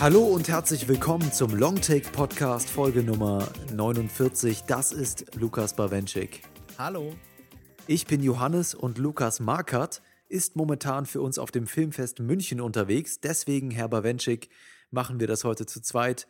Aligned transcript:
Hallo 0.00 0.20
und 0.20 0.48
herzlich 0.48 0.88
willkommen 0.88 1.30
zum 1.30 1.54
Longtake 1.54 2.08
Podcast 2.10 2.70
Folge 2.70 3.02
Nummer 3.02 3.46
49. 3.74 4.62
Das 4.62 4.92
ist 4.92 5.34
Lukas 5.34 5.76
Bawenschik. 5.76 6.40
Hallo. 6.78 7.14
Ich 7.86 8.06
bin 8.06 8.22
Johannes 8.22 8.74
und 8.74 8.96
Lukas 8.96 9.40
Markert 9.40 10.00
ist 10.30 10.56
momentan 10.56 11.04
für 11.04 11.20
uns 11.20 11.38
auf 11.38 11.50
dem 11.50 11.66
Filmfest 11.66 12.20
München 12.20 12.62
unterwegs. 12.62 13.20
Deswegen, 13.20 13.70
Herr 13.70 13.88
Bawenschik, 13.88 14.48
machen 14.90 15.20
wir 15.20 15.26
das 15.26 15.44
heute 15.44 15.66
zu 15.66 15.82
zweit. 15.82 16.26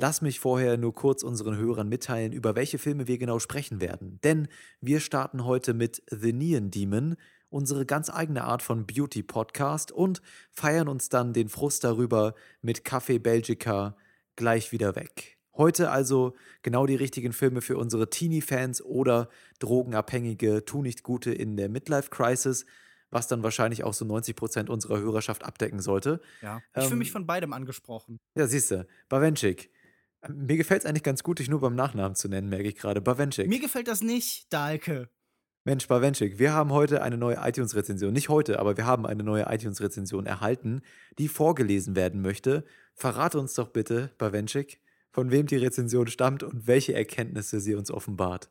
Lass 0.00 0.22
mich 0.22 0.38
vorher 0.38 0.76
nur 0.76 0.94
kurz 0.94 1.24
unseren 1.24 1.56
Hörern 1.56 1.88
mitteilen, 1.88 2.32
über 2.32 2.54
welche 2.54 2.78
Filme 2.78 3.08
wir 3.08 3.18
genau 3.18 3.40
sprechen 3.40 3.80
werden. 3.80 4.20
Denn 4.22 4.46
wir 4.80 5.00
starten 5.00 5.44
heute 5.44 5.74
mit 5.74 6.04
The 6.08 6.32
Neon 6.32 6.70
Demon 6.70 7.16
unsere 7.50 7.84
ganz 7.84 8.08
eigene 8.08 8.44
Art 8.44 8.62
von 8.62 8.86
Beauty-Podcast 8.86 9.90
und 9.90 10.22
feiern 10.52 10.86
uns 10.86 11.08
dann 11.08 11.32
den 11.32 11.48
Frust 11.48 11.82
darüber 11.82 12.34
mit 12.62 12.82
Café 12.82 13.18
Belgica 13.18 13.96
gleich 14.36 14.70
wieder 14.70 14.94
weg. 14.94 15.36
Heute 15.56 15.90
also 15.90 16.36
genau 16.62 16.86
die 16.86 16.94
richtigen 16.94 17.32
Filme 17.32 17.60
für 17.60 17.76
unsere 17.76 18.08
Teenie-Fans 18.08 18.80
oder 18.82 19.28
Drogenabhängige, 19.58 20.64
tu 20.64 20.82
nicht 20.82 21.02
Gute 21.02 21.32
in 21.32 21.56
der 21.56 21.68
Midlife-Crisis, 21.68 22.66
was 23.10 23.26
dann 23.26 23.42
wahrscheinlich 23.42 23.82
auch 23.82 23.94
so 23.94 24.04
90 24.04 24.36
Prozent 24.36 24.70
unserer 24.70 25.00
Hörerschaft 25.00 25.44
abdecken 25.44 25.80
sollte. 25.80 26.20
Ja, 26.40 26.60
ich 26.76 26.82
ähm, 26.82 26.88
fühle 26.88 26.98
mich 26.98 27.10
von 27.10 27.26
beidem 27.26 27.52
angesprochen. 27.52 28.20
Ja, 28.36 28.46
siehst 28.46 28.70
du, 28.70 28.86
Bawenschik. 29.08 29.72
Mir 30.26 30.56
gefällt 30.56 30.82
es 30.82 30.86
eigentlich 30.86 31.04
ganz 31.04 31.22
gut, 31.22 31.38
dich 31.38 31.48
nur 31.48 31.60
beim 31.60 31.76
Nachnamen 31.76 32.16
zu 32.16 32.28
nennen, 32.28 32.48
merke 32.48 32.68
ich 32.68 32.76
gerade. 32.76 33.00
Bawenschik. 33.00 33.48
Mir 33.48 33.60
gefällt 33.60 33.88
das 33.88 34.02
nicht, 34.02 34.52
Dahlke. 34.52 35.08
Mensch, 35.64 35.86
Bawenschik, 35.86 36.38
wir 36.38 36.54
haben 36.54 36.72
heute 36.72 37.02
eine 37.02 37.18
neue 37.18 37.36
iTunes-Rezension. 37.42 38.12
Nicht 38.12 38.28
heute, 38.28 38.58
aber 38.58 38.76
wir 38.76 38.86
haben 38.86 39.06
eine 39.06 39.22
neue 39.22 39.46
iTunes-Rezension 39.48 40.26
erhalten, 40.26 40.80
die 41.18 41.28
vorgelesen 41.28 41.94
werden 41.94 42.22
möchte. 42.22 42.64
Verrate 42.94 43.38
uns 43.38 43.54
doch 43.54 43.68
bitte, 43.68 44.10
Bawenschik, 44.18 44.80
von 45.10 45.30
wem 45.30 45.46
die 45.46 45.56
Rezension 45.56 46.06
stammt 46.08 46.42
und 46.42 46.66
welche 46.66 46.94
Erkenntnisse 46.94 47.60
sie 47.60 47.74
uns 47.74 47.90
offenbart. 47.90 48.50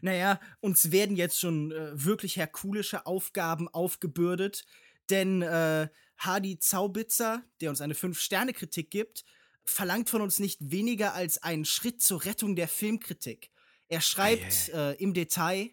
Naja, 0.00 0.38
uns 0.60 0.92
werden 0.92 1.16
jetzt 1.16 1.40
schon 1.40 1.72
äh, 1.72 1.90
wirklich 1.92 2.36
herkulische 2.36 3.04
Aufgaben 3.06 3.68
aufgebürdet, 3.68 4.64
denn 5.10 5.42
äh, 5.42 5.88
Hadi 6.18 6.58
Zaubitzer, 6.58 7.42
der 7.60 7.70
uns 7.70 7.80
eine 7.80 7.94
5-Sterne-Kritik 7.94 8.90
gibt, 8.90 9.24
verlangt 9.64 10.10
von 10.10 10.20
uns 10.20 10.38
nicht 10.38 10.58
weniger 10.70 11.14
als 11.14 11.42
einen 11.42 11.64
Schritt 11.64 12.02
zur 12.02 12.24
Rettung 12.24 12.56
der 12.56 12.68
Filmkritik. 12.68 13.50
Er 13.88 14.00
schreibt 14.00 14.68
äh, 14.70 14.92
im 14.94 15.14
Detail, 15.14 15.70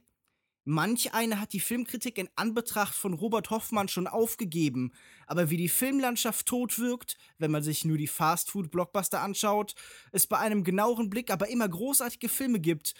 Manch 0.63 1.13
eine 1.13 1.39
hat 1.39 1.53
die 1.53 1.59
Filmkritik 1.59 2.19
in 2.19 2.29
Anbetracht 2.35 2.93
von 2.93 3.13
Robert 3.13 3.49
Hoffmann 3.49 3.87
schon 3.87 4.05
aufgegeben, 4.05 4.91
aber 5.25 5.49
wie 5.49 5.57
die 5.57 5.69
Filmlandschaft 5.69 6.45
tot 6.45 6.77
wirkt, 6.77 7.17
wenn 7.39 7.49
man 7.49 7.63
sich 7.63 7.83
nur 7.83 7.97
die 7.97 8.07
Fastfood-Blockbuster 8.07 9.21
anschaut, 9.21 9.73
es 10.11 10.27
bei 10.27 10.37
einem 10.37 10.63
genaueren 10.63 11.09
Blick 11.09 11.31
aber 11.31 11.47
immer 11.49 11.67
großartige 11.67 12.29
Filme 12.29 12.59
gibt, 12.59 12.93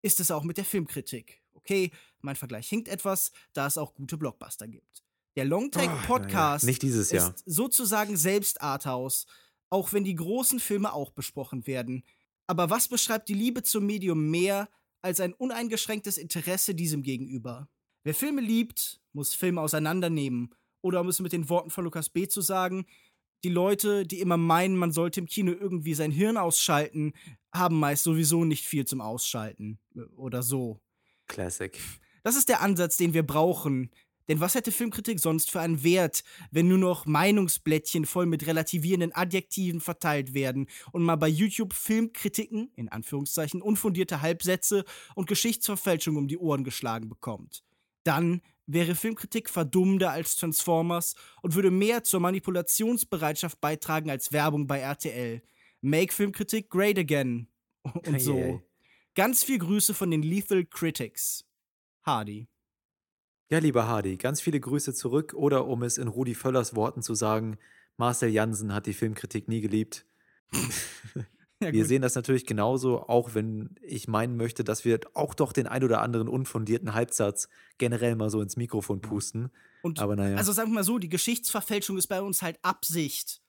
ist 0.00 0.20
es 0.20 0.30
auch 0.30 0.42
mit 0.42 0.56
der 0.56 0.64
Filmkritik. 0.64 1.42
Okay, 1.52 1.90
mein 2.22 2.36
Vergleich 2.36 2.66
hinkt 2.68 2.88
etwas, 2.88 3.30
da 3.52 3.66
es 3.66 3.76
auch 3.76 3.94
gute 3.94 4.16
Blockbuster 4.16 4.66
gibt. 4.66 5.02
Der 5.36 5.44
Longtake 5.44 5.92
oh, 5.92 6.06
Podcast 6.06 6.64
ja. 7.12 7.28
Ist 7.28 7.42
sozusagen 7.44 8.16
selbst 8.16 8.62
Arthouse, 8.62 9.26
auch 9.70 9.92
wenn 9.92 10.04
die 10.04 10.14
großen 10.14 10.60
Filme 10.60 10.92
auch 10.92 11.10
besprochen 11.10 11.66
werden. 11.66 12.04
Aber 12.46 12.70
was 12.70 12.88
beschreibt 12.88 13.28
die 13.28 13.34
Liebe 13.34 13.62
zum 13.62 13.86
Medium 13.86 14.30
mehr 14.30 14.68
als 15.02 15.20
ein 15.20 15.34
uneingeschränktes 15.34 16.18
Interesse 16.18 16.74
diesem 16.74 17.02
gegenüber. 17.02 17.68
Wer 18.02 18.14
Filme 18.14 18.40
liebt, 18.40 19.00
muss 19.12 19.34
Filme 19.34 19.60
auseinandernehmen. 19.60 20.54
Oder 20.82 21.00
um 21.00 21.08
es 21.08 21.20
mit 21.20 21.32
den 21.32 21.48
Worten 21.48 21.70
von 21.70 21.84
Lukas 21.84 22.08
B. 22.08 22.28
zu 22.28 22.40
sagen, 22.40 22.86
die 23.44 23.48
Leute, 23.48 24.06
die 24.06 24.20
immer 24.20 24.36
meinen, 24.36 24.76
man 24.76 24.92
sollte 24.92 25.20
im 25.20 25.26
Kino 25.26 25.52
irgendwie 25.52 25.94
sein 25.94 26.10
Hirn 26.10 26.36
ausschalten, 26.36 27.12
haben 27.52 27.78
meist 27.78 28.04
sowieso 28.04 28.44
nicht 28.44 28.64
viel 28.64 28.84
zum 28.84 29.00
Ausschalten. 29.00 29.78
Oder 30.16 30.42
so. 30.42 30.80
Classic. 31.26 31.78
Das 32.22 32.36
ist 32.36 32.48
der 32.48 32.60
Ansatz, 32.60 32.96
den 32.96 33.14
wir 33.14 33.24
brauchen. 33.24 33.90
Denn 34.28 34.40
was 34.40 34.54
hätte 34.54 34.72
Filmkritik 34.72 35.20
sonst 35.20 35.50
für 35.50 35.60
einen 35.60 35.82
Wert, 35.82 36.24
wenn 36.50 36.68
nur 36.68 36.78
noch 36.78 37.06
Meinungsblättchen 37.06 38.06
voll 38.06 38.26
mit 38.26 38.46
relativierenden 38.46 39.14
Adjektiven 39.14 39.80
verteilt 39.80 40.34
werden 40.34 40.66
und 40.92 41.02
man 41.02 41.18
bei 41.18 41.28
YouTube 41.28 41.72
Filmkritiken, 41.72 42.70
in 42.74 42.88
Anführungszeichen, 42.88 43.62
unfundierte 43.62 44.22
Halbsätze 44.22 44.84
und 45.14 45.28
Geschichtsverfälschung 45.28 46.16
um 46.16 46.28
die 46.28 46.38
Ohren 46.38 46.64
geschlagen 46.64 47.08
bekommt? 47.08 47.62
Dann 48.02 48.42
wäre 48.66 48.94
Filmkritik 48.94 49.48
verdummender 49.48 50.10
als 50.10 50.36
Transformers 50.36 51.14
und 51.42 51.54
würde 51.54 51.70
mehr 51.70 52.02
zur 52.02 52.20
Manipulationsbereitschaft 52.20 53.60
beitragen 53.60 54.10
als 54.10 54.32
Werbung 54.32 54.66
bei 54.66 54.80
RTL. 54.80 55.42
Make 55.80 56.12
Filmkritik 56.12 56.68
great 56.68 56.98
again. 56.98 57.48
Und 57.82 58.20
so. 58.20 58.60
Ganz 59.14 59.44
viel 59.44 59.58
Grüße 59.58 59.94
von 59.94 60.10
den 60.10 60.22
Lethal 60.22 60.64
Critics. 60.64 61.44
Hardy. 62.02 62.48
Ja, 63.48 63.58
lieber 63.58 63.86
Hardy, 63.86 64.16
ganz 64.16 64.40
viele 64.40 64.58
Grüße 64.58 64.92
zurück 64.92 65.32
oder 65.34 65.66
um 65.66 65.84
es 65.84 65.98
in 65.98 66.08
Rudi 66.08 66.34
Völlers 66.34 66.74
Worten 66.74 67.02
zu 67.02 67.14
sagen, 67.14 67.58
Marcel 67.96 68.30
Jansen 68.30 68.74
hat 68.74 68.86
die 68.86 68.92
Filmkritik 68.92 69.46
nie 69.46 69.60
geliebt. 69.60 70.04
ja, 71.60 71.72
wir 71.72 71.86
sehen 71.86 72.02
das 72.02 72.16
natürlich 72.16 72.44
genauso, 72.44 73.08
auch 73.08 73.34
wenn 73.34 73.76
ich 73.82 74.08
meinen 74.08 74.36
möchte, 74.36 74.64
dass 74.64 74.84
wir 74.84 74.98
auch 75.14 75.32
doch 75.32 75.52
den 75.52 75.68
ein 75.68 75.84
oder 75.84 76.02
anderen 76.02 76.28
unfundierten 76.28 76.92
Halbsatz 76.92 77.48
generell 77.78 78.16
mal 78.16 78.30
so 78.30 78.40
ins 78.40 78.56
Mikrofon 78.56 79.00
pusten. 79.00 79.50
Und 79.82 80.00
Aber 80.00 80.16
naja. 80.16 80.36
Also 80.36 80.50
sagen 80.50 80.70
wir 80.70 80.76
mal 80.76 80.84
so, 80.84 80.98
die 80.98 81.08
Geschichtsverfälschung 81.08 81.96
ist 81.96 82.08
bei 82.08 82.20
uns 82.20 82.42
halt 82.42 82.58
Absicht. 82.62 83.40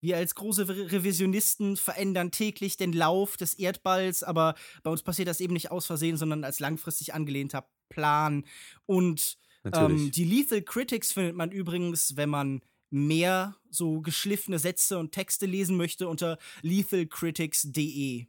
Wir 0.00 0.16
als 0.16 0.34
große 0.36 0.66
Revisionisten 0.68 1.76
verändern 1.76 2.30
täglich 2.30 2.76
den 2.76 2.92
Lauf 2.92 3.36
des 3.36 3.54
Erdballs, 3.54 4.22
aber 4.22 4.54
bei 4.82 4.90
uns 4.90 5.02
passiert 5.02 5.28
das 5.28 5.40
eben 5.40 5.52
nicht 5.52 5.70
aus 5.70 5.86
Versehen, 5.86 6.16
sondern 6.16 6.44
als 6.44 6.60
langfristig 6.60 7.12
angelehnter 7.12 7.68
Plan. 7.90 8.44
Und 8.86 9.36
ähm, 9.74 10.10
die 10.10 10.24
Lethal 10.24 10.62
Critics 10.62 11.12
findet 11.12 11.36
man 11.36 11.50
übrigens, 11.50 12.16
wenn 12.16 12.30
man 12.30 12.62
mehr 12.88 13.56
so 13.70 14.00
geschliffene 14.00 14.58
Sätze 14.58 14.98
und 14.98 15.12
Texte 15.12 15.46
lesen 15.46 15.76
möchte, 15.76 16.08
unter 16.08 16.38
lethalcritics.de. 16.62 18.26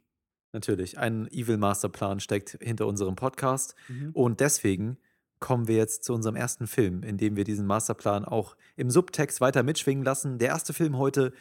Natürlich, 0.52 0.98
ein 0.98 1.26
Evil 1.32 1.56
Masterplan 1.56 2.20
steckt 2.20 2.58
hinter 2.60 2.86
unserem 2.86 3.16
Podcast. 3.16 3.74
Mhm. 3.88 4.10
Und 4.12 4.40
deswegen 4.40 4.98
kommen 5.40 5.66
wir 5.66 5.76
jetzt 5.76 6.04
zu 6.04 6.12
unserem 6.12 6.36
ersten 6.36 6.66
Film, 6.66 7.02
in 7.02 7.16
dem 7.16 7.36
wir 7.36 7.44
diesen 7.44 7.66
Masterplan 7.66 8.24
auch 8.24 8.56
im 8.76 8.90
Subtext 8.90 9.40
weiter 9.40 9.62
mitschwingen 9.62 10.04
lassen. 10.04 10.38
Der 10.38 10.48
erste 10.48 10.72
Film 10.72 10.98
heute 10.98 11.32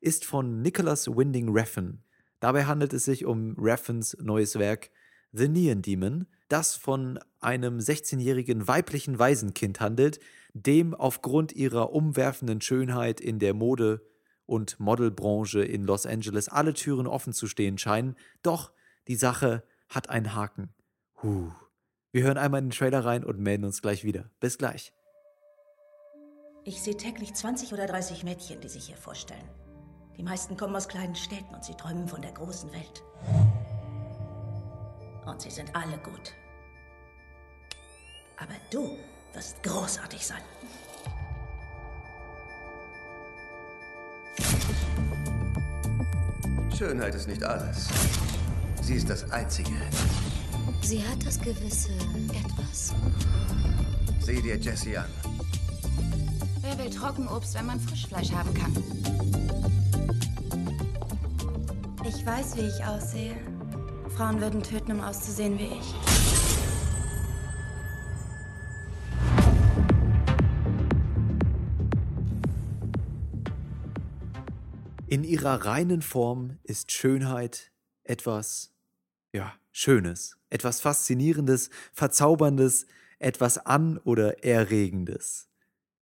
ist 0.00 0.24
von 0.24 0.62
Nicholas 0.62 1.06
Winding 1.06 1.50
Refn. 1.50 2.02
Dabei 2.40 2.64
handelt 2.64 2.92
es 2.92 3.04
sich 3.04 3.24
um 3.24 3.54
Refns 3.58 4.16
neues 4.20 4.58
Werk 4.58 4.90
The 5.32 5.48
Neon 5.48 5.82
Demon, 5.82 6.26
das 6.54 6.76
von 6.76 7.18
einem 7.40 7.78
16-jährigen 7.80 8.68
weiblichen 8.68 9.18
Waisenkind 9.18 9.80
handelt, 9.80 10.20
dem 10.52 10.94
aufgrund 10.94 11.50
ihrer 11.50 11.92
umwerfenden 11.92 12.60
Schönheit 12.60 13.20
in 13.20 13.40
der 13.40 13.54
Mode- 13.54 14.06
und 14.46 14.78
Modelbranche 14.78 15.64
in 15.64 15.82
Los 15.82 16.06
Angeles 16.06 16.48
alle 16.48 16.72
Türen 16.72 17.08
offen 17.08 17.32
zu 17.32 17.48
stehen 17.48 17.76
scheinen. 17.76 18.14
Doch 18.42 18.70
die 19.08 19.16
Sache 19.16 19.64
hat 19.88 20.10
einen 20.10 20.36
Haken. 20.36 20.72
Huh. 21.24 21.50
Wir 22.12 22.22
hören 22.22 22.38
einmal 22.38 22.60
in 22.60 22.66
den 22.66 22.78
Trailer 22.78 23.04
rein 23.04 23.24
und 23.24 23.40
melden 23.40 23.64
uns 23.64 23.82
gleich 23.82 24.04
wieder. 24.04 24.30
Bis 24.38 24.56
gleich. 24.56 24.92
Ich 26.62 26.80
sehe 26.82 26.96
täglich 26.96 27.34
20 27.34 27.72
oder 27.72 27.86
30 27.86 28.22
Mädchen, 28.22 28.60
die 28.60 28.68
sich 28.68 28.86
hier 28.86 28.96
vorstellen. 28.96 29.48
Die 30.16 30.22
meisten 30.22 30.56
kommen 30.56 30.76
aus 30.76 30.86
kleinen 30.86 31.16
Städten 31.16 31.52
und 31.52 31.64
sie 31.64 31.74
träumen 31.74 32.06
von 32.06 32.22
der 32.22 32.30
großen 32.30 32.70
Welt. 32.72 33.02
Und 35.26 35.40
sie 35.40 35.50
sind 35.50 35.74
alle 35.74 35.98
gut. 35.98 36.32
Aber 38.36 38.54
du 38.70 38.98
wirst 39.32 39.62
großartig 39.62 40.26
sein. 40.26 40.42
Schönheit 46.76 47.14
ist 47.14 47.28
nicht 47.28 47.42
alles. 47.44 47.88
Sie 48.82 48.94
ist 48.94 49.08
das 49.08 49.30
Einzige. 49.30 49.70
Sie 50.82 51.02
hat 51.02 51.24
das 51.24 51.40
gewisse 51.40 51.92
Etwas. 51.92 52.92
Sieh 54.20 54.42
dir 54.42 54.56
Jessie 54.56 54.96
an. 54.96 55.06
Wer 56.60 56.78
will 56.78 56.90
Trockenobst, 56.90 57.54
wenn 57.54 57.66
man 57.66 57.80
Frischfleisch 57.80 58.32
haben 58.32 58.52
kann? 58.54 58.72
Ich 62.06 62.26
weiß, 62.26 62.56
wie 62.56 62.62
ich 62.62 62.84
aussehe. 62.84 63.36
Frauen 64.16 64.40
würden 64.40 64.62
töten, 64.62 64.92
um 64.92 65.00
auszusehen 65.00 65.58
wie 65.58 65.66
ich. 65.78 66.53
In 75.14 75.22
ihrer 75.22 75.64
reinen 75.64 76.02
Form 76.02 76.58
ist 76.64 76.90
Schönheit 76.90 77.70
etwas, 78.02 78.72
ja, 79.32 79.54
Schönes, 79.70 80.38
etwas 80.50 80.80
Faszinierendes, 80.80 81.70
Verzauberndes, 81.92 82.86
etwas 83.20 83.58
An- 83.58 83.98
oder 83.98 84.42
Erregendes. 84.42 85.48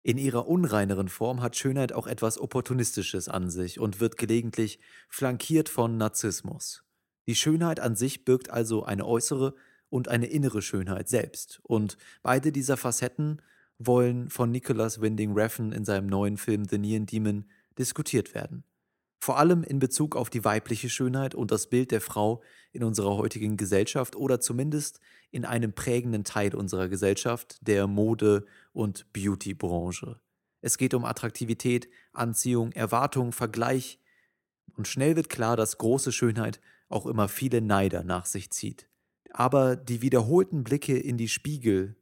In 0.03 0.17
ihrer 0.17 0.49
unreineren 0.49 1.11
Form 1.11 1.43
hat 1.43 1.57
Schönheit 1.57 1.93
auch 1.93 2.07
etwas 2.07 2.39
Opportunistisches 2.39 3.29
an 3.29 3.51
sich 3.51 3.79
und 3.79 4.01
wird 4.01 4.17
gelegentlich 4.17 4.81
flankiert 5.11 5.69
von 5.69 5.99
Narzissmus. 5.99 6.83
Die 7.27 7.37
Schönheit 7.37 7.81
an 7.81 7.97
sich 7.97 8.25
birgt 8.25 8.49
also 8.49 8.83
eine 8.83 9.05
äußere 9.05 9.55
und 9.91 10.09
eine 10.09 10.29
innere 10.29 10.63
Schönheit 10.63 11.11
selbst. 11.11 11.61
Und 11.65 11.99
beide 12.23 12.51
dieser 12.51 12.79
Facetten 12.79 13.43
wollen 13.79 14.31
von 14.31 14.51
Nicholas 14.51 15.03
Winding 15.03 15.35
Refn 15.35 15.73
in 15.73 15.85
seinem 15.85 16.07
neuen 16.07 16.39
Film 16.39 16.65
The 16.65 16.79
Neon 16.79 17.05
Demon 17.05 17.45
diskutiert 17.77 18.35
werden. 18.35 18.65
Vor 19.23 19.39
allem 19.39 19.63
in 19.63 19.79
Bezug 19.79 20.17
auf 20.17 20.31
die 20.31 20.45
weibliche 20.45 20.91
Schönheit 20.91 21.37
und 21.37 21.53
das 21.53 21.69
Bild 21.69 21.93
der 21.93 22.01
Frau 22.01 22.43
in 22.73 22.83
unserer 22.83 23.17
heutigen 23.17 23.57
Gesellschaft 23.57 24.17
oder 24.17 24.41
zumindest 24.41 24.99
in 25.31 25.45
einem 25.45 25.73
prägenden 25.75 26.25
Teil 26.25 26.57
unserer 26.57 26.89
Gesellschaft, 26.89 27.57
der 27.61 27.87
Mode- 27.87 28.45
und 28.73 29.13
Beauty-Branche. 29.13 30.19
Es 30.61 30.77
geht 30.77 30.93
um 30.93 31.05
Attraktivität, 31.05 31.89
Anziehung, 32.13 32.73
Erwartung, 32.73 33.31
Vergleich. 33.31 34.01
Und 34.75 34.89
schnell 34.89 35.15
wird 35.15 35.29
klar, 35.29 35.57
dass 35.57 35.79
große 35.79 36.11
Schönheit 36.11 36.61
auch 36.89 37.07
immer 37.07 37.29
viele 37.29 37.61
Neider 37.61 38.03
nach 38.03 38.27
sich 38.27 38.51
zieht. 38.51 38.89
Aber 39.31 39.77
die 39.77 40.03
wiederholten 40.03 40.65
Blicke 40.65 40.99
in 40.99 41.17
die 41.17 41.29
Spiegel 41.29 41.95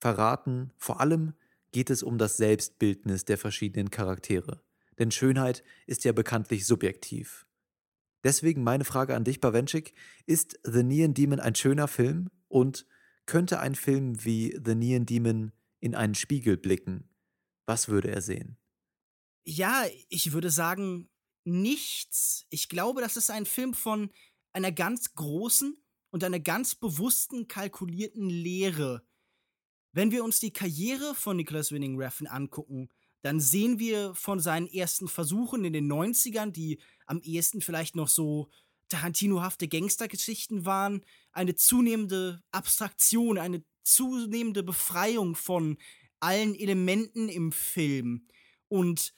verraten, 0.00 0.74
vor 0.76 1.00
allem 1.00 1.32
geht 1.72 1.88
es 1.88 2.02
um 2.02 2.18
das 2.18 2.36
Selbstbildnis 2.36 3.24
der 3.24 3.38
verschiedenen 3.38 3.88
Charaktere 3.88 4.65
denn 4.98 5.10
Schönheit 5.10 5.62
ist 5.86 6.04
ja 6.04 6.12
bekanntlich 6.12 6.66
subjektiv. 6.66 7.46
Deswegen 8.24 8.64
meine 8.64 8.84
Frage 8.84 9.14
an 9.14 9.24
dich, 9.24 9.40
Bawenschik, 9.40 9.94
ist 10.26 10.58
The 10.64 10.82
Neon 10.82 11.14
Demon 11.14 11.40
ein 11.40 11.54
schöner 11.54 11.86
Film 11.86 12.28
und 12.48 12.86
könnte 13.26 13.60
ein 13.60 13.74
Film 13.74 14.24
wie 14.24 14.58
The 14.64 14.74
Neon 14.74 15.06
Demon 15.06 15.52
in 15.80 15.94
einen 15.94 16.14
Spiegel 16.14 16.56
blicken? 16.56 17.08
Was 17.66 17.88
würde 17.88 18.10
er 18.10 18.22
sehen? 18.22 18.56
Ja, 19.44 19.84
ich 20.08 20.32
würde 20.32 20.50
sagen, 20.50 21.08
nichts. 21.44 22.46
Ich 22.50 22.68
glaube, 22.68 23.00
das 23.00 23.16
ist 23.16 23.30
ein 23.30 23.46
Film 23.46 23.74
von 23.74 24.10
einer 24.52 24.72
ganz 24.72 25.14
großen 25.14 25.76
und 26.10 26.24
einer 26.24 26.40
ganz 26.40 26.74
bewussten, 26.74 27.46
kalkulierten 27.46 28.28
Lehre. 28.28 29.06
Wenn 29.92 30.10
wir 30.10 30.24
uns 30.24 30.40
die 30.40 30.52
Karriere 30.52 31.14
von 31.14 31.36
Nicholas 31.36 31.72
Winning 31.72 31.96
Refn 31.96 32.26
angucken, 32.26 32.88
dann 33.22 33.40
sehen 33.40 33.78
wir 33.78 34.14
von 34.14 34.40
seinen 34.40 34.68
ersten 34.68 35.08
Versuchen 35.08 35.64
in 35.64 35.72
den 35.72 35.90
90ern, 35.90 36.50
die 36.50 36.78
am 37.06 37.20
ehesten 37.20 37.60
vielleicht 37.60 37.96
noch 37.96 38.08
so 38.08 38.48
Tarantino-hafte 38.88 39.68
Gangstergeschichten 39.68 40.64
waren, 40.64 41.04
eine 41.32 41.54
zunehmende 41.54 42.42
Abstraktion, 42.52 43.38
eine 43.38 43.64
zunehmende 43.82 44.62
Befreiung 44.62 45.34
von 45.34 45.76
allen 46.20 46.54
Elementen 46.54 47.28
im 47.28 47.52
Film. 47.52 48.26
Und 48.68 49.12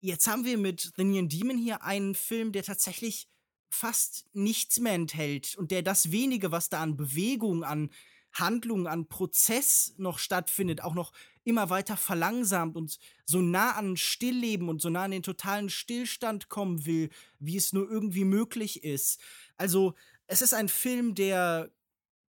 jetzt 0.00 0.26
haben 0.26 0.44
wir 0.44 0.58
mit 0.58 0.92
The 0.96 1.04
Neon 1.04 1.28
Demon 1.28 1.58
hier 1.58 1.82
einen 1.82 2.14
Film, 2.14 2.52
der 2.52 2.62
tatsächlich 2.62 3.28
fast 3.70 4.26
nichts 4.32 4.78
mehr 4.80 4.92
enthält 4.92 5.56
und 5.56 5.70
der 5.70 5.82
das 5.82 6.12
wenige, 6.12 6.52
was 6.52 6.68
da 6.68 6.82
an 6.82 6.96
Bewegung, 6.96 7.64
an 7.64 7.90
Handlung, 8.32 8.86
an 8.86 9.08
Prozess 9.08 9.94
noch 9.98 10.18
stattfindet, 10.18 10.82
auch 10.82 10.94
noch 10.94 11.12
immer 11.44 11.70
weiter 11.70 11.96
verlangsamt 11.96 12.76
und 12.76 12.98
so 13.24 13.40
nah 13.40 13.72
an 13.72 13.96
Stillleben 13.96 14.68
und 14.68 14.80
so 14.80 14.90
nah 14.90 15.04
an 15.04 15.10
den 15.10 15.22
totalen 15.22 15.70
Stillstand 15.70 16.48
kommen 16.48 16.86
will, 16.86 17.10
wie 17.38 17.56
es 17.56 17.72
nur 17.72 17.90
irgendwie 17.90 18.24
möglich 18.24 18.84
ist. 18.84 19.20
Also, 19.56 19.94
es 20.26 20.40
ist 20.40 20.54
ein 20.54 20.68
Film, 20.68 21.14
der 21.14 21.70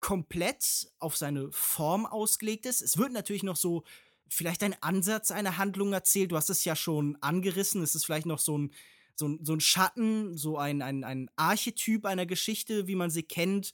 komplett 0.01 0.91
auf 0.99 1.17
seine 1.17 1.53
Form 1.53 2.07
ausgelegt 2.07 2.67
ist. 2.67 2.81
Es 2.81 2.97
wird 2.97 3.13
natürlich 3.13 3.43
noch 3.43 3.57
so 3.57 3.85
vielleicht 4.29 4.63
ein 4.63 4.77
Ansatz 4.81 5.31
einer 5.31 5.59
Handlung 5.59 5.93
erzählt. 5.93 6.33
Du 6.33 6.37
hast 6.37 6.51
es 6.51 6.65
ja 6.65 6.75
schon 6.75 7.19
angerissen. 7.21 7.83
Es 7.83 7.95
ist 7.95 8.07
vielleicht 8.07 8.27
noch 8.27 8.39
so 8.39 8.57
ein, 8.57 8.73
so 9.15 9.29
ein, 9.29 9.45
so 9.45 9.53
ein 9.53 9.61
Schatten, 9.61 10.37
so 10.39 10.57
ein, 10.57 10.83
ein, 10.83 11.05
ein 11.05 11.31
Archetyp 11.37 12.07
einer 12.07 12.27
Geschichte, 12.27 12.87
wie 12.87 12.95
man 12.95 13.11
sie 13.11 13.25
kennt. 13.25 13.73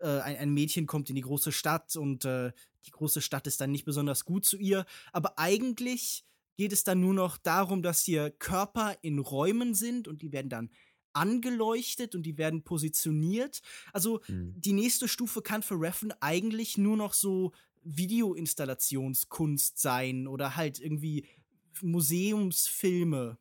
Äh, 0.00 0.20
ein, 0.20 0.36
ein, 0.36 0.50
Mädchen 0.54 0.86
kommt 0.86 1.08
in 1.10 1.16
die 1.16 1.22
große 1.22 1.52
Stadt 1.52 1.96
und 1.96 2.24
äh, 2.24 2.52
die 2.86 2.90
große 2.90 3.20
Stadt 3.20 3.46
ist 3.46 3.60
dann 3.60 3.72
nicht 3.72 3.84
besonders 3.84 4.24
gut 4.24 4.44
zu 4.44 4.56
ihr. 4.56 4.86
Aber 5.12 5.38
eigentlich 5.38 6.24
geht 6.56 6.72
es 6.72 6.84
dann 6.84 7.00
nur 7.00 7.14
noch 7.14 7.36
darum, 7.36 7.82
dass 7.82 8.00
hier 8.00 8.30
Körper 8.30 8.96
in 9.02 9.18
Räumen 9.18 9.74
sind 9.74 10.08
und 10.08 10.22
die 10.22 10.32
werden 10.32 10.48
dann 10.48 10.70
angeleuchtet 11.12 12.14
und 12.14 12.22
die 12.24 12.38
werden 12.38 12.62
positioniert. 12.62 13.60
Also 13.92 14.20
mhm. 14.28 14.54
die 14.56 14.72
nächste 14.72 15.08
Stufe 15.08 15.42
kann 15.42 15.62
für 15.62 15.80
Reffen 15.80 16.12
eigentlich 16.20 16.78
nur 16.78 16.96
noch 16.96 17.14
so 17.14 17.52
Videoinstallationskunst 17.82 19.78
sein 19.78 20.26
oder 20.26 20.56
halt 20.56 20.80
irgendwie 20.80 21.26
Museumsfilme. 21.80 23.38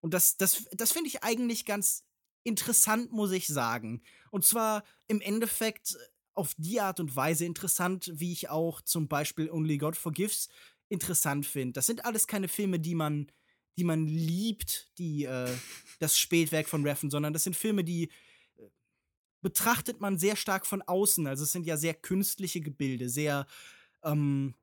Und 0.00 0.14
das, 0.14 0.36
das, 0.36 0.66
das 0.72 0.92
finde 0.92 1.08
ich 1.08 1.22
eigentlich 1.24 1.64
ganz 1.64 2.05
interessant, 2.46 3.12
muss 3.12 3.32
ich 3.32 3.46
sagen. 3.46 4.02
Und 4.30 4.44
zwar 4.44 4.84
im 5.08 5.20
Endeffekt 5.20 5.96
auf 6.34 6.54
die 6.58 6.80
Art 6.80 7.00
und 7.00 7.16
Weise 7.16 7.44
interessant, 7.44 8.12
wie 8.14 8.32
ich 8.32 8.50
auch 8.50 8.80
zum 8.82 9.08
Beispiel 9.08 9.50
Only 9.50 9.78
God 9.78 9.96
Forgives 9.96 10.48
interessant 10.88 11.46
finde. 11.46 11.72
Das 11.72 11.86
sind 11.86 12.04
alles 12.04 12.26
keine 12.26 12.48
Filme, 12.48 12.78
die 12.78 12.94
man, 12.94 13.32
die 13.76 13.84
man 13.84 14.06
liebt, 14.06 14.96
die 14.98 15.24
äh, 15.24 15.50
das 15.98 16.18
Spätwerk 16.18 16.68
von 16.68 16.84
Reffen, 16.84 17.10
sondern 17.10 17.32
das 17.32 17.44
sind 17.44 17.56
Filme, 17.56 17.82
die 17.82 18.10
äh, 18.56 18.68
betrachtet 19.42 20.00
man 20.00 20.18
sehr 20.18 20.36
stark 20.36 20.66
von 20.66 20.82
außen. 20.82 21.26
Also 21.26 21.44
es 21.44 21.52
sind 21.52 21.66
ja 21.66 21.76
sehr 21.76 21.94
künstliche 21.94 22.60
Gebilde, 22.60 23.08
sehr 23.08 23.46
ähm, 24.04 24.54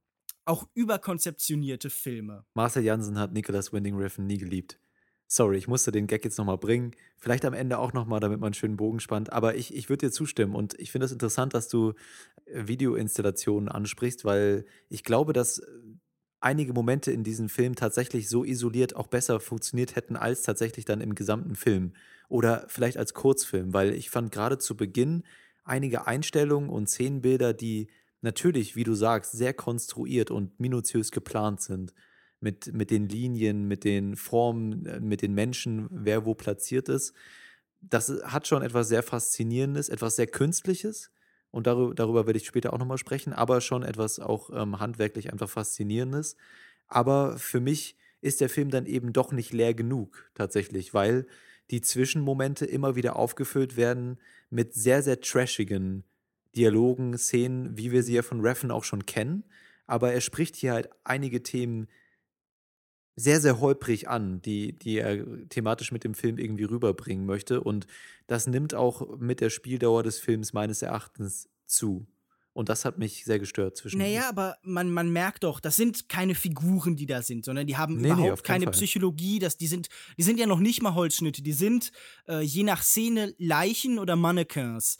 auch 0.45 0.67
überkonzeptionierte 0.73 1.89
Filme. 1.89 2.45
Marcel 2.53 2.83
Jansen 2.83 3.17
hat 3.17 3.33
Nicholas 3.33 3.73
Winding 3.73 3.95
Refn 3.95 4.25
nie 4.25 4.37
geliebt. 4.37 4.79
Sorry, 5.27 5.57
ich 5.57 5.67
musste 5.67 5.91
den 5.91 6.05
Gag 6.07 6.23
jetzt 6.23 6.37
nochmal 6.37 6.57
bringen. 6.57 6.91
Vielleicht 7.17 7.45
am 7.45 7.53
Ende 7.53 7.79
auch 7.79 7.93
nochmal, 7.93 8.19
damit 8.19 8.39
man 8.39 8.47
einen 8.47 8.53
schönen 8.53 8.77
Bogen 8.77 8.99
spannt. 8.99 9.33
Aber 9.33 9.55
ich, 9.55 9.73
ich 9.73 9.89
würde 9.89 10.07
dir 10.07 10.11
zustimmen 10.11 10.53
und 10.53 10.79
ich 10.79 10.91
finde 10.91 11.05
es 11.05 11.11
das 11.11 11.15
interessant, 11.15 11.53
dass 11.53 11.69
du 11.69 11.93
äh, 12.45 12.67
Videoinstallationen 12.67 13.67
ansprichst, 13.69 14.25
weil 14.25 14.65
ich 14.89 15.03
glaube, 15.03 15.33
dass 15.33 15.59
äh, 15.59 15.65
einige 16.39 16.73
Momente 16.73 17.11
in 17.11 17.23
diesem 17.23 17.49
Film 17.49 17.73
tatsächlich 17.75 18.29
so 18.29 18.43
isoliert 18.43 18.95
auch 18.95 19.07
besser 19.07 19.39
funktioniert 19.39 19.95
hätten 19.95 20.15
als 20.15 20.43
tatsächlich 20.43 20.85
dann 20.85 21.01
im 21.01 21.15
gesamten 21.15 21.55
Film. 21.55 21.93
Oder 22.29 22.65
vielleicht 22.67 22.97
als 22.97 23.13
Kurzfilm, 23.13 23.73
weil 23.73 23.93
ich 23.93 24.09
fand 24.11 24.31
gerade 24.31 24.59
zu 24.59 24.77
Beginn 24.77 25.23
einige 25.63 26.05
Einstellungen 26.05 26.69
und 26.69 26.89
Szenenbilder, 26.89 27.53
die 27.53 27.89
natürlich, 28.21 28.75
wie 28.75 28.83
du 28.83 28.93
sagst, 28.93 29.31
sehr 29.31 29.53
konstruiert 29.53 30.29
und 30.29 30.59
minutiös 30.59 31.11
geplant 31.11 31.61
sind 31.61 31.93
mit, 32.43 32.73
mit 32.73 32.91
den 32.91 33.07
Linien, 33.07 33.67
mit 33.67 33.83
den 33.83 34.15
Formen, 34.15 34.85
äh, 34.85 34.99
mit 34.99 35.21
den 35.21 35.33
Menschen, 35.33 35.87
wer 35.89 36.25
wo 36.25 36.35
platziert 36.35 36.89
ist. 36.89 37.13
Das 37.81 38.09
hat 38.23 38.47
schon 38.47 38.61
etwas 38.61 38.89
sehr 38.89 39.03
Faszinierendes, 39.03 39.89
etwas 39.89 40.15
sehr 40.15 40.27
Künstliches. 40.27 41.11
Und 41.51 41.67
darüber, 41.67 41.95
darüber 41.95 42.25
werde 42.25 42.37
ich 42.37 42.45
später 42.45 42.73
auch 42.73 42.79
nochmal 42.79 42.97
sprechen, 42.97 43.33
aber 43.33 43.61
schon 43.61 43.83
etwas 43.83 44.19
auch 44.19 44.49
ähm, 44.53 44.79
handwerklich 44.79 45.31
einfach 45.31 45.49
Faszinierendes. 45.49 46.35
Aber 46.87 47.37
für 47.37 47.59
mich 47.59 47.95
ist 48.21 48.41
der 48.41 48.49
Film 48.49 48.69
dann 48.69 48.85
eben 48.85 49.13
doch 49.13 49.31
nicht 49.31 49.53
leer 49.53 49.73
genug, 49.73 50.31
tatsächlich, 50.33 50.93
weil 50.93 51.27
die 51.71 51.81
Zwischenmomente 51.81 52.65
immer 52.65 52.95
wieder 52.95 53.15
aufgefüllt 53.15 53.77
werden 53.77 54.19
mit 54.49 54.73
sehr, 54.73 55.03
sehr 55.03 55.21
trashigen 55.21 56.03
Dialogen, 56.55 57.17
Szenen, 57.17 57.77
wie 57.77 57.91
wir 57.91 58.03
sie 58.03 58.13
ja 58.13 58.21
von 58.21 58.41
Reffen 58.41 58.71
auch 58.71 58.83
schon 58.83 59.05
kennen. 59.05 59.43
Aber 59.87 60.13
er 60.13 60.21
spricht 60.21 60.55
hier 60.55 60.73
halt 60.73 60.89
einige 61.03 61.43
Themen 61.43 61.87
sehr, 63.15 63.39
sehr 63.39 63.59
holprig 63.59 64.09
an, 64.09 64.41
die, 64.41 64.73
die 64.73 64.97
er 64.97 65.47
thematisch 65.49 65.91
mit 65.91 66.03
dem 66.03 66.15
Film 66.15 66.37
irgendwie 66.37 66.63
rüberbringen 66.63 67.25
möchte. 67.25 67.61
Und 67.61 67.85
das 68.27 68.47
nimmt 68.47 68.73
auch 68.73 69.17
mit 69.17 69.39
der 69.41 69.49
Spieldauer 69.49 70.03
des 70.03 70.19
Films 70.19 70.53
meines 70.53 70.81
Erachtens 70.81 71.49
zu. 71.65 72.07
Und 72.53 72.69
das 72.69 72.85
hat 72.85 72.99
mich 72.99 73.25
sehr 73.25 73.39
gestört 73.39 73.77
zwischen. 73.77 73.97
Naja, 73.97 74.29
aber 74.29 74.57
man, 74.61 74.91
man 74.91 75.11
merkt 75.11 75.43
doch, 75.43 75.59
das 75.59 75.75
sind 75.75 76.07
keine 76.07 76.35
Figuren, 76.35 76.95
die 76.95 77.07
da 77.07 77.23
sind, 77.23 77.45
sondern 77.45 77.65
die 77.65 77.77
haben 77.77 77.97
nee, 77.97 78.09
überhaupt 78.09 78.43
nee, 78.43 78.47
keine 78.47 78.65
Fall. 78.65 78.73
Psychologie. 78.73 79.39
Das, 79.39 79.57
die, 79.57 79.65
sind, 79.65 79.89
die 80.17 80.23
sind 80.23 80.39
ja 80.39 80.45
noch 80.45 80.59
nicht 80.59 80.83
mal 80.83 80.93
Holzschnitte. 80.93 81.41
Die 81.41 81.53
sind 81.53 81.91
äh, 82.27 82.41
je 82.41 82.61
nach 82.61 82.83
Szene 82.83 83.33
Leichen 83.39 83.97
oder 83.97 84.15
Mannequins 84.15 84.97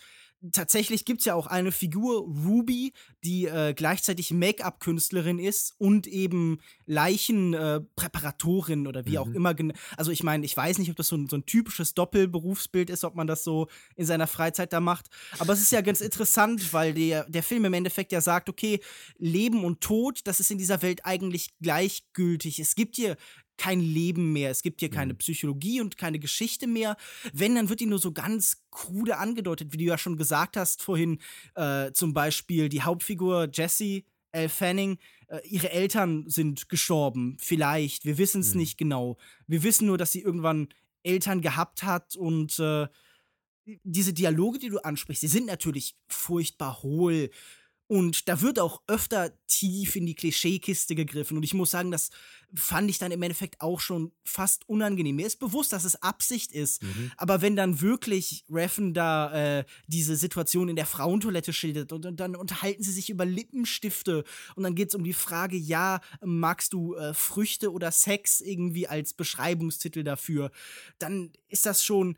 tatsächlich 0.52 1.06
gibt 1.06 1.22
es 1.22 1.26
ja 1.26 1.36
auch 1.36 1.48
eine 1.48 1.72
Figur, 1.72 2.22
Ruby, 2.22 2.94
die 3.24 3.46
äh, 3.46 3.74
gleichzeitig 3.74 4.32
Make-up-Künstlerin 4.32 5.40
ist 5.40 5.74
und 5.78 6.08
eben 6.08 6.60
Leichenpräparatorin 6.86 8.86
äh, 8.86 8.88
oder 8.88 9.06
wie 9.06 9.12
mhm. 9.12 9.18
auch 9.18 9.28
immer. 9.28 9.56
Also 9.96 10.12
ich 10.12 10.24
meine, 10.24 10.46
ich 10.46 10.56
weiß 10.56 10.80
nicht, 10.80 10.90
ob 10.90 10.96
das 10.96 11.08
so 11.08 11.16
ein, 11.16 11.28
so 11.28 11.38
ein, 11.38 11.46
typisches 11.46 11.94
Doppelberufsbild 11.94 12.90
ist, 12.90 13.04
ob 13.04 13.16
man 13.16 13.28
das 13.28 13.44
so 13.44 13.68
in 13.96 14.06
seiner 14.06 14.28
Freizeit 14.28 14.74
da 14.74 14.80
macht. 14.80 15.08
Aber 15.40 15.54
es 15.54 15.62
ist 15.62 15.72
ja 15.72 15.82
ganz 15.82 16.02
interessant, 16.02 16.74
weil 16.74 16.94
der, 16.94 17.30
der 17.30 17.44
Film 17.44 17.66
im 17.66 17.74
Endeffekt 17.74 18.12
ja 18.12 18.22
sagt, 18.22 18.50
okay, 18.50 18.80
Leben 19.18 19.64
und 19.64 19.82
Tod, 19.82 20.22
das 20.26 20.40
ist 20.40 20.52
in 20.52 20.58
dieser 20.58 20.82
Welt 20.82 21.06
eigentlich 21.06 21.54
gleichgültig. 21.62 22.60
Es 22.60 22.76
gibt 22.76 22.96
hier 22.96 23.18
kein 23.58 23.80
Leben 23.80 24.34
mehr. 24.34 24.52
Es 24.52 24.62
gibt 24.62 24.80
hier 24.80 24.90
keine 24.90 25.14
mhm. 25.14 25.18
Psychologie 25.18 25.82
und 25.82 25.98
keine 25.98 26.20
Geschichte 26.20 26.68
mehr. 26.68 26.98
Wenn, 27.34 27.56
dann 27.56 27.70
wird 27.70 27.80
die 27.80 27.86
nur 27.86 28.00
so 28.00 28.12
ganz 28.12 28.64
krude 28.72 29.18
angedeutet, 29.18 29.74
wie 29.74 29.78
du 29.78 29.84
ja 29.84 29.98
schon 29.98 30.18
gesagt 30.18 30.58
hast 30.58 30.82
vorhin. 30.82 31.20
Äh, 31.56 31.92
zum 31.92 32.14
Beispiel 32.14 32.70
die 32.70 32.82
Hauptfigur 32.82 33.50
Jessie 33.52 34.06
L. 34.32 34.50
Fanning, 34.50 34.98
äh, 35.28 35.40
ihre 35.48 35.72
Eltern 35.72 36.26
sind 36.28 36.68
gestorben. 36.70 37.38
Vielleicht. 37.40 38.06
Wir 38.06 38.18
wissen 38.18 38.42
es 38.42 38.54
mhm. 38.54 38.62
nicht 38.62 38.78
genau. 38.78 39.18
Wir 39.48 39.64
wissen 39.64 39.86
nur, 39.86 39.98
dass 39.98 40.12
sie 40.12 40.22
irgendwann 40.22 40.70
Eltern 41.04 41.42
gehabt 41.42 41.84
hat 41.84 42.16
und 42.16 42.58
äh, 42.60 42.88
diese 43.66 44.14
Dialoge, 44.14 44.60
die 44.60 44.70
du 44.70 44.80
ansprichst, 44.80 45.24
die 45.24 45.28
sind 45.28 45.46
natürlich 45.46 45.96
furchtbar 46.08 46.82
hohl 46.84 47.30
und 47.94 48.28
da 48.28 48.42
wird 48.42 48.58
auch 48.58 48.82
öfter 48.88 49.34
tief 49.46 49.96
in 49.96 50.08
die 50.08 50.16
Klischeekiste 50.16 50.96
gegriffen. 50.96 51.38
Und 51.38 51.44
ich 51.44 51.54
muss 51.54 51.70
sagen, 51.70 51.92
das 51.92 52.10
fand 52.56 52.90
ich 52.90 52.98
dann 52.98 53.12
im 53.12 53.22
Endeffekt 53.22 53.62
auch 53.62 53.80
schon 53.80 54.12
fast 54.24 54.68
unangenehm. 54.68 55.18
Mir 55.18 55.28
ist 55.28 55.38
bewusst, 55.38 55.74
dass 55.74 55.86
es 55.86 56.02
Absicht 56.02 56.54
ist. 56.54 56.82
Mhm. 56.82 57.12
Aber 57.18 57.44
wenn 57.44 57.56
dann 57.56 57.82
wirklich 57.82 58.46
Reffen 58.50 58.96
da 58.96 59.60
äh, 59.60 59.66
diese 59.86 60.16
Situation 60.16 60.70
in 60.70 60.76
der 60.76 60.88
Frauentoilette 60.88 61.54
schildert 61.54 61.92
und, 61.92 62.08
und, 62.08 62.20
dann 62.20 62.36
unterhalten 62.36 62.82
sie 62.82 62.92
sich 62.92 63.12
über 63.12 63.26
Lippenstifte 63.26 64.24
und 64.56 64.64
dann 64.64 64.74
geht 64.74 64.88
es 64.88 64.96
um 64.96 65.04
die 65.04 65.14
Frage, 65.14 65.56
ja, 65.56 66.02
magst 66.26 66.74
du 66.74 66.96
äh, 66.96 67.14
Früchte 67.14 67.72
oder 67.72 67.92
Sex 67.92 68.42
irgendwie 68.42 68.88
als 68.88 69.14
Beschreibungstitel 69.14 70.04
dafür, 70.04 70.50
dann 70.98 71.32
ist 71.48 71.68
das 71.68 71.84
schon 71.84 72.18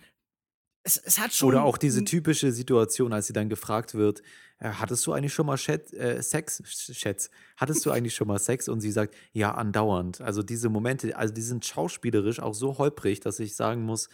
es, 0.85 0.97
es, 0.97 1.19
hat 1.19 1.33
schon. 1.33 1.49
Oder 1.49 1.63
auch 1.63 1.77
diese 1.77 2.05
typische 2.05 2.51
Situation, 2.51 3.11
als 3.11 3.27
sie 3.27 3.33
dann 3.33 3.49
gefragt 3.49 3.95
wird, 3.95 4.21
äh, 4.59 4.69
hattest 4.69 5.05
du 5.05 5.13
eigentlich 5.13 5.33
schon 5.33 5.47
mal 5.47 5.57
Chat, 5.57 5.91
äh, 5.93 6.21
Sex, 6.21 6.61
Schätz, 6.65 7.29
hattest 7.57 7.85
du 7.85 7.91
eigentlich 7.91 8.13
schon 8.13 8.27
mal 8.27 8.37
Sex? 8.37 8.69
Und 8.69 8.81
sie 8.81 8.91
sagt, 8.91 9.15
ja, 9.33 9.53
andauernd. 9.55 10.21
Also 10.21 10.43
diese 10.43 10.69
Momente, 10.69 11.17
also 11.17 11.33
die 11.33 11.41
sind 11.41 11.65
schauspielerisch 11.65 12.39
auch 12.39 12.53
so 12.53 12.77
holprig, 12.77 13.19
dass 13.19 13.39
ich 13.39 13.55
sagen 13.55 13.81
muss, 13.81 14.09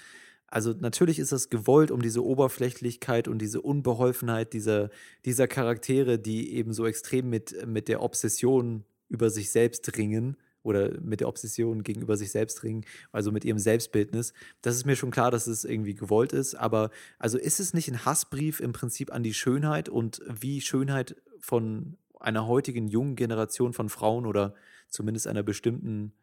also 0.48 0.74
natürlich 0.78 1.20
ist 1.20 1.32
das 1.32 1.50
gewollt, 1.50 1.92
um 1.92 2.02
diese 2.02 2.24
Oberflächlichkeit 2.24 3.28
und 3.28 3.40
diese 3.40 3.62
Unbeholfenheit 3.62 4.54
dieser, 4.54 4.90
dieser 5.26 5.48
Charaktere, 5.48 6.20
die 6.20 6.54
eben 6.56 6.74
so 6.74 6.86
extrem 6.86 7.30
mit, 7.30 7.66
mit 7.68 7.88
der 7.88 8.02
Obsession 8.02 8.86
über 9.10 9.30
sich 9.30 9.52
selbst 9.52 9.98
ringen 9.98 10.38
oder 10.64 11.00
mit 11.02 11.20
der 11.20 11.28
Obsession 11.28 11.84
gegenüber 11.84 12.18
sich 12.18 12.32
selbst 12.32 12.64
ringen, 12.64 12.86
also 13.12 13.32
mit 13.32 13.46
ihrem 13.46 13.60
Selbstbildnis. 13.60 14.34
Das 14.62 14.76
ist 14.76 14.86
mir 14.86 14.96
schon 14.96 15.12
klar, 15.12 15.32
dass 15.32 15.48
es 15.48 15.66
irgendwie 15.66 15.96
gewollt 15.96 16.34
ist, 16.34 16.56
aber 16.56 16.92
also 17.20 17.38
ist 17.38 17.60
es 17.60 17.74
nicht 17.74 17.90
ein 17.90 18.06
Hassbrief 18.06 18.60
im 18.60 18.74
Prinzip 18.74 19.12
an 19.12 19.24
die 19.24 19.34
Schönheit 19.34 19.90
und 19.90 20.22
wie 20.28 20.62
Schönheit 20.62 21.16
von 21.40 21.98
einer 22.20 22.48
heutigen 22.48 22.88
jungen 22.88 23.16
Generation 23.16 23.74
von 23.74 23.90
Frauen 23.90 24.26
oder 24.26 24.54
zumindest 24.88 25.28
einer 25.28 25.44
bestimmten, 25.44 26.14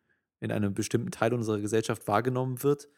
in 0.40 0.52
einem 0.52 0.75
bestimmten 0.75 1.11
Teil 1.11 1.35
unserer 1.35 1.61
Gesellschaft 1.61 2.07
wahrgenommen 2.07 2.62
wird? 2.62 2.88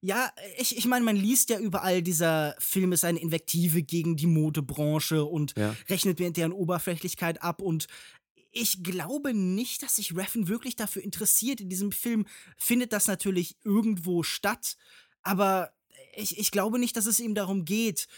Ja, 0.00 0.30
ich, 0.56 0.76
ich 0.76 0.86
meine, 0.86 1.04
man 1.04 1.16
liest 1.16 1.50
ja 1.50 1.58
überall, 1.58 2.02
dieser 2.02 2.54
Film 2.58 2.92
ist 2.92 3.04
eine 3.04 3.18
Invektive 3.18 3.82
gegen 3.82 4.16
die 4.16 4.28
Modebranche 4.28 5.24
und 5.24 5.54
ja. 5.56 5.74
rechnet 5.88 6.20
mit 6.20 6.36
deren 6.36 6.52
Oberflächlichkeit 6.52 7.42
ab 7.42 7.60
und 7.60 7.88
ich 8.50 8.82
glaube 8.82 9.34
nicht, 9.34 9.82
dass 9.82 9.96
sich 9.96 10.16
Reffen 10.16 10.48
wirklich 10.48 10.76
dafür 10.76 11.02
interessiert. 11.02 11.60
In 11.60 11.68
diesem 11.68 11.92
Film 11.92 12.26
findet 12.56 12.92
das 12.92 13.06
natürlich 13.06 13.56
irgendwo 13.64 14.22
statt, 14.22 14.76
aber 15.22 15.72
ich, 16.14 16.38
ich 16.38 16.50
glaube 16.50 16.78
nicht, 16.78 16.96
dass 16.96 17.06
es 17.06 17.20
ihm 17.20 17.34
darum 17.34 17.64
geht. 17.64 18.08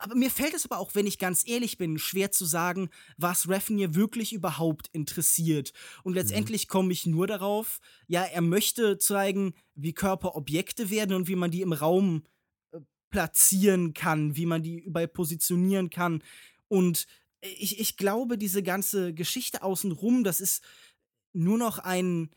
Aber 0.00 0.14
mir 0.14 0.30
fällt 0.30 0.54
es 0.54 0.64
aber 0.64 0.78
auch, 0.78 0.94
wenn 0.94 1.06
ich 1.06 1.18
ganz 1.18 1.46
ehrlich 1.46 1.76
bin, 1.76 1.98
schwer 1.98 2.30
zu 2.30 2.44
sagen, 2.44 2.88
was 3.16 3.48
Reffen 3.48 3.78
hier 3.78 3.96
wirklich 3.96 4.32
überhaupt 4.32 4.88
interessiert. 4.92 5.72
Und 6.04 6.12
mhm. 6.12 6.18
letztendlich 6.18 6.66
mhm. 6.66 6.70
komme 6.70 6.92
ich 6.92 7.06
nur 7.06 7.26
darauf, 7.26 7.80
ja, 8.06 8.22
er 8.22 8.42
möchte 8.42 8.98
zeigen, 8.98 9.54
wie 9.74 9.92
Körper 9.92 10.36
Objekte 10.36 10.90
werden 10.90 11.16
und 11.16 11.26
wie 11.26 11.36
man 11.36 11.50
die 11.50 11.62
im 11.62 11.72
Raum 11.72 12.22
äh, 12.70 12.78
platzieren 13.10 13.92
kann, 13.92 14.36
wie 14.36 14.46
man 14.46 14.62
die 14.62 14.78
überall 14.78 15.08
positionieren 15.08 15.90
kann. 15.90 16.22
Und 16.68 17.06
ich, 17.40 17.80
ich 17.80 17.96
glaube, 17.96 18.38
diese 18.38 18.62
ganze 18.62 19.14
Geschichte 19.14 19.62
außenrum, 19.62 20.24
das 20.24 20.40
ist 20.40 20.62
nur 21.32 21.58
noch 21.58 21.78
ein, 21.78 22.30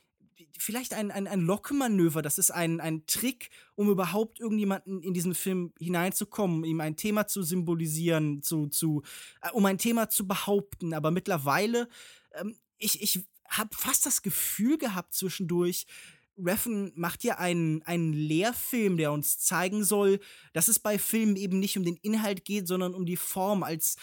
vielleicht 0.58 0.93
ein, 0.93 1.12
ein, 1.12 1.27
ein 1.27 1.41
Lockmanöver, 1.41 2.22
das 2.22 2.38
ist 2.38 2.51
ein, 2.51 2.79
ein 2.79 3.05
Trick, 3.08 3.50
um 3.75 3.89
überhaupt 3.89 4.39
irgendjemanden 4.39 5.01
in 5.01 5.13
diesen 5.13 5.34
Film 5.34 5.74
hineinzukommen, 5.79 6.63
ihm 6.63 6.81
ein 6.81 6.98
Thema 6.98 7.27
zu 7.27 7.43
symbolisieren, 7.43 8.41
zu, 8.43 8.67
zu, 8.67 9.01
äh, 9.41 9.50
um 9.51 9.65
ein 9.65 9.77
Thema 9.77 10.10
zu 10.10 10.27
behaupten. 10.27 10.93
Aber 10.93 11.12
mittlerweile, 11.12 11.88
ähm, 12.34 12.55
ich, 12.77 13.01
ich 13.01 13.25
habe 13.48 13.75
fast 13.75 14.05
das 14.05 14.22
Gefühl 14.22 14.77
gehabt 14.77 15.13
zwischendurch, 15.13 15.86
Reffen 16.38 16.91
macht 16.96 17.24
ja 17.24 17.38
einen, 17.38 17.84
einen 17.84 18.13
Lehrfilm, 18.13 18.98
der 18.98 19.12
uns 19.12 19.39
zeigen 19.39 19.84
soll, 19.84 20.20
dass 20.53 20.70
es 20.70 20.79
bei 20.79 20.98
Filmen 20.98 21.36
eben 21.36 21.60
nicht 21.60 21.77
um 21.77 21.84
den 21.84 21.98
Inhalt 21.98 22.46
geht, 22.46 22.67
sondern 22.67 22.96
um 22.96 23.05
die 23.05 23.17
Form, 23.17 23.63
als 23.63 23.98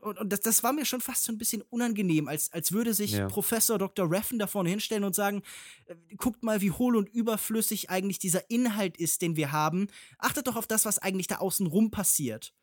und, 0.00 0.18
und 0.18 0.30
das, 0.30 0.40
das 0.40 0.62
war 0.62 0.72
mir 0.72 0.84
schon 0.84 1.00
fast 1.00 1.24
so 1.24 1.32
ein 1.32 1.38
bisschen 1.38 1.62
unangenehm, 1.62 2.28
als, 2.28 2.52
als 2.52 2.72
würde 2.72 2.94
sich 2.94 3.12
ja. 3.12 3.28
Professor 3.28 3.78
Dr. 3.78 4.10
Reffen 4.10 4.38
da 4.38 4.46
vorne 4.46 4.70
hinstellen 4.70 5.04
und 5.04 5.14
sagen, 5.14 5.42
äh, 5.86 5.94
guckt 6.16 6.42
mal, 6.42 6.60
wie 6.60 6.70
hohl 6.70 6.96
und 6.96 7.08
überflüssig 7.08 7.90
eigentlich 7.90 8.18
dieser 8.18 8.50
Inhalt 8.50 8.96
ist, 8.96 9.22
den 9.22 9.36
wir 9.36 9.52
haben. 9.52 9.88
Achtet 10.18 10.46
doch 10.46 10.56
auf 10.56 10.66
das, 10.66 10.84
was 10.84 10.98
eigentlich 10.98 11.26
da 11.26 11.36
außen 11.36 11.66
rum 11.66 11.90
passiert. 11.90 12.54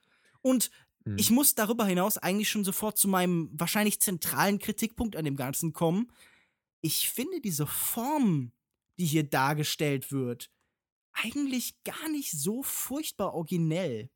Und 0.42 0.72
mhm. 1.06 1.18
ich 1.18 1.32
muss 1.32 1.56
darüber 1.56 1.86
hinaus 1.86 2.18
eigentlich 2.18 2.50
schon 2.50 2.64
sofort 2.64 2.98
zu 2.98 3.08
meinem 3.08 3.50
wahrscheinlich 3.54 4.00
zentralen 4.00 4.60
Kritikpunkt 4.60 5.16
an 5.16 5.26
dem 5.26 5.36
Ganzen 5.36 5.74
kommen. 5.74 6.12
Ich 6.82 7.10
finde 7.10 7.42
diese 7.42 7.68
Form, 7.68 8.52
die 8.98 9.06
hier 9.06 9.24
dargestellt 9.24 10.12
wird, 10.12 10.50
eigentlich 11.12 11.84
gar 11.84 12.10
nicht 12.10 12.32
so 12.32 12.64
furchtbar 12.64 13.34
originell. 13.34 14.10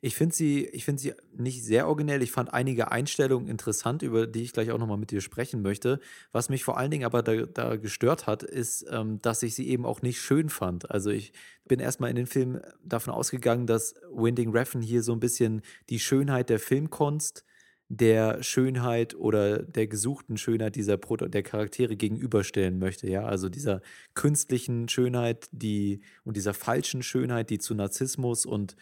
Ich 0.00 0.14
finde 0.14 0.34
sie, 0.34 0.66
ich 0.66 0.84
finde 0.84 1.02
sie 1.02 1.14
nicht 1.36 1.64
sehr 1.64 1.88
originell. 1.88 2.22
Ich 2.22 2.30
fand 2.30 2.52
einige 2.52 2.92
Einstellungen 2.92 3.48
interessant, 3.48 4.02
über 4.02 4.26
die 4.26 4.42
ich 4.42 4.52
gleich 4.52 4.70
auch 4.70 4.78
nochmal 4.78 4.98
mit 4.98 5.10
dir 5.10 5.20
sprechen 5.20 5.62
möchte. 5.62 6.00
Was 6.32 6.48
mich 6.48 6.64
vor 6.64 6.78
allen 6.78 6.90
Dingen 6.90 7.04
aber 7.04 7.22
da, 7.22 7.46
da 7.46 7.76
gestört 7.76 8.26
hat, 8.26 8.42
ist, 8.42 8.86
ähm, 8.90 9.20
dass 9.20 9.42
ich 9.42 9.54
sie 9.54 9.68
eben 9.68 9.84
auch 9.84 10.02
nicht 10.02 10.20
schön 10.20 10.48
fand. 10.48 10.90
Also 10.90 11.10
ich 11.10 11.32
bin 11.66 11.80
erstmal 11.80 12.10
in 12.10 12.16
den 12.16 12.26
Film 12.26 12.60
davon 12.84 13.12
ausgegangen, 13.12 13.66
dass 13.66 13.94
Winding 14.12 14.50
Refn 14.50 14.80
hier 14.80 15.02
so 15.02 15.12
ein 15.12 15.20
bisschen 15.20 15.62
die 15.88 15.98
Schönheit 15.98 16.50
der 16.50 16.60
Filmkunst 16.60 17.44
der 17.88 18.42
Schönheit 18.42 19.14
oder 19.14 19.62
der 19.62 19.86
gesuchten 19.86 20.38
Schönheit 20.38 20.74
dieser 20.74 20.96
Proto 20.96 21.28
der 21.28 21.42
Charaktere 21.42 21.96
gegenüberstellen 21.96 22.78
möchte, 22.78 23.08
ja, 23.08 23.24
also 23.24 23.48
dieser 23.48 23.82
künstlichen 24.14 24.88
Schönheit, 24.88 25.48
die 25.52 26.00
und 26.24 26.36
dieser 26.36 26.54
falschen 26.54 27.02
Schönheit, 27.02 27.50
die 27.50 27.58
zu 27.58 27.74
Narzissmus 27.74 28.46
und 28.46 28.74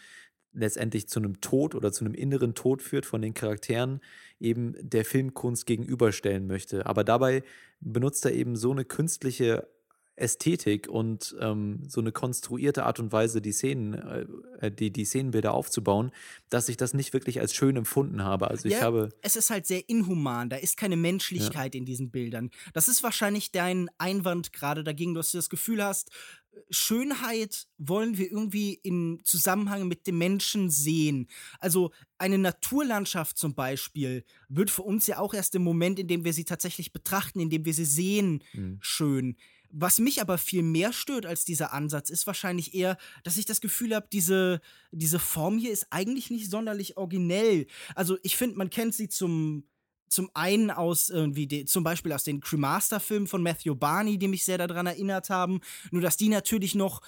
letztendlich 0.53 1.09
zu 1.09 1.21
einem 1.21 1.41
Tod 1.41 1.75
oder 1.75 1.93
zu 1.93 2.05
einem 2.05 2.15
inneren 2.15 2.55
Tod 2.55 2.83
führt 2.83 3.07
von 3.07 3.23
den 3.23 3.35
Charakteren, 3.35 4.01
eben 4.39 4.75
der 4.81 5.05
Filmkunst 5.05 5.67
gegenüberstellen 5.67 6.47
möchte. 6.47 6.87
Aber 6.87 7.05
dabei 7.05 7.43
benutzt 7.81 8.25
er 8.25 8.33
eben 8.33 8.57
so 8.57 8.71
eine 8.71 8.85
künstliche 8.85 9.69
Ästhetik 10.17 10.89
und 10.89 11.35
ähm, 11.41 11.85
so 11.89 12.01
eine 12.01 12.13
konstruierte 12.13 12.85
Art 12.85 13.01
und 13.01 13.13
Weise, 13.13 13.41
die 13.41 13.53
Szenen, 13.53 13.95
äh, 14.61 14.71
die, 14.71 14.91
die 14.91 15.05
Szenenbilder 15.05 15.55
aufzubauen, 15.55 16.13
dass 16.51 16.69
ich 16.69 16.77
das 16.77 16.93
nicht 16.93 17.13
wirklich 17.13 17.41
als 17.41 17.55
schön 17.55 17.77
empfunden 17.77 18.23
habe. 18.23 18.49
Also 18.49 18.69
ja, 18.69 18.77
ich 18.77 18.83
habe. 18.83 19.09
Es 19.23 19.37
ist 19.37 19.51
halt 19.51 19.67
sehr 19.67 19.89
inhuman, 19.89 20.51
da 20.51 20.57
ist 20.57 20.77
keine 20.77 20.97
Menschlichkeit 20.97 21.75
ja. 21.75 21.79
in 21.79 21.87
diesen 21.87 22.11
Bildern. 22.11 22.51
Das 22.75 22.89
ist 22.89 23.03
wahrscheinlich 23.03 23.53
dein 23.53 23.89
Einwand 23.99 24.53
gerade 24.53 24.85
dagegen, 24.85 25.15
dass 25.15 25.33
du 25.33 25.39
das 25.39 25.49
Gefühl 25.49 25.83
hast, 25.83 26.11
Schönheit 26.71 27.67
wollen 27.79 28.19
wir 28.19 28.31
irgendwie 28.31 28.75
im 28.83 29.21
Zusammenhang 29.25 29.89
mit 29.89 30.07
dem 30.07 30.19
Menschen 30.19 30.71
sehen. 30.71 31.29
Also 31.59 31.93
eine 32.19 32.39
Naturlandschaft 32.39 33.39
zum 33.39 33.55
Beispiel 33.55 34.25
wird 34.49 34.71
für 34.71 34.83
uns 34.83 35.07
ja 35.07 35.19
auch 35.19 35.35
erst 35.35 35.55
im 35.55 35.63
Moment, 35.63 35.99
in 35.99 36.09
dem 36.09 36.25
wir 36.25 36.33
sie 36.33 36.45
tatsächlich 36.45 36.93
betrachten, 36.93 37.41
in 37.41 37.51
dem 37.51 37.65
wir 37.65 37.75
sie 37.75 37.85
sehen, 37.85 38.43
mhm. 38.53 38.79
schön. 38.81 39.37
Was 39.73 39.99
mich 39.99 40.21
aber 40.21 40.37
viel 40.37 40.63
mehr 40.63 40.93
stört 40.93 41.25
als 41.25 41.47
dieser 41.47 41.73
Ansatz, 41.73 42.11
ist 42.11 42.27
wahrscheinlich 42.27 42.75
eher, 42.75 42.99
dass 43.25 43.39
ich 43.39 43.47
das 43.47 43.63
Gefühl 43.63 43.95
habe, 43.95 44.07
diese, 44.13 44.61
diese 44.91 45.19
Form 45.19 45.57
hier 45.57 45.73
ist 45.73 45.87
eigentlich 45.91 46.31
nicht 46.31 46.51
sonderlich 46.51 46.99
originell. 46.99 47.67
Also 47.95 48.19
ich 48.23 48.37
finde, 48.37 48.59
man 48.59 48.69
kennt 48.69 48.95
sie 48.95 49.09
zum, 49.09 49.65
zum 50.09 50.31
einen 50.35 50.71
aus 50.71 51.09
irgendwie, 51.09 51.47
de, 51.47 51.65
zum 51.65 51.85
Beispiel 51.85 52.13
aus 52.13 52.23
den 52.23 52.41
Cremaster-Filmen 52.41 53.27
von 53.27 53.43
Matthew 53.43 53.75
Barney, 53.75 54.19
die 54.19 54.29
mich 54.29 54.45
sehr 54.45 54.59
daran 54.59 54.87
erinnert 54.87 55.31
haben. 55.31 55.61
Nur, 55.91 56.03
dass 56.03 56.19
die 56.19 56.29
natürlich 56.29 56.75
noch 56.75 57.01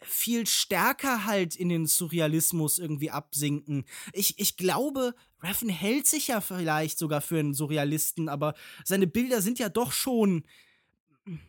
viel 0.00 0.46
stärker 0.46 1.26
halt 1.26 1.54
in 1.54 1.68
den 1.68 1.86
Surrealismus 1.86 2.78
irgendwie 2.78 3.10
absinken. 3.10 3.84
Ich, 4.12 4.38
ich 4.38 4.56
glaube, 4.56 5.14
Raffen 5.40 5.68
hält 5.68 6.06
sich 6.06 6.28
ja 6.28 6.40
vielleicht 6.40 6.98
sogar 6.98 7.20
für 7.20 7.38
einen 7.38 7.54
Surrealisten, 7.54 8.28
aber 8.30 8.54
seine 8.84 9.06
Bilder 9.06 9.42
sind 9.42 9.58
ja 9.58 9.68
doch 9.68 9.92
schon 9.92 10.44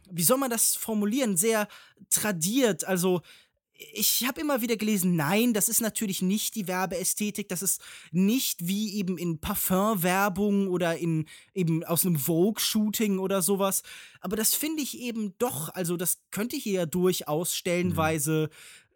wie 0.10 0.24
soll 0.24 0.38
man 0.38 0.50
das 0.50 0.76
formulieren, 0.76 1.38
sehr 1.38 1.68
tradiert. 2.10 2.84
Also 2.86 3.22
ich 3.94 4.26
habe 4.28 4.42
immer 4.42 4.62
wieder 4.62 4.76
gelesen, 4.76 5.16
nein, 5.16 5.54
das 5.54 5.70
ist 5.70 5.82
natürlich 5.82 6.22
nicht 6.22 6.56
die 6.56 6.68
Werbeästhetik, 6.68 7.48
das 7.48 7.62
ist 7.62 7.82
nicht 8.12 8.68
wie 8.68 8.96
eben 8.96 9.18
in 9.18 9.40
Parfum-Werbung 9.40 10.68
oder 10.68 10.98
in 10.98 11.26
eben 11.54 11.84
aus 11.84 12.06
einem 12.06 12.18
Vogue-Shooting 12.18 13.20
oder 13.20 13.42
sowas. 13.42 13.84
Aber 14.20 14.36
das 14.36 14.56
finde 14.56 14.82
ich 14.82 15.00
eben 15.00 15.38
doch, 15.38 15.70
also 15.70 15.96
das 15.96 16.20
könnte 16.32 16.56
hier 16.56 16.74
ja 16.74 16.86
durchaus 16.86 17.56
stellenweise 17.56 18.50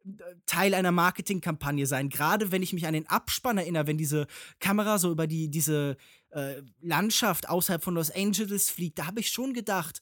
mhm. 0.03 0.15
Teil 0.47 0.73
einer 0.73 0.91
Marketingkampagne 0.91 1.85
sein. 1.85 2.09
Gerade 2.09 2.51
wenn 2.51 2.63
ich 2.63 2.73
mich 2.73 2.88
an 2.88 2.93
den 2.93 3.07
Abspann 3.07 3.59
erinnere, 3.59 3.85
wenn 3.85 4.00
diese 4.00 4.25
Kamera 4.59 4.97
so 4.97 5.11
über 5.11 5.27
die, 5.27 5.50
diese 5.50 5.95
äh, 6.31 6.63
Landschaft 6.81 7.50
außerhalb 7.50 7.83
von 7.83 7.93
Los 7.93 8.09
Angeles 8.09 8.71
fliegt, 8.71 8.97
da 8.97 9.05
habe 9.05 9.19
ich 9.19 9.29
schon 9.29 9.53
gedacht, 9.53 10.01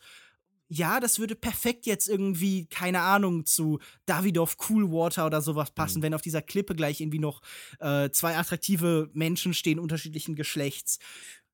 ja, 0.71 0.99
das 0.99 1.17
würde 1.17 1.35
perfekt 1.35 1.87
jetzt 1.87 2.07
irgendwie, 2.07 2.67
keine 2.67 3.01
Ahnung, 3.01 3.45
zu 3.45 3.79
Davidoff 4.05 4.57
Coolwater 4.57 5.25
oder 5.25 5.41
sowas 5.41 5.71
passen, 5.71 5.99
mhm. 5.99 6.03
wenn 6.03 6.13
auf 6.13 6.21
dieser 6.21 6.43
Klippe 6.43 6.75
gleich 6.75 7.01
irgendwie 7.01 7.19
noch 7.19 7.41
äh, 7.79 8.11
zwei 8.11 8.37
attraktive 8.37 9.09
Menschen 9.13 9.55
stehen, 9.55 9.79
unterschiedlichen 9.79 10.35
Geschlechts. 10.35 10.99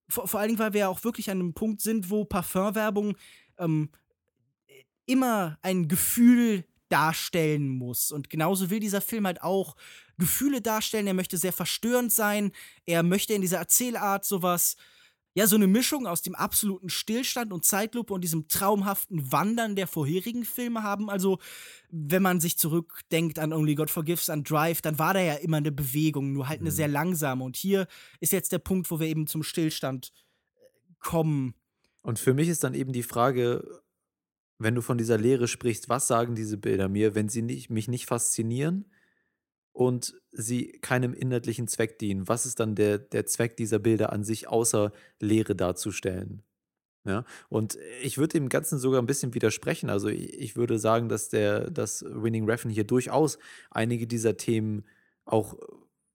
Vor, 0.10 0.28
vor 0.28 0.40
allen 0.40 0.50
Dingen, 0.50 0.60
weil 0.60 0.74
wir 0.74 0.82
ja 0.82 0.88
auch 0.90 1.06
wirklich 1.06 1.32
an 1.32 1.40
einem 1.40 1.54
Punkt 1.54 1.82
sind, 1.82 2.10
wo 2.10 2.26
Parfumwerbung 2.26 3.16
ähm, 3.58 3.90
immer 5.06 5.58
ein 5.62 5.88
Gefühl 5.88 6.66
darstellen 6.90 7.70
muss. 7.70 8.12
Und 8.12 8.30
genauso 8.30 8.70
will 8.70 8.82
dieser 8.82 9.02
Film 9.02 9.26
halt 9.26 9.42
auch 9.42 9.76
Gefühle 10.18 10.62
darstellen. 10.62 11.08
Er 11.08 11.14
möchte 11.14 11.38
sehr 11.38 11.54
verstörend 11.54 12.12
sein. 12.12 12.52
Er 12.86 13.02
möchte 13.02 13.34
in 13.34 13.42
dieser 13.42 13.58
Erzählart 13.58 14.26
sowas 14.26 14.76
ja, 15.38 15.48
so 15.48 15.58
eine 15.58 15.68
Mischung 15.68 16.08
aus 16.08 16.22
dem 16.22 16.34
absoluten 16.34 16.90
Stillstand 16.90 17.52
und 17.52 17.66
Zeitlupe 17.66 18.14
und 18.14 18.24
diesem 18.24 18.48
traumhaften 18.48 19.34
Wandern 19.34 19.76
der 19.76 19.86
vorherigen 19.86 20.46
Filme 20.46 20.82
haben. 20.82 21.10
Also, 21.10 21.40
wenn 21.92 22.24
man 22.24 22.40
sich 22.40 22.58
zurückdenkt 22.58 23.38
an 23.38 23.52
Only 23.52 23.76
God 23.76 23.90
Forgives, 23.90 24.30
an 24.30 24.46
Drive, 24.46 24.82
dann 24.82 24.98
war 24.98 25.14
da 25.14 25.20
ja 25.20 25.34
immer 25.36 25.58
eine 25.58 25.74
Bewegung, 25.74 26.32
nur 26.32 26.48
halt 26.48 26.62
eine 26.62 26.70
mhm. 26.70 26.76
sehr 26.76 26.88
langsame. 26.88 27.44
Und 27.44 27.58
hier 27.58 27.88
ist 28.22 28.32
jetzt 28.32 28.54
der 28.54 28.60
Punkt, 28.60 28.90
wo 28.90 29.02
wir 29.02 29.08
eben 29.08 29.28
zum 29.28 29.44
Stillstand 29.44 30.14
äh, 30.56 30.60
kommen. 31.00 31.54
Und 32.02 32.18
für 32.18 32.34
mich 32.34 32.48
ist 32.48 32.64
dann 32.64 32.74
eben 32.74 32.94
die 32.94 33.04
Frage, 33.04 33.82
wenn 34.58 34.74
du 34.74 34.82
von 34.82 34.98
dieser 34.98 35.18
Lehre 35.18 35.50
sprichst, 35.50 35.90
was 35.90 36.08
sagen 36.08 36.36
diese 36.36 36.58
Bilder 36.58 36.88
mir, 36.88 37.14
wenn 37.14 37.28
sie 37.28 37.42
nicht, 37.42 37.70
mich 37.70 37.90
nicht 37.90 38.06
faszinieren? 38.06 38.86
Und 39.76 40.16
sie 40.32 40.72
keinem 40.80 41.14
inhaltlichen 41.14 41.68
Zweck 41.68 42.00
dienen. 42.00 42.30
Was 42.30 42.46
ist 42.46 42.62
dann 42.62 42.76
der, 42.76 42.98
der 42.98 43.26
Zweck 43.26 43.58
dieser 43.58 43.78
Bilder 43.78 44.14
an 44.14 44.24
sich, 44.24 44.48
außer 44.48 44.94
Lehre 45.20 45.54
darzustellen? 45.54 46.44
Ja, 47.04 47.26
und 47.50 47.78
ich 48.02 48.18
würde 48.18 48.40
dem 48.40 48.50
Ganzen 48.50 48.80
sogar 48.80 49.02
ein 49.02 49.06
bisschen 49.06 49.36
widersprechen. 49.36 49.90
Also 49.90 50.08
ich, 50.08 50.56
würde 50.56 50.80
sagen, 50.80 51.10
dass 51.10 51.30
der, 51.30 51.70
dass 51.70 52.04
Winning 52.08 52.50
Refn 52.50 52.70
hier 52.70 52.86
durchaus 52.86 53.38
einige 53.70 54.08
dieser 54.08 54.38
Themen 54.38 54.86
auch 55.26 55.56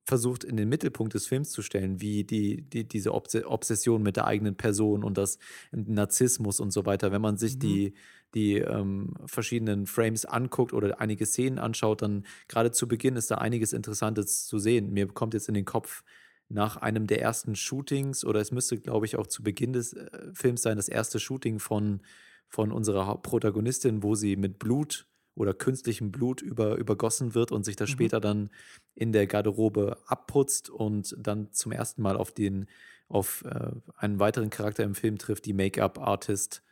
versucht 0.04 0.42
in 0.42 0.56
den 0.56 0.68
Mittelpunkt 0.68 1.14
des 1.14 1.26
Films 1.26 1.50
zu 1.50 1.62
stellen, 1.62 2.00
wie 2.00 2.24
die, 2.24 2.62
die 2.62 2.88
diese 2.88 3.12
Obsession 3.12 4.02
mit 4.02 4.16
der 4.16 4.26
eigenen 4.26 4.56
Person 4.56 5.04
und 5.04 5.18
das 5.18 5.38
Narzissmus 5.70 6.60
und 6.60 6.72
so 6.72 6.86
weiter. 6.86 7.12
Wenn 7.12 7.22
man 7.22 7.36
sich 7.36 7.56
mhm. 7.56 7.60
die 7.60 7.94
die 8.34 8.58
ähm, 8.58 9.14
verschiedenen 9.26 9.86
Frames 9.86 10.24
anguckt 10.24 10.72
oder 10.72 11.00
einige 11.00 11.26
Szenen 11.26 11.58
anschaut, 11.58 12.02
dann 12.02 12.24
gerade 12.48 12.70
zu 12.70 12.86
Beginn 12.88 13.16
ist 13.16 13.30
da 13.30 13.36
einiges 13.36 13.72
Interessantes 13.72 14.46
zu 14.46 14.58
sehen. 14.58 14.92
Mir 14.92 15.08
kommt 15.08 15.34
jetzt 15.34 15.48
in 15.48 15.54
den 15.54 15.64
Kopf 15.64 16.02
nach 16.48 16.76
einem 16.76 17.06
der 17.06 17.22
ersten 17.22 17.54
Shootings 17.54 18.24
oder 18.24 18.40
es 18.40 18.50
müsste, 18.50 18.78
glaube 18.78 19.06
ich, 19.06 19.16
auch 19.16 19.26
zu 19.26 19.42
Beginn 19.42 19.72
des 19.72 19.92
äh, 19.92 20.30
Films 20.34 20.62
sein, 20.62 20.76
das 20.76 20.88
erste 20.88 21.20
Shooting 21.20 21.60
von, 21.60 22.00
von 22.48 22.72
unserer 22.72 23.16
Protagonistin, 23.18 24.02
wo 24.02 24.14
sie 24.14 24.36
mit 24.36 24.58
Blut 24.58 25.06
oder 25.36 25.54
künstlichem 25.54 26.10
Blut 26.10 26.42
über, 26.42 26.76
übergossen 26.76 27.34
wird 27.34 27.52
und 27.52 27.64
sich 27.64 27.76
das 27.76 27.88
mhm. 27.90 27.94
später 27.94 28.20
dann 28.20 28.50
in 28.94 29.12
der 29.12 29.26
Garderobe 29.26 29.98
abputzt 30.06 30.70
und 30.70 31.16
dann 31.18 31.52
zum 31.52 31.72
ersten 31.72 32.02
Mal 32.02 32.16
auf 32.16 32.32
den 32.32 32.66
auf 33.10 33.44
äh, 33.44 33.72
einen 33.96 34.18
weiteren 34.20 34.50
Charakter 34.50 34.84
im 34.84 34.94
Film 34.94 35.18
trifft, 35.18 35.44
die 35.44 35.52
Make-up-Artist 35.52 36.62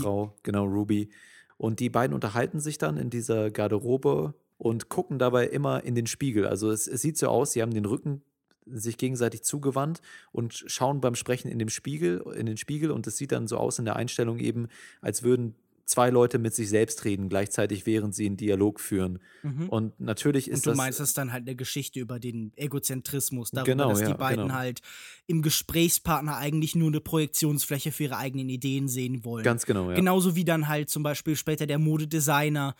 Frau, 0.00 0.36
genau, 0.42 0.64
Ruby. 0.64 1.10
Und 1.56 1.80
die 1.80 1.90
beiden 1.90 2.14
unterhalten 2.14 2.60
sich 2.60 2.78
dann 2.78 2.96
in 2.96 3.10
dieser 3.10 3.50
Garderobe 3.50 4.34
und 4.58 4.88
gucken 4.88 5.18
dabei 5.18 5.48
immer 5.48 5.82
in 5.84 5.94
den 5.94 6.06
Spiegel. 6.06 6.46
Also 6.46 6.70
es, 6.70 6.86
es 6.86 7.02
sieht 7.02 7.18
so 7.18 7.28
aus, 7.28 7.52
sie 7.52 7.62
haben 7.62 7.74
den 7.74 7.84
Rücken 7.84 8.22
sich 8.70 8.96
gegenseitig 8.96 9.42
zugewandt 9.42 10.00
und 10.30 10.52
schauen 10.66 11.00
beim 11.00 11.14
Sprechen 11.14 11.48
in 11.50 11.58
dem 11.58 11.68
Spiegel, 11.68 12.22
in 12.36 12.46
den 12.46 12.58
Spiegel 12.58 12.90
und 12.90 13.06
es 13.06 13.16
sieht 13.16 13.32
dann 13.32 13.48
so 13.48 13.56
aus 13.56 13.78
in 13.78 13.86
der 13.86 13.96
Einstellung 13.96 14.38
eben, 14.38 14.68
als 15.00 15.22
würden 15.22 15.54
zwei 15.88 16.10
Leute 16.10 16.38
mit 16.38 16.54
sich 16.54 16.68
selbst 16.68 17.04
reden, 17.06 17.30
gleichzeitig 17.30 17.86
während 17.86 18.14
sie 18.14 18.26
einen 18.26 18.36
Dialog 18.36 18.78
führen. 18.78 19.20
Mhm. 19.42 19.70
Und 19.70 19.98
natürlich 19.98 20.48
ist 20.48 20.66
das. 20.66 20.72
Und 20.72 20.74
du 20.74 20.76
meinst, 20.76 21.00
das 21.00 21.08
ist 21.08 21.18
dann 21.18 21.32
halt 21.32 21.46
eine 21.46 21.56
Geschichte 21.56 21.98
über 21.98 22.20
den 22.20 22.52
Egozentrismus, 22.56 23.50
darüber, 23.50 23.72
genau, 23.72 23.88
dass 23.88 24.02
ja, 24.02 24.08
die 24.08 24.14
beiden 24.14 24.44
genau. 24.44 24.54
halt 24.54 24.82
im 25.26 25.40
Gesprächspartner 25.40 26.36
eigentlich 26.36 26.74
nur 26.74 26.88
eine 26.88 27.00
Projektionsfläche 27.00 27.90
für 27.90 28.04
ihre 28.04 28.18
eigenen 28.18 28.50
Ideen 28.50 28.86
sehen 28.86 29.24
wollen. 29.24 29.44
Ganz 29.44 29.64
genau, 29.64 29.88
ja. 29.88 29.96
Genauso 29.96 30.36
wie 30.36 30.44
dann 30.44 30.68
halt 30.68 30.90
zum 30.90 31.02
Beispiel 31.02 31.36
später 31.36 31.66
der 31.66 31.78
Modedesigner 31.78 32.76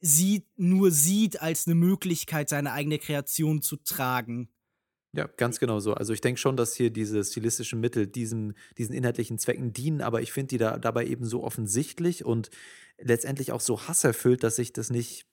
sieht, 0.00 0.46
nur 0.56 0.90
sieht 0.90 1.42
als 1.42 1.66
eine 1.66 1.74
Möglichkeit, 1.74 2.48
seine 2.48 2.72
eigene 2.72 2.98
Kreation 2.98 3.60
zu 3.60 3.76
tragen. 3.76 4.48
Ja, 5.12 5.26
ganz 5.26 5.58
genau 5.58 5.80
so. 5.80 5.94
Also 5.94 6.12
ich 6.12 6.20
denke 6.20 6.40
schon, 6.40 6.56
dass 6.56 6.74
hier 6.74 6.90
diese 6.90 7.24
stilistischen 7.24 7.80
Mittel 7.80 8.06
diesen, 8.06 8.54
diesen 8.78 8.94
inhaltlichen 8.94 9.38
Zwecken 9.38 9.72
dienen, 9.72 10.02
aber 10.02 10.22
ich 10.22 10.32
finde 10.32 10.48
die 10.48 10.58
da 10.58 10.78
dabei 10.78 11.06
eben 11.06 11.24
so 11.24 11.42
offensichtlich 11.42 12.24
und 12.24 12.50
letztendlich 12.98 13.50
auch 13.50 13.60
so 13.60 13.88
hasserfüllt, 13.88 14.44
dass 14.44 14.58
ich 14.60 14.72
das 14.72 14.90
nicht, 14.90 15.26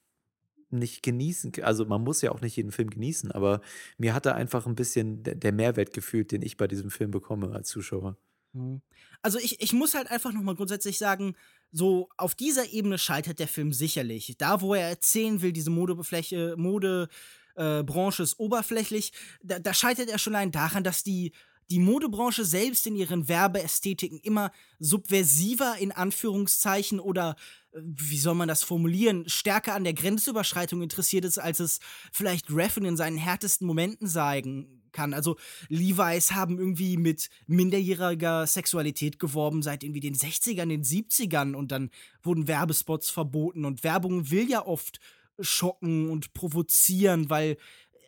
nicht 0.72 1.04
genießen 1.04 1.52
kann. 1.52 1.66
Also 1.66 1.86
man 1.86 2.04
muss 2.04 2.24
ja 2.24 2.32
auch 2.32 2.42
nicht 2.42 2.56
jeden 2.56 2.72
Film 2.72 2.90
genießen, 2.90 3.32
aber 3.32 3.62
mir 4.00 4.16
hat 4.16 4.26
da 4.26 4.34
einfach 4.34 4.66
ein 4.66 4.76
bisschen 4.76 5.22
der, 5.22 5.52
Mehrwert 5.52 5.94
gefühlt, 5.94 6.32
den 6.32 6.42
ich 6.42 6.58
bei 6.58 6.68
diesem 6.68 6.90
Film 6.90 7.12
bekomme 7.12 7.52
als 7.52 7.70
Zuschauer. 7.70 8.18
Mhm. 8.54 8.82
Also 9.22 9.38
ich, 9.38 9.62
ich 9.62 9.74
muss 9.74 9.94
halt 9.94 10.10
einfach 10.10 10.34
nochmal 10.34 10.56
grundsätzlich 10.56 10.98
sagen, 10.98 11.36
so 11.72 12.10
auf 12.18 12.34
dieser 12.34 12.72
Ebene 12.72 12.98
scheitert 12.98 13.38
der 13.38 13.48
Film 13.48 13.74
sicherlich. 13.74 14.36
Da, 14.38 14.62
wo 14.62 14.74
er 14.74 14.90
erzählen 14.90 15.42
will, 15.42 15.52
diese 15.52 15.70
Modefläche, 15.70 16.56
Mode 16.58 17.10
äh, 17.58 17.84
Branche 17.84 18.24
ist 18.24 18.40
oberflächlich. 18.40 19.12
Da, 19.44 19.60
da 19.60 19.74
scheitert 19.74 20.10
er 20.10 20.20
schon 20.20 20.36
allein 20.36 20.52
daran, 20.52 20.84
dass 20.84 21.04
die 21.04 21.34
die 21.70 21.80
Modebranche 21.80 22.46
selbst 22.46 22.88
in 22.88 22.96
ihren 22.96 23.28
Werbeästhetiken 23.28 24.20
immer 24.20 24.52
subversiver 24.80 25.76
in 25.80 25.92
Anführungszeichen 25.92 27.00
oder 27.00 27.36
äh, 27.74 27.80
wie 27.84 28.18
soll 28.18 28.36
man 28.36 28.48
das 28.48 28.64
formulieren, 28.64 29.28
stärker 29.28 29.76
an 29.76 29.84
der 29.84 29.94
Grenzüberschreitung 29.94 30.82
interessiert 30.82 31.26
ist, 31.26 31.40
als 31.40 31.60
es 31.60 31.80
vielleicht 32.12 32.52
Reffen 32.52 32.86
in 32.86 32.98
seinen 32.98 33.18
härtesten 33.18 33.68
Momenten 33.68 34.08
zeigen 34.08 34.82
kann. 34.94 35.14
Also 35.14 35.38
Levi's 35.70 36.32
haben 36.32 36.58
irgendwie 36.58 36.98
mit 36.98 37.30
minderjähriger 37.46 38.48
Sexualität 38.48 39.20
geworben 39.20 39.62
seit 39.62 39.84
irgendwie 39.84 40.00
den 40.00 40.16
60ern, 40.16 40.70
den 40.70 40.84
70ern 40.84 41.54
und 41.54 41.72
dann 41.72 41.92
wurden 42.24 42.48
Werbespots 42.48 43.10
verboten 43.10 43.66
und 43.66 43.84
Werbung 43.84 44.32
will 44.32 44.50
ja 44.50 44.66
oft 44.66 45.00
schocken 45.40 46.10
und 46.10 46.34
provozieren, 46.34 47.30
weil 47.30 47.58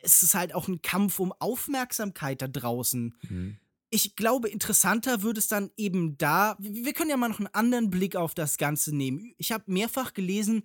es 0.01 0.23
ist 0.23 0.35
halt 0.35 0.53
auch 0.53 0.67
ein 0.67 0.81
Kampf 0.81 1.19
um 1.19 1.33
Aufmerksamkeit 1.33 2.41
da 2.41 2.47
draußen. 2.47 3.15
Mhm. 3.29 3.57
Ich 3.91 4.15
glaube, 4.15 4.49
interessanter 4.49 5.23
wird 5.23 5.37
es 5.37 5.47
dann 5.47 5.71
eben 5.75 6.17
da. 6.17 6.55
Wir 6.59 6.93
können 6.93 7.09
ja 7.09 7.17
mal 7.17 7.29
noch 7.29 7.39
einen 7.39 7.53
anderen 7.53 7.89
Blick 7.89 8.15
auf 8.15 8.35
das 8.35 8.57
Ganze 8.57 8.95
nehmen. 8.95 9.33
Ich 9.37 9.51
habe 9.51 9.63
mehrfach 9.67 10.13
gelesen, 10.13 10.63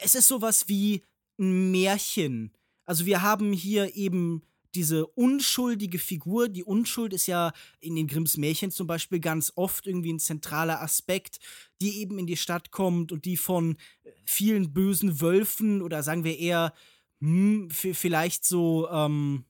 es 0.00 0.14
ist 0.14 0.28
sowas 0.28 0.68
wie 0.68 1.04
ein 1.38 1.72
Märchen. 1.72 2.52
Also 2.84 3.06
wir 3.06 3.22
haben 3.22 3.52
hier 3.52 3.96
eben 3.96 4.42
diese 4.74 5.06
unschuldige 5.06 5.98
Figur, 5.98 6.48
die 6.48 6.64
Unschuld 6.64 7.12
ist 7.12 7.26
ja 7.26 7.52
in 7.80 7.94
den 7.96 8.06
Grimms 8.06 8.36
Märchen 8.36 8.70
zum 8.70 8.86
Beispiel 8.86 9.20
ganz 9.20 9.52
oft 9.54 9.86
irgendwie 9.86 10.12
ein 10.12 10.18
zentraler 10.18 10.82
Aspekt, 10.82 11.38
die 11.80 12.00
eben 12.00 12.18
in 12.18 12.26
die 12.26 12.36
Stadt 12.36 12.70
kommt 12.70 13.12
und 13.12 13.24
die 13.24 13.36
von 13.36 13.76
vielen 14.24 14.72
bösen 14.72 15.20
Wölfen 15.20 15.82
oder 15.82 16.02
sagen 16.02 16.24
wir 16.24 16.38
eher 16.38 16.72
hm, 17.20 17.70
vielleicht 17.70 18.44
so 18.44 18.88
ähm, 18.90 19.44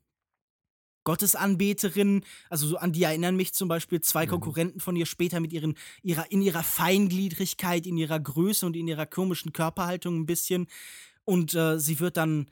Gottesanbeterinnen, 1.04 2.24
also 2.48 2.66
so 2.66 2.76
an 2.78 2.92
die 2.92 3.02
erinnern 3.02 3.37
mich 3.37 3.52
zum 3.52 3.68
Beispiel 3.68 4.00
zwei 4.00 4.24
mhm. 4.24 4.30
Konkurrenten 4.30 4.80
von 4.80 4.96
ihr 4.96 5.06
später 5.06 5.38
mit 5.38 5.52
ihren, 5.52 5.74
ihrer, 6.02 6.30
in 6.32 6.42
ihrer 6.42 6.62
Feingliedrigkeit, 6.62 7.87
in 7.87 7.98
ihrer 7.98 8.18
Größe 8.18 8.64
und 8.66 8.74
in 8.74 8.88
ihrer 8.88 9.06
komischen 9.06 9.52
Körperhaltung 9.52 10.20
ein 10.20 10.26
bisschen. 10.26 10.66
Und 11.24 11.54
äh, 11.54 11.78
sie 11.78 12.00
wird 12.00 12.16
dann 12.16 12.50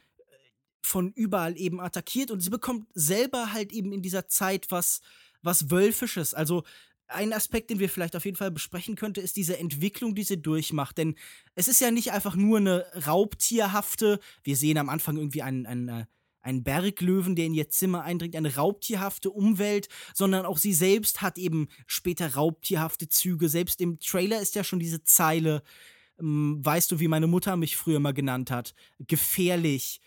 von 0.82 1.12
überall 1.12 1.56
eben 1.56 1.80
attackiert 1.80 2.30
und 2.30 2.40
sie 2.40 2.50
bekommt 2.50 2.86
selber 2.92 3.52
halt 3.52 3.72
eben 3.72 3.92
in 3.92 4.02
dieser 4.02 4.28
Zeit 4.28 4.66
was, 4.70 5.00
was 5.42 5.70
Wölfisches. 5.70 6.34
Also 6.34 6.64
ein 7.08 7.32
Aspekt, 7.32 7.70
den 7.70 7.78
wir 7.78 7.88
vielleicht 7.88 8.16
auf 8.16 8.24
jeden 8.24 8.36
Fall 8.36 8.50
besprechen 8.50 8.96
könnte, 8.96 9.20
ist 9.20 9.36
diese 9.36 9.58
Entwicklung, 9.58 10.14
die 10.14 10.24
sie 10.24 10.40
durchmacht. 10.40 10.98
Denn 10.98 11.14
es 11.54 11.68
ist 11.68 11.80
ja 11.80 11.90
nicht 11.90 12.12
einfach 12.12 12.34
nur 12.34 12.58
eine 12.58 12.86
raubtierhafte, 13.06 14.18
wir 14.42 14.56
sehen 14.56 14.78
am 14.78 14.88
Anfang 14.88 15.16
irgendwie 15.16 15.42
einen, 15.42 15.66
einen, 15.66 15.88
äh, 15.88 16.04
einen 16.40 16.64
Berglöwen, 16.64 17.36
der 17.36 17.46
in 17.46 17.54
ihr 17.54 17.68
Zimmer 17.68 18.02
eindringt, 18.02 18.34
eine 18.34 18.56
raubtierhafte 18.56 19.30
Umwelt, 19.30 19.88
sondern 20.14 20.44
auch 20.44 20.58
sie 20.58 20.74
selbst 20.74 21.22
hat 21.22 21.38
eben 21.38 21.68
später 21.86 22.34
raubtierhafte 22.34 23.08
Züge. 23.08 23.48
Selbst 23.48 23.80
im 23.80 24.00
Trailer 24.00 24.40
ist 24.40 24.54
ja 24.56 24.64
schon 24.64 24.80
diese 24.80 25.04
Zeile, 25.04 25.62
weißt 26.18 26.90
du, 26.90 27.00
wie 27.00 27.08
meine 27.08 27.26
Mutter 27.26 27.56
mich 27.56 27.76
früher 27.76 28.00
mal 28.00 28.14
genannt 28.14 28.50
hat? 28.50 28.74
Gefährlich. 28.98 30.00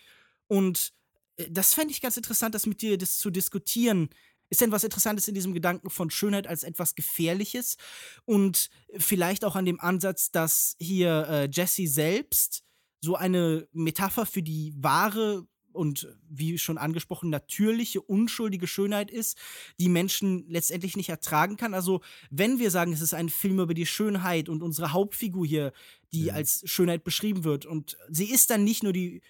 Und 0.48 0.92
äh, 1.36 1.50
das 1.50 1.74
fände 1.74 1.92
ich 1.92 2.00
ganz 2.00 2.16
interessant, 2.16 2.54
das 2.54 2.66
mit 2.66 2.82
dir 2.82 2.98
das 2.98 3.18
zu 3.18 3.30
diskutieren. 3.30 4.10
Ist 4.48 4.60
denn 4.60 4.70
was 4.70 4.84
Interessantes 4.84 5.26
in 5.26 5.34
diesem 5.34 5.54
Gedanken 5.54 5.90
von 5.90 6.10
Schönheit 6.10 6.46
als 6.46 6.62
etwas 6.62 6.94
Gefährliches? 6.94 7.76
Und 8.24 8.70
vielleicht 8.96 9.44
auch 9.44 9.56
an 9.56 9.64
dem 9.64 9.80
Ansatz, 9.80 10.30
dass 10.30 10.76
hier 10.78 11.26
äh, 11.28 11.48
Jesse 11.52 11.88
selbst 11.88 12.62
so 13.00 13.16
eine 13.16 13.68
Metapher 13.72 14.26
für 14.26 14.42
die 14.42 14.72
wahre 14.76 15.46
und 15.76 16.08
wie 16.28 16.58
schon 16.58 16.78
angesprochen 16.78 17.30
natürliche, 17.30 18.00
unschuldige 18.00 18.66
Schönheit 18.66 19.10
ist, 19.10 19.36
die 19.78 19.88
Menschen 19.88 20.48
letztendlich 20.48 20.96
nicht 20.96 21.10
ertragen 21.10 21.56
kann. 21.56 21.74
Also 21.74 22.00
wenn 22.30 22.58
wir 22.58 22.70
sagen, 22.70 22.92
es 22.92 23.02
ist 23.02 23.14
ein 23.14 23.28
Film 23.28 23.60
über 23.60 23.74
die 23.74 23.86
Schönheit 23.86 24.48
und 24.48 24.62
unsere 24.62 24.92
Hauptfigur 24.92 25.46
hier, 25.46 25.72
die 26.12 26.24
mhm. 26.24 26.30
als 26.30 26.62
Schönheit 26.64 27.04
beschrieben 27.04 27.44
wird 27.44 27.66
und 27.66 27.98
sie 28.08 28.30
ist 28.30 28.50
dann 28.50 28.64
nicht 28.64 28.82
nur 28.82 28.92
die, 28.92 29.20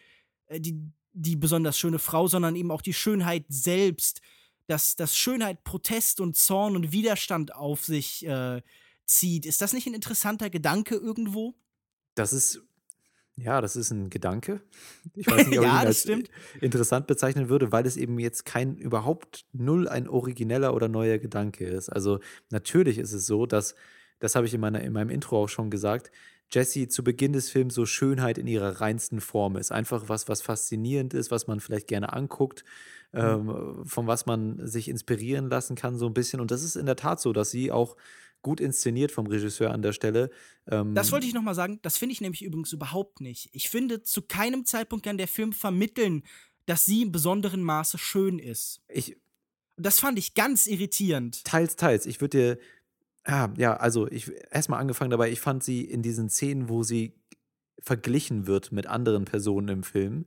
äh, 0.47 0.61
die, 0.61 0.81
die 1.17 1.37
besonders 1.37 1.79
schöne 1.79 1.99
Frau, 1.99 2.27
sondern 2.29 2.57
eben 2.57 2.71
auch 2.71 2.83
die 2.83 2.93
Schönheit 2.93 3.47
selbst, 3.49 4.21
dass, 4.67 4.97
dass 4.97 5.17
Schönheit 5.17 5.65
Protest 5.65 6.21
und 6.21 6.37
Zorn 6.37 6.77
und 6.77 6.93
Widerstand 6.93 7.55
auf 7.55 7.85
sich 7.85 8.27
äh, 8.27 8.61
zieht. 9.07 9.47
Ist 9.47 9.63
das 9.63 9.73
nicht 9.73 9.87
ein 9.87 9.95
interessanter 9.95 10.51
Gedanke 10.51 10.97
irgendwo? 10.97 11.55
Das 12.15 12.33
ist, 12.33 12.63
ja, 13.37 13.61
das 13.61 13.77
ist 13.77 13.91
ein 13.93 14.11
Gedanke. 14.11 14.61
Ich 15.15 15.27
weiß 15.27 15.47
nicht, 15.49 15.59
ob 15.59 15.65
ja, 15.65 15.77
ich 15.77 15.83
ihn 15.83 15.87
als 15.87 16.01
stimmt. 16.03 16.31
interessant 16.61 17.07
bezeichnen 17.07 17.49
würde, 17.49 17.73
weil 17.73 17.87
es 17.87 17.97
eben 17.97 18.19
jetzt 18.19 18.45
kein 18.45 18.77
überhaupt 18.77 19.47
null 19.53 19.89
ein 19.89 20.09
origineller 20.09 20.75
oder 20.75 20.89
neuer 20.89 21.19
Gedanke 21.19 21.65
ist. 21.65 21.89
Also 21.89 22.21
natürlich 22.51 22.99
ist 22.99 23.13
es 23.13 23.27
so, 23.27 23.47
dass, 23.47 23.75
das 24.19 24.35
habe 24.35 24.47
ich 24.47 24.55
in, 24.55 24.61
meiner, 24.61 24.83
in 24.83 24.93
meinem 24.93 25.11
Intro 25.11 25.45
auch 25.45 25.49
schon 25.49 25.71
gesagt, 25.71 26.11
Jessie 26.51 26.89
zu 26.89 27.03
Beginn 27.03 27.33
des 27.33 27.51
Films 27.51 27.75
so 27.75 27.87
Schönheit 27.87 28.39
in 28.39 28.47
ihrer 28.47 28.81
reinsten 28.81 29.21
Form 29.21 29.57
ist. 29.57 29.73
Einfach 29.73 30.09
was, 30.09 30.29
was 30.29 30.43
faszinierend 30.43 31.15
ist, 31.15 31.31
was 31.31 31.47
man 31.47 31.61
vielleicht 31.61 31.89
gerne 31.89 32.13
anguckt, 32.13 32.65
mhm. 33.13 33.21
ähm, 33.21 33.83
von 33.85 34.07
was 34.07 34.27
man 34.27 34.67
sich 34.67 34.89
inspirieren 34.89 35.49
lassen 35.49 35.77
kann, 35.77 35.99
so 35.99 36.07
ein 36.07 36.15
bisschen. 36.15 36.41
Und 36.41 36.51
das 36.51 36.63
ist 36.63 36.77
in 36.77 36.87
der 36.87 36.97
Tat 36.97 37.21
so, 37.21 37.33
dass 37.33 37.51
sie 37.51 37.73
auch 37.73 37.97
gut 38.43 38.61
inszeniert 38.61 39.11
vom 39.11 39.27
Regisseur 39.27 39.73
an 39.73 39.83
der 39.83 39.93
Stelle. 39.93 40.31
Ähm 40.71 40.95
das 40.95 41.11
wollte 41.11 41.27
ich 41.27 41.35
nochmal 41.35 41.57
sagen. 41.57 41.81
Das 41.83 41.97
finde 41.97 42.13
ich 42.13 42.21
nämlich 42.21 42.43
übrigens 42.43 42.73
überhaupt 42.73 43.21
nicht. 43.21 43.49
Ich 43.53 43.69
finde, 43.69 44.03
zu 44.03 44.23
keinem 44.23 44.65
Zeitpunkt 44.65 45.05
kann 45.05 45.19
der 45.19 45.27
Film 45.27 45.53
vermitteln, 45.53 46.23
dass 46.67 46.85
sie 46.85 47.03
im 47.03 47.13
besonderen 47.13 47.63
Maße 47.63 47.99
schön 47.99 48.39
ist. 48.39 48.83
Ich. 48.89 49.17
Das 49.79 50.01
fand 50.01 50.19
ich 50.19 50.33
ganz 50.33 50.67
irritierend. 50.67 51.45
Teils, 51.45 51.77
teils. 51.77 52.07
Ich 52.07 52.23
würde 52.23 52.39
dir 52.39 52.59
ja, 53.27 53.53
ja, 53.57 53.77
also 53.77 54.07
ich 54.09 54.31
erstmal 54.51 54.81
angefangen 54.81 55.11
dabei, 55.11 55.31
ich 55.31 55.41
fand 55.41 55.65
sie 55.65 55.83
in 55.83 56.03
diesen 56.03 56.29
Szenen, 56.29 56.69
wo 56.69 56.83
sie 56.83 57.15
verglichen 57.81 58.47
wird 58.47 58.73
mit 58.73 58.87
anderen 58.87 59.25
Personen 59.25 59.69
im 59.69 59.83
Film, 59.83 60.27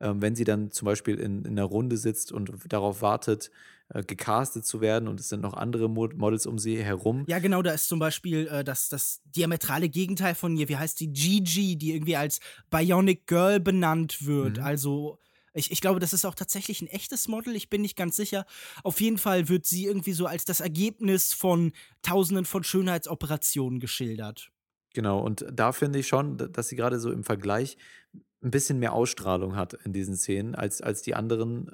ähm, 0.00 0.22
wenn 0.22 0.34
sie 0.34 0.44
dann 0.44 0.70
zum 0.70 0.86
Beispiel 0.86 1.18
in, 1.18 1.44
in 1.44 1.52
einer 1.52 1.64
Runde 1.64 1.96
sitzt 1.96 2.32
und 2.32 2.52
darauf 2.68 3.02
wartet, 3.02 3.50
äh, 3.90 4.02
gecastet 4.02 4.66
zu 4.66 4.80
werden 4.80 5.08
und 5.08 5.18
es 5.20 5.28
sind 5.28 5.40
noch 5.40 5.54
andere 5.54 5.88
Models 5.88 6.46
um 6.46 6.58
sie 6.58 6.82
herum. 6.82 7.24
Ja, 7.26 7.38
genau, 7.38 7.62
da 7.62 7.72
ist 7.72 7.88
zum 7.88 7.98
Beispiel 7.98 8.46
äh, 8.48 8.64
das, 8.64 8.88
das 8.88 9.22
diametrale 9.24 9.88
Gegenteil 9.88 10.34
von 10.34 10.56
ihr, 10.56 10.68
wie 10.68 10.76
heißt 10.76 11.00
die, 11.00 11.12
Gigi, 11.12 11.76
die 11.76 11.94
irgendwie 11.94 12.16
als 12.16 12.40
Bionic 12.70 13.26
Girl 13.26 13.60
benannt 13.60 14.26
wird, 14.26 14.58
mhm. 14.58 14.62
also 14.62 15.18
ich, 15.58 15.70
ich 15.70 15.80
glaube, 15.80 16.00
das 16.00 16.12
ist 16.12 16.24
auch 16.24 16.34
tatsächlich 16.34 16.80
ein 16.80 16.86
echtes 16.86 17.28
Model. 17.28 17.56
Ich 17.56 17.68
bin 17.68 17.82
nicht 17.82 17.96
ganz 17.96 18.16
sicher. 18.16 18.46
Auf 18.84 19.00
jeden 19.00 19.18
Fall 19.18 19.48
wird 19.48 19.66
sie 19.66 19.84
irgendwie 19.84 20.12
so 20.12 20.26
als 20.26 20.44
das 20.44 20.60
Ergebnis 20.60 21.32
von 21.32 21.72
Tausenden 22.02 22.44
von 22.44 22.64
Schönheitsoperationen 22.64 23.80
geschildert. 23.80 24.50
Genau, 24.94 25.20
und 25.20 25.44
da 25.52 25.72
finde 25.72 25.98
ich 25.98 26.08
schon, 26.08 26.38
dass 26.38 26.68
sie 26.68 26.76
gerade 26.76 26.98
so 26.98 27.12
im 27.12 27.24
Vergleich 27.24 27.76
ein 28.42 28.50
bisschen 28.50 28.78
mehr 28.78 28.92
Ausstrahlung 28.92 29.56
hat 29.56 29.74
in 29.84 29.92
diesen 29.92 30.16
Szenen 30.16 30.54
als, 30.54 30.80
als 30.80 31.02
die 31.02 31.14
anderen 31.14 31.70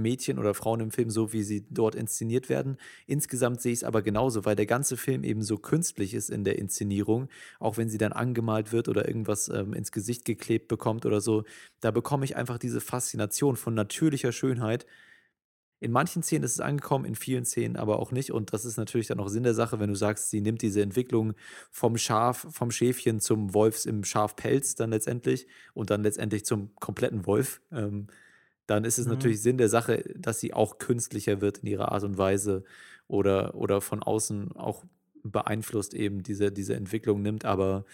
Mädchen 0.00 0.38
oder 0.38 0.54
Frauen 0.54 0.80
im 0.80 0.90
Film, 0.90 1.10
so 1.10 1.32
wie 1.32 1.42
sie 1.42 1.66
dort 1.70 1.94
inszeniert 1.94 2.48
werden. 2.48 2.76
Insgesamt 3.06 3.60
sehe 3.60 3.72
ich 3.72 3.80
es 3.80 3.84
aber 3.84 4.02
genauso, 4.02 4.44
weil 4.44 4.56
der 4.56 4.66
ganze 4.66 4.96
Film 4.96 5.24
eben 5.24 5.42
so 5.42 5.58
künstlich 5.58 6.14
ist 6.14 6.30
in 6.30 6.44
der 6.44 6.58
Inszenierung, 6.58 7.28
auch 7.58 7.76
wenn 7.76 7.88
sie 7.88 7.98
dann 7.98 8.12
angemalt 8.12 8.72
wird 8.72 8.88
oder 8.88 9.06
irgendwas 9.06 9.48
ähm, 9.48 9.72
ins 9.72 9.92
Gesicht 9.92 10.24
geklebt 10.24 10.68
bekommt 10.68 11.06
oder 11.06 11.20
so. 11.20 11.44
Da 11.80 11.90
bekomme 11.90 12.24
ich 12.24 12.36
einfach 12.36 12.58
diese 12.58 12.80
Faszination 12.80 13.56
von 13.56 13.74
natürlicher 13.74 14.32
Schönheit. 14.32 14.86
In 15.82 15.92
manchen 15.92 16.22
Szenen 16.22 16.44
ist 16.44 16.52
es 16.52 16.60
angekommen, 16.60 17.06
in 17.06 17.14
vielen 17.14 17.46
Szenen 17.46 17.76
aber 17.76 17.98
auch 17.98 18.12
nicht. 18.12 18.32
Und 18.32 18.52
das 18.52 18.66
ist 18.66 18.76
natürlich 18.76 19.06
dann 19.06 19.18
auch 19.18 19.28
Sinn 19.28 19.44
der 19.44 19.54
Sache, 19.54 19.80
wenn 19.80 19.88
du 19.88 19.96
sagst, 19.96 20.28
sie 20.28 20.42
nimmt 20.42 20.60
diese 20.60 20.82
Entwicklung 20.82 21.32
vom 21.70 21.96
Schaf, 21.96 22.46
vom 22.50 22.70
Schäfchen 22.70 23.18
zum 23.18 23.54
Wolfs 23.54 23.86
im 23.86 24.04
Schafpelz 24.04 24.74
dann 24.74 24.90
letztendlich 24.90 25.46
und 25.72 25.88
dann 25.88 26.02
letztendlich 26.02 26.44
zum 26.44 26.74
kompletten 26.76 27.24
Wolf. 27.24 27.62
Ähm, 27.72 28.08
dann 28.70 28.84
ist 28.84 28.98
es 28.98 29.06
mhm. 29.06 29.14
natürlich 29.14 29.42
Sinn 29.42 29.58
der 29.58 29.68
Sache, 29.68 30.04
dass 30.16 30.38
sie 30.38 30.54
auch 30.54 30.78
künstlicher 30.78 31.40
wird 31.40 31.58
in 31.58 31.66
ihrer 31.66 31.90
Art 31.90 32.04
und 32.04 32.18
Weise 32.18 32.62
oder, 33.08 33.56
oder 33.56 33.80
von 33.80 34.00
außen 34.02 34.52
auch 34.52 34.84
beeinflusst 35.24 35.92
eben 35.92 36.22
diese, 36.22 36.52
diese 36.52 36.76
Entwicklung 36.76 37.20
nimmt. 37.20 37.44
Aber 37.44 37.84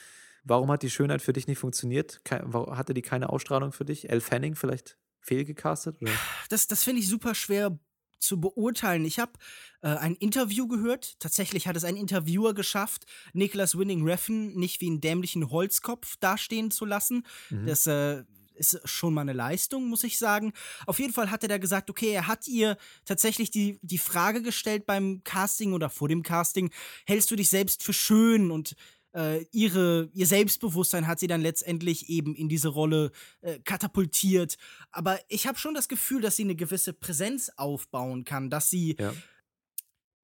warum 0.44 0.70
hat 0.70 0.82
die 0.82 0.90
Schönheit 0.90 1.22
für 1.22 1.32
dich 1.32 1.46
nicht 1.46 1.58
funktioniert? 1.58 2.20
hatte 2.30 2.92
die 2.92 3.00
keine 3.02 3.30
Ausstrahlung 3.30 3.72
für 3.72 3.86
dich? 3.86 4.10
Elle 4.10 4.20
Fanning 4.20 4.54
vielleicht 4.54 4.98
fehlgecastet? 5.20 6.00
Oder? 6.02 6.12
Das, 6.50 6.68
das 6.68 6.84
finde 6.84 7.00
ich 7.00 7.08
super 7.08 7.34
schwer 7.34 7.78
zu 8.18 8.38
beurteilen. 8.38 9.06
Ich 9.06 9.18
habe 9.18 9.32
äh, 9.80 9.88
ein 9.88 10.14
Interview 10.14 10.68
gehört. 10.68 11.18
Tatsächlich 11.20 11.66
hat 11.66 11.76
es 11.76 11.84
ein 11.84 11.96
Interviewer 11.96 12.52
geschafft, 12.52 13.06
Nicholas 13.32 13.78
Winning 13.78 14.04
Reffen 14.04 14.54
nicht 14.54 14.82
wie 14.82 14.88
einen 14.88 15.00
dämlichen 15.00 15.50
Holzkopf 15.50 16.16
dastehen 16.18 16.70
zu 16.70 16.84
lassen. 16.84 17.26
Mhm. 17.48 17.66
Das 17.66 17.86
äh, 17.86 18.24
ist 18.56 18.80
schon 18.84 19.14
mal 19.14 19.22
eine 19.22 19.32
Leistung, 19.32 19.88
muss 19.88 20.04
ich 20.04 20.18
sagen. 20.18 20.52
Auf 20.86 20.98
jeden 20.98 21.12
Fall 21.12 21.30
hat 21.30 21.42
er 21.42 21.48
da 21.48 21.58
gesagt, 21.58 21.90
okay, 21.90 22.10
er 22.10 22.26
hat 22.26 22.48
ihr 22.48 22.76
tatsächlich 23.04 23.50
die, 23.50 23.78
die 23.82 23.98
Frage 23.98 24.42
gestellt 24.42 24.86
beim 24.86 25.22
Casting 25.24 25.72
oder 25.72 25.90
vor 25.90 26.08
dem 26.08 26.22
Casting, 26.22 26.70
hältst 27.06 27.30
du 27.30 27.36
dich 27.36 27.48
selbst 27.48 27.82
für 27.82 27.92
schön? 27.92 28.50
Und 28.50 28.74
äh, 29.16 29.46
ihre, 29.50 30.10
ihr 30.12 30.26
Selbstbewusstsein 30.26 31.06
hat 31.06 31.18
sie 31.18 31.26
dann 31.26 31.40
letztendlich 31.40 32.10
eben 32.10 32.34
in 32.34 32.48
diese 32.48 32.68
Rolle 32.68 33.12
äh, 33.40 33.58
katapultiert. 33.60 34.58
Aber 34.90 35.18
ich 35.28 35.46
habe 35.46 35.58
schon 35.58 35.74
das 35.74 35.88
Gefühl, 35.88 36.20
dass 36.20 36.36
sie 36.36 36.44
eine 36.44 36.54
gewisse 36.54 36.92
Präsenz 36.92 37.50
aufbauen 37.56 38.24
kann, 38.24 38.50
dass 38.50 38.68
sie 38.68 38.96
ja. 38.98 39.14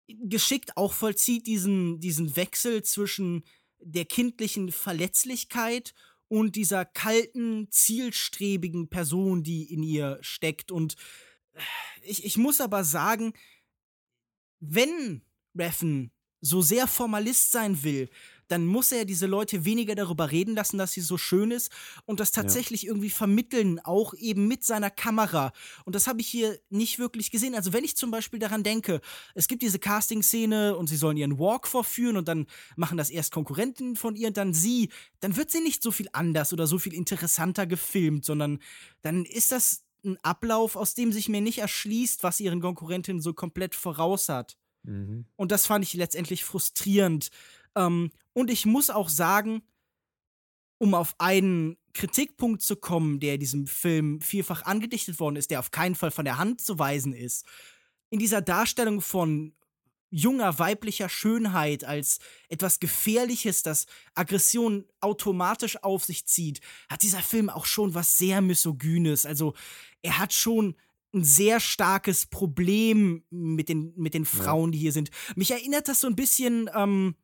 geschickt 0.08 0.76
auch 0.76 0.92
vollzieht 0.92 1.46
diesen, 1.46 2.00
diesen 2.00 2.34
Wechsel 2.34 2.82
zwischen 2.82 3.44
der 3.78 4.04
kindlichen 4.04 4.72
Verletzlichkeit 4.72 5.94
und 5.94 5.94
dieser 6.56 6.84
kalten, 6.84 7.68
zielstrebigen 7.70 8.88
Person, 8.88 9.42
die 9.42 9.72
in 9.72 9.82
ihr 9.82 10.18
steckt. 10.22 10.70
Und 10.70 10.96
äh, 11.52 11.60
ich, 12.02 12.24
ich 12.24 12.36
muss 12.36 12.60
aber 12.60 12.84
sagen, 12.84 13.34
wenn 14.60 15.22
Reffen 15.54 16.12
so 16.40 16.62
sehr 16.62 16.86
Formalist 16.86 17.50
sein 17.50 17.82
will, 17.82 18.08
dann 18.50 18.66
muss 18.66 18.92
er 18.92 19.04
diese 19.04 19.26
Leute 19.26 19.64
weniger 19.64 19.94
darüber 19.94 20.30
reden 20.30 20.54
lassen, 20.54 20.78
dass 20.78 20.92
sie 20.92 21.00
so 21.00 21.16
schön 21.16 21.50
ist 21.50 21.70
und 22.04 22.20
das 22.20 22.32
tatsächlich 22.32 22.82
ja. 22.82 22.88
irgendwie 22.88 23.10
vermitteln, 23.10 23.80
auch 23.80 24.14
eben 24.14 24.48
mit 24.48 24.64
seiner 24.64 24.90
Kamera. 24.90 25.52
Und 25.84 25.94
das 25.94 26.06
habe 26.06 26.20
ich 26.20 26.28
hier 26.28 26.58
nicht 26.68 26.98
wirklich 26.98 27.30
gesehen. 27.30 27.54
Also 27.54 27.72
wenn 27.72 27.84
ich 27.84 27.96
zum 27.96 28.10
Beispiel 28.10 28.38
daran 28.38 28.62
denke, 28.62 29.00
es 29.34 29.48
gibt 29.48 29.62
diese 29.62 29.78
Casting-Szene 29.78 30.76
und 30.76 30.88
sie 30.88 30.96
sollen 30.96 31.16
ihren 31.16 31.38
Walk 31.38 31.66
vorführen 31.66 32.16
und 32.16 32.28
dann 32.28 32.46
machen 32.76 32.98
das 32.98 33.10
erst 33.10 33.32
Konkurrenten 33.32 33.96
von 33.96 34.16
ihr 34.16 34.28
und 34.28 34.36
dann 34.36 34.52
sie, 34.52 34.90
dann 35.20 35.36
wird 35.36 35.50
sie 35.50 35.60
nicht 35.60 35.82
so 35.82 35.90
viel 35.90 36.08
anders 36.12 36.52
oder 36.52 36.66
so 36.66 36.78
viel 36.78 36.94
interessanter 36.94 37.66
gefilmt, 37.66 38.24
sondern 38.24 38.58
dann 39.02 39.24
ist 39.24 39.52
das 39.52 39.84
ein 40.04 40.18
Ablauf, 40.22 40.76
aus 40.76 40.94
dem 40.94 41.12
sich 41.12 41.28
mir 41.28 41.40
nicht 41.40 41.58
erschließt, 41.58 42.22
was 42.22 42.40
ihren 42.40 42.60
Konkurrentinnen 42.60 43.22
so 43.22 43.34
komplett 43.34 43.74
voraus 43.74 44.28
hat. 44.28 44.56
Mhm. 44.82 45.26
Und 45.36 45.52
das 45.52 45.66
fand 45.66 45.84
ich 45.84 45.94
letztendlich 45.94 46.44
frustrierend. 46.44 47.30
Ähm, 47.76 48.10
und 48.32 48.50
ich 48.50 48.66
muss 48.66 48.90
auch 48.90 49.08
sagen, 49.08 49.62
um 50.78 50.94
auf 50.94 51.14
einen 51.18 51.76
Kritikpunkt 51.92 52.62
zu 52.62 52.76
kommen, 52.76 53.20
der 53.20 53.36
diesem 53.38 53.66
Film 53.66 54.20
vielfach 54.20 54.64
angedichtet 54.64 55.20
worden 55.20 55.36
ist, 55.36 55.50
der 55.50 55.60
auf 55.60 55.70
keinen 55.70 55.94
Fall 55.94 56.10
von 56.10 56.24
der 56.24 56.38
Hand 56.38 56.60
zu 56.60 56.78
weisen 56.78 57.12
ist, 57.12 57.44
in 58.10 58.18
dieser 58.18 58.40
Darstellung 58.40 59.00
von 59.00 59.54
junger 60.10 60.58
weiblicher 60.58 61.08
Schönheit 61.08 61.84
als 61.84 62.18
etwas 62.48 62.80
Gefährliches, 62.80 63.62
das 63.62 63.86
Aggression 64.14 64.84
automatisch 65.00 65.82
auf 65.82 66.04
sich 66.04 66.26
zieht, 66.26 66.60
hat 66.88 67.02
dieser 67.02 67.20
Film 67.20 67.48
auch 67.48 67.64
schon 67.64 67.94
was 67.94 68.18
sehr 68.18 68.40
Misogynes. 68.40 69.24
Also 69.24 69.54
er 70.02 70.18
hat 70.18 70.32
schon 70.32 70.74
ein 71.14 71.24
sehr 71.24 71.60
starkes 71.60 72.26
Problem 72.26 73.24
mit 73.30 73.68
den, 73.68 73.92
mit 73.96 74.14
den 74.14 74.24
Frauen, 74.24 74.72
die 74.72 74.78
hier 74.78 74.92
sind. 74.92 75.10
Mich 75.36 75.50
erinnert 75.50 75.88
das 75.88 76.00
so 76.00 76.06
ein 76.06 76.16
bisschen 76.16 76.70
ähm, 76.74 77.14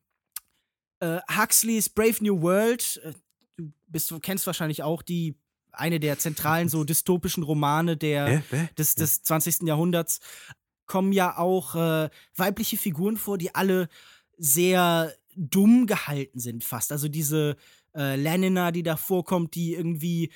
äh, 1.01 1.19
Huxleys 1.31 1.89
Brave 1.89 2.17
New 2.21 2.41
World, 2.43 3.01
äh, 3.05 3.13
du 3.57 3.73
bist, 3.89 4.13
kennst 4.23 4.47
wahrscheinlich 4.47 4.83
auch 4.83 5.03
die 5.03 5.37
eine 5.73 6.01
der 6.01 6.19
zentralen 6.19 6.69
so 6.69 6.85
dystopischen 6.85 7.43
Romane 7.43 7.97
der, 7.97 8.43
des, 8.79 8.95
des 8.95 9.23
20. 9.23 9.63
Jahrhunderts, 9.63 10.21
kommen 10.87 11.13
ja 11.13 11.37
auch 11.37 11.75
äh, 11.75 12.11
weibliche 12.37 12.77
Figuren 12.77 13.17
vor, 13.17 13.39
die 13.39 13.55
alle 13.55 13.89
sehr 14.39 15.13
dumm 15.35 15.87
gehalten 15.87 16.39
sind 16.39 16.65
fast. 16.65 16.93
Also 16.93 17.09
diese 17.09 17.57
äh, 17.95 18.17
Lenina, 18.17 18.71
die 18.71 18.83
da 18.83 18.97
vorkommt, 18.97 19.55
die 19.55 19.75
irgendwie 19.75 20.33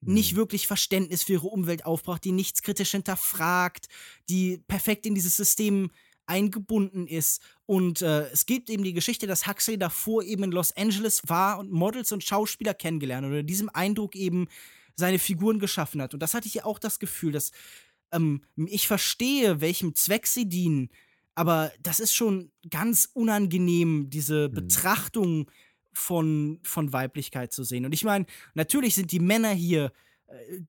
nicht 0.00 0.34
Mhm. 0.34 0.36
wirklich 0.36 0.66
Verständnis 0.66 1.22
für 1.22 1.32
ihre 1.34 1.48
Umwelt 1.48 1.84
aufbraucht, 1.84 2.24
die 2.24 2.32
nichts 2.32 2.62
kritisch 2.62 2.92
hinterfragt, 2.92 3.88
die 4.28 4.58
perfekt 4.68 5.06
in 5.06 5.14
dieses 5.14 5.36
System 5.36 5.90
eingebunden 6.26 7.06
ist. 7.06 7.40
Und 7.66 8.02
äh, 8.02 8.28
es 8.28 8.46
gibt 8.46 8.70
eben 8.70 8.84
die 8.84 8.92
Geschichte, 8.92 9.26
dass 9.26 9.46
Huxley 9.46 9.78
davor 9.78 10.22
eben 10.22 10.44
in 10.44 10.52
Los 10.52 10.76
Angeles 10.76 11.22
war 11.26 11.58
und 11.58 11.70
Models 11.70 12.12
und 12.12 12.24
Schauspieler 12.24 12.74
kennengelernt 12.74 13.26
unter 13.26 13.42
diesem 13.42 13.68
Eindruck 13.68 14.14
eben 14.16 14.48
seine 14.96 15.18
Figuren 15.18 15.58
geschaffen 15.58 16.00
hat. 16.02 16.14
Und 16.14 16.20
das 16.20 16.34
hatte 16.34 16.48
ich 16.48 16.54
ja 16.54 16.64
auch 16.64 16.78
das 16.78 16.98
Gefühl, 16.98 17.32
dass 17.32 17.52
ähm, 18.12 18.42
ich 18.56 18.86
verstehe, 18.86 19.60
welchem 19.60 19.94
Zweck 19.94 20.26
sie 20.26 20.48
dienen, 20.48 20.90
aber 21.34 21.70
das 21.82 22.00
ist 22.00 22.14
schon 22.14 22.50
ganz 22.70 23.10
unangenehm, 23.12 24.08
diese 24.08 24.48
Mhm. 24.48 24.54
Betrachtung 24.54 25.50
von, 25.92 26.58
von 26.62 26.92
Weiblichkeit 26.92 27.52
zu 27.52 27.62
sehen. 27.62 27.84
Und 27.84 27.92
ich 27.92 28.04
meine, 28.04 28.26
natürlich 28.54 28.94
sind 28.94 29.12
die 29.12 29.20
Männer 29.20 29.50
hier, 29.50 29.92
äh, 30.28 30.60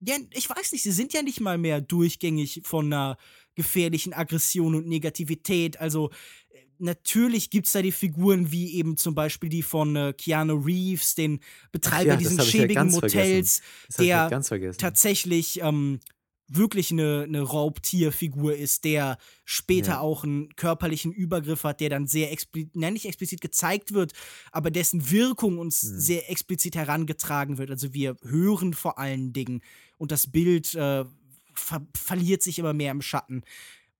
ja, 0.00 0.16
ich 0.32 0.48
weiß 0.48 0.72
nicht, 0.72 0.82
sie 0.82 0.92
sind 0.92 1.12
ja 1.12 1.22
nicht 1.22 1.40
mal 1.40 1.58
mehr 1.58 1.80
durchgängig 1.80 2.62
von 2.64 2.86
einer 2.86 3.18
gefährlichen 3.54 4.12
Aggression 4.12 4.74
und 4.74 4.86
Negativität. 4.86 5.78
Also 5.80 6.10
äh, 6.50 6.60
natürlich 6.78 7.50
gibt 7.50 7.66
es 7.66 7.72
da 7.72 7.82
die 7.82 7.92
Figuren 7.92 8.50
wie 8.50 8.74
eben 8.74 8.96
zum 8.96 9.14
Beispiel 9.14 9.50
die 9.50 9.62
von 9.62 9.96
äh, 9.96 10.14
Keanu 10.16 10.54
Reeves, 10.54 11.14
den 11.14 11.40
Betreiber 11.72 12.14
ja, 12.14 12.30
ja 12.30 12.42
schäbigen 12.42 12.74
ganz 12.74 12.94
Motels, 12.94 13.62
ja 13.98 14.28
der 14.28 14.72
tatsächlich 14.78 15.60
ähm, 15.62 16.00
wirklich 16.52 16.90
eine, 16.90 17.22
eine 17.26 17.42
Raubtierfigur 17.42 18.54
ist, 18.56 18.84
der 18.84 19.18
später 19.44 19.92
Ja. 19.92 20.00
auch 20.00 20.24
einen 20.24 20.54
körperlichen 20.56 21.12
Übergriff 21.12 21.64
hat, 21.64 21.80
der 21.80 21.88
dann 21.90 22.06
sehr 22.06 22.32
explizit, 22.32 22.74
nein, 22.74 22.92
nicht 22.94 23.06
explizit 23.06 23.40
gezeigt 23.40 23.92
wird, 23.94 24.12
aber 24.52 24.70
dessen 24.70 25.10
Wirkung 25.10 25.58
uns 25.58 25.82
Mhm. 25.84 26.00
sehr 26.00 26.30
explizit 26.30 26.74
herangetragen 26.76 27.56
wird. 27.58 27.70
Also 27.70 27.94
wir 27.94 28.16
hören 28.22 28.74
vor 28.74 28.98
allen 28.98 29.32
Dingen 29.32 29.62
und 29.96 30.10
das 30.10 30.26
Bild 30.30 30.74
äh, 30.74 31.04
ver 31.54 31.86
verliert 31.96 32.42
sich 32.42 32.58
immer 32.58 32.72
mehr 32.72 32.90
im 32.92 33.02
Schatten. 33.02 33.42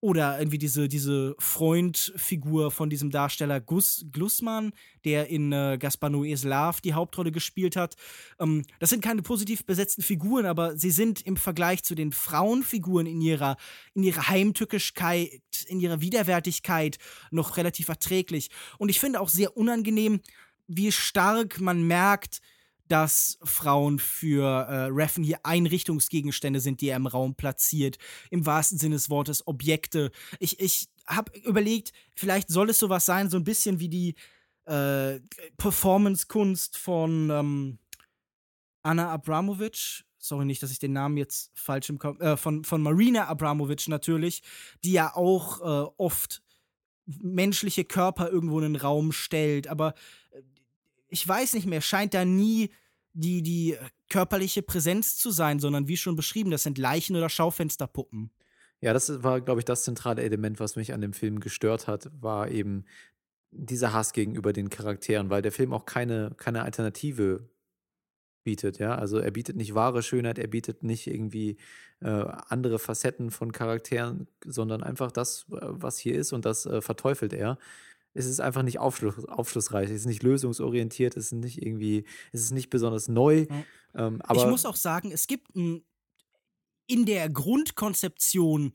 Oder 0.03 0.39
irgendwie 0.39 0.59
diese, 0.59 0.89
diese 0.89 1.35
Freundfigur 1.39 2.71
von 2.71 2.89
diesem 2.89 3.11
Darsteller 3.11 3.61
Gus 3.61 4.07
Glussmann, 4.11 4.73
der 5.05 5.29
in 5.29 5.53
äh, 5.53 5.77
Gaspar 5.79 6.09
Noés 6.09 6.47
Love 6.47 6.79
die 6.83 6.95
Hauptrolle 6.95 7.31
gespielt 7.33 7.77
hat. 7.77 7.97
Ähm, 8.39 8.65
das 8.79 8.91
sind 8.91 9.03
keine 9.03 9.21
positiv 9.21 9.67
besetzten 9.67 10.01
Figuren, 10.03 10.47
aber 10.47 10.77
sie 10.77 10.91
sind 10.91 11.21
im 11.27 11.37
Vergleich 11.37 11.83
zu 11.83 11.95
den 11.95 12.13
Frauenfiguren 12.13 13.07
in 13.07 13.21
ihrer, 13.21 13.57
in 13.93 14.03
ihrer 14.03 14.29
Heimtückischkeit, 14.29 15.43
in 15.67 15.81
ihrer 15.81 16.01
Widerwärtigkeit 16.01 16.97
noch 17.31 17.59
relativ 17.59 17.89
erträglich. 17.89 18.49
Und 18.79 18.89
ich 18.89 19.01
finde 19.01 19.21
auch 19.21 19.29
sehr 19.29 19.57
unangenehm, 19.57 20.21
wie 20.67 20.93
stark 20.93 21.61
man 21.61 21.83
merkt, 21.83 22.41
dass 22.91 23.39
Frauen 23.45 24.01
für 24.01 24.45
äh, 24.45 24.87
Reffen 24.87 25.23
hier 25.23 25.41
Einrichtungsgegenstände 25.45 26.61
sind, 26.61 26.81
die 26.81 26.89
er 26.89 26.97
im 26.97 27.07
Raum 27.07 27.37
platziert. 27.37 27.99
Im 28.31 28.47
wahrsten 28.47 28.79
Sinne 28.79 28.97
des 28.97 29.11
Wortes 29.11 29.47
Objekte. 29.47 30.11
Ich, 30.41 30.59
ich 30.59 30.89
habe 31.07 31.33
überlegt, 31.41 31.93
vielleicht 32.17 32.49
soll 32.49 32.71
es 32.71 32.79
sowas 32.79 33.07
sein, 33.07 33.31
so 33.31 33.37
ein 33.37 33.45
bisschen 33.45 33.79
wie 33.79 33.89
die 33.89 34.15
äh, 34.65 35.21
Performance-Kunst 35.57 36.77
von 36.77 37.31
ähm, 37.31 37.79
Anna 38.83 39.11
Abramovic. 39.11 40.05
Sorry 40.19 40.45
nicht, 40.45 40.63
dass 40.63 40.73
ich 40.73 40.81
den 40.81 40.93
Namen 40.93 41.17
jetzt 41.17 41.53
falsch 41.55 41.91
im 41.91 41.99
Kopf. 41.99 42.21
Äh, 42.21 42.37
von, 42.37 42.65
von 42.65 42.83
Marina 42.83 43.29
Abramovic 43.29 43.87
natürlich, 43.87 44.43
die 44.85 44.93
ja 44.93 45.15
auch 45.15 45.61
äh, 45.61 45.91
oft 45.97 46.43
menschliche 47.07 47.85
Körper 47.85 48.31
irgendwo 48.31 48.59
in 48.59 48.73
den 48.73 48.83
Raum 48.83 49.13
stellt. 49.13 49.69
Aber 49.69 49.95
ich 51.11 51.27
weiß 51.27 51.55
nicht 51.55 51.67
mehr, 51.67 51.81
scheint 51.81 52.15
da 52.15 52.25
nie 52.25 52.71
die, 53.13 53.43
die 53.43 53.77
körperliche 54.09 54.63
Präsenz 54.63 55.17
zu 55.17 55.31
sein, 55.31 55.59
sondern 55.59 55.89
wie 55.89 55.97
schon 55.97 56.17
beschrieben, 56.17 56.51
das 56.51 56.63
sind 56.63 56.79
Leichen 56.79 57.17
oder 57.17 57.29
Schaufensterpuppen. 57.29 58.31
Ja, 58.81 58.93
das 58.93 59.23
war, 59.23 59.41
glaube 59.41 59.61
ich, 59.61 59.65
das 59.65 59.85
zentrale 59.85 60.23
Element, 60.23 60.59
was 60.59 60.77
mich 60.77 60.95
an 60.95 61.01
dem 61.01 61.13
Film 61.13 61.41
gestört 61.41 61.87
hat, 61.87 62.11
war 62.21 62.49
eben 62.51 62.85
dieser 63.51 63.93
Hass 63.93 64.13
gegenüber 64.13 64.53
den 64.53 64.71
Charakteren, 64.71 65.29
weil 65.29 65.43
der 65.43 65.53
Film 65.53 65.73
auch 65.73 65.85
keine, 65.85 66.33
keine 66.37 66.63
Alternative 66.63 67.51
bietet, 68.43 68.79
ja. 68.79 68.95
Also 68.95 69.19
er 69.19 69.31
bietet 69.33 69.57
nicht 69.57 69.75
wahre 69.75 70.03
Schönheit, 70.03 70.39
er 70.39 70.47
bietet 70.47 70.83
nicht 70.83 71.07
irgendwie 71.07 71.59
äh, 72.01 72.09
andere 72.49 72.79
Facetten 72.79 73.31
von 73.31 73.53
Charakteren, 73.53 74.29
sondern 74.47 74.83
einfach 74.83 75.13
das, 75.13 75.47
äh, 75.51 75.59
was 75.61 75.99
hier 75.99 76.15
ist 76.15 76.33
und 76.33 76.45
das 76.45 76.65
äh, 76.65 76.81
verteufelt 76.81 77.33
er. 77.33 77.59
Es 78.13 78.27
ist 78.27 78.41
einfach 78.41 78.63
nicht 78.63 78.79
aufschluss, 78.79 79.25
aufschlussreich, 79.27 79.89
es 79.89 79.97
ist 79.97 80.07
nicht 80.07 80.23
lösungsorientiert, 80.23 81.17
es 81.17 81.27
ist 81.27 81.33
nicht 81.33 81.63
irgendwie, 81.63 82.05
es 82.33 82.43
ist 82.43 82.51
nicht 82.51 82.71
besonders 82.71 83.09
neu. 83.09 83.47
Ja. 83.49 84.07
Ähm, 84.07 84.21
aber 84.23 84.43
ich 84.43 84.49
muss 84.49 84.67
auch 84.67 84.77
sagen, 84.77 85.13
es 85.13 85.27
gibt 85.27 85.55
einen 85.55 85.85
in 86.87 87.07
der 87.07 87.31
Grundkonzeption 87.31 88.73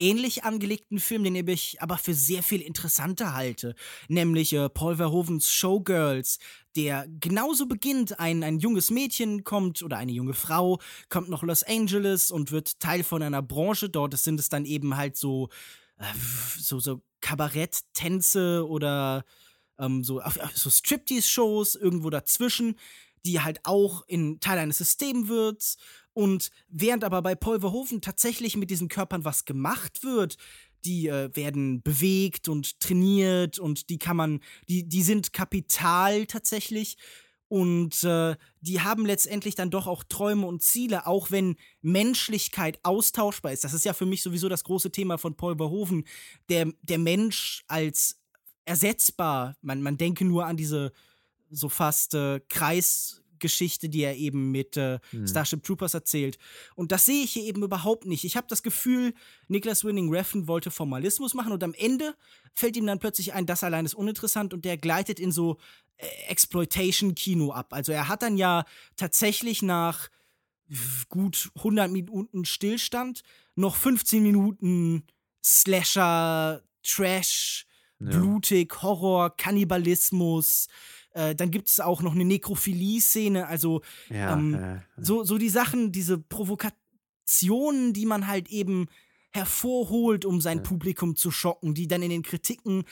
ähnlich 0.00 0.44
angelegten 0.44 0.98
Film, 0.98 1.24
den 1.24 1.36
ich 1.48 1.82
aber 1.82 1.98
für 1.98 2.14
sehr 2.14 2.42
viel 2.42 2.62
interessanter 2.62 3.34
halte, 3.34 3.74
nämlich 4.08 4.52
äh, 4.54 4.70
Paul 4.70 4.96
Verhovens 4.96 5.52
Showgirls, 5.52 6.38
der 6.74 7.06
genauso 7.20 7.66
beginnt, 7.66 8.18
ein, 8.18 8.42
ein 8.42 8.58
junges 8.58 8.90
Mädchen 8.90 9.44
kommt 9.44 9.82
oder 9.82 9.98
eine 9.98 10.12
junge 10.12 10.32
Frau 10.32 10.80
kommt 11.10 11.28
nach 11.28 11.42
Los 11.42 11.62
Angeles 11.62 12.30
und 12.30 12.50
wird 12.50 12.80
Teil 12.80 13.02
von 13.02 13.22
einer 13.22 13.42
Branche 13.42 13.90
dort, 13.90 14.14
das 14.14 14.24
sind 14.24 14.40
es 14.40 14.48
dann 14.48 14.64
eben 14.64 14.96
halt 14.96 15.16
so 15.16 15.50
äh, 15.98 16.04
so, 16.58 16.80
so 16.80 17.02
Kabaretttänze 17.20 18.66
oder 18.68 19.24
ähm, 19.78 20.04
so, 20.04 20.22
so 20.54 20.70
Striptease-Shows 20.70 21.74
irgendwo 21.74 22.10
dazwischen, 22.10 22.76
die 23.24 23.40
halt 23.40 23.60
auch 23.64 24.04
in 24.06 24.40
Teil 24.40 24.58
eines 24.58 24.78
Systems 24.78 25.28
wird. 25.28 25.76
Und 26.12 26.50
während 26.68 27.04
aber 27.04 27.22
bei 27.22 27.34
Paul 27.34 27.60
Verhoeven 27.60 28.00
tatsächlich 28.00 28.56
mit 28.56 28.70
diesen 28.70 28.88
Körpern 28.88 29.24
was 29.24 29.44
gemacht 29.44 30.02
wird, 30.02 30.36
die 30.84 31.08
äh, 31.08 31.34
werden 31.34 31.82
bewegt 31.82 32.48
und 32.48 32.80
trainiert 32.80 33.58
und 33.58 33.90
die 33.90 33.98
kann 33.98 34.16
man, 34.16 34.40
die, 34.68 34.88
die 34.88 35.02
sind 35.02 35.32
Kapital 35.32 36.26
tatsächlich. 36.26 36.96
Und 37.50 38.04
äh, 38.04 38.36
die 38.60 38.80
haben 38.80 39.04
letztendlich 39.04 39.56
dann 39.56 39.72
doch 39.72 39.88
auch 39.88 40.04
Träume 40.04 40.46
und 40.46 40.62
Ziele, 40.62 41.08
auch 41.08 41.32
wenn 41.32 41.56
Menschlichkeit 41.82 42.78
austauschbar 42.84 43.50
ist. 43.50 43.64
Das 43.64 43.74
ist 43.74 43.84
ja 43.84 43.92
für 43.92 44.06
mich 44.06 44.22
sowieso 44.22 44.48
das 44.48 44.62
große 44.62 44.92
Thema 44.92 45.18
von 45.18 45.36
Paul 45.36 45.56
Verhoeven. 45.56 46.04
Der, 46.48 46.72
der 46.82 46.98
Mensch 46.98 47.64
als 47.66 48.20
ersetzbar. 48.66 49.56
Man, 49.62 49.82
man 49.82 49.96
denke 49.96 50.24
nur 50.24 50.46
an 50.46 50.56
diese 50.56 50.92
so 51.50 51.68
fast 51.68 52.14
äh, 52.14 52.38
Kreisgeschichte, 53.40 53.88
die 53.88 54.02
er 54.02 54.16
eben 54.16 54.50
mit 54.50 54.76
äh, 54.76 54.98
Hm. 55.10 55.26
Starship 55.26 55.62
Troopers 55.64 55.94
erzählt. 55.94 56.38
Und 56.74 56.92
das 56.92 57.04
sehe 57.06 57.24
ich 57.24 57.32
hier 57.32 57.44
eben 57.44 57.62
überhaupt 57.62 58.04
nicht. 58.04 58.24
Ich 58.24 58.36
habe 58.36 58.46
das 58.48 58.62
Gefühl, 58.62 59.14
Niklas 59.48 59.84
Winning 59.84 60.10
Refn 60.14 60.46
wollte 60.46 60.70
Formalismus 60.70 61.34
machen 61.34 61.52
und 61.52 61.64
am 61.64 61.74
Ende 61.74 62.14
fällt 62.54 62.76
ihm 62.76 62.86
dann 62.86 62.98
plötzlich 62.98 63.32
ein, 63.32 63.46
das 63.46 63.64
allein 63.64 63.86
ist 63.86 63.94
uninteressant 63.94 64.52
und 64.54 64.64
der 64.64 64.76
gleitet 64.76 65.18
in 65.18 65.32
so 65.32 65.56
äh, 65.96 66.06
Exploitation-Kino 66.28 67.50
ab. 67.52 67.72
Also 67.72 67.92
er 67.92 68.08
hat 68.08 68.22
dann 68.22 68.36
ja 68.36 68.64
tatsächlich 68.96 69.62
nach 69.62 70.08
gut 71.08 71.50
100 71.56 71.90
Minuten 71.90 72.44
Stillstand 72.44 73.22
noch 73.56 73.74
15 73.76 74.22
Minuten 74.22 75.04
Slasher, 75.42 76.62
Trash, 76.82 77.66
Ja. 77.98 78.10
blutig, 78.10 78.82
Horror, 78.82 79.36
Kannibalismus. 79.36 80.68
Äh, 81.12 81.34
dann 81.34 81.50
gibt 81.50 81.68
es 81.68 81.80
auch 81.80 82.02
noch 82.02 82.14
eine 82.14 82.24
Nekrophilie-Szene. 82.24 83.46
Also 83.46 83.82
ja, 84.08 84.34
ähm, 84.34 84.54
äh, 84.54 84.80
so, 84.96 85.24
so 85.24 85.38
die 85.38 85.48
Sachen, 85.48 85.92
diese 85.92 86.18
Provokationen, 86.18 87.92
die 87.92 88.06
man 88.06 88.26
halt 88.26 88.48
eben 88.48 88.86
hervorholt, 89.32 90.24
um 90.24 90.40
sein 90.40 90.58
Ja. 90.58 90.64
Publikum 90.64 91.16
zu 91.16 91.30
schocken, 91.30 91.74
die 91.74 91.88
dann 91.88 92.02
in 92.02 92.10
den 92.10 92.22
Kritiken 92.22 92.84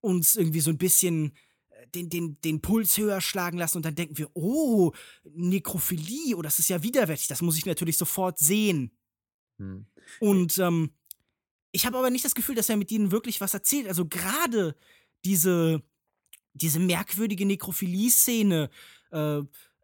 uns 0.00 0.36
irgendwie 0.36 0.60
so 0.60 0.70
ein 0.70 0.78
bisschen 0.78 1.32
äh, 1.70 1.86
den, 1.94 2.08
den, 2.08 2.40
den 2.40 2.60
Puls 2.60 2.96
höher 2.98 3.20
schlagen 3.20 3.58
lassen 3.58 3.78
und 3.78 3.84
dann 3.84 3.94
denken 3.94 4.18
wir, 4.18 4.28
oh, 4.34 4.92
Nekrophilie, 5.24 6.36
oh, 6.36 6.42
das 6.42 6.58
ist 6.58 6.68
ja 6.68 6.82
widerwärtig, 6.82 7.26
das 7.28 7.42
muss 7.42 7.56
ich 7.56 7.66
natürlich 7.66 7.96
sofort 7.96 8.38
sehen. 8.38 8.90
hm. 9.58 9.86
Und 10.20 10.58
ähm, 10.58 10.90
ich 11.72 11.86
habe 11.86 11.96
aber 11.96 12.10
nicht 12.10 12.24
das 12.24 12.34
Gefühl, 12.34 12.54
dass 12.54 12.68
er 12.68 12.76
mit 12.76 12.90
ihnen 12.90 13.12
wirklich 13.12 13.40
was 13.40 13.54
erzählt. 13.54 13.88
Also 13.88 14.06
gerade 14.06 14.76
diese, 15.24 15.82
diese 16.54 16.78
merkwürdige 16.80 17.46
Nekrophilie-Szene, 17.46 18.70
äh, 19.10 19.40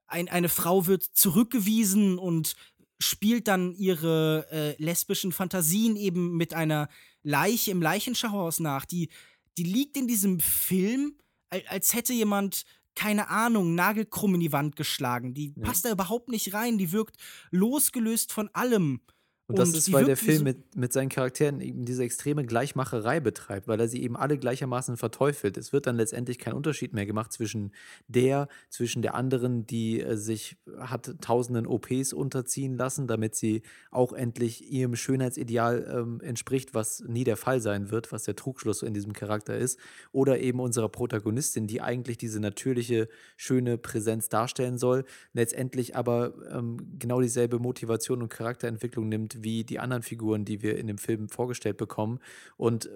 ein, 0.07 0.29
eine 0.29 0.49
Frau 0.49 0.87
wird 0.87 1.03
zurückgewiesen 1.05 2.19
und 2.19 2.55
spielt 2.99 3.47
dann 3.49 3.73
ihre 3.75 4.47
äh, 4.51 4.83
lesbischen 4.83 5.33
Fantasien 5.33 5.97
eben 5.97 6.37
mit 6.37 6.55
einer 6.55 6.89
Leiche 7.23 7.71
im 7.71 7.83
Leichenschauhaus 7.83 8.59
nach. 8.61 8.85
Die, 8.85 9.09
die 9.57 9.65
liegt 9.65 9.97
in 9.97 10.09
diesem 10.09 10.41
Film, 10.41 11.15
al- 11.51 11.63
als 11.69 11.95
hätte 11.95 12.13
jemand 12.13 12.65
keine 12.95 13.29
Ahnung, 13.29 13.77
nagelkrumm 13.77 14.35
in 14.35 14.41
die 14.41 14.51
Wand 14.53 14.75
geschlagen. 14.75 15.33
Die 15.33 15.53
Ja. 15.57 15.63
passt 15.63 15.85
da 15.85 15.93
überhaupt 15.93 16.29
nicht 16.31 16.53
rein. 16.53 16.79
Die 16.79 16.91
wirkt 16.91 17.17
losgelöst 17.53 18.33
von 18.33 18.49
allem. 18.55 19.01
Und 19.49 19.59
das 19.59 19.73
ist, 19.73 19.91
weil 19.95 20.05
der 20.05 20.19
Film 20.19 20.43
mit, 20.45 20.77
mit 20.77 20.93
seinen 20.93 21.09
Charakteren 21.09 21.63
eben 21.63 21.87
diese 21.87 22.03
extreme 22.03 22.45
Gleichmacherei 22.45 23.19
betreibt, 23.19 23.67
weil 23.67 23.81
er 23.81 23.89
sie 23.89 24.03
eben 24.03 24.15
alle 24.15 24.37
gleichermaßen 24.37 24.99
verteufelt. 24.99 25.57
Es 25.57 25.73
wird 25.73 25.87
dann 25.87 25.97
letztendlich 25.97 26.39
kein 26.39 26.53
Unterschied 26.53 26.93
mehr 26.93 27.07
gemacht 27.07 27.33
zwischen 27.33 27.73
der, 28.09 28.49
zwischen 28.69 29.01
der 29.01 29.15
anderen, 29.15 29.67
die 29.67 30.03
äh, 30.03 30.19
sich 30.19 30.59
hat 30.79 31.15
tausenden 31.23 31.67
OPs 31.67 32.13
unterziehen 32.13 32.77
lassen, 32.77 33.07
damit 33.07 33.37
sie 33.37 33.63
auch 33.91 34.13
endlich 34.13 34.71
ihrem 34.71 34.97
Schönheitsideal 34.97 35.95
ähm, 35.97 36.21
entspricht, 36.21 36.75
was 36.75 37.03
nie 37.09 37.25
der 37.25 37.39
Fall 37.39 37.63
sein 37.63 37.91
wird, 37.91 38.13
was 38.13 38.25
der 38.25 38.37
Trugschluss 38.37 38.83
in 38.83 38.93
diesem 38.93 39.15
Charakter 39.15 39.57
ist. 39.57 39.79
Oder 40.13 40.41
eben 40.41 40.61
unserer 40.61 40.91
Protagonistin, 40.91 41.67
die 41.67 41.81
eigentlich 41.81 42.19
diese 42.19 42.39
natürliche, 42.39 43.09
schöne 43.39 43.79
Präsenz 43.79 44.29
darstellen 44.29 44.77
soll, 44.77 45.07
letztendlich 45.33 45.97
aber 45.97 46.35
ähm, 46.53 46.77
genau 46.99 47.23
dieselbe 47.23 47.59
Motivation 47.59 48.21
und 48.21 48.29
Charakterentwicklung 48.29 49.09
nimmt 49.09 49.38
wie 49.43 49.65
die 49.65 49.79
anderen 49.79 50.03
Figuren, 50.03 50.45
die 50.45 50.63
wir 50.63 50.79
in 50.79 50.87
dem 50.87 50.99
Film 50.99 51.29
vorgestellt 51.29 51.77
bekommen. 51.77 52.21
Und 52.57 52.91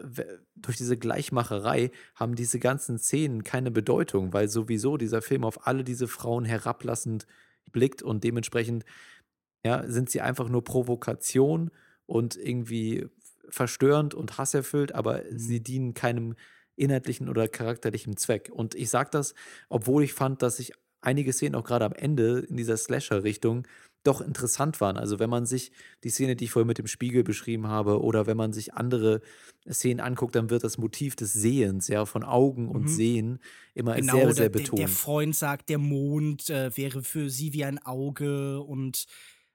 durch 0.57 0.76
diese 0.76 0.96
Gleichmacherei 0.96 1.90
haben 2.14 2.35
diese 2.35 2.59
ganzen 2.59 2.98
Szenen 2.98 3.44
keine 3.44 3.70
Bedeutung, 3.70 4.33
weil 4.33 4.48
sowieso 4.48 4.96
dieser 4.96 5.22
Film 5.22 5.44
auf 5.44 5.66
alle 5.66 5.85
diese 5.85 6.09
Frauen 6.09 6.44
herablassend 6.44 7.26
blickt 7.70 8.02
und 8.02 8.24
dementsprechend 8.24 8.85
ja, 9.64 9.88
sind 9.88 10.11
sie 10.11 10.20
einfach 10.20 10.48
nur 10.48 10.64
Provokation 10.64 11.70
und 12.07 12.37
irgendwie 12.37 13.07
verstörend 13.48 14.14
und 14.14 14.38
hasserfüllt, 14.38 14.94
aber 14.94 15.18
mhm. 15.18 15.38
sie 15.38 15.62
dienen 15.62 15.94
keinem 15.94 16.35
inhaltlichen 16.76 17.28
oder 17.28 17.48
charakterlichen 17.48 18.16
Zweck. 18.16 18.50
Und 18.52 18.74
ich 18.74 18.90
sage 18.90 19.11
das, 19.12 19.35
obwohl 19.68 20.02
ich 20.02 20.14
fand, 20.14 20.42
dass 20.42 20.59
ich 20.59 20.72
einige 21.00 21.33
Szenen 21.33 21.55
auch 21.55 21.64
gerade 21.64 21.85
am 21.85 21.92
Ende 21.92 22.40
in 22.40 22.57
dieser 22.57 22.76
Slasher-Richtung 22.76 23.66
doch 24.03 24.21
interessant 24.21 24.81
waren. 24.81 24.97
Also 24.97 25.19
wenn 25.19 25.31
man 25.31 25.47
sich 25.47 25.73
die 26.03 26.11
Szene, 26.11 26.37
die 26.37 26.45
ich 26.45 26.51
vorhin 26.51 26.67
mit 26.67 26.79
dem 26.79 26.87
Spiegel 26.87 27.23
beschrieben 27.23 27.69
habe, 27.69 28.03
oder 28.03 28.27
wenn 28.27 28.37
man 28.37 28.53
sich 28.53 28.75
andere 28.75 29.21
Szenen 29.71 30.01
anguckt, 30.01 30.35
dann 30.35 30.51
wird 30.51 30.65
das 30.65 30.79
Motiv 30.79 31.15
des 31.15 31.33
Sehens, 31.33 31.88
ja, 31.88 32.05
von 32.05 32.25
Augen 32.25 32.69
und 32.69 32.83
mhm. 32.83 32.88
Sehen 32.88 33.38
immer 33.75 33.95
genau, 33.95 34.15
sehr, 34.15 34.35
sehr 34.35 34.49
betont. 34.49 34.79
Der, 34.79 34.87
der 34.87 34.95
Freund 34.95 35.37
sagt, 35.37 35.69
der 35.69 35.79
Mond 35.79 36.51
äh, 36.51 36.77
wäre 36.77 37.03
für 37.03 37.31
sie 37.31 37.53
wie 37.53 37.65
ein 37.65 37.79
Auge 37.79 38.61
und 38.61 39.07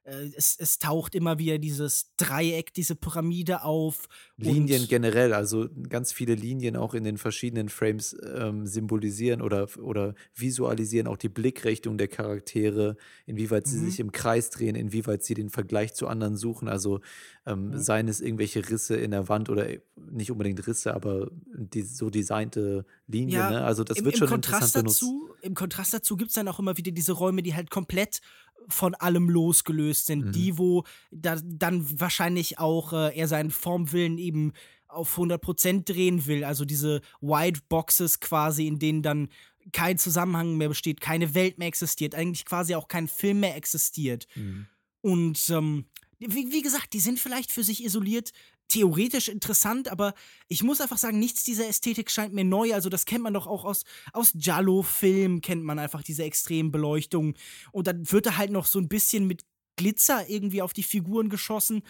es, 0.07 0.55
es, 0.57 0.79
taucht 0.79 1.15
immer 1.15 1.37
wieder 1.37 1.57
dieses 1.57 2.13
Dreieck, 2.15 2.73
diese 2.73 2.95
Pyramide 2.95 3.63
auf. 3.63 4.07
Linien 4.37 4.87
generell, 4.87 5.33
also 5.33 5.67
ganz 5.89 6.13
viele 6.13 6.33
Linien 6.33 6.77
auch 6.77 6.93
in 6.93 7.03
den 7.03 7.17
verschiedenen 7.17 7.67
Frames 7.67 8.15
ähm, 8.35 8.65
symbolisieren 8.65 9.41
oder, 9.41 9.67
oder 9.77 10.15
visualisieren 10.33 11.07
auch 11.07 11.17
die 11.17 11.27
Blickrichtung 11.27 11.97
der 11.97 12.07
Charaktere, 12.07 12.95
inwieweit 13.25 13.65
mhm. 13.65 13.69
sie 13.69 13.79
sich 13.79 13.99
im 13.99 14.13
Kreis 14.13 14.49
drehen, 14.49 14.75
inwieweit 14.75 15.23
sie 15.23 15.33
den 15.33 15.49
Vergleich 15.49 15.93
zu 15.93 16.07
anderen 16.07 16.37
suchen. 16.37 16.69
Also 16.69 17.01
ähm, 17.45 17.69
mhm. 17.69 17.77
seien 17.77 18.07
es 18.07 18.21
irgendwelche 18.21 18.69
Risse 18.69 18.95
in 18.95 19.11
der 19.11 19.27
Wand 19.27 19.49
oder 19.49 19.67
nicht 20.09 20.31
unbedingt 20.31 20.65
Risse, 20.67 20.93
aber 20.93 21.29
die, 21.45 21.81
so 21.81 22.09
designte 22.09 22.85
Linien. 23.07 23.39
Ja, 23.39 23.49
ne? 23.49 23.63
Also 23.65 23.83
das 23.83 23.97
im, 23.97 24.05
wird 24.05 24.17
schon 24.17 24.27
im 24.27 24.31
Kontrast 24.31 24.75
interessant 24.75 24.87
dazu, 24.87 25.05
benutzt. 25.05 25.43
Im 25.43 25.53
Kontrast 25.53 25.93
dazu 25.93 26.15
gibt 26.15 26.29
es 26.29 26.35
dann 26.35 26.47
auch 26.47 26.59
immer 26.59 26.77
wieder 26.77 26.91
diese 26.91 27.11
Räume, 27.11 27.43
die 27.43 27.55
halt 27.55 27.69
komplett 27.69 28.21
von 28.67 28.95
allem 28.95 29.29
losgelöst 29.29 30.07
sind. 30.07 30.27
Mhm. 30.27 30.31
Die, 30.31 30.57
wo 30.57 30.83
da, 31.11 31.37
dann 31.43 31.99
wahrscheinlich 31.99 32.59
auch 32.59 32.93
äh, 32.93 33.17
er 33.17 33.27
seinen 33.27 33.51
Formwillen 33.51 34.17
eben 34.17 34.53
auf 34.87 35.17
100% 35.17 35.85
drehen 35.85 36.25
will. 36.25 36.43
Also 36.43 36.65
diese 36.65 37.01
White 37.21 37.61
Boxes 37.69 38.19
quasi, 38.19 38.67
in 38.67 38.79
denen 38.79 39.01
dann 39.01 39.29
kein 39.73 39.97
Zusammenhang 39.97 40.55
mehr 40.57 40.69
besteht, 40.69 41.01
keine 41.01 41.33
Welt 41.33 41.57
mehr 41.57 41.67
existiert, 41.67 42.15
eigentlich 42.15 42.45
quasi 42.45 42.75
auch 42.75 42.87
kein 42.87 43.07
Film 43.07 43.41
mehr 43.41 43.55
existiert. 43.55 44.27
Mhm. 44.35 44.67
Und 45.01 45.49
ähm, 45.49 45.85
wie, 46.19 46.51
wie, 46.51 46.61
gesagt, 46.61 46.93
die 46.93 46.99
sind 46.99 47.19
vielleicht 47.19 47.51
für 47.51 47.63
sich 47.63 47.83
isoliert 47.83 48.31
theoretisch 48.67 49.27
interessant, 49.27 49.89
aber 49.89 50.13
ich 50.47 50.63
muss 50.63 50.81
einfach 50.81 50.97
sagen, 50.97 51.19
nichts 51.19 51.43
dieser 51.43 51.67
Ästhetik 51.67 52.11
scheint 52.11 52.33
mir 52.33 52.43
neu. 52.43 52.73
Also, 52.73 52.89
das 52.89 53.05
kennt 53.05 53.23
man 53.23 53.33
doch 53.33 53.47
auch 53.47 53.65
aus, 53.65 53.83
aus 54.13 54.33
Giallo-Filmen, 54.35 55.41
kennt 55.41 55.63
man 55.63 55.79
einfach 55.79 56.03
diese 56.03 56.23
extremen 56.23 56.71
Beleuchtungen. 56.71 57.35
Und 57.71 57.87
dann 57.87 58.09
wird 58.11 58.25
da 58.25 58.37
halt 58.37 58.51
noch 58.51 58.65
so 58.65 58.79
ein 58.79 58.89
bisschen 58.89 59.27
mit 59.27 59.45
Glitzer 59.77 60.29
irgendwie 60.29 60.61
auf 60.61 60.73
die 60.73 60.83
Figuren 60.83 61.29
geschossen. 61.29 61.83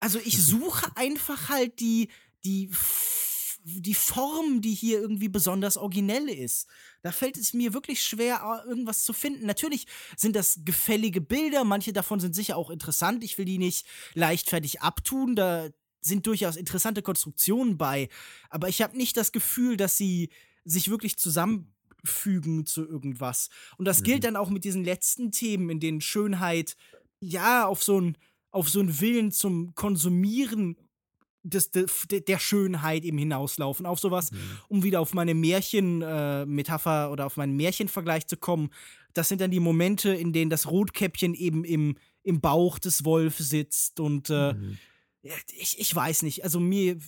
Also, 0.00 0.18
ich 0.24 0.42
suche 0.42 0.86
einfach 0.96 1.48
halt 1.48 1.80
die, 1.80 2.08
die, 2.44 2.70
die 3.64 3.94
Form, 3.94 4.60
die 4.60 4.74
hier 4.74 5.00
irgendwie 5.00 5.28
besonders 5.28 5.76
originell 5.76 6.28
ist. 6.28 6.68
Da 7.02 7.10
fällt 7.10 7.36
es 7.36 7.54
mir 7.54 7.72
wirklich 7.72 8.02
schwer, 8.02 8.64
irgendwas 8.68 9.02
zu 9.02 9.12
finden. 9.12 9.46
Natürlich 9.46 9.86
sind 10.16 10.36
das 10.36 10.60
gefällige 10.64 11.20
Bilder, 11.20 11.64
manche 11.64 11.92
davon 11.92 12.20
sind 12.20 12.34
sicher 12.34 12.56
auch 12.56 12.70
interessant. 12.70 13.24
Ich 13.24 13.38
will 13.38 13.46
die 13.46 13.58
nicht 13.58 13.86
leichtfertig 14.12 14.82
abtun. 14.82 15.34
Da 15.34 15.70
sind 16.04 16.26
durchaus 16.26 16.56
interessante 16.56 17.02
Konstruktionen 17.02 17.78
bei, 17.78 18.08
aber 18.50 18.68
ich 18.68 18.82
habe 18.82 18.96
nicht 18.96 19.16
das 19.16 19.32
Gefühl, 19.32 19.76
dass 19.76 19.96
sie 19.96 20.28
sich 20.64 20.90
wirklich 20.90 21.16
zusammenfügen 21.16 22.66
zu 22.66 22.86
irgendwas. 22.86 23.48
Und 23.76 23.86
das 23.86 24.00
mhm. 24.00 24.04
gilt 24.04 24.24
dann 24.24 24.36
auch 24.36 24.50
mit 24.50 24.64
diesen 24.64 24.84
letzten 24.84 25.32
Themen, 25.32 25.70
in 25.70 25.80
denen 25.80 26.00
Schönheit 26.00 26.76
ja 27.20 27.66
auf 27.66 27.82
so 27.82 28.00
ein 28.00 28.18
auf 28.50 28.68
so 28.68 28.78
einen 28.78 29.00
Willen 29.00 29.32
zum 29.32 29.74
Konsumieren 29.74 30.76
des, 31.42 31.72
des, 31.72 32.06
der 32.08 32.38
Schönheit 32.38 33.02
eben 33.02 33.18
hinauslaufen. 33.18 33.84
Auf 33.84 33.98
sowas, 33.98 34.30
mhm. 34.30 34.38
um 34.68 34.82
wieder 34.84 35.00
auf 35.00 35.12
meine 35.12 35.34
Märchen-Metapher 35.34 37.06
äh, 37.06 37.10
oder 37.10 37.26
auf 37.26 37.36
meinen 37.36 37.56
Märchenvergleich 37.56 38.28
zu 38.28 38.36
kommen. 38.36 38.70
Das 39.12 39.28
sind 39.28 39.40
dann 39.40 39.50
die 39.50 39.58
Momente, 39.58 40.10
in 40.14 40.32
denen 40.32 40.50
das 40.50 40.70
Rotkäppchen 40.70 41.34
eben 41.34 41.64
im, 41.64 41.96
im 42.22 42.40
Bauch 42.40 42.78
des 42.78 43.04
Wolfs 43.04 43.38
sitzt 43.38 43.98
und 43.98 44.30
äh, 44.30 44.52
mhm 44.52 44.78
ich, 45.52 45.78
ich 45.78 45.94
weiß 45.94 46.22
nicht. 46.22 46.44
Also 46.44 46.60
mir, 46.60 46.98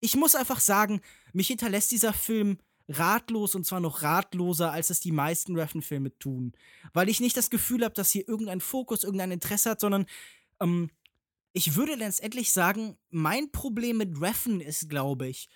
ich 0.00 0.16
muss 0.16 0.34
einfach 0.34 0.60
sagen, 0.60 1.00
mich 1.32 1.48
hinterlässt 1.48 1.90
dieser 1.90 2.12
Film 2.12 2.58
ratlos 2.88 3.54
und 3.54 3.66
zwar 3.66 3.80
noch 3.80 4.02
ratloser, 4.02 4.72
als 4.72 4.90
es 4.90 5.00
die 5.00 5.12
meisten 5.12 5.56
Reffen-Filme 5.56 6.16
tun. 6.18 6.52
Weil 6.92 7.08
ich 7.08 7.20
nicht 7.20 7.36
das 7.36 7.50
Gefühl 7.50 7.84
habe, 7.84 7.94
dass 7.94 8.10
hier 8.10 8.26
irgendein 8.26 8.60
Fokus, 8.60 9.04
irgendein 9.04 9.32
Interesse 9.32 9.70
hat, 9.70 9.80
sondern 9.80 10.06
ähm, 10.60 10.90
ich 11.52 11.74
würde 11.76 11.94
letztendlich 11.94 12.52
sagen, 12.52 12.96
mein 13.10 13.50
Problem 13.50 13.98
mit 13.98 14.20
Reffen 14.20 14.60
ist, 14.60 14.88
glaube 14.88 15.28
ich, 15.28 15.48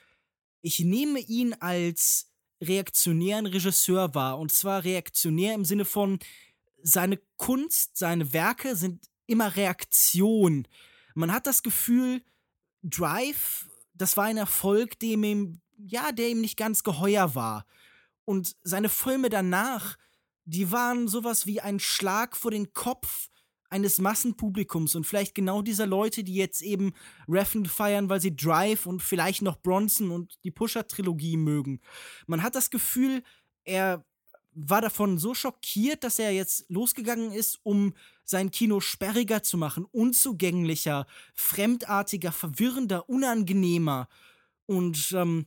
ich 0.61 0.81
nehme 0.81 1.21
ihn 1.21 1.55
als 1.55 2.31
reaktionären 2.61 3.47
Regisseur 3.47 4.15
wahr. 4.15 4.39
Und 4.39 4.53
zwar 4.53 4.85
reaktionär 4.85 5.55
im 5.55 5.65
Sinne 5.65 5.85
von, 5.85 6.19
seine 6.83 7.21
Kunst, 7.37 7.97
seine 7.97 8.33
Werke 8.33 8.77
sind 8.77 9.09
immer 9.27 9.57
Reaktion 9.57 10.67
man 11.15 11.33
hat 11.33 11.47
das 11.47 11.63
Gefühl, 11.63 12.23
Drive, 12.83 13.69
das 13.95 14.17
war 14.17 14.25
ein 14.25 14.37
Erfolg, 14.37 14.99
dem 14.99 15.25
ihm, 15.25 15.61
ja, 15.77 16.13
der 16.13 16.29
ihm 16.29 16.41
nicht 16.41 16.57
ganz 16.57 16.83
geheuer 16.83 17.35
war. 17.35 17.67
Und 18.25 18.57
seine 18.63 18.89
Filme 18.89 19.29
danach, 19.29 19.97
die 20.45 20.71
waren 20.73 21.09
sowas 21.09 21.47
wie 21.47 21.61
ein 21.61 21.81
Schlag 21.81 22.37
vor 22.37 22.51
den 22.51 22.73
Kopf 22.73 23.29
eines 23.73 23.99
Massenpublikums 23.99 24.95
und 24.95 25.07
vielleicht 25.07 25.35
genau 25.35 25.63
dieser 25.63 25.87
Leute, 25.87 26.25
die 26.25 26.35
jetzt 26.35 26.61
eben 26.61 26.93
Reffen 27.27 27.65
feiern, 27.65 28.11
weil 28.11 28.21
sie 28.21 28.37
Drive 28.37 28.85
und 28.85 29.03
vielleicht 29.03 29.41
noch 29.41 29.57
Bronson 29.57 30.11
und 30.11 30.39
die 30.45 30.51
Pusher-Trilogie 30.51 31.39
mögen. 31.39 31.81
Man 32.27 32.43
hat 32.43 32.55
das 32.55 32.69
Gefühl, 32.69 33.23
er 33.65 34.05
war 34.55 34.81
davon 34.81 35.19
so 35.19 35.35
schockiert, 35.35 36.05
dass 36.05 36.19
er 36.19 36.33
jetzt 36.33 36.67
losgegangen 36.69 37.33
ist, 37.33 37.61
um 37.63 37.95
sein 38.25 38.51
Kino 38.51 38.81
sperriger 38.81 39.43
zu 39.43 39.57
machen, 39.59 39.85
unzugänglicher, 39.91 41.07
fremdartiger, 41.35 42.33
verwirrender, 42.33 43.09
unangenehmer. 43.09 44.09
Und 44.67 45.13
ähm, 45.13 45.47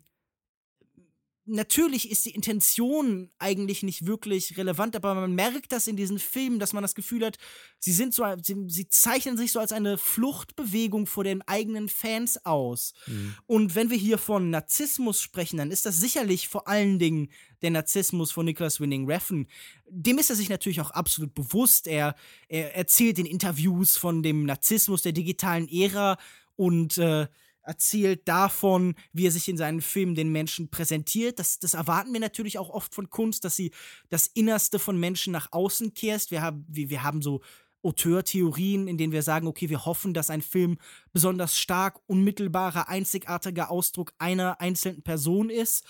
natürlich 1.45 2.10
ist 2.10 2.25
die 2.25 2.31
Intention 2.31 3.29
eigentlich 3.38 3.84
nicht 3.84 4.05
wirklich 4.05 4.58
relevant, 4.58 4.95
aber 4.95 5.13
man 5.13 5.34
merkt 5.34 5.71
das 5.71 5.88
in 5.88 5.95
diesen 5.95 6.19
Filmen, 6.19 6.60
dass 6.60 6.73
man 6.73 6.81
das 6.81 6.95
Gefühl 6.95 7.25
hat, 7.25 7.38
sie 7.79 7.91
sind 7.91 8.13
so, 8.13 8.25
sie, 8.41 8.65
sie 8.67 8.88
zeichnen 8.89 9.38
sich 9.38 9.51
so 9.51 9.60
als 9.60 9.71
eine 9.71 9.97
Fluchtbewegung 9.97 11.05
vor 11.05 11.23
den 11.23 11.41
eigenen 11.43 11.88
Fans 11.88 12.45
aus. 12.45 12.93
Mhm. 13.05 13.36
Und 13.45 13.75
wenn 13.75 13.89
wir 13.89 13.97
hier 13.97 14.17
von 14.17 14.49
Narzissmus 14.49 15.21
sprechen, 15.21 15.58
dann 15.58 15.71
ist 15.71 15.86
das 15.86 15.99
sicherlich 15.99 16.47
vor 16.47 16.67
allen 16.67 16.99
Dingen 16.99 17.29
der 17.62 17.71
Narzissmus 17.71 18.31
von 18.31 18.45
Nicholas 18.45 18.79
Winning 18.79 19.10
Refn. 19.10 19.47
Dem 19.88 20.17
ist 20.17 20.29
er 20.29 20.36
sich 20.36 20.49
natürlich 20.49 20.81
auch 20.81 20.91
absolut 20.91 21.34
bewusst. 21.34 21.88
Er, 21.88 22.15
er 22.47 22.75
erzählt 22.75 23.19
in 23.19 23.25
Interviews 23.25 23.97
von 23.97 24.23
dem 24.23 24.45
Narzissmus 24.45 25.03
der 25.03 25.12
digitalen 25.13 25.69
Ära 25.69 26.17
und 26.55 26.97
äh, 26.97 27.27
erzählt 27.65 28.28
davon, 28.28 28.95
wie 29.12 29.28
er 29.28 29.32
sich 29.32 29.49
in 29.49 29.58
seinen 29.58 29.82
Filmen 29.82 30.15
den 30.15 30.32
Menschen 30.32 30.69
präsentiert. 30.69 31.39
Das, 31.39 31.60
das 31.60 31.73
erwarten 31.73 32.13
wir 32.13 32.19
natürlich 32.19 32.58
auch 32.58 32.69
oft 32.69 32.93
von 32.93 33.10
Kunst, 33.10 33.43
dass 33.43 33.56
sie 33.56 33.71
das 34.10 34.28
Innerste 34.28 34.80
von 34.80 34.99
Menschen 34.99 35.34
nach 35.34 35.51
außen 35.51 35.93
kehrt. 35.93 36.32
Wir 36.32 36.41
haben, 36.41 36.65
wir, 36.67 36.89
wir 36.89 37.03
haben 37.03 37.22
so 37.22 37.41
Auteur-Theorien, 37.84 38.88
in 38.88 38.97
denen 38.97 39.13
wir 39.13 39.22
sagen, 39.22 39.47
okay, 39.47 39.70
wir 39.70 39.86
hoffen, 39.86 40.13
dass 40.13 40.30
ein 40.30 40.41
Film 40.41 40.78
besonders 41.13 41.57
stark, 41.57 41.99
unmittelbarer, 42.07 42.89
einzigartiger 42.89 43.70
Ausdruck 43.70 44.13
einer 44.18 44.59
einzelnen 44.59 45.03
Person 45.03 45.49
ist. 45.49 45.86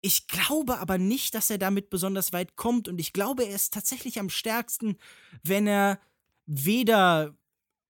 Ich 0.00 0.28
glaube 0.28 0.78
aber 0.78 0.96
nicht, 0.96 1.34
dass 1.34 1.50
er 1.50 1.58
damit 1.58 1.90
besonders 1.90 2.32
weit 2.32 2.54
kommt 2.54 2.86
und 2.86 3.00
ich 3.00 3.12
glaube, 3.12 3.44
er 3.44 3.54
ist 3.54 3.74
tatsächlich 3.74 4.20
am 4.20 4.30
stärksten, 4.30 4.96
wenn 5.42 5.66
er 5.66 5.98
weder 6.46 7.36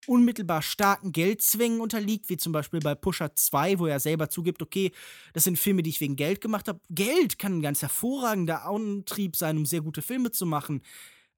unmittelbar 0.06 0.62
starken 0.62 1.12
Geldzwängen 1.12 1.80
unterliegt, 1.80 2.28
wie 2.28 2.36
zum 2.36 2.52
Beispiel 2.52 2.80
bei 2.80 2.94
Pusher 2.94 3.34
2, 3.34 3.78
wo 3.78 3.86
er 3.86 4.00
selber 4.00 4.30
zugibt, 4.30 4.62
okay, 4.62 4.92
das 5.32 5.44
sind 5.44 5.58
Filme, 5.58 5.82
die 5.82 5.90
ich 5.90 6.00
wegen 6.00 6.16
Geld 6.16 6.40
gemacht 6.40 6.68
habe. 6.68 6.80
Geld 6.90 7.38
kann 7.38 7.58
ein 7.58 7.62
ganz 7.62 7.82
hervorragender 7.82 8.64
Antrieb 8.64 9.36
sein, 9.36 9.56
um 9.58 9.66
sehr 9.66 9.80
gute 9.80 10.02
Filme 10.02 10.30
zu 10.30 10.46
machen. 10.46 10.82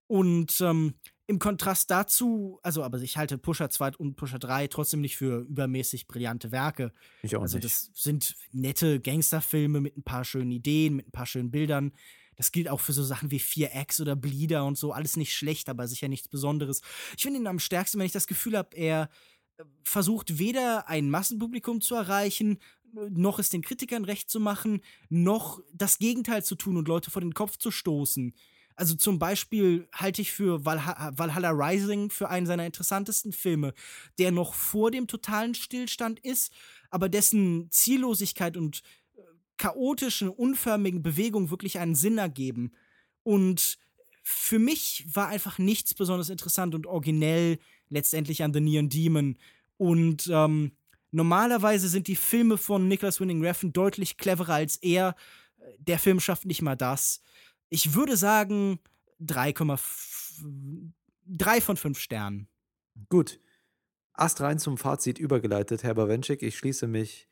Und 0.06 0.60
ähm, 0.60 0.94
im 1.30 1.38
Kontrast 1.38 1.90
dazu, 1.92 2.58
also, 2.64 2.82
aber 2.82 3.00
ich 3.00 3.16
halte 3.16 3.38
Pusher 3.38 3.70
2 3.70 3.92
und 3.98 4.16
Pusher 4.16 4.40
3 4.40 4.66
trotzdem 4.66 5.00
nicht 5.00 5.16
für 5.16 5.42
übermäßig 5.42 6.08
brillante 6.08 6.50
Werke. 6.50 6.92
Ich 7.22 7.36
auch 7.36 7.42
also, 7.42 7.58
nicht. 7.58 7.64
das 7.64 7.90
sind 7.94 8.34
nette 8.50 8.98
Gangsterfilme 8.98 9.80
mit 9.80 9.96
ein 9.96 10.02
paar 10.02 10.24
schönen 10.24 10.50
Ideen, 10.50 10.96
mit 10.96 11.06
ein 11.06 11.12
paar 11.12 11.26
schönen 11.26 11.52
Bildern. 11.52 11.92
Das 12.40 12.52
gilt 12.52 12.70
auch 12.70 12.80
für 12.80 12.94
so 12.94 13.04
Sachen 13.04 13.30
wie 13.30 13.38
4X 13.38 14.00
oder 14.00 14.16
Bleeder 14.16 14.64
und 14.64 14.78
so. 14.78 14.92
Alles 14.92 15.18
nicht 15.18 15.34
schlecht, 15.34 15.68
aber 15.68 15.86
sicher 15.86 16.08
nichts 16.08 16.26
Besonderes. 16.26 16.80
Ich 17.14 17.22
finde 17.22 17.38
ihn 17.38 17.46
am 17.46 17.58
stärksten, 17.58 17.98
wenn 17.98 18.06
ich 18.06 18.12
das 18.12 18.26
Gefühl 18.26 18.56
habe, 18.56 18.74
er 18.74 19.10
äh, 19.58 19.64
versucht 19.84 20.38
weder 20.38 20.88
ein 20.88 21.10
Massenpublikum 21.10 21.82
zu 21.82 21.96
erreichen, 21.96 22.58
noch 23.10 23.38
es 23.38 23.50
den 23.50 23.60
Kritikern 23.60 24.06
recht 24.06 24.30
zu 24.30 24.40
machen, 24.40 24.80
noch 25.10 25.60
das 25.74 25.98
Gegenteil 25.98 26.42
zu 26.42 26.54
tun 26.54 26.78
und 26.78 26.88
Leute 26.88 27.10
vor 27.10 27.20
den 27.20 27.34
Kopf 27.34 27.58
zu 27.58 27.70
stoßen. 27.70 28.32
Also 28.74 28.94
zum 28.94 29.18
Beispiel 29.18 29.86
halte 29.92 30.22
ich 30.22 30.32
für 30.32 30.64
Valha 30.64 31.12
Valhalla 31.14 31.50
Rising 31.50 32.08
für 32.08 32.30
einen 32.30 32.46
seiner 32.46 32.64
interessantesten 32.64 33.34
Filme, 33.34 33.74
der 34.18 34.32
noch 34.32 34.54
vor 34.54 34.90
dem 34.90 35.06
totalen 35.08 35.54
Stillstand 35.54 36.20
ist, 36.20 36.54
aber 36.88 37.10
dessen 37.10 37.70
Ziellosigkeit 37.70 38.56
und 38.56 38.80
chaotischen, 39.60 40.30
unförmigen 40.30 41.02
Bewegungen 41.02 41.50
wirklich 41.50 41.78
einen 41.78 41.94
Sinn 41.94 42.16
ergeben. 42.16 42.72
Und 43.22 43.78
für 44.22 44.58
mich 44.58 45.06
war 45.12 45.28
einfach 45.28 45.58
nichts 45.58 45.92
besonders 45.92 46.30
interessant 46.30 46.74
und 46.74 46.86
originell 46.86 47.58
letztendlich 47.90 48.42
an 48.42 48.54
The 48.54 48.60
Neon 48.60 48.88
Demon. 48.88 49.36
Und 49.76 50.30
ähm, 50.32 50.72
normalerweise 51.10 51.90
sind 51.90 52.08
die 52.08 52.16
Filme 52.16 52.56
von 52.56 52.88
Nicholas 52.88 53.20
Winning 53.20 53.44
Refn 53.44 53.74
deutlich 53.74 54.16
cleverer 54.16 54.54
als 54.54 54.78
er. 54.78 55.14
Der 55.76 55.98
Film 55.98 56.20
schafft 56.20 56.46
nicht 56.46 56.62
mal 56.62 56.76
das. 56.76 57.20
Ich 57.68 57.92
würde 57.92 58.16
sagen 58.16 58.78
3,3 59.20 61.60
von 61.60 61.76
5 61.76 61.98
Sternen. 61.98 62.48
Gut. 63.10 63.38
Ast 64.14 64.40
rein 64.40 64.58
zum 64.58 64.78
Fazit 64.78 65.18
übergeleitet, 65.18 65.82
Herr 65.82 65.94
Bawenschik. 65.94 66.42
Ich 66.42 66.56
schließe 66.56 66.86
mich 66.86 67.29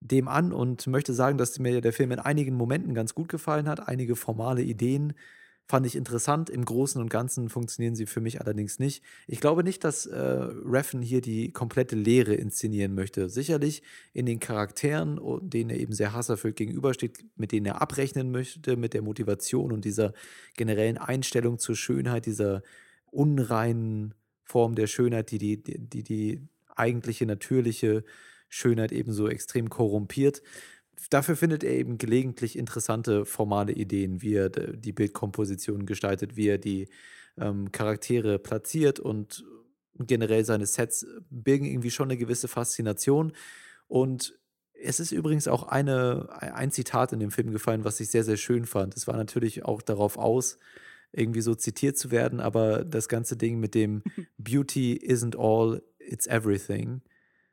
dem 0.00 0.28
an 0.28 0.52
und 0.52 0.86
möchte 0.86 1.12
sagen, 1.12 1.38
dass 1.38 1.58
mir 1.58 1.80
der 1.80 1.92
Film 1.92 2.12
in 2.12 2.18
einigen 2.18 2.54
Momenten 2.54 2.94
ganz 2.94 3.14
gut 3.14 3.28
gefallen 3.28 3.68
hat. 3.68 3.88
Einige 3.88 4.16
formale 4.16 4.62
Ideen 4.62 5.14
fand 5.68 5.86
ich 5.86 5.96
interessant. 5.96 6.48
Im 6.48 6.64
Großen 6.64 7.00
und 7.00 7.10
Ganzen 7.10 7.50
funktionieren 7.50 7.94
sie 7.94 8.06
für 8.06 8.20
mich 8.20 8.40
allerdings 8.40 8.78
nicht. 8.78 9.02
Ich 9.26 9.40
glaube 9.40 9.62
nicht, 9.62 9.84
dass 9.84 10.06
äh, 10.06 10.18
Reffen 10.18 11.02
hier 11.02 11.20
die 11.20 11.52
komplette 11.52 11.94
Lehre 11.94 12.34
inszenieren 12.34 12.94
möchte. 12.94 13.28
Sicherlich 13.28 13.82
in 14.14 14.24
den 14.24 14.40
Charakteren, 14.40 15.20
denen 15.42 15.70
er 15.70 15.78
eben 15.78 15.92
sehr 15.92 16.14
hasserfüllt 16.14 16.56
gegenübersteht, 16.56 17.24
mit 17.36 17.52
denen 17.52 17.66
er 17.66 17.82
abrechnen 17.82 18.30
möchte, 18.30 18.76
mit 18.76 18.94
der 18.94 19.02
Motivation 19.02 19.72
und 19.72 19.84
dieser 19.84 20.14
generellen 20.56 20.96
Einstellung 20.96 21.58
zur 21.58 21.76
Schönheit, 21.76 22.24
dieser 22.24 22.62
unreinen 23.10 24.14
Form 24.44 24.74
der 24.74 24.86
Schönheit, 24.86 25.30
die, 25.30 25.38
die, 25.38 25.62
die, 25.62 26.02
die 26.02 26.48
eigentliche, 26.74 27.26
natürliche 27.26 28.04
Schönheit 28.48 28.92
eben 28.92 29.12
so 29.12 29.28
extrem 29.28 29.70
korrumpiert. 29.70 30.42
Dafür 31.10 31.36
findet 31.36 31.64
er 31.64 31.72
eben 31.72 31.98
gelegentlich 31.98 32.58
interessante 32.58 33.24
formale 33.24 33.72
Ideen, 33.72 34.20
wie 34.22 34.34
er 34.34 34.50
die 34.50 34.92
Bildkomposition 34.92 35.86
gestaltet, 35.86 36.36
wie 36.36 36.48
er 36.48 36.58
die 36.58 36.88
ähm, 37.38 37.70
Charaktere 37.72 38.38
platziert 38.38 38.98
und 38.98 39.44
generell 39.94 40.44
seine 40.44 40.66
Sets 40.66 41.06
birgen 41.30 41.66
irgendwie 41.66 41.90
schon 41.90 42.08
eine 42.08 42.18
gewisse 42.18 42.48
Faszination. 42.48 43.32
Und 43.86 44.38
es 44.80 45.00
ist 45.00 45.12
übrigens 45.12 45.48
auch 45.48 45.64
eine, 45.64 46.28
ein 46.40 46.70
Zitat 46.70 47.12
in 47.12 47.20
dem 47.20 47.30
Film 47.30 47.50
gefallen, 47.50 47.84
was 47.84 48.00
ich 48.00 48.10
sehr, 48.10 48.24
sehr 48.24 48.36
schön 48.36 48.64
fand. 48.64 48.96
Es 48.96 49.06
war 49.06 49.16
natürlich 49.16 49.64
auch 49.64 49.82
darauf 49.82 50.18
aus, 50.18 50.58
irgendwie 51.12 51.40
so 51.40 51.54
zitiert 51.54 51.96
zu 51.96 52.10
werden, 52.10 52.38
aber 52.40 52.84
das 52.84 53.08
ganze 53.08 53.36
Ding 53.36 53.58
mit 53.58 53.74
dem 53.74 54.02
Beauty 54.38 54.94
isn't 54.96 55.36
all, 55.36 55.82
it's 55.98 56.26
everything 56.26 57.02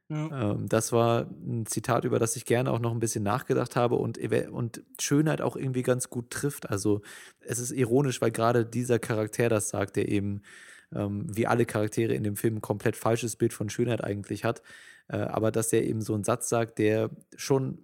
ja. 0.09 0.51
Ähm, 0.51 0.67
das 0.69 0.91
war 0.91 1.21
ein 1.21 1.65
Zitat, 1.65 2.05
über 2.05 2.19
das 2.19 2.35
ich 2.35 2.45
gerne 2.45 2.71
auch 2.71 2.79
noch 2.79 2.91
ein 2.91 2.99
bisschen 2.99 3.23
nachgedacht 3.23 3.75
habe 3.75 3.95
und, 3.95 4.19
und 4.51 4.83
Schönheit 4.99 5.41
auch 5.41 5.55
irgendwie 5.55 5.81
ganz 5.81 6.09
gut 6.09 6.29
trifft. 6.29 6.69
Also 6.69 7.01
es 7.39 7.59
ist 7.59 7.71
ironisch, 7.71 8.21
weil 8.21 8.31
gerade 8.31 8.65
dieser 8.65 8.99
Charakter 8.99 9.49
das 9.49 9.69
sagt, 9.69 9.95
der 9.95 10.07
eben 10.09 10.43
ähm, 10.93 11.25
wie 11.35 11.47
alle 11.47 11.65
Charaktere 11.65 12.13
in 12.13 12.23
dem 12.23 12.35
Film 12.35 12.57
ein 12.57 12.61
komplett 12.61 12.95
falsches 12.95 13.35
Bild 13.35 13.53
von 13.53 13.69
Schönheit 13.69 14.03
eigentlich 14.03 14.43
hat. 14.43 14.61
Äh, 15.07 15.17
aber 15.17 15.51
dass 15.51 15.73
er 15.73 15.83
eben 15.83 16.01
so 16.01 16.13
einen 16.13 16.23
Satz 16.23 16.49
sagt, 16.49 16.77
der 16.77 17.09
schon 17.35 17.79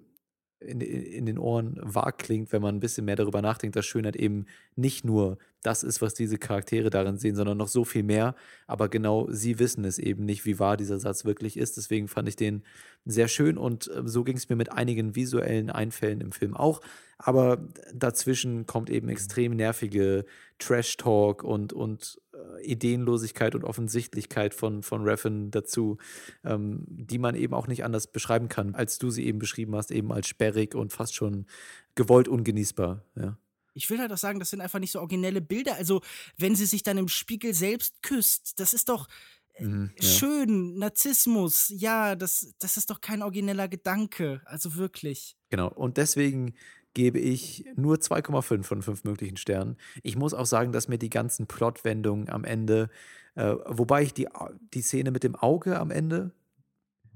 in, 0.59 0.79
in 0.79 1.25
den 1.25 1.39
Ohren 1.39 1.79
wahr 1.81 2.11
klingt, 2.11 2.51
wenn 2.51 2.61
man 2.61 2.75
ein 2.75 2.79
bisschen 2.79 3.05
mehr 3.05 3.15
darüber 3.15 3.41
nachdenkt, 3.41 3.75
dass 3.75 3.85
Schönheit 3.85 4.15
eben 4.15 4.45
nicht 4.75 5.03
nur 5.03 5.39
das 5.61 5.83
ist, 5.83 6.01
was 6.01 6.13
diese 6.13 6.37
Charaktere 6.37 6.89
darin 6.89 7.17
sehen, 7.17 7.35
sondern 7.35 7.57
noch 7.57 7.67
so 7.67 7.85
viel 7.85 8.03
mehr. 8.03 8.35
Aber 8.67 8.89
genau 8.89 9.27
sie 9.29 9.59
wissen 9.59 9.85
es 9.85 9.99
eben 9.99 10.25
nicht, 10.25 10.45
wie 10.45 10.59
wahr 10.59 10.77
dieser 10.77 10.99
Satz 10.99 11.23
wirklich 11.23 11.57
ist. 11.57 11.77
Deswegen 11.77 12.07
fand 12.07 12.27
ich 12.27 12.35
den 12.35 12.63
sehr 13.05 13.27
schön 13.27 13.57
und 13.57 13.87
äh, 13.87 14.01
so 14.05 14.23
ging 14.23 14.37
es 14.37 14.49
mir 14.49 14.55
mit 14.55 14.71
einigen 14.71 15.15
visuellen 15.15 15.69
Einfällen 15.69 16.21
im 16.21 16.31
Film 16.31 16.55
auch. 16.55 16.81
Aber 17.17 17.69
dazwischen 17.93 18.65
kommt 18.65 18.89
eben 18.89 19.07
extrem 19.07 19.55
nervige 19.55 20.25
Trash-Talk 20.57 21.43
und, 21.43 21.73
und 21.73 22.19
äh, 22.33 22.65
Ideenlosigkeit 22.65 23.53
und 23.53 23.63
Offensichtlichkeit 23.63 24.55
von, 24.55 24.81
von 24.81 25.03
Reffen 25.03 25.51
dazu, 25.51 25.97
ähm, 26.43 26.85
die 26.87 27.19
man 27.19 27.35
eben 27.35 27.53
auch 27.53 27.67
nicht 27.67 27.83
anders 27.83 28.07
beschreiben 28.07 28.49
kann, 28.49 28.73
als 28.73 28.97
du 28.97 29.11
sie 29.11 29.25
eben 29.27 29.37
beschrieben 29.37 29.75
hast, 29.75 29.91
eben 29.91 30.11
als 30.11 30.27
sperrig 30.27 30.73
und 30.73 30.91
fast 30.91 31.13
schon 31.13 31.45
gewollt 31.93 32.27
ungenießbar. 32.27 33.03
Ja. 33.15 33.37
Ich 33.73 33.89
will 33.89 33.99
halt 33.99 34.11
auch 34.11 34.17
sagen, 34.17 34.39
das 34.39 34.49
sind 34.49 34.61
einfach 34.61 34.79
nicht 34.79 34.91
so 34.91 34.99
originelle 34.99 35.41
Bilder. 35.41 35.75
Also, 35.75 36.01
wenn 36.37 36.55
sie 36.55 36.65
sich 36.65 36.83
dann 36.83 36.97
im 36.97 37.07
Spiegel 37.07 37.53
selbst 37.53 38.01
küsst, 38.01 38.59
das 38.59 38.73
ist 38.73 38.89
doch 38.89 39.07
äh, 39.53 39.65
mhm, 39.65 39.91
ja. 39.99 40.07
schön, 40.07 40.77
Narzissmus, 40.77 41.71
ja, 41.75 42.15
das, 42.15 42.53
das 42.59 42.77
ist 42.77 42.89
doch 42.89 43.01
kein 43.01 43.21
origineller 43.21 43.67
Gedanke. 43.67 44.41
Also 44.45 44.75
wirklich. 44.75 45.35
Genau, 45.49 45.69
und 45.69 45.97
deswegen 45.97 46.53
gebe 46.93 47.19
ich 47.19 47.65
nur 47.75 47.97
2,5 47.97 48.63
von 48.63 48.81
5 48.81 49.03
möglichen 49.03 49.37
Sternen. 49.37 49.77
Ich 50.03 50.17
muss 50.17 50.33
auch 50.33 50.45
sagen, 50.45 50.71
dass 50.71 50.87
mir 50.87 50.97
die 50.97 51.09
ganzen 51.09 51.47
Plotwendungen 51.47 52.29
am 52.29 52.43
Ende, 52.43 52.89
äh, 53.35 53.55
wobei 53.65 54.03
ich 54.03 54.13
die, 54.13 54.27
die 54.73 54.81
Szene 54.81 55.11
mit 55.11 55.23
dem 55.23 55.35
Auge 55.35 55.79
am 55.79 55.91
Ende, 55.91 56.31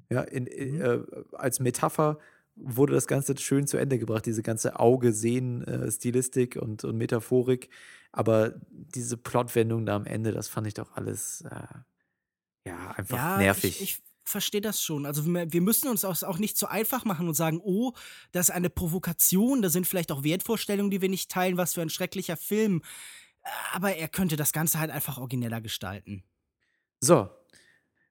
ja, 0.10 0.22
in, 0.22 0.44
mhm. 0.44 0.82
äh, 0.82 1.00
als 1.34 1.60
Metapher 1.60 2.20
wurde 2.56 2.94
das 2.94 3.08
Ganze 3.08 3.38
schön 3.38 3.68
zu 3.68 3.78
Ende 3.78 4.00
gebracht, 4.00 4.26
diese 4.26 4.44
ganze 4.44 4.80
Auge-Sehen-Stilistik 4.80 6.56
und, 6.56 6.84
und 6.84 6.98
Metaphorik. 6.98 7.70
Aber 8.12 8.54
diese 8.70 9.18
Plotwendung 9.18 9.86
da 9.86 9.96
am 9.96 10.06
Ende, 10.06 10.32
das 10.32 10.48
fand 10.48 10.68
ich 10.68 10.74
doch 10.74 10.94
alles 10.94 11.42
äh, 11.42 11.68
ja 12.66 12.92
einfach 12.92 13.18
ja, 13.18 13.38
nervig. 13.38 13.82
Ich, 13.82 13.82
ich 13.82 14.04
verstehe 14.24 14.62
das 14.62 14.82
schon. 14.82 15.06
Also 15.06 15.26
wir, 15.26 15.62
müssen 15.62 15.88
uns 15.88 16.04
auch, 16.04 16.22
auch 16.24 16.38
nicht 16.38 16.58
so 16.58 16.68
einfach 16.68 17.06
machen 17.06 17.28
und 17.28 17.36
sagen, 17.36 17.62
oh, 17.64 17.94
das 18.32 18.50
ist 18.50 18.56
eine 18.56 18.70
Provokation, 18.70 19.62
da 19.62 19.70
sind 19.70 19.86
vielleicht 19.86 20.12
auch 20.12 20.24
Wertvorstellungen, 20.24 20.92
die 20.92 21.02
wir 21.02 21.10
nicht 21.10 21.30
teilen, 21.30 21.58
was 21.58 21.74
für 21.74 21.82
ein 21.82 21.90
schrecklicher 21.90 22.38
Film. 22.38 22.82
Aber 23.74 23.96
er 23.96 24.08
könnte 24.08 24.36
das 24.36 24.52
Ganze 24.52 24.80
halt 24.80 24.92
einfach 24.92 25.18
origineller 25.18 25.62
gestalten. 25.62 26.24
So, 27.00 27.30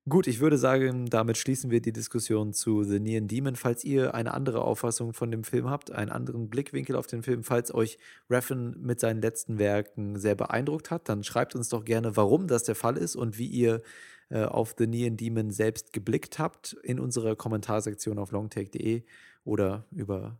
Gut, 0.07 0.27
ich 0.27 0.41
würde 0.41 0.59
sagen, 0.59 1.07
damit 1.07 1.39
schließen 1.39 1.71
wir 1.71 1.81
die 1.81 1.93
Diskussion 1.93 2.53
zu 2.53 2.83
The 2.83 3.01
Neon 3.01 3.27
Demon. 3.27 3.57
Falls 3.57 3.85
ihr 3.85 4.15
eine 4.15 4.35
andere 4.35 4.61
Auffassung 4.61 5.15
von 5.15 5.31
dem 5.31 5.45
Film 5.45 5.71
habt, 5.71 5.93
einen 5.93 6.11
anderen 6.11 6.51
Blickwinkel 6.51 6.95
auf 6.95 7.07
den 7.07 7.23
Film, 7.23 7.43
falls 7.43 7.73
euch 7.73 7.97
Reffen 8.29 8.77
mit 8.83 9.01
seinen 9.01 9.23
letzten 9.23 9.59
Werken 9.59 10.19
sehr 10.19 10.35
beeindruckt 10.35 10.91
hat, 10.91 11.09
dann 11.09 11.25
schreibt 11.25 11.55
uns 11.55 11.71
doch 11.71 11.87
gerne, 11.87 12.17
warum 12.19 12.49
das 12.49 12.65
der 12.65 12.75
Fall 12.75 12.99
ist 12.99 13.17
und 13.17 13.39
wie 13.39 13.47
ihr 13.47 13.81
äh, 14.29 14.45
auf 14.45 14.75
The 14.77 14.87
Neon 14.87 15.17
Demon 15.17 15.51
selbst 15.51 15.95
geblickt 15.95 16.39
habt 16.39 16.75
in 16.83 17.01
unserer 17.01 17.35
Kommentarsektion 17.35 18.19
auf 18.19 18.31
longtake.de 18.31 19.05
oder 19.45 19.87
über 19.91 20.39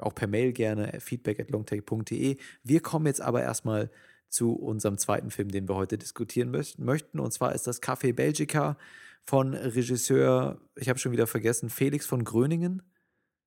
auch 0.00 0.16
per 0.16 0.26
Mail 0.26 0.52
gerne 0.52 0.98
feedback 0.98 1.38
at 1.38 1.50
longtake.de. 1.50 2.36
Wir 2.64 2.80
kommen 2.80 3.06
jetzt 3.06 3.20
aber 3.20 3.42
erstmal 3.42 3.90
zu 4.28 4.54
unserem 4.54 4.98
zweiten 4.98 5.30
Film, 5.30 5.50
den 5.50 5.68
wir 5.68 5.76
heute 5.76 5.98
diskutieren 5.98 6.50
möchten. 6.50 7.20
Und 7.20 7.32
zwar 7.32 7.54
ist 7.54 7.66
das 7.66 7.82
Café 7.82 8.12
Belgica 8.12 8.76
von 9.22 9.54
Regisseur, 9.54 10.60
ich 10.76 10.88
habe 10.88 10.98
schon 10.98 11.12
wieder 11.12 11.26
vergessen, 11.26 11.70
Felix 11.70 12.06
von 12.06 12.24
Gröningen. 12.24 12.82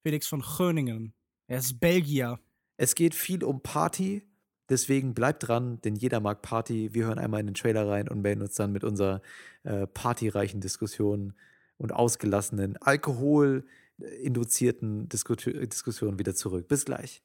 Felix 0.04 0.28
von 0.28 0.42
Gröningen. 0.42 1.14
Er 1.48 1.60
ist 1.60 1.80
Belgier. 1.80 2.40
Es 2.78 2.96
geht 2.96 3.16
viel 3.16 3.44
um 3.44 3.62
Party, 3.62 4.28
deswegen 4.70 5.14
bleibt 5.14 5.48
dran, 5.48 5.80
denn 5.82 5.96
jeder 5.96 6.20
mag 6.20 6.42
Party. 6.42 6.94
Wir 6.94 7.06
hören 7.06 7.20
einmal 7.20 7.42
in 7.42 7.48
den 7.48 7.56
Trailer 7.56 7.88
rein 7.88 8.08
und 8.08 8.22
melden 8.22 8.42
uns 8.42 8.56
dann 8.56 8.72
mit 8.72 8.84
unserer 8.84 9.22
äh, 9.64 9.86
partyreichen 9.88 10.62
Diskussion 10.62 11.34
und 11.78 11.94
ausgelassenen, 11.94 12.78
alkoholinduzierten 12.78 15.10
Disku 15.10 15.36
Diskussion 15.36 16.20
wieder 16.20 16.36
zurück. 16.36 16.68
Bis 16.68 16.86
gleich. 16.86 17.24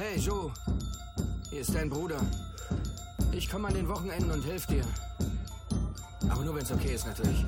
Hey 0.00 0.16
Joe, 0.16 0.52
hier 1.50 1.60
ist 1.60 1.74
dein 1.74 1.90
Bruder. 1.90 2.20
Ich 3.32 3.50
komme 3.50 3.66
an 3.66 3.74
den 3.74 3.88
Wochenenden 3.88 4.30
und 4.30 4.46
helfe 4.46 4.74
dir. 4.74 4.84
Aber 6.30 6.44
nur, 6.44 6.54
wenn 6.54 6.62
es 6.62 6.70
okay 6.70 6.94
ist, 6.94 7.04
natürlich. 7.04 7.44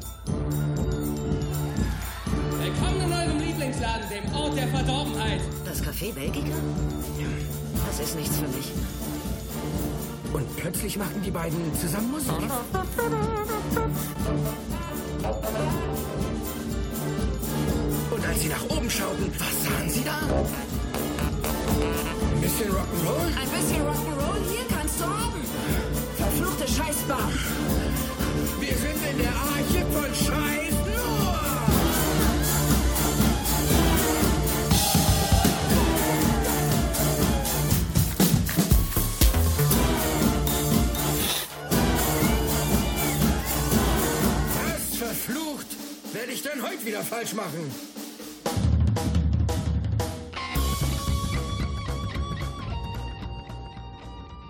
Willkommen 2.58 3.02
in 3.02 3.12
eurem 3.12 3.38
Lieblingsladen, 3.38 4.08
dem 4.10 4.34
Ort 4.34 4.56
der 4.56 4.66
Verdorbenheit. 4.66 5.40
Das 5.64 5.80
Café 5.80 6.12
Belgica? 6.12 6.56
Das 7.86 8.00
ist 8.00 8.16
nichts 8.16 8.36
für 8.36 8.48
mich. 8.48 8.72
Und 10.32 10.56
plötzlich 10.56 10.98
machten 10.98 11.22
die 11.22 11.30
beiden 11.30 11.72
zusammen 11.76 12.10
Musik. 12.10 12.32
Und 18.10 18.26
als 18.26 18.40
sie 18.40 18.48
nach 18.48 18.64
oben 18.76 18.90
schauten, 18.90 19.32
was 19.38 19.64
sahen 19.64 19.88
sie 19.88 20.02
da? 20.02 20.18
Ein 22.50 22.56
bisschen 22.56 22.74
Rock'n'Roll? 22.74 23.26
Ein 23.40 23.48
bisschen 23.48 23.82
Rock'n'Roll 23.82 24.50
hier 24.50 24.76
kannst 24.76 25.00
du 25.00 25.04
haben. 25.04 25.44
Verfluchte 26.16 26.66
Scheißbar. 26.66 27.30
Wir 28.58 28.76
sind 28.76 29.10
in 29.10 29.18
der 29.18 29.30
Arche 29.30 29.86
von 29.92 30.14
Scheiß 30.14 30.74
nur. 30.84 31.38
Was 44.56 44.96
verflucht 44.98 45.66
werde 46.12 46.32
ich 46.32 46.42
denn 46.42 46.62
heute 46.62 46.84
wieder 46.84 47.02
falsch 47.02 47.32
machen? 47.32 47.72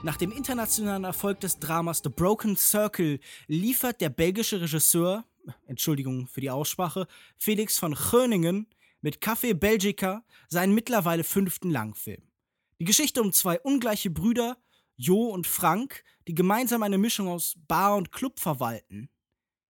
Nach 0.03 0.17
dem 0.17 0.33
internationalen 0.33 1.05
Erfolg 1.05 1.41
des 1.41 1.59
Dramas 1.59 2.01
The 2.03 2.09
Broken 2.09 2.57
Circle 2.57 3.21
liefert 3.49 4.01
der 4.01 4.09
belgische 4.09 4.63
Regisseur, 4.63 5.27
Entschuldigung 5.67 6.27
für 6.27 6.41
die 6.41 6.49
Aussprache, 6.49 7.07
Felix 7.37 7.79
von 7.79 7.93
Gröningen 7.93 8.67
mit 9.03 9.19
Café 9.19 9.53
Belgica 9.53 10.25
seinen 10.49 10.75
mittlerweile 10.75 11.23
fünften 11.23 11.71
Langfilm. 11.71 12.23
Die 12.79 12.87
Geschichte 12.87 13.21
um 13.21 13.31
zwei 13.35 13.61
ungleiche 13.61 14.09
Brüder, 14.09 14.57
Jo 14.97 15.27
und 15.29 15.47
Frank, 15.47 16.03
die 16.27 16.35
gemeinsam 16.35 16.83
eine 16.83 16.97
Mischung 16.97 17.29
aus 17.29 17.57
Bar 17.69 17.97
und 17.97 18.11
Club 18.11 18.41
verwalten. 18.41 19.11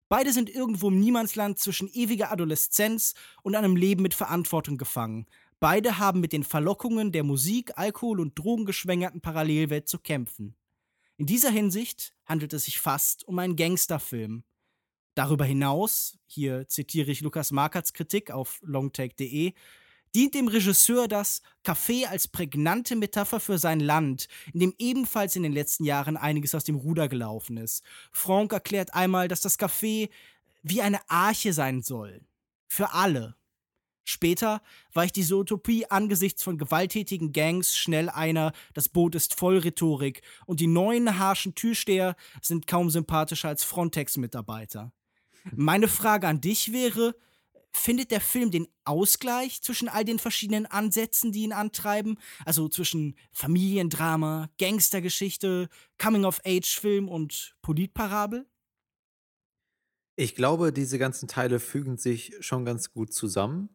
Beide 0.10 0.32
sind 0.32 0.50
irgendwo 0.50 0.90
im 0.90 1.00
Niemandsland 1.00 1.58
zwischen 1.58 1.90
ewiger 1.92 2.32
Adoleszenz 2.32 3.16
und 3.42 3.56
einem 3.56 3.76
Leben 3.76 4.04
mit 4.04 4.14
Verantwortung 4.14 4.78
gefangen. 4.78 5.26
Beide 5.60 5.98
haben 5.98 6.22
mit 6.22 6.32
den 6.32 6.44
Verlockungen 6.44 7.12
der 7.12 7.24
Musik, 7.24 7.78
Alkohol 7.78 8.22
und 8.22 8.38
drogengeschwängerten 8.40 9.20
Parallelwelt 9.20 9.90
zu 9.90 10.00
kämpfen. 10.00 10.56
In 11.18 11.26
dieser 11.26 11.50
Hinsicht 11.50 12.14
handelt 12.26 12.54
es 12.54 12.66
sich 12.66 12.80
fast 12.80 13.28
um 13.28 13.40
einen 13.40 13.58
Gangsterfilm. 13.58 14.44
Darüber 15.16 15.44
hinaus, 15.44 16.18
hier 16.28 16.70
zitiere 16.70 17.12
ich 17.12 17.20
Lukas 17.20 17.52
Markerts 17.52 17.92
Kritik 17.92 18.32
auf 18.32 18.62
longtake.de, 18.64 19.54
dient 20.16 20.34
dem 20.34 20.48
Regisseur 20.48 21.10
das 21.10 21.42
Café 21.66 22.06
als 22.06 22.30
prägnante 22.30 22.96
Metapher 22.96 23.42
für 23.42 23.58
sein 23.58 23.82
Land, 23.82 24.30
in 24.54 24.62
dem 24.62 24.74
ebenfalls 24.78 25.36
in 25.36 25.44
den 25.44 25.52
letzten 25.52 25.84
Jahren 25.84 26.16
einiges 26.16 26.56
aus 26.56 26.64
dem 26.64 26.78
Ruder 26.78 27.10
gelaufen 27.10 27.58
ist. 27.58 27.84
Franck 28.14 28.54
erklärt 28.54 28.94
einmal, 28.94 29.28
dass 29.28 29.42
das 29.42 29.60
Café 29.60 30.10
wie 30.64 30.82
eine 30.82 31.00
Arche 31.10 31.52
sein 31.52 31.82
soll. 31.82 32.22
Für 32.68 32.94
alle. 32.94 33.36
Später 34.10 34.64
weicht 34.92 35.16
diese 35.16 35.36
Utopie 35.36 35.86
angesichts 35.86 36.42
von 36.42 36.58
gewalttätigen 36.58 37.32
Gangs 37.32 37.78
schnell 37.78 38.10
einer, 38.10 38.54
das 38.74 38.90
Boot 38.90 39.14
ist 39.14 39.36
voll 39.36 39.60
Rhetorik 39.60 40.24
und 40.48 40.60
die 40.60 40.68
neuen 40.68 41.20
harschen 41.20 41.54
Türsteher 41.54 42.16
sind 42.42 42.66
kaum 42.66 42.90
sympathischer 42.90 43.50
als 43.50 43.64
Frontex-Mitarbeiter. 43.64 44.92
Meine 45.52 45.88
Frage 45.88 46.28
an 46.28 46.42
dich 46.42 46.74
wäre, 46.74 47.16
findet 47.72 48.10
der 48.10 48.20
Film 48.20 48.50
den 48.50 48.68
Ausgleich 48.84 49.62
zwischen 49.62 49.90
all 49.90 50.04
den 50.04 50.18
verschiedenen 50.18 50.66
Ansätzen, 50.66 51.32
die 51.32 51.44
ihn 51.44 51.54
antreiben? 51.54 52.18
Also 52.46 52.68
zwischen 52.68 53.16
Familiendrama, 53.32 54.50
Gangstergeschichte, 54.58 55.70
Coming-of-Age-Film 56.00 57.08
und 57.08 57.56
Politparabel? 57.62 58.48
Ich 60.16 60.34
glaube, 60.34 60.74
diese 60.74 60.98
ganzen 60.98 61.28
Teile 61.28 61.60
fügen 61.60 61.98
sich 61.98 62.34
schon 62.40 62.66
ganz 62.66 62.92
gut 62.92 63.14
zusammen, 63.14 63.70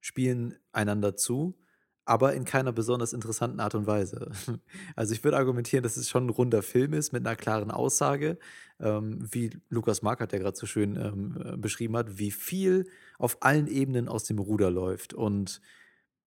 spielen 0.00 0.54
einander 0.72 1.16
zu, 1.16 1.58
aber 2.04 2.32
in 2.32 2.46
keiner 2.46 2.72
besonders 2.72 3.12
interessanten 3.12 3.60
Art 3.60 3.74
und 3.74 3.86
Weise. 3.86 4.30
Also 4.96 5.12
ich 5.12 5.22
würde 5.22 5.36
argumentieren, 5.36 5.82
dass 5.82 5.96
es 5.96 6.08
schon 6.08 6.26
ein 6.26 6.30
runder 6.30 6.62
Film 6.62 6.94
ist 6.94 7.12
mit 7.12 7.26
einer 7.26 7.36
klaren 7.36 7.70
Aussage, 7.70 8.38
ähm, 8.80 9.18
wie 9.30 9.50
Lukas 9.68 10.02
Markert 10.02 10.32
ja 10.32 10.38
gerade 10.38 10.56
so 10.56 10.66
schön 10.66 10.96
ähm, 10.96 11.36
äh, 11.44 11.56
beschrieben 11.56 11.96
hat, 11.96 12.18
wie 12.18 12.30
viel 12.30 12.86
auf 13.18 13.36
allen 13.42 13.66
Ebenen 13.66 14.08
aus 14.08 14.24
dem 14.24 14.38
Ruder 14.38 14.70
läuft. 14.70 15.12
Und 15.12 15.60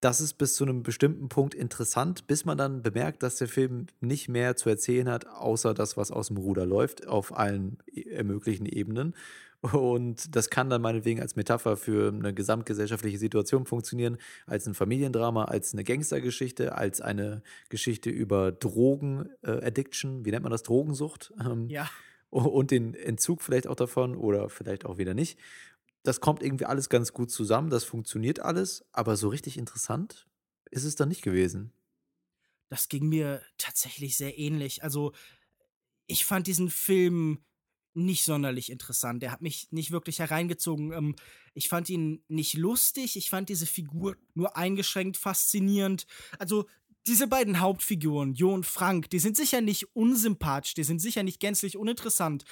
das 0.02 0.20
ist 0.20 0.34
bis 0.34 0.56
zu 0.56 0.64
einem 0.64 0.84
bestimmten 0.84 1.30
Punkt 1.30 1.54
interessant, 1.54 2.28
bis 2.28 2.44
man 2.44 2.58
dann 2.58 2.82
bemerkt, 2.82 3.24
dass 3.24 3.36
der 3.36 3.48
Film 3.48 3.88
nicht 4.00 4.30
mehr 4.30 4.56
zu 4.56 4.68
erzählen 4.68 5.10
hat, 5.10 5.28
außer 5.28 5.74
das, 5.74 5.96
was 5.96 6.12
aus 6.12 6.28
dem 6.28 6.38
Ruder 6.38 6.66
läuft, 6.66 7.08
auf 7.08 7.38
allen 7.38 7.78
e 7.86 8.24
möglichen 8.24 8.66
Ebenen. 8.66 9.16
Und 9.62 10.36
das 10.36 10.50
kann 10.50 10.70
dann 10.72 10.82
meinetwegen 10.82 11.22
als 11.22 11.36
Metapher 11.36 11.78
für 11.78 12.10
eine 12.12 12.34
gesamtgesellschaftliche 12.34 13.20
Situation 13.20 13.66
funktionieren, 13.66 14.18
als 14.48 14.66
ein 14.66 14.74
Familiendrama, 14.74 15.46
als 15.46 15.74
eine 15.74 15.84
Gangstergeschichte, 15.84 16.76
als 16.76 17.00
eine 17.00 17.44
Geschichte 17.70 18.10
über 18.10 18.52
Drogen-Addiction, 18.52 20.26
wie 20.26 20.32
nennt 20.32 20.44
man 20.44 20.52
das? 20.52 20.64
Drogensucht. 20.64 21.32
Ähm, 21.40 21.70
Ja. 21.70 21.90
und 22.32 22.72
den 22.72 22.96
Entzug 22.96 23.42
vielleicht 23.42 23.68
auch 23.68 23.76
davon 23.76 24.16
oder 24.16 24.50
vielleicht 24.50 24.86
auch 24.86 24.98
wieder 24.98 25.14
nicht. 25.14 25.38
Das 26.04 26.22
kommt 26.22 26.42
irgendwie 26.42 26.66
alles 26.66 26.90
ganz 26.90 27.14
gut 27.14 27.30
zusammen, 27.30 27.70
das 27.70 27.84
funktioniert 27.84 28.40
alles, 28.40 28.86
aber 28.92 29.16
so 29.18 29.28
richtig 29.30 29.58
interessant 29.58 30.28
ist 30.72 30.86
es 30.86 30.96
dann 30.96 31.10
nicht 31.10 31.22
gewesen. 31.22 31.72
Das 32.70 32.88
ging 32.88 33.10
mir 33.10 33.42
tatsächlich 33.58 34.16
sehr 34.18 34.38
ähnlich. 34.40 34.82
Also, 34.82 35.12
ich 36.08 36.26
fand 36.26 36.48
diesen 36.48 36.70
Film 36.70 37.44
nicht 37.94 38.24
sonderlich 38.24 38.72
interessant. 38.72 39.22
Der 39.22 39.32
hat 39.32 39.42
mich 39.42 39.68
nicht 39.72 39.92
wirklich 39.92 40.20
hereingezogen. 40.20 40.92
Ähm, 40.94 41.16
ich 41.54 41.68
fand 41.68 41.90
ihn 41.90 42.24
nicht 42.28 42.54
lustig. 42.56 43.18
Ich 43.18 43.30
fand 43.30 43.50
diese 43.50 43.66
Figur 43.66 44.16
nur 44.34 44.56
eingeschränkt 44.58 45.18
faszinierend. 45.18 46.06
Also, 46.40 46.66
diese 47.08 47.28
beiden 47.28 47.60
Hauptfiguren, 47.60 48.36
Jo 48.36 48.54
und 48.54 48.66
Frank, 48.66 49.10
die 49.10 49.18
sind 49.18 49.36
sicher 49.36 49.60
nicht 49.60 49.96
unsympathisch, 49.96 50.76
die 50.76 50.84
sind 50.84 51.00
sicher 51.00 51.24
nicht 51.24 51.40
gänzlich 51.40 51.76
uninteressant, 51.76 52.44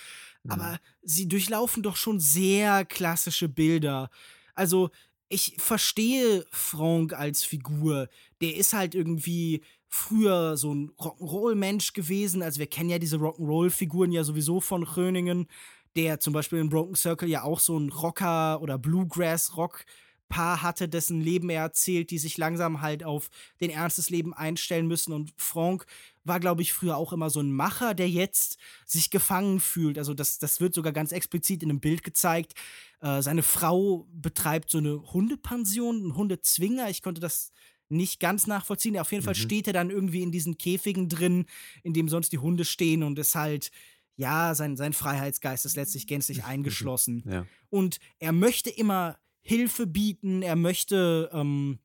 Mhm. 0.44 0.52
aber 0.52 0.80
sie 1.04 1.28
durchlaufen 1.28 1.84
doch 1.84 1.96
schon 1.96 2.20
sehr 2.20 2.84
klassische 2.86 3.48
Bilder. 3.48 4.10
Also, 4.56 4.90
ich 5.30 5.54
verstehe 5.60 6.46
Frank 6.52 7.14
als 7.14 7.44
Figur. 7.44 8.10
Der 8.42 8.56
ist 8.56 8.74
halt 8.74 8.96
irgendwie 8.96 9.62
früher 9.90 10.56
so 10.56 10.74
ein 10.74 10.92
Rock'n'Roll-Mensch 11.00 11.94
gewesen. 11.94 12.42
Also, 12.42 12.60
wir 12.60 12.68
kennen 12.68 12.90
ja 12.90 13.00
diese 13.00 13.18
Rock'n'Roll-Figuren 13.18 14.12
ja 14.12 14.24
sowieso 14.24 14.62
von 14.62 14.86
Gröningen, 14.86 15.48
der 15.96 16.20
zum 16.20 16.34
Beispiel 16.34 16.60
in 16.60 16.70
Broken 16.70 16.96
Circle 16.96 17.28
ja 17.28 17.44
auch 17.44 17.60
so 17.60 17.78
ein 17.78 17.90
Rocker- 17.90 18.62
oder 18.62 18.78
Bluegrass-Rock-Paar 18.78 20.62
hatte, 20.62 20.88
dessen 20.88 21.20
Leben 21.20 21.50
er 21.50 21.64
erzählt, 21.64 22.12
die 22.12 22.20
sich 22.20 22.38
langsam 22.38 22.82
halt 22.82 23.04
auf 23.04 23.30
den 23.60 23.72
Ernst 23.72 23.98
des 23.98 24.10
Lebens 24.10 24.38
einstellen 24.38 24.88
müssen. 24.88 25.12
Und 25.14 25.34
Frank 25.36 25.86
war, 26.24 26.40
glaube 26.40 26.62
ich, 26.62 26.74
früher 26.74 26.96
auch 26.96 27.12
immer 27.12 27.30
so 27.30 27.42
ein 27.42 27.52
Macher, 27.52 27.96
der 27.96 28.10
jetzt 28.10 28.58
sich 28.86 29.10
gefangen 29.10 29.60
fühlt. 29.60 29.98
Also 29.98 30.14
das, 30.14 30.38
das 30.38 30.62
wird 30.62 30.74
sogar 30.76 30.94
ganz 30.94 31.12
explizit 31.12 31.64
in 31.64 31.72
einem 31.72 31.80
Bild 31.80 32.04
gezeigt. 32.04 32.54
Äh, 33.02 33.22
seine 33.22 33.44
Frau 33.44 34.08
betreibt 34.12 34.70
so 34.70 34.78
eine 34.78 35.12
Hundepension, 35.12 35.96
einen 35.98 36.16
Hundezwinger. 36.16 36.90
Ich 36.90 37.02
konnte 37.02 37.22
das 37.22 37.52
nicht 37.90 38.20
ganz 38.20 38.48
nachvollziehen. 38.48 38.98
Auf 38.98 39.12
jeden 39.12 39.24
Fall 39.24 39.34
Mhm. 39.34 39.40
steht 39.40 39.68
er 39.68 39.74
dann 39.74 39.90
irgendwie 39.90 40.22
in 40.22 40.32
diesen 40.32 40.58
Käfigen 40.58 41.10
drin, 41.10 41.46
in 41.84 41.94
dem 41.94 42.08
sonst 42.10 42.32
die 42.32 42.38
Hunde 42.38 42.66
stehen 42.66 43.04
und 43.04 43.18
ist 43.20 43.36
halt, 43.36 43.72
ja, 44.16 44.54
sein, 44.56 44.78
sein 44.78 44.94
Freiheitsgeist 44.94 45.66
ist 45.66 45.76
letztlich 45.76 46.08
gänzlich 46.08 46.44
eingeschlossen. 46.46 47.24
Ja. 47.26 47.46
Und 47.70 48.00
er 48.20 48.32
möchte 48.32 48.70
immer 48.70 49.18
Hilfe 49.42 49.88
bieten, 49.88 50.42
er 50.42 50.56
möchte 50.56 51.30
ähm, 51.34 51.80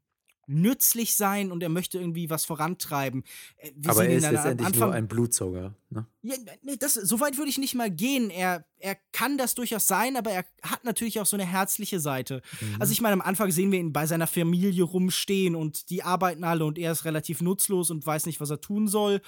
nützlich 0.46 1.16
sein 1.16 1.52
und 1.52 1.62
er 1.62 1.68
möchte 1.68 1.98
irgendwie 1.98 2.30
was 2.30 2.44
vorantreiben. 2.44 3.24
Äh, 3.58 3.70
wir 3.76 3.90
Aber 3.90 4.06
er 4.06 4.16
ist 4.16 4.30
letztendlich 4.30 4.74
nur 4.76 4.92
ein 4.92 5.08
Blutsauger. 5.08 5.74
Ne? 5.90 6.06
ja, 6.22 6.36
nee, 6.62 6.76
das, 6.76 6.94
so 6.94 7.20
weit 7.20 7.36
würde 7.36 7.50
ich 7.50 7.58
nicht 7.58 7.74
mal 7.74 7.90
gehen. 7.90 8.30
Er, 8.30 8.64
er 8.78 8.96
kann 9.12 9.38
das 9.38 9.54
durchaus 9.54 9.86
sein, 9.86 10.16
aber 10.16 10.30
er 10.30 10.44
hat 10.62 10.84
natürlich 10.84 11.20
auch 11.20 11.26
so 11.26 11.36
eine 11.36 11.46
herzliche 11.46 12.00
Seite. 12.00 12.42
Mhm. 12.60 12.76
Also 12.80 12.92
ich 12.92 13.00
meine, 13.00 13.12
am 13.12 13.20
Anfang 13.20 13.50
sehen 13.50 13.70
wir 13.70 13.78
ihn 13.78 13.92
bei 13.92 14.06
seiner 14.06 14.26
Familie 14.26 14.84
rumstehen 14.84 15.54
und 15.54 15.90
die 15.90 16.02
arbeiten 16.02 16.44
alle 16.44 16.64
und 16.64 16.78
er 16.78 16.92
ist 16.92 17.04
relativ 17.04 17.40
nutzlos 17.40 17.90
und 17.90 18.04
weiß 18.04 18.26
nicht, 18.26 18.40
was 18.40 18.50
er 18.50 18.60
tun 18.60 18.88
soll. 18.88 19.20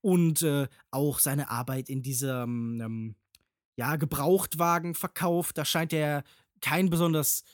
Und 0.00 0.42
äh, 0.42 0.68
auch 0.90 1.18
seine 1.18 1.50
Arbeit 1.50 1.88
in 1.88 2.02
diesem 2.02 2.80
ähm, 2.80 3.14
ja, 3.76 3.96
Gebrauchtwagenverkauf, 3.96 5.52
da 5.52 5.64
scheint 5.64 5.92
er 5.92 6.24
kein 6.60 6.88
besonders 6.88 7.44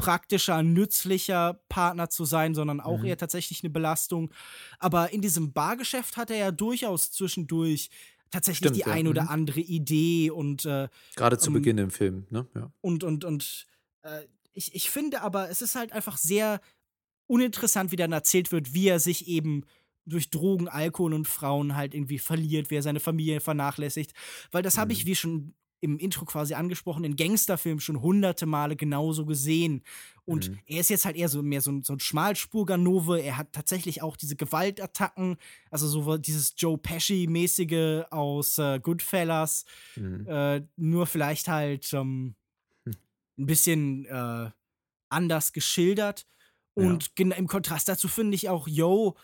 praktischer, 0.00 0.62
nützlicher 0.62 1.60
Partner 1.68 2.08
zu 2.10 2.24
sein, 2.24 2.54
sondern 2.54 2.80
auch 2.80 2.98
Mhm. 3.00 3.04
eher 3.06 3.16
tatsächlich 3.18 3.62
eine 3.62 3.70
Belastung. 3.70 4.30
Aber 4.78 5.12
in 5.12 5.20
diesem 5.22 5.52
Bargeschäft 5.52 6.16
hat 6.16 6.30
er 6.30 6.36
ja 6.36 6.50
durchaus 6.50 7.10
zwischendurch 7.12 7.90
tatsächlich 8.30 8.68
Stimmt, 8.68 8.76
die 8.76 8.80
ja. 8.88 8.94
ein 8.94 9.08
oder 9.08 9.22
Mhm. 9.22 9.28
andere 9.28 9.60
Idee 9.60 10.30
und 10.30 10.64
äh, 10.64 10.88
Gerade 11.16 11.38
zu 11.38 11.48
ähm, 11.50 11.54
Beginn 11.54 11.78
im 11.78 11.90
Film, 11.90 12.26
ne? 12.30 12.46
Ja. 12.54 12.72
und 12.80 13.02
und 13.04 13.24
und 13.24 13.66
äh, 14.02 14.22
ich, 14.52 14.74
ich 14.74 14.90
finde 14.90 15.22
aber, 15.22 15.48
es 15.50 15.62
ist 15.62 15.74
halt 15.74 15.92
einfach 15.92 16.16
sehr 16.16 16.60
uninteressant, 17.26 17.92
wie 17.92 17.96
dann 17.96 18.12
erzählt 18.12 18.50
wird, 18.52 18.74
wie 18.74 18.88
er 18.88 18.98
sich 19.00 19.28
eben 19.28 19.64
durch 20.06 20.30
Drogen, 20.30 20.68
Alkohol 20.68 21.14
und 21.14 21.28
Frauen 21.28 21.76
halt 21.76 21.94
irgendwie 21.94 22.18
verliert, 22.18 22.70
wie 22.70 22.76
er 22.76 22.82
seine 22.82 22.98
Familie 23.00 23.40
vernachlässigt. 23.40 24.12
Weil 24.50 24.62
das 24.62 24.76
habe 24.78 24.92
ich, 24.92 25.06
wie 25.06 25.14
schon 25.14 25.54
im 25.80 25.98
Intro 25.98 26.24
quasi 26.26 26.54
angesprochen, 26.54 27.04
in 27.04 27.16
Gangsterfilmen 27.16 27.80
schon 27.80 28.02
hunderte 28.02 28.46
Male 28.46 28.76
genauso 28.76 29.24
gesehen. 29.24 29.82
Und 30.26 30.50
Mhm. 30.50 30.58
er 30.66 30.80
ist 30.80 30.90
jetzt 30.90 31.04
halt 31.06 31.16
eher 31.16 31.28
so 31.28 31.42
mehr 31.42 31.60
so 31.62 31.72
ein, 31.72 31.82
so 31.82 31.94
ein 31.94 32.00
Schmalspur-Ganove. 32.00 33.20
Er 33.20 33.36
hat 33.38 33.52
tatsächlich 33.52 34.02
auch 34.02 34.16
diese 34.16 34.36
Gewaltattacken, 34.36 35.36
also 35.70 35.88
so 35.88 36.18
dieses 36.18 36.54
Joe 36.56 36.76
Pesci-mäßige 36.76 38.04
aus 38.10 38.58
äh, 38.58 38.78
Goodfellas. 38.80 39.64
Mhm. 39.96 40.26
Äh, 40.28 40.62
nur 40.76 41.06
vielleicht 41.06 41.48
halt 41.48 41.92
ähm, 41.94 42.34
ein 43.38 43.46
bisschen 43.46 44.04
äh, 44.06 44.50
anders 45.08 45.52
geschildert. 45.52 46.26
Und 46.74 47.14
gen- 47.16 47.32
im 47.32 47.46
Kontrast 47.46 47.88
dazu 47.88 48.06
finde 48.06 48.34
ich 48.36 48.48
auch 48.48 48.68
Yo, 48.68 49.16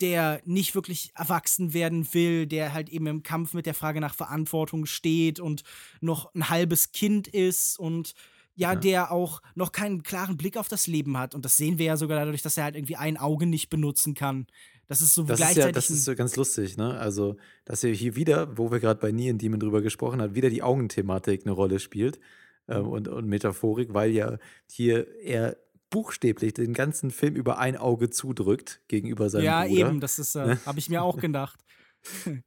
der 0.00 0.40
nicht 0.44 0.74
wirklich 0.74 1.12
erwachsen 1.16 1.72
werden 1.72 2.12
will, 2.12 2.46
der 2.46 2.72
halt 2.72 2.88
eben 2.88 3.06
im 3.06 3.22
Kampf 3.22 3.54
mit 3.54 3.66
der 3.66 3.74
Frage 3.74 4.00
nach 4.00 4.14
Verantwortung 4.14 4.86
steht 4.86 5.40
und 5.40 5.62
noch 6.00 6.34
ein 6.34 6.48
halbes 6.50 6.92
Kind 6.92 7.28
ist 7.28 7.78
und 7.78 8.14
ja, 8.56 8.72
Ja. 8.74 8.78
der 8.78 9.12
auch 9.12 9.40
noch 9.54 9.72
keinen 9.72 10.02
klaren 10.02 10.36
Blick 10.36 10.56
auf 10.56 10.68
das 10.68 10.86
Leben 10.86 11.16
hat. 11.18 11.34
Und 11.34 11.44
das 11.44 11.56
sehen 11.56 11.78
wir 11.78 11.86
ja 11.86 11.96
sogar 11.96 12.18
dadurch, 12.24 12.42
dass 12.42 12.56
er 12.56 12.64
halt 12.64 12.76
irgendwie 12.76 12.96
ein 12.96 13.16
Auge 13.16 13.46
nicht 13.46 13.68
benutzen 13.68 14.14
kann. 14.14 14.46
Das 14.86 15.00
ist 15.00 15.14
so 15.14 15.22
Das 15.24 15.40
ist 15.40 15.44
gleichzeitig. 15.46 15.64
ja, 15.66 15.72
das 15.72 15.90
ist 15.90 16.04
so 16.04 16.14
ganz 16.14 16.36
lustig, 16.36 16.76
ne? 16.76 16.96
Also, 16.98 17.36
dass 17.64 17.82
er 17.82 17.92
hier 17.92 18.16
wieder, 18.16 18.56
wo 18.58 18.70
wir 18.70 18.80
gerade 18.80 19.00
bei 19.00 19.10
Neon 19.12 19.38
Demon 19.38 19.58
drüber 19.58 19.80
gesprochen 19.82 20.20
haben, 20.20 20.34
wieder 20.34 20.50
die 20.50 20.62
Augenthematik 20.62 21.42
eine 21.46 21.52
Rolle 21.52 21.80
spielt 21.80 22.20
ähm, 22.68 22.86
und, 22.88 23.08
und 23.08 23.26
Metaphorik, 23.26 23.94
weil 23.94 24.10
ja 24.12 24.38
hier 24.70 25.06
er 25.22 25.56
buchstäblich 25.94 26.54
den 26.54 26.72
ganzen 26.74 27.12
Film 27.12 27.36
über 27.36 27.58
ein 27.58 27.76
Auge 27.76 28.10
zudrückt 28.10 28.80
gegenüber 28.88 29.30
seinem 29.30 29.44
ja, 29.44 29.64
Bruder. 29.64 29.88
eben, 29.88 30.00
das 30.00 30.18
ist, 30.18 30.34
äh, 30.34 30.44
Ne? 30.46 30.58
habe 30.66 30.78
ich 30.80 30.90
mir 30.90 31.02
auch 31.04 31.18
gedacht. 31.18 31.64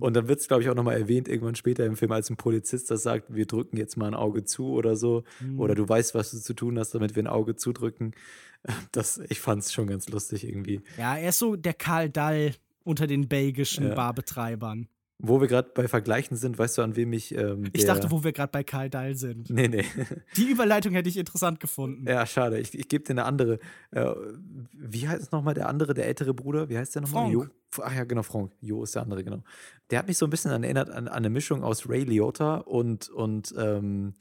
Und 0.00 0.14
dann 0.14 0.28
wird 0.28 0.38
es, 0.38 0.46
glaube 0.48 0.62
ich, 0.62 0.68
auch 0.68 0.74
nochmal 0.74 0.96
erwähnt, 1.00 1.28
irgendwann 1.28 1.54
später 1.56 1.84
im 1.86 1.96
Film, 1.96 2.12
als 2.12 2.28
ein 2.30 2.36
Polizist 2.36 2.90
das 2.90 3.02
sagt, 3.02 3.34
wir 3.34 3.46
drücken 3.46 3.78
jetzt 3.78 3.96
mal 3.96 4.06
ein 4.06 4.14
Auge 4.14 4.44
zu 4.44 4.66
oder 4.68 4.96
so. 4.96 5.24
Mhm. 5.40 5.58
Oder 5.58 5.74
du 5.74 5.88
weißt, 5.88 6.14
was 6.14 6.30
du 6.30 6.38
zu 6.38 6.54
tun 6.54 6.78
hast, 6.78 6.94
damit 6.94 7.16
wir 7.16 7.22
ein 7.22 7.26
Auge 7.26 7.56
zudrücken. 7.56 8.14
Das, 8.92 9.18
ich 9.28 9.40
fand 9.40 9.62
es 9.62 9.72
schon 9.72 9.86
ganz 9.86 10.08
lustig 10.08 10.46
irgendwie. 10.46 10.82
Ja, 10.98 11.16
er 11.16 11.30
ist 11.30 11.38
so 11.38 11.56
der 11.56 11.74
Karl 11.74 12.10
Dall 12.10 12.54
unter 12.84 13.06
den 13.06 13.28
belgischen 13.28 13.88
Ja. 13.88 13.94
Barbetreibern. 13.94 14.88
Wo 15.20 15.40
wir 15.40 15.48
gerade 15.48 15.70
bei 15.74 15.88
Vergleichen 15.88 16.36
sind, 16.36 16.58
weißt 16.58 16.78
du, 16.78 16.82
an 16.82 16.94
wem 16.94 17.12
ich. 17.12 17.34
Ähm, 17.36 17.70
Ich 17.72 17.84
dachte, 17.84 18.12
wo 18.12 18.22
wir 18.22 18.32
gerade 18.32 18.52
bei 18.52 18.62
Karl 18.62 18.88
Dall 18.88 19.16
sind. 19.16 19.50
Nee, 19.50 19.66
nee. 19.66 19.84
Die 20.36 20.48
Überleitung 20.48 20.92
hätte 20.94 21.08
ich 21.08 21.16
interessant 21.16 21.58
gefunden. 21.58 22.06
Ja, 22.06 22.24
schade. 22.24 22.60
Ich, 22.60 22.78
ich 22.78 22.88
gebe 22.88 23.02
dir 23.02 23.14
eine 23.14 23.24
andere. 23.24 23.58
Äh, 23.90 24.06
wie 24.72 25.08
heißt 25.08 25.32
nochmal 25.32 25.54
der 25.54 25.68
andere, 25.68 25.92
der 25.92 26.06
ältere 26.06 26.34
Bruder? 26.34 26.68
Wie 26.68 26.78
heißt 26.78 26.94
der 26.94 27.02
nochmal? 27.02 27.24
Frank. 27.24 27.34
Jo. 27.34 27.46
Ach 27.82 27.94
ja, 27.94 28.04
genau, 28.04 28.22
Frank. 28.22 28.52
Jo 28.60 28.84
ist 28.84 28.94
der 28.94 29.02
andere, 29.02 29.24
genau. 29.24 29.42
Der 29.90 29.98
hat 29.98 30.06
mich 30.06 30.18
so 30.18 30.26
ein 30.26 30.30
bisschen 30.30 30.52
an 30.52 30.62
erinnert 30.62 30.88
an, 30.88 31.08
an 31.08 31.14
eine 31.14 31.30
Mischung 31.30 31.64
aus 31.64 31.88
Ray 31.88 32.04
Liotta 32.04 32.58
und, 32.58 33.08
und 33.08 33.52
ähm, 33.58 34.14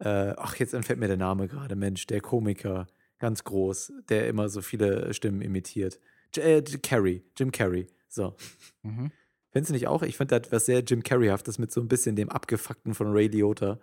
äh, 0.00 0.34
ach, 0.36 0.56
jetzt 0.56 0.74
entfällt 0.74 0.98
mir 0.98 1.06
der 1.06 1.16
Name 1.16 1.46
gerade, 1.46 1.76
Mensch, 1.76 2.06
der 2.08 2.20
Komiker, 2.20 2.88
ganz 3.20 3.44
groß, 3.44 3.92
der 4.08 4.28
immer 4.28 4.48
so 4.48 4.62
viele 4.62 5.14
Stimmen 5.14 5.40
imitiert. 5.42 6.00
J 6.34 6.44
äh, 6.44 6.62
Carrey, 6.82 7.22
Jim 7.38 7.52
Carrey. 7.52 7.86
So. 8.08 8.34
Mhm. 8.82 9.12
Findest 9.54 9.70
du 9.70 9.74
nicht 9.74 9.86
auch? 9.86 10.02
Ich 10.02 10.16
finde, 10.16 10.40
das 10.40 10.50
was 10.50 10.66
sehr 10.66 10.80
Jim 10.80 11.04
Carreyhaftes 11.04 11.58
mit 11.58 11.70
so 11.70 11.80
ein 11.80 11.86
bisschen 11.86 12.16
dem 12.16 12.28
Abgefuckten 12.28 12.92
von 12.92 13.12
Ray 13.12 13.28
Liotta. 13.28 13.78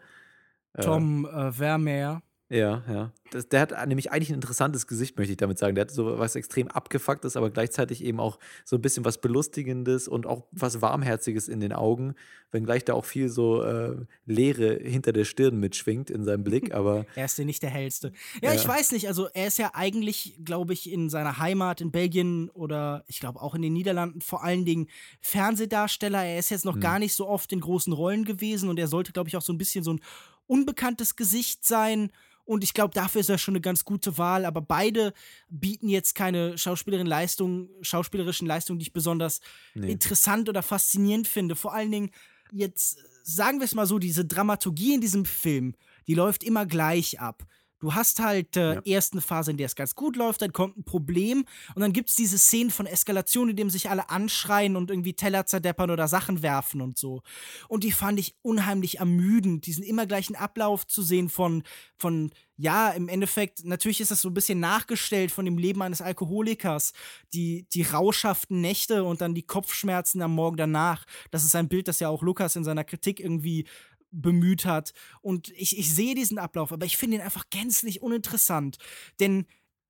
Äh, 0.73 0.81
Tom 0.81 1.25
äh, 1.25 1.49
Vermeer. 1.53 2.21
Ja, 2.51 2.83
ja. 2.87 3.11
Das, 3.31 3.47
der 3.47 3.61
hat 3.61 3.87
nämlich 3.87 4.11
eigentlich 4.11 4.29
ein 4.29 4.35
interessantes 4.35 4.87
Gesicht, 4.87 5.17
möchte 5.17 5.31
ich 5.31 5.37
damit 5.37 5.57
sagen. 5.57 5.73
Der 5.75 5.83
hat 5.83 5.91
so 5.91 6.19
was 6.19 6.35
extrem 6.35 6.67
abgefucktes, 6.67 7.37
aber 7.37 7.49
gleichzeitig 7.49 8.03
eben 8.03 8.19
auch 8.19 8.37
so 8.65 8.75
ein 8.75 8.81
bisschen 8.81 9.05
was 9.05 9.21
Belustigendes 9.21 10.09
und 10.09 10.25
auch 10.27 10.43
was 10.51 10.81
Warmherziges 10.81 11.47
in 11.47 11.61
den 11.61 11.71
Augen, 11.71 12.13
wenngleich 12.51 12.83
da 12.83 12.93
auch 12.93 13.05
viel 13.05 13.29
so 13.29 13.63
äh, 13.63 13.95
Leere 14.25 14.77
hinter 14.83 15.13
der 15.13 15.23
Stirn 15.23 15.61
mitschwingt 15.61 16.09
in 16.09 16.25
seinem 16.25 16.43
Blick, 16.43 16.73
aber 16.75 17.05
Er 17.15 17.23
ist 17.23 17.37
ja 17.37 17.45
nicht 17.45 17.63
der 17.63 17.69
hellste. 17.69 18.11
Ja, 18.41 18.53
ich 18.53 18.63
Ja. 18.63 18.69
weiß 18.69 18.91
nicht. 18.91 19.07
Also, 19.07 19.29
er 19.33 19.47
ist 19.47 19.57
ja 19.57 19.71
eigentlich, 19.75 20.37
glaube 20.43 20.73
ich, 20.73 20.91
in 20.91 21.09
seiner 21.09 21.37
Heimat 21.37 21.79
in 21.79 21.91
Belgien 21.91 22.49
oder 22.49 23.05
ich 23.07 23.21
glaube 23.21 23.41
auch 23.41 23.55
in 23.55 23.61
den 23.61 23.71
Niederlanden 23.71 24.19
vor 24.19 24.43
allen 24.43 24.65
Dingen 24.65 24.87
Fernsehdarsteller. 25.21 26.23
Er 26.23 26.37
ist 26.37 26.49
jetzt 26.49 26.65
noch 26.65 26.73
Hm. 26.75 26.81
gar 26.81 26.99
nicht 26.99 27.13
so 27.13 27.27
oft 27.27 27.51
in 27.53 27.61
großen 27.61 27.93
Rollen 27.93 28.25
gewesen 28.25 28.69
und 28.69 28.77
er 28.77 28.87
sollte, 28.87 29.11
glaube 29.13 29.29
ich, 29.29 29.37
auch 29.37 29.41
so 29.41 29.53
ein 29.53 29.57
bisschen 29.57 29.83
so 29.83 29.93
ein 29.93 30.01
unbekanntes 30.47 31.15
Gesicht 31.15 31.65
sein. 31.65 32.11
Und 32.45 32.63
ich 32.63 32.73
glaube, 32.73 32.93
dafür 32.93 33.21
ist 33.21 33.29
er 33.29 33.37
schon 33.37 33.53
eine 33.53 33.61
ganz 33.61 33.85
gute 33.85 34.17
Wahl. 34.17 34.45
Aber 34.45 34.61
beide 34.61 35.13
bieten 35.49 35.87
jetzt 35.89 36.15
keine 36.15 36.57
schauspielerin 36.57 37.07
Leistung, 37.07 37.69
schauspielerischen 37.81 38.47
Leistungen, 38.47 38.79
die 38.79 38.83
ich 38.83 38.93
besonders 38.93 39.41
Nee. 39.73 39.91
interessant 39.91 40.49
oder 40.49 40.63
faszinierend 40.63 41.27
finde. 41.27 41.55
Vor 41.55 41.73
allen 41.73 41.91
Dingen 41.91 42.11
jetzt, 42.51 42.97
sagen 43.23 43.59
wir 43.59 43.65
es 43.65 43.75
mal 43.75 43.85
so, 43.85 43.99
diese 43.99 44.25
Dramaturgie 44.25 44.93
in 44.95 45.01
diesem 45.01 45.25
Film, 45.25 45.75
die 46.07 46.15
läuft 46.15 46.43
immer 46.43 46.65
gleich 46.65 47.19
ab. 47.19 47.45
Du 47.81 47.93
hast 47.95 48.19
halt 48.19 48.55
äh, 48.57 48.75
Ja. 48.75 48.81
erst 48.85 49.13
eine 49.13 49.21
Phase, 49.21 49.51
in 49.51 49.57
der 49.57 49.65
es 49.65 49.75
ganz 49.75 49.95
gut 49.95 50.15
läuft, 50.15 50.41
dann 50.41 50.53
kommt 50.53 50.77
ein 50.77 50.83
Problem 50.85 51.45
und 51.75 51.81
dann 51.81 51.93
gibt 51.93 52.09
es 52.09 52.15
diese 52.15 52.37
Szenen 52.37 52.69
von 52.71 52.85
Eskalation, 52.85 53.49
in 53.49 53.55
dem 53.55 53.69
sich 53.71 53.89
alle 53.89 54.09
anschreien 54.09 54.75
und 54.75 54.89
irgendwie 54.91 55.13
Teller 55.15 55.45
zerdeppern 55.47 55.89
oder 55.91 56.07
Sachen 56.07 56.43
werfen 56.43 56.79
und 56.81 56.97
so. 56.97 57.23
Und 57.67 57.83
die 57.83 57.91
fand 57.91 58.19
ich 58.19 58.35
unheimlich 58.43 58.99
ermüdend, 58.99 59.65
diesen 59.65 59.83
immer 59.83 60.05
gleichen 60.05 60.35
Ablauf 60.35 60.85
zu 60.87 61.01
sehen 61.01 61.27
von, 61.29 61.63
von 61.97 62.31
ja, 62.55 62.91
im 62.91 63.09
Endeffekt, 63.09 63.65
natürlich 63.65 63.99
ist 64.01 64.11
das 64.11 64.21
so 64.21 64.29
ein 64.29 64.35
bisschen 64.35 64.59
nachgestellt 64.59 65.31
von 65.31 65.45
dem 65.45 65.57
Leben 65.57 65.81
eines 65.81 65.99
Alkoholikers, 66.01 66.93
die, 67.33 67.65
die 67.73 67.81
rauschhaften 67.81 68.61
Nächte 68.61 69.03
und 69.03 69.21
dann 69.21 69.33
die 69.33 69.41
Kopfschmerzen 69.41 70.21
am 70.21 70.35
Morgen 70.35 70.57
danach. 70.57 71.05
Das 71.31 71.43
ist 71.43 71.55
ein 71.55 71.67
Bild, 71.67 71.87
das 71.87 71.99
ja 71.99 72.09
auch 72.09 72.21
Lukas 72.21 72.55
in 72.55 72.63
seiner 72.63 72.83
Kritik 72.83 73.19
irgendwie 73.19 73.65
bemüht 74.11 74.65
hat. 74.65 74.93
Und 75.21 75.49
ich, 75.49 75.77
ich 75.77 75.93
sehe 75.93 76.15
diesen 76.15 76.37
Ablauf, 76.37 76.71
aber 76.71 76.85
ich 76.85 76.97
finde 76.97 77.17
ihn 77.17 77.23
einfach 77.23 77.49
gänzlich 77.49 78.01
uninteressant. 78.01 78.77
Denn 79.19 79.45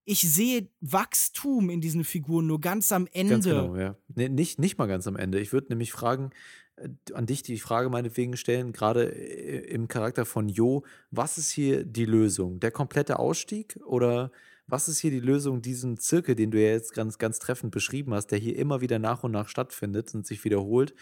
ich 0.05 0.21
sehe 0.21 0.67
Wachstum 0.81 1.69
in 1.69 1.81
diesen 1.81 2.03
Figuren 2.03 2.47
nur 2.47 2.59
ganz 2.59 2.91
am 2.91 3.07
Ende. 3.11 3.33
ganz 3.33 3.45
genau, 3.45 3.75
ja. 3.75 3.95
Nee, 4.15 4.29
nicht, 4.29 4.59
nicht 4.59 4.77
mal 4.77 4.87
ganz 4.87 5.07
am 5.07 5.15
Ende. 5.15 5.39
Ich 5.39 5.53
würde 5.53 5.67
nämlich 5.69 5.91
fragen, 5.91 6.31
äh, 6.77 6.89
an 7.13 7.27
dich 7.27 7.43
die 7.43 7.59
Frage 7.59 7.89
meinetwegen 7.89 8.35
stellen, 8.35 8.71
gerade 8.71 9.11
äh, 9.11 9.71
im 9.71 9.87
Charakter 9.87 10.25
von 10.25 10.49
Jo, 10.49 10.83
was 11.11 11.37
ist 11.37 11.51
hier 11.51 11.85
die 11.85 12.05
Lösung? 12.05 12.59
Der 12.59 12.71
komplette 12.71 13.19
Ausstieg 13.19 13.79
oder 13.85 14.31
was 14.67 14.87
ist 14.87 14.99
hier 14.99 15.11
die 15.11 15.19
Lösung, 15.19 15.61
diesen 15.61 15.97
Zirkel, 15.97 16.35
den 16.35 16.49
du 16.49 16.61
ja 16.61 16.69
jetzt 16.69 16.93
ganz, 16.93 17.17
ganz 17.17 17.39
treffend 17.39 17.71
beschrieben 17.71 18.13
hast, 18.13 18.27
der 18.27 18.39
hier 18.39 18.55
immer 18.55 18.81
wieder 18.81 18.99
nach 18.99 19.23
und 19.23 19.31
nach 19.31 19.49
stattfindet 19.49 20.13
und 20.15 20.25
sich 20.25 20.43
wiederholt? 20.45 20.93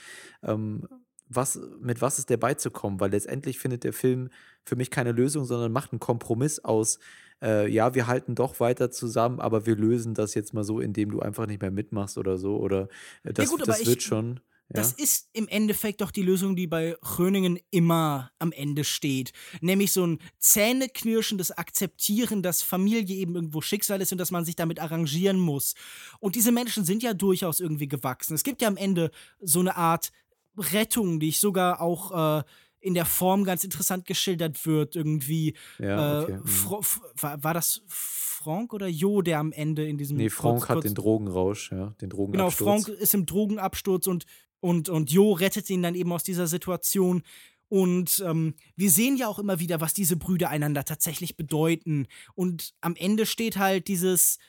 Ähm, 0.44 0.88
was, 1.30 1.60
mit 1.80 2.02
was 2.02 2.20
ist 2.20 2.30
der 2.30 2.38
beizukommen? 2.38 3.00
Weil 3.00 3.12
letztendlich 3.12 3.60
findet 3.60 3.84
der 3.84 3.94
Film 3.94 4.30
für 4.66 4.76
mich 4.76 4.92
keine 4.92 5.12
Lösung, 5.12 5.46
sondern 5.46 5.72
macht 5.72 5.92
einen 5.92 6.00
Kompromiss 6.00 6.60
aus, 6.60 7.00
äh, 7.42 7.72
ja, 7.72 7.96
wir 7.96 8.08
halten 8.08 8.36
doch 8.36 8.60
weiter 8.60 8.92
zusammen, 8.92 9.40
aber 9.40 9.66
wir 9.66 9.76
lösen 9.76 10.14
das 10.14 10.34
jetzt 10.34 10.54
mal 10.54 10.64
so, 10.64 10.80
indem 10.80 11.12
du 11.12 11.20
einfach 11.22 11.46
nicht 11.46 11.62
mehr 11.62 11.72
mitmachst 11.72 12.18
oder 12.18 12.38
so. 12.38 12.58
Oder 12.58 12.90
äh, 13.24 13.32
das, 13.32 13.50
gut, 13.50 13.62
aber 13.62 13.72
das 13.72 13.82
ich- 13.82 13.88
wird 13.88 14.04
schon. 14.04 14.42
Ja? 14.72 14.82
Das 14.82 14.92
ist 14.92 15.30
im 15.34 15.48
Endeffekt 15.48 16.00
doch 16.02 16.12
die 16.12 16.22
Lösung, 16.22 16.56
die 16.56 16.68
bei 16.68 16.96
Gröningen 17.02 17.58
immer 17.72 18.30
am 18.38 18.52
Ende 18.52 18.84
steht. 18.84 19.32
Nämlich 19.62 19.92
so 19.92 20.06
ein 20.06 20.20
zähneknirschendes 20.38 21.50
Akzeptieren, 21.52 22.44
dass 22.44 22.62
Familie 22.62 23.16
eben 23.16 23.34
irgendwo 23.34 23.62
Schicksal 23.62 24.00
ist 24.00 24.12
und 24.12 24.20
dass 24.20 24.30
man 24.30 24.46
sich 24.46 24.56
damit 24.56 24.80
arrangieren 24.80 25.40
muss. 25.40 25.74
Und 26.20 26.36
diese 26.36 26.52
Menschen 26.52 26.86
sind 26.86 27.02
ja 27.02 27.16
durchaus 27.16 27.60
irgendwie 27.60 27.88
gewachsen. 27.88 28.36
Es 28.36 28.44
gibt 28.44 28.62
ja 28.62 28.68
am 28.68 28.78
Ende 28.78 29.10
so 29.42 29.60
eine 29.60 29.76
Art 29.76 30.12
Rettung, 30.60 31.20
die 31.20 31.30
ich 31.30 31.40
sogar 31.40 31.82
auch 31.82 32.40
äh, 32.40 32.44
in 32.82 32.94
der 32.94 33.06
Form 33.06 33.44
ganz 33.44 33.64
interessant 33.64 34.06
geschildert 34.06 34.66
wird. 34.66 34.96
Irgendwie. 34.96 35.56
Ja, 35.80 36.22
äh, 36.22 36.24
okay, 36.24 36.40
F- 36.46 37.02
war, 37.16 37.44
war 37.44 37.54
das 37.54 37.82
Frank 37.88 38.72
oder 38.74 38.88
Jo, 38.88 39.22
der 39.22 39.40
am 39.40 39.52
Ende 39.52 39.86
in 39.88 39.98
diesem. 39.98 40.18
Nee, 40.18 40.30
Frank 40.30 40.60
kurz- 40.60 40.70
hat 40.70 40.76
kurz- 40.76 40.86
den 40.86 40.96
Drogenrausch, 40.96 41.72
ja, 41.72 41.88
den 42.02 42.10
Genau, 42.10 42.16
Drogenabsturz. 42.16 42.86
Frank 42.86 43.00
ist 43.00 43.14
im 43.14 43.26
Drogenabsturz 43.26 44.08
und, 44.08 44.26
und, 44.62 44.88
und 44.90 45.12
Jo 45.12 45.34
rettet 45.34 45.70
ihn 45.70 45.82
dann 45.84 45.96
eben 45.96 46.12
aus 46.14 46.24
dieser 46.24 46.48
Situation. 46.48 47.24
Und 47.72 48.24
ähm, 48.26 48.56
wir 48.76 48.90
sehen 48.90 49.16
ja 49.16 49.28
auch 49.28 49.38
immer 49.38 49.60
wieder, 49.60 49.80
was 49.80 49.94
diese 49.94 50.16
Brüder 50.18 50.50
einander 50.50 50.86
tatsächlich 50.86 51.38
bedeuten. 51.38 52.08
Und 52.34 52.74
am 52.82 52.96
Ende 52.96 53.26
steht 53.28 53.58
halt 53.58 53.88
dieses 53.88 54.40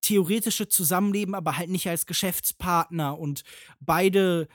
theoretische 0.00 0.66
Zusammenleben, 0.66 1.34
aber 1.34 1.58
halt 1.58 1.70
nicht 1.70 1.88
als 1.88 2.06
Geschäftspartner. 2.06 3.18
Und 3.18 3.42
beide 3.80 4.48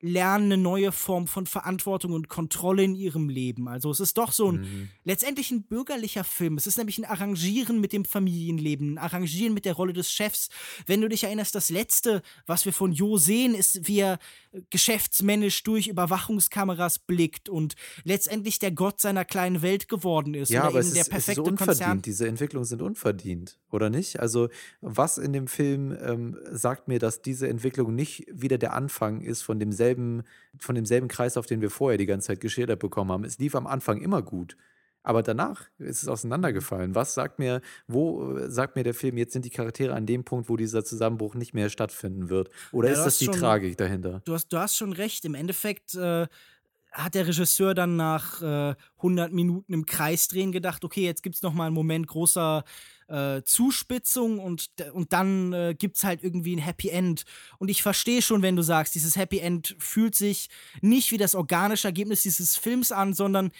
lernen 0.00 0.52
eine 0.52 0.62
neue 0.62 0.92
Form 0.92 1.26
von 1.26 1.46
Verantwortung 1.46 2.12
und 2.12 2.28
Kontrolle 2.28 2.84
in 2.84 2.94
ihrem 2.94 3.28
Leben. 3.28 3.66
Also 3.68 3.90
es 3.90 3.98
ist 4.00 4.16
doch 4.16 4.32
so 4.32 4.52
ein 4.52 4.60
Mhm. 4.60 4.88
letztendlich 5.04 5.50
ein 5.50 5.62
bürgerlicher 5.64 6.24
Film. 6.24 6.56
Es 6.56 6.66
ist 6.66 6.78
nämlich 6.78 6.98
ein 6.98 7.04
Arrangieren 7.04 7.80
mit 7.80 7.92
dem 7.92 8.04
Familienleben, 8.04 8.94
ein 8.94 8.98
Arrangieren 8.98 9.54
mit 9.54 9.64
der 9.64 9.74
Rolle 9.74 9.92
des 9.92 10.12
Chefs. 10.12 10.50
Wenn 10.86 11.00
du 11.00 11.08
dich 11.08 11.24
erinnerst, 11.24 11.54
das 11.54 11.70
letzte, 11.70 12.22
was 12.46 12.64
wir 12.64 12.72
von 12.72 12.92
Jo 12.92 13.16
sehen, 13.16 13.54
ist, 13.54 13.88
wie 13.88 13.98
er 14.00 14.18
geschäftsmännisch 14.70 15.62
durch 15.62 15.88
Überwachungskameras 15.88 16.98
blickt 16.98 17.48
und 17.48 17.74
letztendlich 18.04 18.58
der 18.58 18.72
Gott 18.72 19.00
seiner 19.00 19.24
kleinen 19.24 19.62
Welt 19.62 19.88
geworden 19.88 20.34
ist. 20.34 20.50
Ja, 20.50 20.60
oder 20.60 20.68
aber 20.68 20.78
eben 20.80 20.88
es 20.88 20.94
der 20.94 21.02
ist, 21.02 21.12
es 21.12 21.28
ist 21.28 21.38
unverdient. 21.38 21.58
Konzern. 21.58 22.02
Diese 22.02 22.28
Entwicklungen 22.28 22.64
sind 22.64 22.82
unverdient, 22.82 23.58
oder 23.70 23.90
nicht? 23.90 24.20
Also, 24.20 24.48
was 24.80 25.18
in 25.18 25.32
dem 25.32 25.46
Film 25.46 25.96
ähm, 26.00 26.36
sagt 26.50 26.88
mir, 26.88 26.98
dass 26.98 27.22
diese 27.22 27.48
Entwicklung 27.48 27.94
nicht 27.94 28.26
wieder 28.32 28.58
der 28.58 28.74
Anfang 28.74 29.20
ist 29.20 29.42
von 29.42 29.58
demselben, 29.58 30.22
von 30.58 30.74
demselben 30.74 31.08
Kreislauf, 31.08 31.46
den 31.46 31.60
wir 31.60 31.70
vorher 31.70 31.98
die 31.98 32.06
ganze 32.06 32.28
Zeit 32.28 32.40
geschildert 32.40 32.80
bekommen 32.80 33.12
haben? 33.12 33.24
Es 33.24 33.38
lief 33.38 33.54
am 33.54 33.66
Anfang 33.66 34.00
immer 34.00 34.22
gut. 34.22 34.56
Aber 35.08 35.22
danach 35.22 35.62
ist 35.78 36.02
es 36.02 36.08
auseinandergefallen. 36.08 36.94
Was 36.94 37.14
sagt 37.14 37.38
mir, 37.38 37.62
wo 37.86 38.36
äh, 38.36 38.50
sagt 38.50 38.76
mir 38.76 38.82
der 38.84 38.92
Film, 38.92 39.16
jetzt 39.16 39.32
sind 39.32 39.46
die 39.46 39.50
Charaktere 39.50 39.94
an 39.94 40.04
dem 40.04 40.22
Punkt, 40.22 40.50
wo 40.50 40.56
dieser 40.58 40.84
Zusammenbruch 40.84 41.34
nicht 41.34 41.54
mehr 41.54 41.70
stattfinden 41.70 42.28
wird? 42.28 42.50
Oder 42.72 42.88
Ja, 42.90 42.94
ist 42.94 43.04
das 43.04 43.16
die 43.18 43.24
schon- 43.24 43.36
Tragik 43.36 43.78
dahinter? 43.78 44.20
Du 44.26 44.34
hast, 44.34 44.48
du 44.52 44.58
hast 44.58 44.76
schon 44.76 44.92
recht. 44.92 45.24
Im 45.24 45.34
Endeffekt 45.34 45.94
äh, 45.94 46.26
hat 46.92 47.14
der 47.14 47.26
Regisseur 47.26 47.72
dann 47.72 47.96
nach 47.96 48.42
äh, 48.42 48.74
100 48.98 49.32
Minuten 49.32 49.72
im 49.72 49.86
Kreis 49.86 50.28
drehen 50.28 50.52
gedacht, 50.52 50.84
okay, 50.84 51.04
jetzt 51.06 51.22
gibt 51.22 51.36
es 51.36 51.42
noch 51.42 51.54
mal 51.54 51.64
einen 51.66 51.74
Moment 51.74 52.06
großer 52.06 52.62
äh, 53.08 53.40
Zuspitzung 53.44 54.38
und, 54.40 54.68
und 54.92 55.14
dann 55.14 55.54
äh, 55.54 55.74
gibt 55.78 55.96
es 55.96 56.04
halt 56.04 56.22
irgendwie 56.22 56.54
ein 56.54 56.58
Happy 56.58 56.90
End. 56.90 57.24
Und 57.58 57.70
ich 57.70 57.82
verstehe 57.82 58.20
schon, 58.20 58.42
wenn 58.42 58.56
du 58.56 58.62
sagst, 58.62 58.94
dieses 58.94 59.16
Happy 59.16 59.38
End 59.38 59.74
fühlt 59.78 60.14
sich 60.14 60.50
nicht 60.82 61.12
wie 61.12 61.16
das 61.16 61.34
organische 61.34 61.88
Ergebnis 61.88 62.24
dieses 62.24 62.58
Films 62.58 62.92
an, 62.92 63.14
sondern 63.14 63.52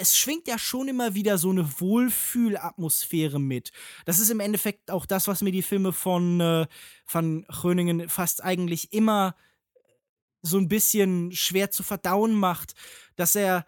es 0.00 0.16
schwingt 0.16 0.48
ja 0.48 0.58
schon 0.58 0.88
immer 0.88 1.14
wieder 1.14 1.38
so 1.38 1.50
eine 1.50 1.80
Wohlfühlatmosphäre 1.80 3.38
mit. 3.38 3.72
Das 4.04 4.18
ist 4.18 4.30
im 4.30 4.40
Endeffekt 4.40 4.90
auch 4.90 5.06
das, 5.06 5.28
was 5.28 5.42
mir 5.42 5.52
die 5.52 5.62
Filme 5.62 5.92
von, 5.92 6.40
äh, 6.40 6.66
von 7.04 7.44
Gröningen 7.48 8.08
fast 8.08 8.42
eigentlich 8.42 8.92
immer 8.92 9.36
so 10.42 10.58
ein 10.58 10.68
bisschen 10.68 11.32
schwer 11.32 11.70
zu 11.70 11.82
verdauen 11.82 12.34
macht, 12.34 12.74
dass 13.16 13.34
er 13.34 13.66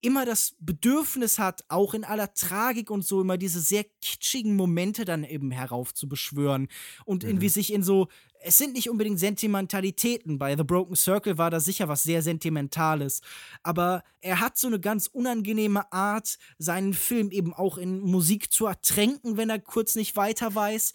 immer 0.00 0.26
das 0.26 0.56
Bedürfnis 0.58 1.38
hat, 1.38 1.64
auch 1.68 1.94
in 1.94 2.04
aller 2.04 2.34
Tragik 2.34 2.90
und 2.90 3.04
so 3.06 3.20
immer 3.20 3.38
diese 3.38 3.60
sehr 3.60 3.84
kitschigen 4.00 4.56
Momente 4.56 5.04
dann 5.04 5.24
eben 5.24 5.50
heraufzubeschwören 5.50 6.68
und 7.04 7.24
irgendwie 7.24 7.48
sich 7.48 7.72
in 7.72 7.82
so 7.82 8.08
es 8.44 8.58
sind 8.58 8.74
nicht 8.74 8.90
unbedingt 8.90 9.18
Sentimentalitäten. 9.18 10.38
Bei 10.38 10.56
The 10.56 10.64
Broken 10.64 10.96
Circle 10.96 11.38
war 11.38 11.50
da 11.50 11.60
sicher 11.60 11.88
was 11.88 12.02
sehr 12.02 12.22
Sentimentales. 12.22 13.20
Aber 13.62 14.02
er 14.20 14.40
hat 14.40 14.56
so 14.58 14.66
eine 14.66 14.80
ganz 14.80 15.06
unangenehme 15.06 15.92
Art, 15.92 16.38
seinen 16.58 16.94
Film 16.94 17.30
eben 17.30 17.54
auch 17.54 17.78
in 17.78 18.00
Musik 18.00 18.52
zu 18.52 18.66
ertränken, 18.66 19.36
wenn 19.36 19.50
er 19.50 19.58
kurz 19.58 19.94
nicht 19.94 20.16
weiter 20.16 20.54
weiß. 20.54 20.92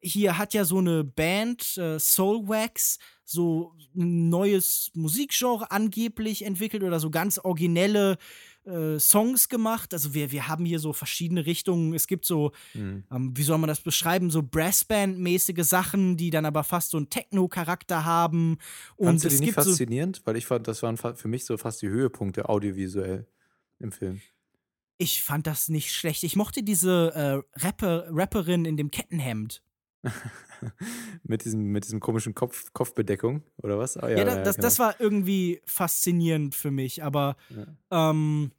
Hier 0.00 0.38
hat 0.38 0.54
ja 0.54 0.64
so 0.64 0.78
eine 0.78 1.04
Band, 1.04 1.76
äh, 1.76 1.98
Soulwax, 1.98 2.98
so 3.24 3.74
ein 3.96 4.28
neues 4.28 4.90
Musikgenre 4.94 5.70
angeblich 5.70 6.44
entwickelt 6.44 6.82
oder 6.82 7.00
so 7.00 7.10
ganz 7.10 7.38
originelle 7.38 8.16
äh, 8.68 9.00
Songs 9.00 9.48
gemacht. 9.48 9.92
Also 9.94 10.14
wir, 10.14 10.30
wir 10.30 10.46
haben 10.46 10.64
hier 10.64 10.78
so 10.78 10.92
verschiedene 10.92 11.46
Richtungen. 11.46 11.94
Es 11.94 12.06
gibt 12.06 12.24
so, 12.24 12.52
Hm. 12.72 13.04
ähm, 13.10 13.36
wie 13.36 13.42
soll 13.42 13.58
man 13.58 13.68
das 13.68 13.80
beschreiben, 13.80 14.30
so 14.30 14.42
Brassband-mäßige 14.42 15.64
Sachen, 15.64 16.16
die 16.16 16.30
dann 16.30 16.44
aber 16.44 16.62
fast 16.64 16.90
so 16.90 16.96
einen 16.98 17.10
Techno-Charakter 17.10 18.04
haben. 18.04 18.58
Und 18.96 19.06
Fandst 19.06 19.24
du 19.24 19.28
die 19.30 19.34
es 19.34 19.40
nicht 19.40 19.54
gibt 19.54 19.64
so, 19.64 19.70
faszinierend? 19.70 20.22
Weil 20.24 20.36
ich 20.36 20.46
fand, 20.46 20.68
das 20.68 20.82
waren 20.82 20.96
für 20.96 21.28
mich 21.28 21.44
so 21.44 21.56
fast 21.56 21.82
die 21.82 21.88
Höhepunkte 21.88 22.48
audiovisuell 22.48 23.26
im 23.80 23.90
Film. 23.92 24.20
ich 24.98 25.22
fand 25.22 25.46
das 25.46 25.68
nicht 25.68 25.92
schlecht. 25.94 26.24
Ich 26.24 26.34
mochte 26.36 26.62
diese 26.62 27.44
äh, 27.54 27.64
Rapper, 27.64 28.06
Rapperin 28.10 28.64
in 28.64 28.76
dem 28.76 28.90
Kettenhemd. 28.90 29.62
mit, 31.22 31.44
diesem, 31.44 31.64
mit 31.72 31.84
diesem 31.84 32.00
komischen 32.00 32.34
Kopf, 32.34 32.72
Kopfbedeckung 32.72 33.42
oder 33.62 33.78
was? 33.78 33.96
Ah, 33.96 34.08
Ja, 34.08 34.18
ja, 34.18 34.24
das, 34.24 34.56
genau. 34.56 34.66
das 34.66 34.78
war 34.78 35.00
irgendwie 35.00 35.60
faszinierend 35.64 36.54
für 36.54 36.70
mich, 36.70 37.02
aber 37.02 37.36
ähm, 37.90 38.52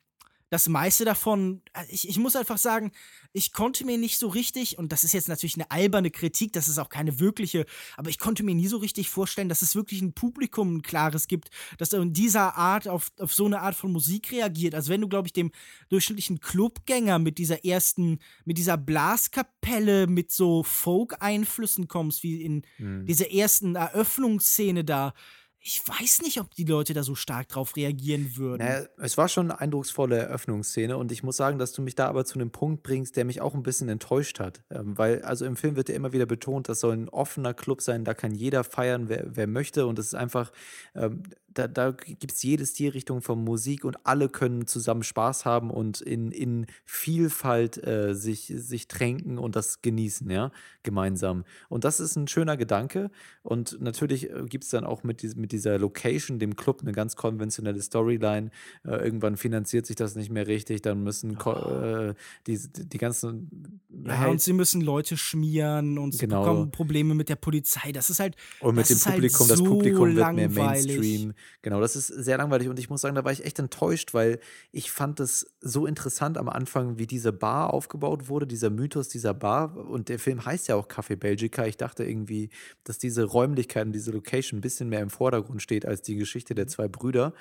das 0.50 0.68
meiste 0.68 1.06
davon, 1.06 1.62
äh, 1.74 1.84
ich, 1.90 2.08
ich 2.10 2.18
muss 2.18 2.36
einfach 2.36 2.58
sagen, 2.58 2.92
ich 3.34 3.54
konnte 3.54 3.86
mir 3.86 3.98
nicht 3.98 4.18
so 4.18 4.28
richtig, 4.28 4.78
und 4.78 4.92
das 4.92 5.04
ist 5.04 5.14
jetzt 5.14 5.30
natürlich 5.30 5.56
eine 5.56 5.70
alberne 5.70 6.12
Kritik, 6.12 6.54
das 6.54 6.68
ist 6.68 6.80
auch 6.80 6.90
keine 6.90 7.20
wirkliche, 7.20 7.66
aber 7.98 8.10
ich 8.10 8.18
konnte 8.18 8.44
mir 8.44 8.56
nie 8.56 8.68
so 8.68 8.78
richtig 8.78 9.10
vorstellen, 9.10 9.50
dass 9.50 9.62
es 9.62 9.76
wirklich 9.76 10.02
ein 10.02 10.14
Publikum 10.14 10.78
ein 10.78 10.82
klares 10.82 11.28
gibt, 11.28 11.50
das 11.78 11.94
in 11.94 12.14
dieser 12.14 12.56
Art 12.56 12.88
auf, 12.88 13.12
auf 13.20 13.34
so 13.34 13.46
eine 13.46 13.62
Art 13.62 13.76
von 13.76 13.92
Musik 13.92 14.32
reagiert. 14.32 14.76
Also 14.76 14.92
wenn 14.92 15.02
du, 15.02 15.08
glaube 15.08 15.28
ich, 15.28 15.34
dem 15.34 15.52
durchschnittlichen 15.90 16.40
Clubgänger 16.40 17.20
mit 17.20 17.38
dieser 17.38 17.64
ersten, 17.66 18.20
mit 18.46 18.58
dieser 18.58 18.78
Blaskapelle 18.78 20.08
mit 20.08 20.32
so 20.32 20.64
Folk-Einflüssen 20.64 21.88
kommst, 21.88 22.24
wie 22.24 22.42
in 22.42 22.64
Hm. 22.78 23.06
dieser 23.06 23.32
ersten 23.32 23.76
Eröffnungsszene 23.76 24.84
da, 24.84 25.14
ich 25.62 25.82
weiß 25.86 26.22
nicht, 26.22 26.40
ob 26.40 26.54
die 26.56 26.64
Leute 26.64 26.94
da 26.94 27.04
so 27.04 27.16
stark 27.16 27.50
drauf 27.50 27.76
reagieren 27.76 28.38
würden. 28.38 28.66
Naja, 28.66 28.88
es 28.98 29.18
war 29.18 29.28
schon 29.28 29.52
eine 29.52 29.60
eindrucksvolle 29.60 30.18
Eröffnungsszene 30.18 30.96
und 30.96 31.12
ich 31.12 31.22
muss 31.22 31.36
sagen, 31.36 31.60
dass 31.60 31.74
du 31.74 31.82
mich 31.82 31.96
da 31.96 32.08
aber 32.08 32.24
zu 32.24 32.40
einem 32.40 32.50
Punkt 32.50 32.82
bringst, 32.82 33.18
der 33.18 33.26
mich 33.26 33.42
auch 33.42 33.54
ein 33.54 33.64
bisschen 33.64 33.90
enttäuscht 33.90 34.40
hat. 34.40 34.64
Ähm, 34.70 34.98
weil, 34.98 35.22
also 35.24 35.46
im 35.46 35.58
Film 35.58 35.76
wird 35.76 35.90
ja 35.90 35.96
immer 35.96 36.14
wieder 36.14 36.26
betont, 36.26 36.70
das 36.70 36.80
soll 36.80 36.94
ein 36.94 37.10
offener 37.10 37.54
Club 37.54 37.82
sein, 37.82 38.06
da 38.06 38.14
kann 38.14 38.34
jeder 38.34 38.64
feiern, 38.64 39.10
wer, 39.10 39.26
wer 39.36 39.48
möchte 39.48 39.86
und 39.86 40.00
es 40.00 40.08
ist 40.08 40.16
einfach, 40.16 40.52
ähm, 40.96 41.24
da, 41.54 41.68
da 41.68 41.92
gibt 41.92 42.32
es 42.32 42.44
jede 42.44 42.66
Stilrichtung 42.66 43.22
von 43.22 43.44
Musik 43.44 43.86
und 43.86 43.98
alle 44.06 44.30
können 44.30 44.68
zusammen 44.68 45.04
Spaß 45.04 45.46
haben 45.46 45.70
und 45.72 46.02
in, 46.02 46.32
in 46.32 46.66
Vielfalt 46.86 47.82
äh, 47.86 48.14
sich, 48.14 48.54
sich 48.56 48.88
tränken 48.88 49.38
und 49.38 49.56
das 49.56 49.82
genießen, 49.82 50.30
ja, 50.30 50.52
gemeinsam. 50.84 51.44
Und 51.70 51.84
das 51.84 52.00
ist 52.00 52.16
ein 52.16 52.28
schöner 52.28 52.58
Gedanke 52.58 53.10
und 53.44 53.80
natürlich 53.82 54.30
gibt 54.48 54.64
es 54.64 54.70
dann 54.70 54.84
auch 54.84 55.04
mit, 55.04 55.22
diesem, 55.22 55.42
mit 55.42 55.52
dieser 55.52 55.78
Location, 55.80 56.40
dem 56.40 56.56
Club, 56.56 56.82
eine 56.82 56.92
ganz 56.92 57.16
konventionelle 57.16 57.82
Storyline. 57.82 58.50
Äh, 58.86 58.96
irgendwann 59.04 59.38
finanziert 59.38 59.86
sich 59.86 59.96
das 59.96 60.16
nicht 60.16 60.30
mehr 60.32 60.48
richtig, 60.48 60.82
dann 60.82 61.04
müssen 61.04 61.38
ko- 61.38 61.54
äh, 61.54 62.14
die, 62.48 62.60
die 62.60 62.98
ganzen 62.98 63.82
Ja, 64.06 64.28
und 64.28 64.42
sie 64.42 64.54
müssen 64.54 64.82
Leute 64.82 65.18
schmieren 65.18 65.98
und 65.98 66.14
sie 66.14 66.20
Genau. 66.20 66.42
bekommen 66.42 66.72
Probleme 66.72 67.16
mit 67.16 67.30
der 67.30 67.36
Polizei. 67.38 67.92
Das 67.92 68.10
ist 68.10 68.20
halt. 68.20 68.36
Und 68.60 68.76
mit 68.76 68.90
das 68.90 69.00
dem 69.00 69.06
halt 69.06 69.16
Publikum, 69.16 69.48
das 69.48 69.58
so 69.58 69.64
Publikum 69.66 70.16
wird 70.16 70.34
mehr 70.36 70.48
langweilig. 70.48 70.98
Mainstream. 71.00 71.34
Genau, 71.62 71.82
das 71.82 71.96
ist 71.96 72.08
sehr 72.08 72.38
langweilig 72.38 72.70
und 72.70 72.80
ich 72.80 72.90
muss 72.90 73.02
sagen, 73.02 73.16
da 73.16 73.26
war 73.26 73.32
ich 73.32 73.46
echt 73.46 73.60
enttäuscht, 73.60 74.14
weil 74.14 74.40
ich 74.72 74.92
fand 74.92 75.20
es 75.20 75.54
so 75.62 75.86
interessant 75.86 76.38
am 76.38 76.48
Anfang, 76.48 76.98
wie 76.98 77.08
diese 77.08 77.34
Bar 77.34 77.74
aufgebaut 77.74 78.30
wurde, 78.30 78.48
dieser 78.48 78.70
Mythos 78.70 79.10
dieser 79.10 79.34
Bar. 79.34 79.76
Und 79.76 80.10
der 80.10 80.20
Film 80.20 80.46
heißt 80.46 80.68
ja 80.68 80.76
auch 80.76 80.88
Café 80.88 81.16
Belgica. 81.16 81.66
Ich 81.66 81.78
dachte 81.78 82.06
irgendwie, 82.06 82.50
dass 82.84 82.98
diese 82.98 83.24
Räumlichkeiten, 83.26 83.92
diese 83.92 84.12
Location 84.12 84.60
ein 84.60 84.62
bisschen 84.62 84.90
mehr 84.90 85.02
im 85.02 85.10
Vordergrund 85.10 85.62
steht 85.62 85.86
als 85.86 86.02
die 86.02 86.16
Geschichte 86.16 86.56
der 86.56 86.68
zwei 86.68 86.88
Brüder. 86.88 87.34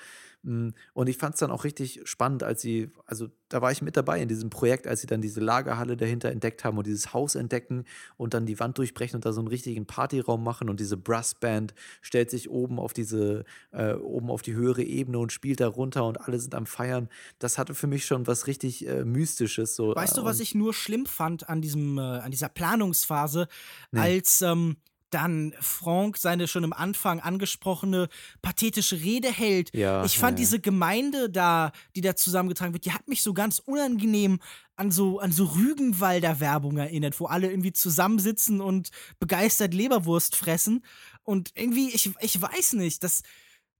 Mm, 0.43 0.69
Und 0.93 1.09
ich 1.09 1.17
fand 1.17 1.35
es 1.35 1.39
dann 1.39 1.51
auch 1.51 1.63
richtig 1.65 2.01
spannend, 2.05 2.43
als 2.43 2.61
sie, 2.61 2.91
also 3.05 3.27
da 3.49 3.61
war 3.61 3.71
ich 3.71 3.81
mit 3.81 3.97
dabei 3.97 4.21
in 4.21 4.29
diesem 4.29 4.49
Projekt, 4.49 4.87
als 4.87 5.01
sie 5.01 5.07
dann 5.07 5.21
diese 5.21 5.41
Lagerhalle 5.41 5.97
dahinter 5.97 6.29
entdeckt 6.31 6.63
haben 6.63 6.77
und 6.77 6.87
dieses 6.87 7.13
Haus 7.13 7.35
entdecken 7.35 7.83
und 8.15 8.33
dann 8.33 8.45
die 8.45 8.59
Wand 8.59 8.77
durchbrechen 8.77 9.17
und 9.17 9.25
da 9.25 9.33
so 9.33 9.41
einen 9.41 9.47
richtigen 9.47 9.85
Partyraum 9.85 10.43
machen 10.43 10.69
und 10.69 10.79
diese 10.79 10.95
Brassband 10.97 11.73
stellt 12.01 12.29
sich 12.29 12.49
oben 12.49 12.79
auf 12.79 12.93
diese, 12.93 13.43
äh, 13.71 13.93
oben 13.93 14.29
auf 14.29 14.41
die 14.41 14.53
höhere 14.53 14.83
Ebene 14.83 15.19
und 15.19 15.31
spielt 15.33 15.59
da 15.59 15.67
runter 15.67 16.05
und 16.05 16.21
alle 16.21 16.39
sind 16.39 16.55
am 16.55 16.65
Feiern. 16.67 17.09
Das 17.39 17.57
hatte 17.57 17.73
für 17.75 17.87
mich 17.87 18.05
schon 18.05 18.27
was 18.27 18.47
richtig 18.47 18.87
äh, 18.87 19.03
Mystisches. 19.03 19.75
So, 19.75 19.93
Weißt 19.95 20.15
du, 20.15 20.21
äh, 20.21 20.25
was 20.25 20.39
ich 20.39 20.55
nur 20.55 20.73
schlimm 20.73 21.05
fand 21.05 21.49
an 21.49 21.61
diesem, 21.61 21.97
äh, 21.97 22.01
an 22.01 22.31
dieser 22.31 22.49
Planungsphase, 22.49 23.47
Nee. 23.91 23.99
als 23.99 24.41
ähm, 24.41 24.77
dann 25.09 25.53
Frank 25.59 26.17
seine 26.17 26.47
schon 26.47 26.63
am 26.63 26.73
Anfang 26.73 27.19
angesprochene 27.19 28.09
pathetische 28.41 29.01
Rede 29.01 29.31
hält. 29.31 29.73
Ja, 29.75 30.05
ich 30.05 30.17
fand 30.17 30.37
ja. 30.37 30.43
diese 30.43 30.59
Gemeinde 30.59 31.29
da, 31.29 31.71
die 31.95 32.01
da 32.01 32.15
zusammengetragen 32.15 32.73
wird, 32.73 32.85
die 32.85 32.93
hat 32.93 33.07
mich 33.07 33.23
so 33.23 33.33
ganz 33.33 33.59
unangenehm 33.59 34.39
an 34.75 34.91
so, 34.91 35.19
an 35.19 35.31
so 35.31 35.45
Rügenwalder 35.45 36.39
Werbung 36.39 36.77
erinnert, 36.77 37.19
wo 37.19 37.25
alle 37.25 37.49
irgendwie 37.49 37.73
zusammensitzen 37.73 38.61
und 38.61 38.91
begeistert 39.19 39.73
Leberwurst 39.73 40.35
fressen. 40.35 40.83
Und 41.23 41.51
irgendwie, 41.55 41.89
ich, 41.89 42.11
ich 42.21 42.41
weiß 42.41 42.73
nicht, 42.73 43.03
das, 43.03 43.23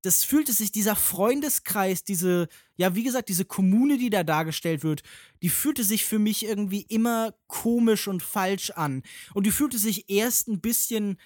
das 0.02 0.24
fühlte 0.24 0.54
sich, 0.54 0.72
dieser 0.72 0.96
Freundeskreis, 0.96 2.04
diese, 2.04 2.48
ja, 2.78 2.96
wie 2.96 3.04
gesagt, 3.04 3.30
diese 3.30 3.46
Kommune, 3.46 3.98
die 3.98 4.10
da 4.10 4.24
dargestellt 4.24 4.84
wird, 4.84 5.04
die 5.42 5.50
fühlte 5.50 5.84
sich 5.84 6.06
für 6.06 6.20
mich 6.20 6.46
irgendwie 6.46 6.82
immer 6.84 7.34
komisch 7.48 8.08
und 8.08 8.24
falsch 8.24 8.72
an. 8.72 9.04
Und 9.34 9.46
die 9.46 9.52
fühlte 9.52 9.78
sich 9.78 10.10
erst 10.10 10.48
ein 10.48 10.62
bisschen 10.62 11.18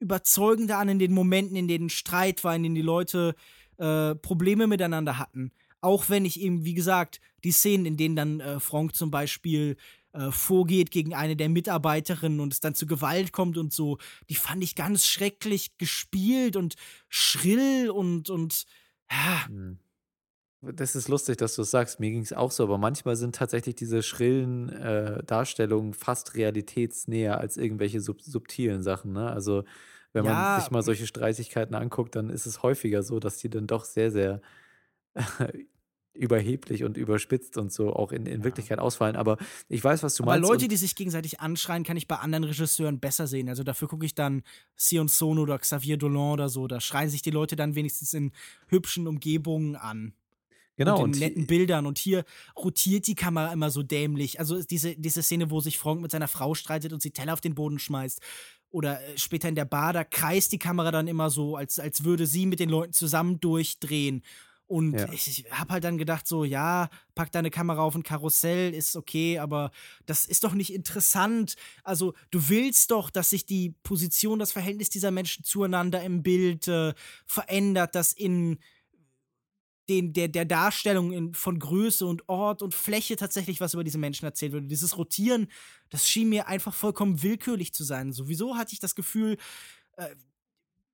überzeugender 0.00 0.78
an 0.78 0.88
in 0.88 0.98
den 0.98 1.12
Momenten, 1.12 1.56
in 1.56 1.68
denen 1.68 1.90
Streit 1.90 2.44
war, 2.44 2.56
in 2.56 2.62
denen 2.62 2.74
die 2.74 2.82
Leute 2.82 3.34
äh, 3.76 4.14
Probleme 4.14 4.66
miteinander 4.66 5.18
hatten. 5.18 5.52
Auch 5.80 6.08
wenn 6.08 6.24
ich 6.24 6.40
eben, 6.40 6.64
wie 6.64 6.74
gesagt, 6.74 7.20
die 7.44 7.52
Szenen, 7.52 7.86
in 7.86 7.96
denen 7.96 8.16
dann 8.16 8.40
äh, 8.40 8.60
Frank 8.60 8.94
zum 8.94 9.10
Beispiel 9.10 9.76
äh, 10.12 10.30
vorgeht 10.30 10.90
gegen 10.90 11.14
eine 11.14 11.36
der 11.36 11.48
Mitarbeiterinnen 11.48 12.40
und 12.40 12.52
es 12.52 12.60
dann 12.60 12.74
zu 12.74 12.86
Gewalt 12.86 13.32
kommt 13.32 13.58
und 13.58 13.72
so, 13.72 13.98
die 14.28 14.34
fand 14.34 14.62
ich 14.64 14.74
ganz 14.74 15.06
schrecklich 15.06 15.76
gespielt 15.78 16.56
und 16.56 16.74
schrill 17.08 17.90
und, 17.90 18.30
und 18.30 18.64
ja, 19.10 19.46
Hm. 19.46 19.78
Das 20.62 20.96
ist 20.96 21.08
lustig, 21.08 21.38
dass 21.38 21.56
du 21.56 21.62
es 21.62 21.72
sagst. 21.72 22.00
Mir 22.00 22.10
ging 22.12 22.22
es 22.22 22.32
auch 22.32 22.50
so, 22.52 22.64
aber 22.64 22.78
manchmal 22.78 23.16
sind 23.16 23.36
tatsächlich 23.36 23.76
diese 23.76 24.02
schrillen 24.02 24.70
äh, 24.70 25.22
Darstellungen 25.24 25.94
fast 25.94 26.34
realitätsnäher 26.36 27.38
als 27.40 27.56
irgendwelche 27.58 28.00
sub 28.00 28.22
subtilen 28.22 28.82
Sachen. 28.82 29.12
Ne? 29.12 29.30
Also 29.30 29.64
wenn 30.12 30.24
man 30.24 30.46
Ja. 30.46 30.52
sich 30.52 30.70
mal 30.70 30.82
solche 30.82 31.06
Streitigkeiten 31.06 31.74
anguckt, 31.76 32.16
dann 32.16 32.30
ist 32.30 32.46
es 32.46 32.62
häufiger 32.62 33.02
so, 33.04 33.20
dass 33.20 33.38
die 33.38 33.50
dann 33.50 33.66
doch 33.68 33.84
sehr, 33.84 34.10
sehr 34.12 34.42
überheblich 36.14 36.84
und 36.84 36.96
überspitzt 36.96 37.56
und 37.56 37.72
so 37.72 37.92
auch 37.94 38.12
in, 38.12 38.26
in 38.26 38.44
Wirklichkeit 38.44 38.78
ausfallen. 38.78 39.16
Aber 39.16 39.38
ich 39.68 39.82
weiß, 39.82 40.02
was 40.02 40.14
du 40.14 40.24
Aber 40.24 40.32
meinst. 40.32 40.48
Leute, 40.48 40.64
und- 40.66 40.72
die 40.72 40.76
sich 40.76 40.94
gegenseitig 40.94 41.40
anschreien, 41.40 41.84
kann 41.84 41.96
ich 41.96 42.06
bei 42.06 42.16
anderen 42.16 42.44
Regisseuren 42.44 43.00
besser 43.00 43.26
sehen. 43.26 43.48
Also 43.48 43.62
dafür 43.64 43.88
gucke 43.88 44.04
ich 44.04 44.14
dann 44.14 44.42
Sion 44.76 45.08
Sono 45.08 45.42
oder 45.42 45.58
Xavier 45.58 45.96
Dolan 45.96 46.32
oder 46.32 46.48
so. 46.48 46.66
Da 46.66 46.80
schreien 46.80 47.08
sich 47.08 47.22
die 47.22 47.30
Leute 47.30 47.56
dann 47.56 47.74
wenigstens 47.74 48.12
in 48.12 48.32
hübschen 48.68 49.06
Umgebungen 49.06 49.74
an. 49.76 50.12
genau, 50.76 50.96
und 50.98 51.04
und 51.04 51.12
in 51.14 51.20
netten 51.20 51.46
Bildern. 51.46 51.86
Und 51.86 51.96
hier 51.98 52.24
rotiert 52.56 53.06
die 53.06 53.14
Kamera 53.14 53.52
immer 53.52 53.70
so 53.70 53.82
dämlich. 53.82 54.38
Also 54.38 54.62
diese, 54.62 54.94
diese 54.96 55.22
Szene, 55.22 55.50
wo 55.50 55.60
sich 55.60 55.78
Frank 55.78 56.02
mit 56.02 56.10
seiner 56.10 56.28
Frau 56.28 56.54
streitet 56.54 56.92
und 56.92 57.00
sie 57.00 57.10
Teller 57.12 57.32
auf 57.32 57.40
den 57.40 57.54
Boden 57.54 57.78
schmeißt. 57.78 58.20
Oder 58.70 59.00
äh, 59.02 59.18
später 59.18 59.48
in 59.48 59.54
der 59.54 59.64
Bar, 59.66 59.92
da 59.92 60.04
kreist 60.04 60.52
die 60.52 60.58
Kamera 60.58 60.90
dann 60.90 61.08
immer 61.08 61.30
so, 61.30 61.56
als, 61.56 61.78
als 61.78 62.04
würde 62.04 62.26
sie 62.26 62.46
mit 62.46 62.60
den 62.60 62.68
Leuten 62.70 62.92
zusammen 62.92 63.40
durchdrehen. 63.40 64.22
Und 64.72 64.98
Ja. 64.98 65.12
ich, 65.12 65.28
ich 65.28 65.52
habe 65.52 65.74
halt 65.74 65.84
dann 65.84 65.98
gedacht, 65.98 66.26
so, 66.26 66.44
ja, 66.44 66.88
pack 67.14 67.30
deine 67.30 67.50
Kamera 67.50 67.82
auf 67.82 67.94
ein 67.94 68.02
Karussell, 68.02 68.72
ist 68.72 68.96
okay, 68.96 69.38
aber 69.38 69.70
das 70.06 70.24
ist 70.24 70.44
doch 70.44 70.54
nicht 70.54 70.72
interessant. 70.72 71.56
Also, 71.84 72.14
du 72.30 72.48
willst 72.48 72.90
doch, 72.90 73.10
dass 73.10 73.28
sich 73.28 73.44
die 73.44 73.74
Position, 73.82 74.38
das 74.38 74.50
Verhältnis 74.52 74.88
dieser 74.88 75.10
Menschen 75.10 75.44
zueinander 75.44 76.02
im 76.02 76.22
Bild 76.22 76.68
äh, 76.68 76.94
verändert, 77.26 77.94
dass 77.94 78.14
in 78.14 78.58
den, 79.90 80.12
der, 80.14 80.28
der 80.28 80.44
Darstellung 80.46 81.12
in, 81.12 81.34
von 81.34 81.58
Größe 81.58 82.06
und 82.06 82.26
Ort 82.28 82.62
und 82.62 82.72
Fläche 82.74 83.16
tatsächlich 83.16 83.60
was 83.60 83.74
über 83.74 83.84
diese 83.84 83.98
Menschen 83.98 84.24
erzählt 84.24 84.52
wird. 84.52 84.62
Und 84.62 84.68
Dieses 84.68 84.96
Rotieren, 84.96 85.48
das 85.90 86.08
schien 86.08 86.30
mir 86.30 86.46
einfach 86.48 86.72
vollkommen 86.72 87.22
willkürlich 87.22 87.74
zu 87.74 87.84
sein. 87.84 88.12
Sowieso 88.12 88.56
hatte 88.56 88.72
ich 88.72 88.78
das 88.80 88.94
Gefühl, 88.94 89.36
äh, 89.96 90.14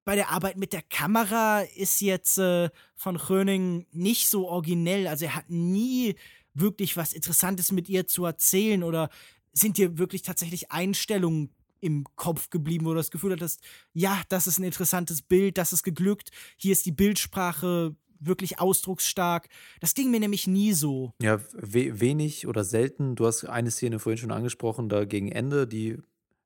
bei 0.09 0.16
der 0.16 0.30
Arbeit 0.30 0.56
mit 0.56 0.72
der 0.72 0.80
Kamera 0.80 1.61
ist 1.61 2.00
jetzt 2.00 2.38
äh, 2.38 2.70
von 2.96 3.18
Gröning 3.18 3.84
nicht 3.92 4.30
so 4.30 4.48
originell. 4.48 5.06
Also 5.06 5.26
er 5.26 5.34
hat 5.34 5.50
nie 5.50 6.14
wirklich 6.54 6.96
was 6.96 7.12
Interessantes 7.12 7.72
mit 7.72 7.90
ihr 7.90 8.06
zu 8.06 8.24
erzählen 8.24 8.84
oder 8.84 9.11
sind 9.52 9.76
dir 9.76 9.98
wirklich 9.98 10.22
tatsächlich 10.22 10.72
Einstellungen 10.72 11.50
im 11.80 12.06
Kopf 12.16 12.48
geblieben, 12.48 12.86
wo 12.86 12.92
du 12.92 12.96
das 12.96 13.11
Gefühl 13.11 13.32
hattest, 13.32 13.61
ja, 13.92 14.22
das 14.30 14.46
ist 14.46 14.59
ein 14.59 14.64
interessantes 14.64 15.20
Bild, 15.20 15.59
das 15.59 15.74
ist 15.74 15.82
geglückt, 15.82 16.30
hier 16.56 16.72
ist 16.72 16.86
die 16.86 16.92
Bildsprache 16.92 17.94
wirklich 18.18 18.61
ausdrucksstark. 18.61 19.50
Das 19.80 19.92
ging 19.92 20.11
mir 20.11 20.20
nämlich 20.20 20.46
nie 20.46 20.72
so. 20.72 21.12
Ja, 21.20 21.38
we 21.52 22.00
wenig 22.00 22.46
oder 22.46 22.64
selten. 22.64 23.14
Du 23.14 23.26
hast 23.26 23.44
eine 23.44 23.70
Szene 23.70 23.98
vorhin 23.98 24.16
schon 24.16 24.32
angesprochen, 24.32 24.88
da 24.88 25.04
gegen 25.04 25.30
Ende, 25.30 25.66
die 25.66 25.98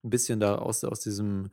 ein 0.03 0.11
bisschen 0.11 0.41
da 0.41 0.57
aus, 0.57 0.83
aus 0.83 0.99
diesem 0.99 1.53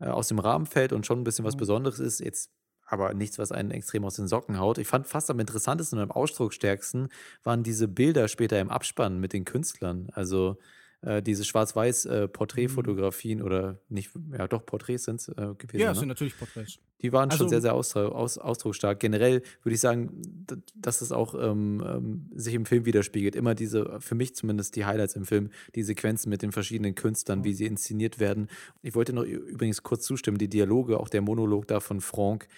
äh, 0.00 0.06
aus 0.06 0.28
dem 0.28 0.38
Rahmen 0.38 0.66
fällt 0.66 0.92
und 0.92 1.06
schon 1.06 1.20
ein 1.20 1.24
bisschen 1.24 1.44
was 1.44 1.56
Mhm. 1.56 1.58
Besonderes 1.58 1.98
ist. 2.00 2.20
Jetzt 2.20 2.50
aber 2.86 3.12
nichts, 3.14 3.38
was 3.38 3.52
einen 3.52 3.70
extrem 3.70 4.04
aus 4.04 4.14
den 4.16 4.28
Socken 4.28 4.58
haut. 4.58 4.78
Ich 4.78 4.88
fand 4.88 5.06
fast 5.06 5.30
am 5.30 5.40
interessantesten 5.40 5.98
und 5.98 6.04
am 6.04 6.10
ausdrucksstärksten 6.10 7.08
waren 7.42 7.62
diese 7.62 7.86
Bilder 7.88 8.28
später 8.28 8.58
im 8.60 8.70
Abspann 8.70 9.18
mit 9.20 9.32
den 9.34 9.44
Künstlern. 9.44 10.08
Also 10.12 10.58
äh, 11.02 11.22
diese 11.22 11.44
schwarz-weiß 11.44 12.06
äh, 12.06 12.28
Mhm. 12.28 13.42
Oder 13.42 13.78
nicht, 13.88 14.10
ja 14.36 14.48
doch, 14.48 14.64
Porträts 14.66 15.04
sind 15.04 15.20
es 15.20 15.28
äh, 15.28 15.32
gewesen. 15.56 15.78
Ja, 15.80 15.86
ne? 15.86 15.92
es 15.92 15.98
sind 15.98 16.08
natürlich 16.08 16.36
Porträts. 16.38 16.78
Die 17.00 17.12
waren 17.12 17.30
schon 17.30 17.42
Also- 17.42 17.48
sehr, 17.48 17.60
sehr 17.60 17.74
ausdru 17.74 18.00
aus, 18.00 18.38
ausdrucksstark. 18.38 18.98
Generell 18.98 19.42
würde 19.62 19.74
ich 19.74 19.80
sagen, 19.80 20.44
dass 20.74 21.00
es 21.00 21.12
auch 21.12 21.34
ähm, 21.40 21.80
ähm, 21.86 22.30
sich 22.34 22.54
im 22.54 22.66
Film 22.66 22.84
widerspiegelt. 22.86 23.36
Immer 23.36 23.54
diese, 23.54 24.00
für 24.00 24.16
mich 24.16 24.34
zumindest 24.34 24.74
die 24.74 24.84
Highlights 24.84 25.14
im 25.14 25.24
Film, 25.24 25.50
die 25.76 25.84
Sequenzen 25.84 26.28
mit 26.30 26.42
den 26.42 26.50
verschiedenen 26.50 26.96
Künstlern, 26.96 27.44
wie 27.44 27.54
sie 27.54 27.66
inszeniert 27.66 28.18
werden. 28.18 28.48
Ich 28.82 28.96
wollte 28.96 29.12
noch 29.12 29.22
übrigens 29.22 29.84
kurz 29.84 30.04
zustimmen, 30.04 30.38
die 30.38 30.48
Dialoge, 30.48 30.98
auch 30.98 31.08
der 31.08 31.20
Monolog 31.22 31.68
da 31.68 31.78
von 31.78 32.00
Franck, 32.00 32.48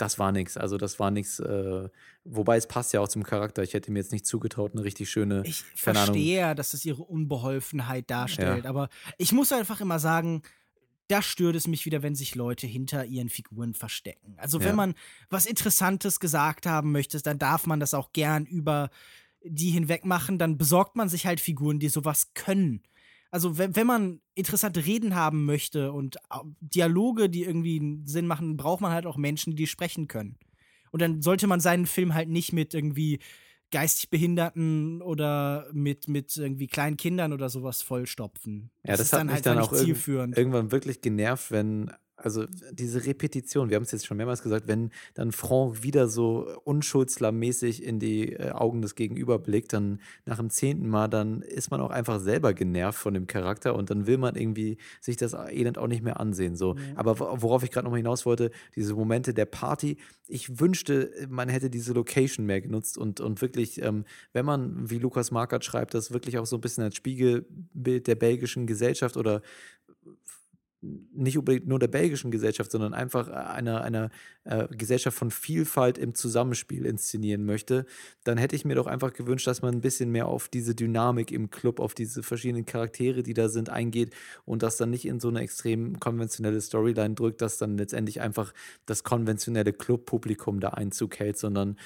das 0.00 0.18
war 0.18 0.32
nichts. 0.32 0.56
Also 0.56 0.76
das 0.76 0.98
war 0.98 1.10
nichts, 1.10 1.38
äh, 1.40 1.88
wobei 2.24 2.56
es 2.56 2.66
passt 2.66 2.92
ja 2.92 3.00
auch 3.00 3.08
zum 3.08 3.22
Charakter. 3.22 3.62
Ich 3.62 3.74
hätte 3.74 3.90
mir 3.92 3.98
jetzt 3.98 4.12
nicht 4.12 4.26
zugetraut, 4.26 4.72
eine 4.72 4.84
richtig 4.84 5.10
schöne, 5.10 5.42
Ich 5.44 5.62
verstehe 5.74 6.40
ja, 6.40 6.54
dass 6.54 6.74
es 6.74 6.84
ihre 6.84 7.02
Unbeholfenheit 7.02 8.10
darstellt, 8.10 8.66
aber 8.66 8.88
ich 9.18 9.32
muss 9.32 9.52
einfach 9.52 9.80
immer 9.80 9.98
sagen, 9.98 10.42
da 11.08 11.22
stört 11.22 11.56
es 11.56 11.66
mich 11.66 11.86
wieder, 11.86 12.02
wenn 12.04 12.14
sich 12.14 12.36
Leute 12.36 12.68
hinter 12.68 13.04
ihren 13.04 13.28
Figuren 13.28 13.74
verstecken. 13.74 14.34
Also 14.36 14.60
wenn 14.60 14.68
Ja. 14.68 14.74
man 14.76 14.94
was 15.28 15.44
Interessantes 15.44 16.20
gesagt 16.20 16.66
haben 16.66 16.92
möchte, 16.92 17.20
dann 17.20 17.38
darf 17.38 17.66
man 17.66 17.80
das 17.80 17.94
auch 17.94 18.12
gern 18.12 18.46
über 18.46 18.90
die 19.42 19.70
hinweg 19.70 20.04
machen, 20.04 20.38
dann 20.38 20.56
besorgt 20.56 20.96
man 20.96 21.08
sich 21.08 21.26
halt 21.26 21.40
Figuren, 21.40 21.78
die 21.80 21.88
sowas 21.88 22.32
können. 22.34 22.82
Also 23.30 23.58
wenn, 23.58 23.76
wenn 23.76 23.86
man 23.86 24.20
interessante 24.34 24.84
Reden 24.84 25.14
haben 25.14 25.44
möchte 25.44 25.92
und 25.92 26.18
au- 26.30 26.44
Dialoge, 26.60 27.28
die 27.30 27.44
irgendwie 27.44 28.00
Sinn 28.04 28.26
machen, 28.26 28.56
braucht 28.56 28.80
man 28.80 28.92
halt 28.92 29.06
auch 29.06 29.16
Menschen, 29.16 29.54
die 29.56 29.66
sprechen 29.66 30.08
können. 30.08 30.36
Und 30.90 31.00
dann 31.02 31.22
sollte 31.22 31.46
man 31.46 31.60
seinen 31.60 31.86
Film 31.86 32.14
halt 32.14 32.28
nicht 32.28 32.52
mit 32.52 32.74
irgendwie 32.74 33.20
geistig 33.70 34.10
Behinderten 34.10 35.00
oder 35.00 35.68
mit, 35.72 36.08
mit 36.08 36.36
irgendwie 36.36 36.66
kleinen 36.66 36.96
Kindern 36.96 37.32
oder 37.32 37.48
sowas 37.48 37.82
vollstopfen. 37.82 38.70
Ja, 38.82 38.92
das, 38.92 39.00
ist 39.02 39.12
hat 39.12 39.20
dann 39.20 39.26
mich 39.28 39.34
halt 39.36 39.46
dann 39.46 39.58
auch 39.58 39.72
zielführend. 39.72 40.36
irgendwann 40.36 40.72
wirklich 40.72 41.00
genervt, 41.00 41.52
wenn, 41.52 41.92
also 42.22 42.44
diese 42.72 43.06
Repetition, 43.06 43.70
wir 43.70 43.76
haben 43.76 43.82
es 43.82 43.92
jetzt 43.92 44.06
schon 44.06 44.16
mehrmals 44.16 44.42
gesagt, 44.42 44.68
wenn 44.68 44.90
dann 45.14 45.32
Franck 45.32 45.82
wieder 45.82 46.08
so 46.08 46.46
unschuldslammmäßig 46.64 47.82
in 47.82 47.98
die 47.98 48.32
äh, 48.32 48.50
Augen 48.50 48.82
des 48.82 48.94
Gegenüber 48.94 49.38
blickt, 49.38 49.72
dann 49.72 50.00
nach 50.26 50.38
dem 50.38 50.50
zehnten 50.50 50.88
Mal, 50.88 51.08
dann 51.08 51.42
ist 51.42 51.70
man 51.70 51.80
auch 51.80 51.90
einfach 51.90 52.20
selber 52.20 52.54
genervt 52.54 52.98
von 52.98 53.14
dem 53.14 53.26
Charakter 53.26 53.74
und 53.74 53.90
dann 53.90 54.06
will 54.06 54.18
man 54.18 54.36
irgendwie 54.36 54.78
sich 55.00 55.16
das 55.16 55.34
Elend 55.34 55.78
auch 55.78 55.86
nicht 55.88 56.02
mehr 56.02 56.20
ansehen. 56.20 56.56
So. 56.56 56.76
Aber 56.94 57.18
wo- 57.18 57.42
worauf 57.42 57.62
ich 57.62 57.70
gerade 57.70 57.84
nochmal 57.84 57.98
hinaus 57.98 58.26
wollte, 58.26 58.50
diese 58.76 58.94
Momente 58.94 59.34
der 59.34 59.46
Party, 59.46 59.96
ich 60.26 60.60
wünschte, 60.60 61.10
man 61.28 61.48
hätte 61.48 61.70
diese 61.70 61.92
Location 61.92 62.46
mehr 62.46 62.60
genutzt 62.60 62.96
und, 62.98 63.20
und 63.20 63.40
wirklich, 63.40 63.82
ähm, 63.82 64.04
wenn 64.32 64.44
man, 64.44 64.90
wie 64.90 64.98
Lukas 64.98 65.30
Markert 65.30 65.64
schreibt, 65.64 65.94
das 65.94 66.12
wirklich 66.12 66.38
auch 66.38 66.46
so 66.46 66.56
ein 66.56 66.60
bisschen 66.60 66.84
als 66.84 66.94
Spiegelbild 66.96 68.06
der 68.06 68.14
belgischen 68.14 68.66
Gesellschaft 68.66 69.16
oder 69.16 69.42
nicht 70.82 71.36
unbedingt 71.36 71.68
nur 71.68 71.78
der 71.78 71.88
belgischen 71.88 72.30
Gesellschaft, 72.30 72.70
sondern 72.70 72.94
einfach 72.94 73.28
einer, 73.28 73.82
einer 73.82 74.10
äh, 74.44 74.66
Gesellschaft 74.68 75.16
von 75.16 75.30
Vielfalt 75.30 75.98
im 75.98 76.14
Zusammenspiel 76.14 76.86
inszenieren 76.86 77.44
möchte, 77.44 77.84
dann 78.24 78.38
hätte 78.38 78.56
ich 78.56 78.64
mir 78.64 78.76
doch 78.76 78.86
einfach 78.86 79.12
gewünscht, 79.12 79.46
dass 79.46 79.60
man 79.60 79.74
ein 79.74 79.80
bisschen 79.82 80.10
mehr 80.10 80.26
auf 80.26 80.48
diese 80.48 80.74
Dynamik 80.74 81.32
im 81.32 81.50
Club, 81.50 81.80
auf 81.80 81.94
diese 81.94 82.22
verschiedenen 82.22 82.64
Charaktere, 82.64 83.22
die 83.22 83.34
da 83.34 83.48
sind, 83.48 83.68
eingeht 83.68 84.14
und 84.46 84.62
das 84.62 84.78
dann 84.78 84.90
nicht 84.90 85.04
in 85.04 85.20
so 85.20 85.28
eine 85.28 85.40
extrem 85.40 86.00
konventionelle 86.00 86.60
Storyline 86.60 87.14
drückt, 87.14 87.42
dass 87.42 87.58
dann 87.58 87.76
letztendlich 87.76 88.20
einfach 88.22 88.54
das 88.86 89.04
konventionelle 89.04 89.74
Clubpublikum 89.74 90.60
da 90.60 90.70
Einzug 90.70 91.18
hält, 91.18 91.36
sondern 91.36 91.76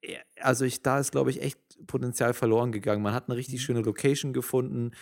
äh, 0.00 0.16
also 0.40 0.64
ich, 0.64 0.82
da 0.82 0.98
ist, 1.00 1.12
glaube 1.12 1.30
ich, 1.30 1.42
echt 1.42 1.58
Potenzial 1.86 2.34
verloren 2.34 2.72
gegangen. 2.72 3.02
Man 3.02 3.14
hat 3.14 3.28
eine 3.28 3.36
richtig 3.36 3.62
schöne 3.62 3.80
Location 3.80 4.32
gefunden, 4.32 4.92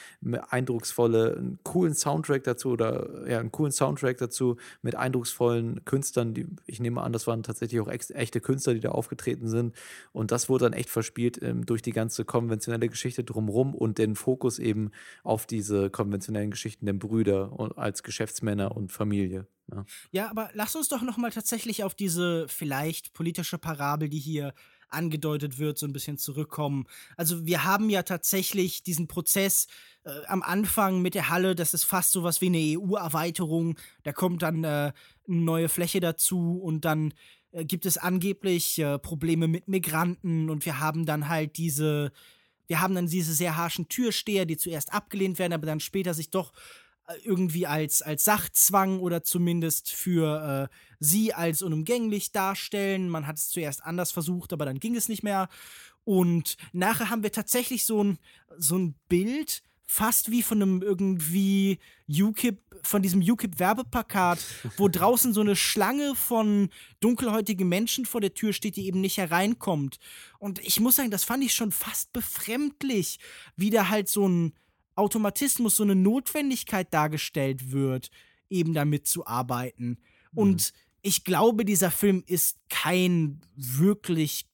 eindrucksvolle, 0.51 1.37
einen 1.37 1.59
coolen 1.63 1.95
Soundtrack 1.95 2.45
dazu 2.45 2.71
oder 2.71 3.29
ja, 3.29 3.41
einen 3.41 3.53
coolen 3.53 3.73
Soundtrack 3.73 4.19
dazu 4.19 4.57
mit 4.83 4.95
eindrucksvollen 4.95 5.85
Künstlern, 5.85 6.35
die, 6.35 6.47
ich 6.67 6.81
nehme 6.81 7.03
an, 7.03 7.13
das 7.13 7.27
waren 7.27 7.43
tatsächlich 7.43 7.81
auch 7.81 7.89
echte 7.89 8.41
Künstler, 8.41 8.75
die 8.75 8.81
da 8.81 8.91
aufgetreten 8.91 9.49
sind. 9.49 9.75
Und 10.13 10.31
das 10.31 10.49
wurde 10.49 10.67
dann 10.67 10.73
echt 10.73 10.91
verspielt 10.91 11.43
ähm, 11.43 11.65
durch 11.67 11.83
die 11.83 11.93
ganze 11.93 12.25
konventionelle 12.25 12.89
Geschichte 12.89 13.25
drumherum 13.25 13.75
und 13.75 13.99
den 13.99 14.17
Fokus 14.17 14.59
eben 14.59 14.91
auf 15.23 15.47
diese 15.47 15.91
konventionellen 15.91 16.51
Geschichten 16.51 16.87
der 16.87 16.95
Brüder 16.95 17.53
und 17.53 17.77
als 17.79 18.03
Geschäftsmänner 18.03 18.77
und 18.77 18.93
Familie. 18.93 19.47
Ja. 19.73 19.85
Ja, 20.13 20.31
aber 20.31 20.51
lass 20.55 20.77
uns 20.77 20.89
doch 20.89 21.03
noch 21.03 21.17
mal 21.17 21.31
tatsächlich 21.31 21.83
auf 21.83 21.95
diese 21.95 22.47
vielleicht 22.49 23.13
politische 23.13 23.59
Parabel, 23.59 24.09
die 24.09 24.19
hier 24.19 24.55
angedeutet 24.89 25.59
wird, 25.59 25.79
so 25.79 25.87
ein 25.87 25.93
bisschen 25.93 26.19
zurückkommen. 26.19 26.87
Also 27.17 27.47
wir 27.47 27.65
haben 27.65 27.91
ja 27.91 28.03
tatsächlich 28.03 28.83
diesen 28.83 29.09
Prozess 29.09 29.67
äh, 30.05 30.11
am 30.27 30.43
Anfang 30.43 31.03
mit 31.03 31.15
der 31.15 31.29
Halle, 31.29 31.55
das 31.55 31.75
ist 31.75 31.85
fast 31.85 32.13
so 32.13 32.23
was 32.23 32.41
wie 32.41 32.47
eine 32.47 32.79
EU-Erweiterung. 32.79 33.79
Da 34.03 34.13
kommt 34.13 34.43
dann 34.43 34.65
äh, 34.65 34.67
eine 34.67 34.95
neue 35.27 35.69
Fläche 35.69 36.01
dazu 36.01 36.61
und 36.63 36.85
dann 36.85 37.13
äh, 37.53 37.65
gibt 37.65 37.87
es 37.87 37.99
angeblich 37.99 38.79
äh, 38.79 38.99
Probleme 38.99 39.49
mit 39.49 39.69
Migranten 39.69 40.51
und 40.51 40.65
wir 40.67 40.81
haben 40.81 41.07
dann 41.07 41.29
halt 41.29 41.57
diese, 41.57 42.13
wir 42.67 42.81
haben 42.81 42.95
dann 42.95 43.07
diese 43.07 43.35
sehr 43.35 43.57
harschen 43.57 43.89
Türsteher, 43.89 44.47
die 44.47 44.57
zuerst 44.57 44.93
abgelehnt 44.93 45.39
werden, 45.39 45.53
aber 45.53 45.67
dann 45.67 45.81
später 45.81 46.15
sich 46.15 46.31
doch 46.31 46.53
irgendwie 47.25 47.67
als, 47.67 48.03
als 48.03 48.25
Sachzwang 48.25 49.01
oder 49.01 49.23
zumindest 49.23 49.91
für 49.91 50.69
äh, 50.71 50.77
sie 50.99 51.33
als 51.33 51.63
unumgänglich 51.63 52.33
darstellen. 52.33 53.09
Man 53.09 53.27
hat 53.27 53.37
es 53.37 53.49
zuerst 53.49 53.85
anders 53.85 54.13
versucht, 54.13 54.53
aber 54.53 54.65
dann 54.65 54.81
ging 54.81 54.97
es 54.97 55.09
nicht 55.09 55.23
mehr. 55.23 55.49
Und 56.05 56.57
nachher 56.73 57.11
haben 57.11 57.23
wir 57.23 57.33
tatsächlich 57.33 57.85
so 57.85 58.03
ein, 58.03 58.19
so 58.57 58.77
ein 58.77 58.95
Bild, 59.09 59.63
fast 59.87 60.31
wie 60.31 60.43
von 60.43 60.61
einem 60.61 60.83
irgendwie 60.83 61.79
UKIP, 62.09 62.59
von 62.83 63.03
diesem 63.03 63.21
UKIP-Werbeplakat, 63.21 64.39
wo 64.77 64.89
draußen 64.89 65.33
so 65.33 65.41
eine 65.41 65.57
Schlange 65.57 66.15
von 66.15 66.71
dunkelhäutigen 67.01 67.69
Menschen 67.69 68.05
vor 68.05 68.21
der 68.21 68.35
Tür 68.35 68.53
steht, 68.53 68.77
die 68.77 68.87
eben 68.87 69.01
nicht 69.01 69.17
hereinkommt. 69.17 69.99
Und 70.39 70.59
ich 70.59 70.81
muss 70.81 70.97
sagen, 70.97 71.11
das 71.11 71.25
fand 71.25 71.45
ich 71.45 71.55
schon 71.55 71.73
fast 71.73 72.13
befremdlich, 72.13 73.19
wie 73.57 73.71
da 73.71 73.89
halt 73.89 74.09
so 74.09 74.29
ein 74.29 74.53
Automatismus, 74.97 75.77
so 75.77 75.83
eine 75.83 75.95
Notwendigkeit 75.95 76.93
dargestellt 76.93 77.71
wird, 77.71 78.11
eben 78.51 78.75
damit 78.75 79.07
zu 79.07 79.27
arbeiten. 79.27 79.99
Und 80.35 80.73
mhm. 80.73 80.79
ich 81.03 81.25
glaube, 81.25 81.65
dieser 81.65 81.91
Film 81.91 82.25
ist 82.27 82.59
kein 82.69 83.41
wirklich 83.55 84.47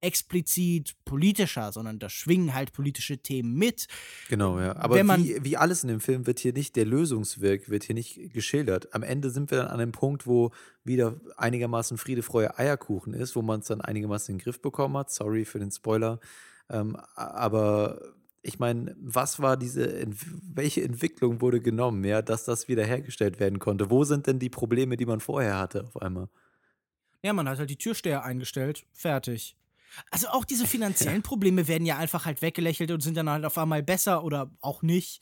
explizit 0.00 0.94
politischer, 1.04 1.72
sondern 1.72 1.98
da 1.98 2.08
schwingen 2.08 2.54
halt 2.54 2.72
politische 2.72 3.18
Themen 3.18 3.54
mit. 3.54 3.86
Genau, 4.28 4.60
ja. 4.60 4.76
Aber 4.76 5.02
man, 5.02 5.24
wie, 5.24 5.42
wie 5.42 5.56
alles 5.56 5.82
in 5.82 5.88
dem 5.88 6.00
Film 6.00 6.26
wird 6.26 6.38
hier 6.38 6.52
nicht 6.52 6.76
der 6.76 6.84
Lösungsweg, 6.84 7.70
wird 7.70 7.84
hier 7.84 7.94
nicht 7.94 8.32
geschildert. 8.32 8.94
Am 8.94 9.02
Ende 9.02 9.30
sind 9.30 9.50
wir 9.50 9.58
dann 9.58 9.68
an 9.68 9.80
einem 9.80 9.92
Punkt, 9.92 10.26
wo 10.26 10.52
wieder 10.84 11.18
einigermaßen 11.36 11.98
Friede, 11.98 12.22
Freude, 12.22 12.58
Eierkuchen 12.58 13.14
ist, 13.14 13.34
wo 13.36 13.42
man 13.42 13.60
es 13.60 13.66
dann 13.66 13.80
einigermaßen 13.80 14.32
in 14.32 14.38
den 14.38 14.44
Griff 14.44 14.60
bekommen 14.60 14.96
hat. 14.96 15.10
Sorry 15.10 15.44
für 15.44 15.58
den 15.58 15.70
Spoiler. 15.70 16.20
Ähm, 16.68 16.96
aber 17.14 18.00
ich 18.46 18.58
meine, 18.58 18.94
was 18.98 19.40
war 19.40 19.56
diese, 19.56 20.06
welche 20.54 20.82
Entwicklung 20.82 21.40
wurde 21.40 21.60
genommen, 21.60 22.04
ja, 22.04 22.22
dass 22.22 22.44
das 22.44 22.68
wiederhergestellt 22.68 23.40
werden 23.40 23.58
konnte? 23.58 23.90
Wo 23.90 24.04
sind 24.04 24.26
denn 24.26 24.38
die 24.38 24.48
Probleme, 24.48 24.96
die 24.96 25.06
man 25.06 25.20
vorher 25.20 25.58
hatte 25.58 25.84
auf 25.84 26.00
einmal? 26.00 26.28
Ja, 27.22 27.32
man 27.32 27.48
hat 27.48 27.58
halt 27.58 27.70
die 27.70 27.76
Türsteher 27.76 28.24
eingestellt, 28.24 28.86
fertig. 28.92 29.56
Also 30.10 30.28
auch 30.28 30.44
diese 30.44 30.66
finanziellen 30.66 31.22
Probleme 31.24 31.66
werden 31.66 31.86
ja 31.86 31.96
einfach 31.96 32.24
halt 32.24 32.40
weggelächelt 32.40 32.90
und 32.90 33.00
sind 33.00 33.16
dann 33.16 33.28
halt 33.28 33.44
auf 33.44 33.58
einmal 33.58 33.82
besser 33.82 34.22
oder 34.22 34.50
auch 34.60 34.82
nicht. 34.82 35.20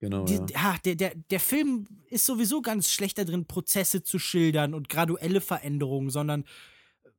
Genau. 0.00 0.24
Die, 0.24 0.38
ja. 0.52 0.76
der, 0.84 0.94
der, 0.94 1.12
der 1.14 1.40
Film 1.40 1.88
ist 2.10 2.26
sowieso 2.26 2.60
ganz 2.60 2.90
schlecht 2.90 3.18
darin, 3.18 3.46
Prozesse 3.46 4.02
zu 4.02 4.18
schildern 4.18 4.74
und 4.74 4.88
graduelle 4.88 5.40
Veränderungen, 5.40 6.10
sondern 6.10 6.44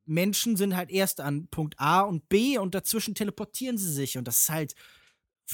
Menschen 0.06 0.56
sind 0.56 0.76
halt 0.76 0.90
erst 0.90 1.20
an 1.20 1.48
Punkt 1.48 1.78
A 1.78 2.02
und 2.02 2.28
B 2.28 2.56
und 2.56 2.74
dazwischen 2.74 3.14
teleportieren 3.14 3.78
sie 3.78 3.92
sich. 3.92 4.16
Und 4.16 4.26
das 4.26 4.42
ist 4.42 4.50
halt 4.50 4.74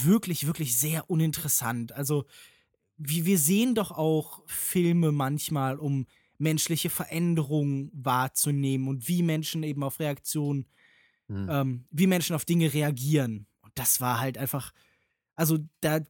wirklich, 0.05 0.47
wirklich 0.47 0.79
sehr 0.79 1.09
uninteressant. 1.11 1.93
Also, 1.93 2.25
wie 2.97 3.27
wir 3.27 3.39
sehen 3.39 3.75
doch 3.75 3.91
auch 3.91 4.43
Filme 4.47 5.13
manchmal, 5.13 5.79
um 5.79 6.07
menschliche 6.39 6.91
Veränderungen 6.91 7.91
wahrzunehmen 7.95 8.89
und 8.89 9.09
wie 9.09 9.23
Menschen 9.23 9.63
eben 9.63 9.83
auf 9.83 10.01
Reaktionen 10.01 10.67
mhm. 11.29 11.49
ähm, 11.51 11.85
wie 11.91 12.07
Menschen 12.07 12.35
auf 12.35 12.45
Dinge 12.45 12.73
reagieren. 12.73 13.47
Und 13.61 13.73
das 13.77 14.01
war 14.01 14.21
halt 14.21 14.39
einfach, 14.39 14.73
also 15.35 15.59
da 15.81 16.01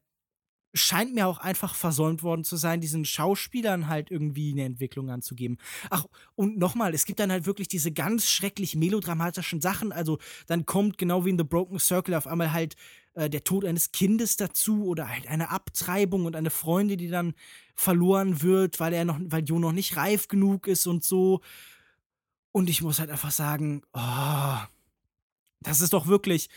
scheint 0.76 1.14
mir 1.14 1.26
auch 1.26 1.38
einfach 1.38 1.74
versäumt 1.74 2.22
worden 2.22 2.44
zu 2.44 2.56
sein, 2.56 2.80
diesen 2.80 3.04
Schauspielern 3.04 3.88
halt 3.88 4.10
irgendwie 4.10 4.52
eine 4.52 4.64
Entwicklung 4.64 5.10
anzugeben. 5.10 5.58
Ach, 5.90 6.06
und 6.34 6.58
nochmal, 6.58 6.94
es 6.94 7.04
gibt 7.04 7.20
dann 7.20 7.32
halt 7.32 7.46
wirklich 7.46 7.68
diese 7.68 7.92
ganz 7.92 8.28
schrecklich 8.28 8.76
melodramatischen 8.76 9.60
Sachen. 9.60 9.92
Also 9.92 10.18
dann 10.46 10.66
kommt 10.66 10.98
genau 10.98 11.24
wie 11.24 11.30
in 11.30 11.38
The 11.38 11.44
Broken 11.44 11.78
Circle 11.78 12.14
auf 12.14 12.26
einmal 12.26 12.52
halt 12.52 12.76
äh, 13.14 13.30
der 13.30 13.44
Tod 13.44 13.64
eines 13.64 13.92
Kindes 13.92 14.36
dazu 14.36 14.84
oder 14.84 15.08
halt 15.08 15.26
eine 15.26 15.50
Abtreibung 15.50 16.26
und 16.26 16.36
eine 16.36 16.50
Freundin, 16.50 16.98
die 16.98 17.08
dann 17.08 17.34
verloren 17.74 18.42
wird, 18.42 18.78
weil 18.78 18.92
er 18.92 19.04
noch, 19.04 19.18
weil 19.20 19.44
Jo 19.44 19.58
noch 19.58 19.72
nicht 19.72 19.96
reif 19.96 20.28
genug 20.28 20.66
ist 20.66 20.86
und 20.86 21.02
so. 21.02 21.40
Und 22.52 22.70
ich 22.70 22.82
muss 22.82 22.98
halt 22.98 23.10
einfach 23.10 23.32
sagen, 23.32 23.82
oh, 23.92 24.58
das 25.60 25.80
ist 25.80 25.92
doch 25.92 26.06
wirklich. 26.06 26.48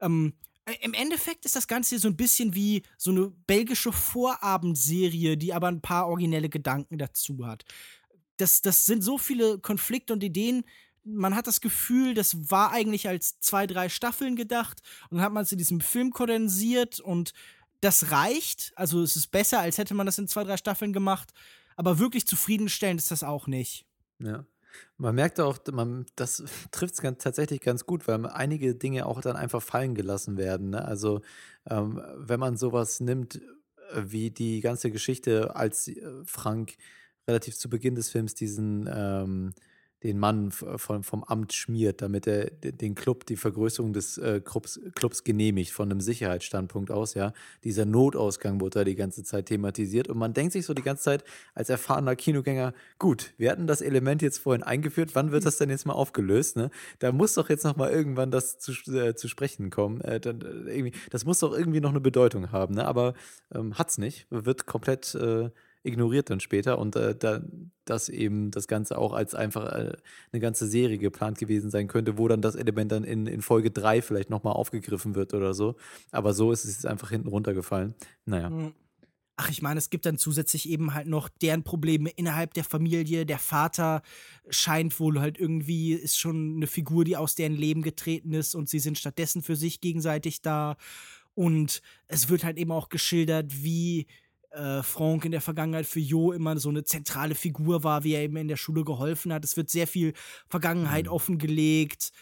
Ähm, 0.00 0.34
äh, 0.34 0.51
Im 0.80 0.94
Endeffekt 0.94 1.44
ist 1.44 1.56
das 1.56 1.68
Ganze 1.68 1.98
so 1.98 2.08
ein 2.08 2.16
bisschen 2.16 2.54
wie 2.54 2.82
so 2.96 3.10
eine 3.10 3.28
belgische 3.46 3.92
Vorabendserie, 3.92 5.36
die 5.36 5.52
aber 5.52 5.68
ein 5.68 5.82
paar 5.82 6.08
originelle 6.08 6.48
Gedanken 6.48 6.98
dazu 6.98 7.46
hat. 7.46 7.64
Das, 8.36 8.62
das 8.62 8.86
sind 8.86 9.02
so 9.02 9.18
viele 9.18 9.58
Konflikte 9.58 10.12
und 10.12 10.22
Ideen. 10.22 10.64
Man 11.04 11.34
hat 11.34 11.46
das 11.46 11.60
Gefühl, 11.60 12.14
das 12.14 12.50
war 12.50 12.72
eigentlich 12.72 13.08
als 13.08 13.40
zwei, 13.40 13.66
drei 13.66 13.88
Staffeln 13.88 14.36
gedacht 14.36 14.82
und 15.10 15.18
dann 15.18 15.24
hat 15.24 15.32
man 15.32 15.42
es 15.42 15.52
in 15.52 15.58
diesem 15.58 15.80
Film 15.80 16.12
kondensiert 16.12 17.00
und 17.00 17.32
das 17.80 18.10
reicht. 18.10 18.72
Also 18.76 19.02
es 19.02 19.16
ist 19.16 19.28
besser, 19.28 19.58
als 19.58 19.78
hätte 19.78 19.94
man 19.94 20.06
das 20.06 20.18
in 20.18 20.28
zwei, 20.28 20.44
drei 20.44 20.56
Staffeln 20.56 20.92
gemacht. 20.92 21.32
Aber 21.76 21.98
wirklich 21.98 22.26
zufriedenstellend 22.26 23.00
ist 23.00 23.10
das 23.10 23.24
auch 23.24 23.46
nicht. 23.46 23.86
Ja. 24.18 24.46
Man 24.96 25.14
merkt 25.14 25.40
auch, 25.40 25.58
man, 25.72 26.06
das 26.16 26.42
trifft 26.72 26.94
es 26.94 27.18
tatsächlich 27.18 27.60
ganz 27.60 27.86
gut, 27.86 28.06
weil 28.08 28.26
einige 28.26 28.74
Dinge 28.74 29.06
auch 29.06 29.20
dann 29.20 29.36
einfach 29.36 29.62
fallen 29.62 29.94
gelassen 29.94 30.36
werden. 30.36 30.70
Ne? 30.70 30.84
Also, 30.84 31.20
ähm, 31.68 32.00
wenn 32.16 32.40
man 32.40 32.56
sowas 32.56 33.00
nimmt, 33.00 33.36
äh, 33.36 34.02
wie 34.04 34.30
die 34.30 34.60
ganze 34.60 34.90
Geschichte, 34.90 35.56
als 35.56 35.88
äh, 35.88 36.02
Frank 36.24 36.76
relativ 37.28 37.56
zu 37.56 37.68
Beginn 37.68 37.94
des 37.94 38.10
Films 38.10 38.34
diesen 38.34 38.88
ähm, 38.92 39.54
den 40.02 40.18
Mann 40.18 40.50
von, 40.50 41.02
vom 41.02 41.24
Amt 41.24 41.52
schmiert, 41.52 42.02
damit 42.02 42.26
er 42.26 42.50
den 42.50 42.94
Club, 42.94 43.26
die 43.26 43.36
Vergrößerung 43.36 43.92
des 43.92 44.18
äh, 44.18 44.40
Clubs, 44.40 44.80
Clubs 44.94 45.24
genehmigt, 45.24 45.72
von 45.72 45.90
einem 45.90 46.00
Sicherheitsstandpunkt 46.00 46.90
aus, 46.90 47.14
ja. 47.14 47.32
Dieser 47.64 47.84
Notausgang 47.84 48.60
wurde 48.60 48.80
da 48.80 48.84
die 48.84 48.94
ganze 48.94 49.22
Zeit 49.22 49.46
thematisiert 49.46 50.08
und 50.08 50.18
man 50.18 50.34
denkt 50.34 50.52
sich 50.52 50.66
so 50.66 50.74
die 50.74 50.82
ganze 50.82 51.04
Zeit 51.04 51.24
als 51.54 51.70
erfahrener 51.70 52.16
Kinogänger, 52.16 52.74
gut, 52.98 53.32
wir 53.36 53.50
hatten 53.50 53.66
das 53.66 53.80
Element 53.80 54.22
jetzt 54.22 54.38
vorhin 54.38 54.62
eingeführt, 54.62 55.14
wann 55.14 55.32
wird 55.32 55.44
das 55.44 55.58
denn 55.58 55.70
jetzt 55.70 55.86
mal 55.86 55.94
aufgelöst, 55.94 56.56
ne? 56.56 56.70
Da 56.98 57.12
muss 57.12 57.34
doch 57.34 57.48
jetzt 57.48 57.64
noch 57.64 57.76
mal 57.76 57.90
irgendwann 57.90 58.30
das 58.30 58.58
zu, 58.58 58.72
äh, 58.92 59.14
zu 59.14 59.28
sprechen 59.28 59.70
kommen. 59.70 60.00
Äh, 60.00 60.20
dann, 60.20 60.40
äh, 60.40 60.76
irgendwie, 60.76 60.92
das 61.10 61.24
muss 61.24 61.38
doch 61.38 61.52
irgendwie 61.52 61.80
noch 61.80 61.90
eine 61.90 62.00
Bedeutung 62.00 62.50
haben, 62.52 62.74
ne? 62.74 62.86
Aber 62.86 63.14
ähm, 63.54 63.78
hat's 63.78 63.98
nicht, 63.98 64.26
wird 64.30 64.66
komplett 64.66 65.14
äh, 65.14 65.50
ignoriert 65.82 66.30
dann 66.30 66.40
später 66.40 66.78
und 66.78 66.96
äh, 66.96 67.14
da, 67.14 67.42
dass 67.84 68.08
eben 68.08 68.50
das 68.50 68.68
Ganze 68.68 68.98
auch 68.98 69.12
als 69.12 69.34
einfach 69.34 69.66
äh, 69.72 69.92
eine 70.32 70.40
ganze 70.40 70.66
Serie 70.66 70.98
geplant 70.98 71.38
gewesen 71.38 71.70
sein 71.70 71.88
könnte, 71.88 72.18
wo 72.18 72.28
dann 72.28 72.42
das 72.42 72.54
Element 72.54 72.92
dann 72.92 73.04
in, 73.04 73.26
in 73.26 73.42
Folge 73.42 73.70
3 73.70 74.02
vielleicht 74.02 74.30
nochmal 74.30 74.54
aufgegriffen 74.54 75.14
wird 75.14 75.34
oder 75.34 75.54
so. 75.54 75.76
Aber 76.10 76.34
so 76.34 76.52
ist 76.52 76.64
es 76.64 76.74
jetzt 76.74 76.86
einfach 76.86 77.10
hinten 77.10 77.28
runtergefallen. 77.28 77.94
Naja. 78.24 78.48
Hm. 78.48 78.72
Ach, 79.36 79.48
ich 79.48 79.62
meine, 79.62 79.78
es 79.78 79.90
gibt 79.90 80.06
dann 80.06 80.18
zusätzlich 80.18 80.68
eben 80.68 80.94
halt 80.94 81.08
noch 81.08 81.28
deren 81.28 81.64
Probleme 81.64 82.10
innerhalb 82.10 82.54
der 82.54 82.64
Familie. 82.64 83.24
Der 83.24 83.38
Vater 83.38 84.02
scheint 84.50 85.00
wohl 85.00 85.20
halt 85.20 85.38
irgendwie, 85.38 85.94
ist 85.94 86.18
schon 86.18 86.56
eine 86.56 86.66
Figur, 86.66 87.04
die 87.04 87.16
aus 87.16 87.34
deren 87.34 87.56
Leben 87.56 87.82
getreten 87.82 88.34
ist 88.34 88.54
und 88.54 88.68
sie 88.68 88.78
sind 88.78 88.98
stattdessen 88.98 89.42
für 89.42 89.56
sich 89.56 89.80
gegenseitig 89.80 90.42
da. 90.42 90.76
Und 91.34 91.80
es 92.08 92.28
wird 92.28 92.44
halt 92.44 92.58
eben 92.58 92.70
auch 92.72 92.90
geschildert, 92.90 93.64
wie 93.64 94.06
äh, 94.52 94.82
Franck 94.82 95.24
in 95.24 95.32
der 95.32 95.40
Vergangenheit 95.40 95.86
für 95.86 96.00
Jo 96.00 96.32
immer 96.32 96.58
so 96.58 96.68
eine 96.68 96.84
zentrale 96.84 97.34
Figur 97.34 97.84
war, 97.84 98.04
wie 98.04 98.14
er 98.14 98.22
eben 98.22 98.36
in 98.36 98.48
der 98.48 98.56
Schule 98.56 98.84
geholfen 98.84 99.32
hat. 99.32 99.44
Es 99.44 99.56
wird 99.56 99.70
sehr 99.70 99.86
viel 99.86 100.12
Vergangenheit 100.48 101.06
mhm. 101.06 101.12
offengelegt. 101.12 102.12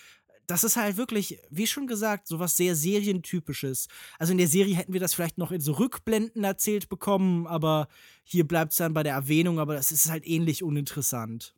Das 0.46 0.64
ist 0.64 0.76
halt 0.76 0.96
wirklich, 0.96 1.38
wie 1.50 1.66
schon 1.66 1.86
gesagt, 1.86 2.26
so 2.26 2.40
was 2.40 2.56
sehr 2.56 2.74
Serientypisches. 2.74 3.88
Also 4.18 4.32
in 4.32 4.38
der 4.38 4.48
Serie 4.48 4.74
hätten 4.74 4.92
wir 4.92 5.00
das 5.00 5.14
vielleicht 5.14 5.38
noch 5.38 5.52
in 5.52 5.60
so 5.60 5.72
Rückblenden 5.72 6.42
erzählt 6.42 6.88
bekommen, 6.88 7.46
aber 7.46 7.88
hier 8.24 8.46
bleibt 8.46 8.72
es 8.72 8.78
dann 8.78 8.94
bei 8.94 9.02
der 9.02 9.14
Erwähnung, 9.14 9.60
aber 9.60 9.74
das 9.74 9.92
ist 9.92 10.10
halt 10.10 10.26
ähnlich 10.26 10.62
uninteressant. 10.62 11.54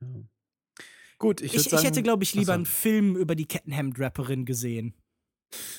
Ja. 0.00 0.08
Gut, 1.18 1.40
ich, 1.40 1.54
ich, 1.54 1.62
sagen, 1.62 1.76
ich 1.76 1.88
hätte, 1.88 2.02
glaube 2.02 2.24
ich, 2.24 2.34
lieber 2.34 2.52
achso. 2.52 2.58
einen 2.58 2.66
Film 2.66 3.16
über 3.16 3.34
die 3.34 3.46
Kettenhemd-Rapperin 3.46 4.44
gesehen. 4.44 4.94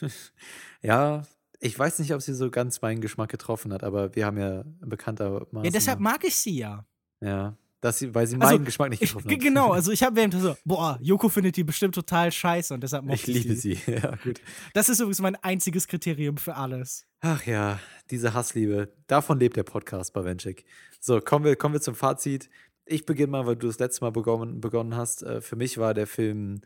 ja, 0.81 1.23
ich 1.59 1.77
weiß 1.77 1.99
nicht, 1.99 2.13
ob 2.13 2.21
sie 2.21 2.33
so 2.33 2.49
ganz 2.49 2.81
meinen 2.81 3.01
Geschmack 3.01 3.29
getroffen 3.29 3.73
hat, 3.73 3.83
aber 3.83 4.15
wir 4.15 4.25
haben 4.25 4.37
ja 4.37 4.63
bekanntermaßen. 4.81 5.63
Ja, 5.63 5.71
deshalb 5.71 5.99
mag 5.99 6.23
ich 6.23 6.35
sie 6.35 6.59
ja. 6.59 6.85
Ja. 7.21 7.57
Dass 7.81 7.99
sie, 7.99 8.15
weil 8.15 8.25
sie 8.25 8.35
also, 8.37 8.55
meinen 8.55 8.65
Geschmack 8.65 8.89
nicht 8.89 9.01
getroffen 9.01 9.29
hat. 9.29 9.39
Genau, 9.39 9.71
also 9.73 9.91
ich 9.91 10.01
habe 10.01 10.15
während 10.15 10.33
so, 10.33 10.55
boah, 10.65 10.97
Joko 11.01 11.29
findet 11.29 11.55
die 11.55 11.63
bestimmt 11.63 11.93
total 11.93 12.31
scheiße 12.31 12.73
und 12.73 12.81
deshalb 12.81 13.05
mochte 13.05 13.29
ich 13.29 13.43
liebe 13.43 13.55
sie. 13.55 13.75
sie. 13.75 13.91
Ja, 13.91 14.15
gut. 14.23 14.41
Das 14.73 14.89
ist 14.89 14.99
übrigens 14.99 15.21
mein 15.21 15.35
einziges 15.35 15.87
Kriterium 15.87 16.37
für 16.37 16.55
alles. 16.55 17.05
Ach 17.19 17.45
ja, 17.45 17.79
diese 18.09 18.33
Hassliebe. 18.33 18.91
Davon 19.07 19.39
lebt 19.39 19.55
der 19.57 19.63
Podcast 19.63 20.13
bei 20.13 20.23
Venchik. 20.23 20.65
So, 20.99 21.19
kommen 21.19 21.45
wir, 21.45 21.55
kommen 21.55 21.73
wir 21.75 21.81
zum 21.81 21.95
Fazit. 21.95 22.49
Ich 22.85 23.05
beginne 23.05 23.31
mal, 23.31 23.45
weil 23.45 23.55
du 23.55 23.67
das 23.67 23.77
letzte 23.77 24.03
Mal 24.03 24.11
begonnen, 24.11 24.61
begonnen 24.61 24.95
hast. 24.95 25.21
Äh, 25.21 25.41
für 25.41 25.55
mich 25.55 25.77
war 25.77 25.93
der 25.93 26.07
Film 26.07 26.61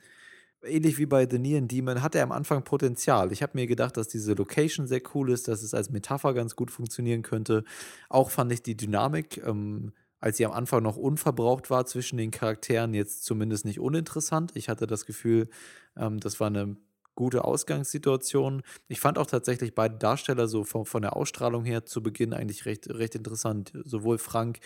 ähnlich 0.63 0.97
wie 0.97 1.05
bei 1.05 1.27
The 1.29 1.39
Neon 1.39 1.67
Demon, 1.67 2.01
hat 2.01 2.15
er 2.15 2.23
am 2.23 2.31
Anfang 2.31 2.63
Potenzial. 2.63 3.31
Ich 3.31 3.41
habe 3.41 3.53
mir 3.55 3.67
gedacht, 3.67 3.97
dass 3.97 4.07
diese 4.07 4.33
Location 4.33 4.87
sehr 4.87 5.01
cool 5.13 5.31
ist, 5.31 5.47
dass 5.47 5.63
es 5.63 5.73
als 5.73 5.89
Metapher 5.89 6.33
ganz 6.33 6.55
gut 6.55 6.71
funktionieren 6.71 7.21
könnte. 7.21 7.63
Auch 8.09 8.29
fand 8.29 8.51
ich 8.51 8.61
die 8.61 8.75
Dynamik, 8.75 9.41
ähm, 9.45 9.93
als 10.19 10.37
sie 10.37 10.45
am 10.45 10.51
Anfang 10.51 10.83
noch 10.83 10.97
unverbraucht 10.97 11.69
war 11.69 11.85
zwischen 11.85 12.17
den 12.17 12.31
Charakteren, 12.31 12.93
jetzt 12.93 13.23
zumindest 13.23 13.65
nicht 13.65 13.79
uninteressant. 13.79 14.51
Ich 14.55 14.67
hatte 14.69 14.85
das 14.85 15.05
Gefühl, 15.05 15.49
ähm, 15.95 16.19
das 16.19 16.39
war 16.39 16.47
eine 16.47 16.75
gute 17.15 17.43
Ausgangssituation. 17.43 18.61
Ich 18.87 18.99
fand 19.01 19.17
auch 19.17 19.25
tatsächlich 19.25 19.75
beide 19.75 19.97
Darsteller 19.97 20.47
so 20.47 20.63
von, 20.63 20.85
von 20.85 21.01
der 21.01 21.15
Ausstrahlung 21.15 21.65
her 21.65 21.85
zu 21.85 22.01
Beginn 22.01 22.33
eigentlich 22.33 22.65
recht, 22.65 22.89
recht 22.89 23.15
interessant. 23.15 23.73
Sowohl 23.83 24.17
Frank 24.17 24.59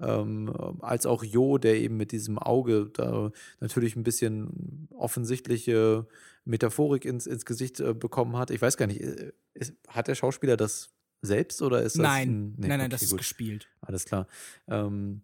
ähm, 0.00 0.52
als 0.80 1.06
auch 1.06 1.22
Jo, 1.22 1.58
der 1.58 1.76
eben 1.76 1.96
mit 1.96 2.12
diesem 2.12 2.38
Auge 2.38 2.90
da 2.92 3.30
natürlich 3.60 3.96
ein 3.96 4.02
bisschen 4.02 4.88
offensichtliche 4.90 6.06
Metaphorik 6.44 7.04
ins, 7.04 7.26
ins 7.26 7.44
Gesicht 7.44 7.80
äh, 7.80 7.94
bekommen 7.94 8.36
hat. 8.36 8.50
Ich 8.50 8.60
weiß 8.60 8.76
gar 8.76 8.86
nicht, 8.86 9.00
äh, 9.00 9.32
ist, 9.54 9.74
hat 9.88 10.08
der 10.08 10.14
Schauspieler 10.14 10.56
das 10.56 10.90
selbst 11.22 11.62
oder 11.62 11.82
ist 11.82 11.96
das? 11.96 12.02
Nein, 12.02 12.28
ein, 12.28 12.54
nee, 12.56 12.68
nein, 12.68 12.78
nein, 12.78 12.80
okay, 12.80 12.88
das 12.90 13.00
gut. 13.00 13.10
ist 13.10 13.16
gespielt. 13.18 13.68
Alles 13.80 14.04
klar. 14.04 14.26
Ähm, 14.68 15.22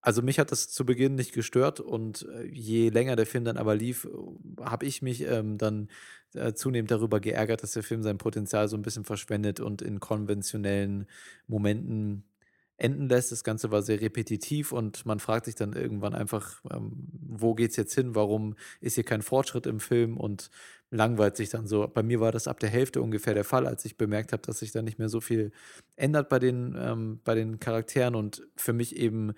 also 0.00 0.22
mich 0.22 0.38
hat 0.38 0.52
das 0.52 0.68
zu 0.68 0.86
Beginn 0.86 1.16
nicht 1.16 1.32
gestört 1.32 1.80
und 1.80 2.26
äh, 2.32 2.44
je 2.46 2.88
länger 2.88 3.16
der 3.16 3.26
Film 3.26 3.44
dann 3.44 3.56
aber 3.56 3.74
lief, 3.74 4.04
äh, 4.04 4.62
habe 4.62 4.86
ich 4.86 5.02
mich 5.02 5.22
ähm, 5.22 5.58
dann 5.58 5.88
äh, 6.34 6.52
zunehmend 6.52 6.90
darüber 6.90 7.20
geärgert, 7.20 7.62
dass 7.62 7.72
der 7.72 7.82
Film 7.82 8.02
sein 8.02 8.18
Potenzial 8.18 8.68
so 8.68 8.76
ein 8.76 8.82
bisschen 8.82 9.04
verschwendet 9.04 9.60
und 9.60 9.82
in 9.82 10.00
konventionellen 10.00 11.06
Momenten 11.46 12.24
enden 12.78 13.08
lässt. 13.08 13.32
Das 13.32 13.44
Ganze 13.44 13.70
war 13.70 13.82
sehr 13.82 14.00
repetitiv 14.00 14.72
und 14.72 15.04
man 15.04 15.20
fragt 15.20 15.44
sich 15.44 15.54
dann 15.54 15.74
irgendwann 15.74 16.14
einfach, 16.14 16.62
ähm, 16.72 16.92
wo 17.28 17.54
geht's 17.54 17.76
jetzt 17.76 17.94
hin? 17.94 18.14
Warum 18.14 18.54
ist 18.80 18.94
hier 18.94 19.04
kein 19.04 19.22
Fortschritt 19.22 19.66
im 19.66 19.80
Film 19.80 20.16
und 20.16 20.50
langweilt 20.90 21.36
sich 21.36 21.50
dann 21.50 21.66
so. 21.66 21.86
Bei 21.86 22.02
mir 22.02 22.20
war 22.20 22.32
das 22.32 22.48
ab 22.48 22.60
der 22.60 22.70
Hälfte 22.70 23.02
ungefähr 23.02 23.34
der 23.34 23.44
Fall, 23.44 23.66
als 23.66 23.84
ich 23.84 23.98
bemerkt 23.98 24.32
habe, 24.32 24.42
dass 24.42 24.60
sich 24.60 24.72
da 24.72 24.82
nicht 24.82 24.98
mehr 24.98 25.08
so 25.08 25.20
viel 25.20 25.52
ändert 25.96 26.28
bei 26.28 26.38
den, 26.38 26.74
ähm, 26.78 27.20
bei 27.24 27.34
den 27.34 27.60
Charakteren 27.60 28.14
und 28.14 28.46
für 28.56 28.72
mich 28.72 28.96
eben 28.96 29.34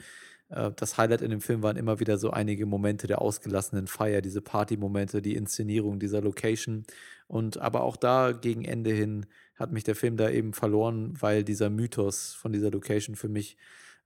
äh, 0.50 0.70
das 0.76 0.98
Highlight 0.98 1.22
in 1.22 1.30
dem 1.30 1.40
Film 1.40 1.62
waren 1.62 1.76
immer 1.76 2.00
wieder 2.00 2.18
so 2.18 2.30
einige 2.30 2.66
Momente 2.66 3.06
der 3.06 3.20
ausgelassenen 3.20 3.86
Feier, 3.86 4.20
diese 4.20 4.42
Party-Momente, 4.42 5.22
die 5.22 5.34
Inszenierung 5.34 5.98
dieser 5.98 6.20
Location. 6.20 6.84
Und 7.26 7.58
aber 7.58 7.82
auch 7.82 7.96
da 7.96 8.32
gegen 8.32 8.64
Ende 8.64 8.90
hin 8.90 9.26
hat 9.60 9.72
mich 9.72 9.84
der 9.84 9.94
Film 9.94 10.16
da 10.16 10.30
eben 10.30 10.54
verloren, 10.54 11.14
weil 11.20 11.44
dieser 11.44 11.70
Mythos 11.70 12.32
von 12.32 12.52
dieser 12.52 12.70
Location 12.70 13.14
für 13.14 13.28
mich 13.28 13.56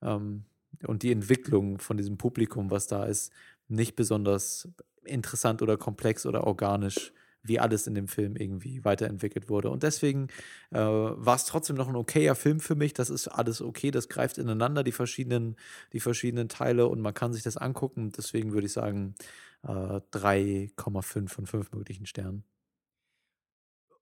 ähm, 0.03 0.45
und 0.87 1.03
die 1.03 1.13
Entwicklung 1.13 1.79
von 1.79 1.97
diesem 1.97 2.19
Publikum, 2.19 2.71
was 2.71 2.89
da 2.89 3.05
ist, 3.05 3.33
nicht 3.69 3.97
besonders 3.97 4.69
interessant 5.05 5.63
oder 5.63 5.77
komplex 5.77 6.27
oder 6.27 6.45
organisch 6.47 7.13
wie 7.45 7.61
alles 7.61 7.87
in 7.87 7.95
dem 7.95 8.09
Film 8.09 8.37
irgendwie 8.37 8.85
weiterentwickelt 8.85 9.51
wurde. 9.51 9.71
Und 9.71 9.83
deswegen 9.83 10.29
äh, 10.71 10.79
war 10.79 11.37
es 11.37 11.45
trotzdem 11.45 11.77
noch 11.77 11.89
ein 11.89 11.95
okayer 11.95 12.35
Film 12.35 12.59
für 12.59 12.75
mich. 12.75 12.95
Das 12.95 13.11
ist 13.11 13.29
alles 13.29 13.61
okay, 13.61 13.91
das 13.91 14.09
greift 14.09 14.39
ineinander, 14.39 14.83
die 14.83 14.93
verschiedenen, 14.93 15.57
die 15.93 16.01
verschiedenen 16.01 16.49
Teile 16.49 16.89
und 16.89 17.01
man 17.01 17.13
kann 17.13 17.35
sich 17.35 17.43
das 17.43 17.59
angucken. 17.59 18.13
Deswegen 18.17 18.55
würde 18.55 18.67
ich 18.67 18.73
sagen, 18.73 19.15
äh, 19.63 20.01
3,5 20.11 21.29
von 21.29 21.47
5 21.47 21.73
möglichen 21.73 22.07
Sternen. 22.07 22.45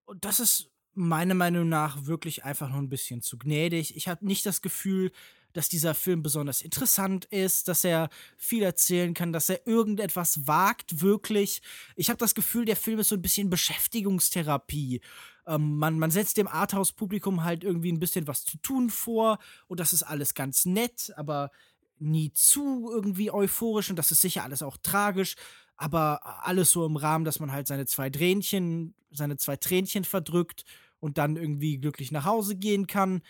Und 0.04 0.24
das 0.24 0.40
ist 0.40 0.71
meiner 0.94 1.34
Meinung 1.34 1.68
nach 1.68 2.06
wirklich 2.06 2.44
einfach 2.44 2.68
nur 2.68 2.78
ein 2.78 2.88
bisschen 2.88 3.22
zu 3.22 3.38
gnädig. 3.38 3.96
Ich 3.96 4.08
habe 4.08 4.26
nicht 4.26 4.44
das 4.44 4.62
Gefühl, 4.62 5.10
dass 5.52 5.68
dieser 5.68 5.94
Film 5.94 6.22
besonders 6.22 6.62
interessant 6.62 7.26
ist, 7.26 7.68
dass 7.68 7.84
er 7.84 8.08
viel 8.36 8.62
erzählen 8.62 9.14
kann, 9.14 9.32
dass 9.32 9.48
er 9.48 9.66
irgendetwas 9.66 10.46
wagt, 10.46 11.02
wirklich. 11.02 11.62
Ich 11.96 12.08
habe 12.08 12.18
das 12.18 12.34
Gefühl, 12.34 12.64
der 12.64 12.76
Film 12.76 12.98
ist 12.98 13.08
so 13.08 13.16
ein 13.16 13.22
bisschen 13.22 13.50
Beschäftigungstherapie. 13.50 15.00
Ähm, 15.46 15.76
man, 15.76 15.98
man 15.98 16.10
setzt 16.10 16.36
dem 16.36 16.48
Arthouse-Publikum 16.48 17.44
halt 17.44 17.64
irgendwie 17.64 17.92
ein 17.92 18.00
bisschen 18.00 18.26
was 18.26 18.44
zu 18.44 18.58
tun 18.58 18.90
vor 18.90 19.38
und 19.66 19.80
das 19.80 19.92
ist 19.92 20.02
alles 20.02 20.34
ganz 20.34 20.64
nett, 20.64 21.12
aber 21.16 21.50
nie 21.98 22.32
zu 22.32 22.90
irgendwie 22.92 23.30
euphorisch 23.30 23.90
und 23.90 23.96
das 23.96 24.10
ist 24.10 24.20
sicher 24.20 24.42
alles 24.42 24.62
auch 24.62 24.76
tragisch, 24.76 25.36
aber 25.82 26.46
alles 26.46 26.70
so 26.70 26.86
im 26.86 26.94
Rahmen, 26.94 27.24
dass 27.24 27.40
man 27.40 27.50
halt 27.50 27.66
seine 27.66 27.86
zwei 27.86 28.08
Tränchen, 28.08 28.94
seine 29.10 29.36
zwei 29.36 29.56
Tränchen 29.56 30.04
verdrückt 30.04 30.64
und 31.00 31.18
dann 31.18 31.36
irgendwie 31.36 31.78
glücklich 31.78 32.12
nach 32.12 32.24
Hause 32.24 32.54
gehen 32.54 32.86
kann. 32.86 33.20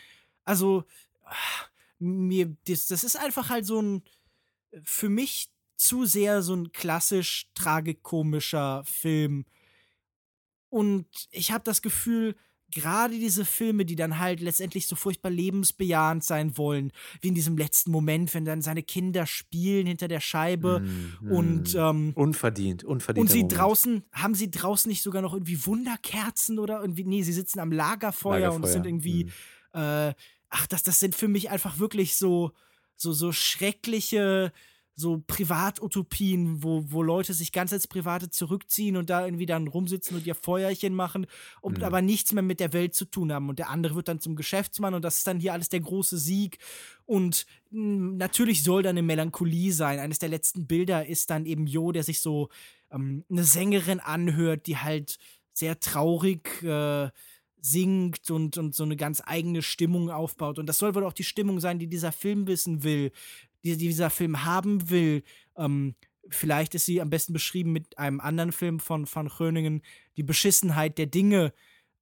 Also, 0.44 0.84
mir, 1.98 2.55
das, 2.66 2.88
das 2.88 3.05
ist 3.05 3.16
einfach 3.16 3.48
halt 3.48 3.64
so 3.64 3.80
ein, 3.80 4.03
für 4.82 5.09
mich 5.09 5.48
zu 5.78 6.05
sehr 6.05 6.42
so 6.42 6.55
ein 6.55 6.72
klassisch 6.72 7.48
tragikomischer 7.55 8.84
Film. 8.84 9.46
Und 10.68 11.07
ich 11.30 11.53
habe 11.53 11.64
das 11.64 11.80
Gefühl, 11.80 12.36
gerade 12.72 13.14
diese 13.14 13.44
Filme, 13.44 13.84
die 13.84 13.94
dann 13.94 14.18
halt 14.18 14.40
letztendlich 14.40 14.86
so 14.86 14.96
furchtbar 14.96 15.30
lebensbejahend 15.30 16.24
sein 16.24 16.58
wollen, 16.58 16.92
wie 17.20 17.28
in 17.28 17.34
diesem 17.34 17.56
letzten 17.56 17.92
Moment, 17.92 18.34
wenn 18.34 18.44
dann 18.44 18.62
seine 18.62 18.82
Kinder 18.82 19.26
spielen 19.26 19.86
hinter 19.86 20.08
der 20.08 20.20
Scheibe 20.20 20.80
mm, 20.80 21.30
und 21.30 21.74
ähm, 21.76 22.12
unverdient, 22.14 22.82
unverdient. 22.82 23.22
Und 23.22 23.30
sie 23.30 23.42
Moment. 23.42 23.58
draußen, 23.58 24.02
haben 24.12 24.34
sie 24.34 24.50
draußen 24.50 24.88
nicht 24.88 25.02
sogar 25.02 25.22
noch 25.22 25.32
irgendwie 25.32 25.64
Wunderkerzen 25.66 26.58
oder 26.58 26.80
irgendwie, 26.80 27.04
nee, 27.04 27.22
sie 27.22 27.32
sitzen 27.32 27.60
am 27.60 27.70
Lagerfeuer, 27.70 28.40
Lagerfeuer. 28.40 28.56
und 28.56 28.66
sind 28.66 28.86
irgendwie 28.86 29.26
mm. 29.74 29.78
äh, 29.78 30.14
ach, 30.52 30.66
das, 30.66 30.82
das 30.82 31.00
sind 31.00 31.14
für 31.14 31.28
mich 31.28 31.50
einfach 31.50 31.78
wirklich 31.78 32.16
so, 32.16 32.52
so, 32.96 33.12
so 33.12 33.32
schreckliche, 33.32 34.52
so 34.95 35.22
Privatutopien, 35.26 36.62
wo, 36.62 36.84
wo 36.86 37.03
Leute 37.03 37.32
sich 37.32 37.53
ganz 37.53 37.72
als 37.72 37.88
Private 37.88 38.30
zurückziehen 38.30 38.97
und 38.97 39.09
da 39.11 39.24
irgendwie 39.24 39.47
dann 39.47 39.68
rumsitzen 39.68 40.16
und 40.16 40.26
ihr 40.26 40.34
Feuerchen 40.34 40.95
machen 40.95 41.26
und 41.61 41.78
mhm. 41.78 41.84
aber 41.84 42.03
nichts 42.03 42.32
mehr 42.32 42.43
mit 42.43 42.61
der 42.61 42.72
Welt 42.72 42.95
zu 42.95 43.07
tun 43.07 43.32
haben. 43.32 43.49
Und 43.49 43.59
der 43.59 43.70
andere 43.70 43.95
wird 43.95 44.09
dann 44.09 44.20
zum 44.20 44.36
Geschäftsmann 44.36 44.95
und 44.95 45.03
das 45.03 45.18
ist 45.18 45.26
dann 45.26 45.40
hier 45.40 45.53
alles 45.55 45.70
der 45.70 45.80
große 45.80 46.18
Sieg. 46.18 46.59
Und 47.07 47.47
mh, 47.70 47.80
hm, 47.80 48.16
natürlich 48.16 48.62
soll 48.62 48.82
da 48.82 48.90
eine 48.90 49.03
Melancholie 49.03 49.72
sein. 49.72 49.99
Eines 49.99 50.18
der 50.18 50.28
letzten 50.28 50.66
Bilder 50.66 51.07
ist 51.07 51.30
dann 51.30 51.47
eben 51.47 51.66
Jo, 51.66 51.93
der 51.93 52.03
sich 52.03 52.20
so 52.20 52.51
ähm, 52.90 53.24
eine 53.30 53.45
Sängerin 53.45 54.01
anhört, 54.01 54.66
die 54.66 54.76
halt 54.76 55.18
sehr 55.55 55.80
traurig 55.80 56.62
äh, 56.62 57.11
singt 57.61 58.30
und, 58.30 58.59
und 58.59 58.74
so 58.74 58.82
eine 58.82 58.97
ganz 58.97 59.22
eigene 59.24 59.62
Stimmung 59.62 60.11
aufbaut. 60.11 60.59
Und 60.59 60.66
das 60.66 60.78
soll 60.78 60.95
wohl 60.95 61.05
auch 61.05 61.12
die 61.12 61.24
Stimmung 61.24 61.61
sein, 61.61 61.78
die 61.78 61.86
dieser 61.86 62.12
Film 62.12 62.47
wissen 62.47 62.82
will, 62.82 63.12
die, 63.64 63.76
die 63.76 63.88
dieser 63.88 64.10
Film 64.10 64.44
haben 64.44 64.90
will. 64.90 65.22
Ähm, 65.56 65.94
vielleicht 66.28 66.74
ist 66.74 66.86
sie 66.86 67.00
am 67.00 67.10
besten 67.10 67.32
beschrieben 67.32 67.72
mit 67.72 67.98
einem 67.98 68.20
anderen 68.20 68.52
Film 68.52 68.80
von 68.80 69.06
Van 69.12 69.28
Gröningen, 69.28 69.82
die 70.16 70.22
Beschissenheit 70.22 70.98
der 70.98 71.06
Dinge. 71.06 71.52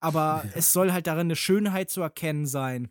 Aber 0.00 0.42
ja. 0.44 0.50
es 0.54 0.72
soll 0.72 0.92
halt 0.92 1.06
darin 1.06 1.26
eine 1.26 1.36
Schönheit 1.36 1.90
zu 1.90 2.00
erkennen 2.00 2.46
sein. 2.46 2.88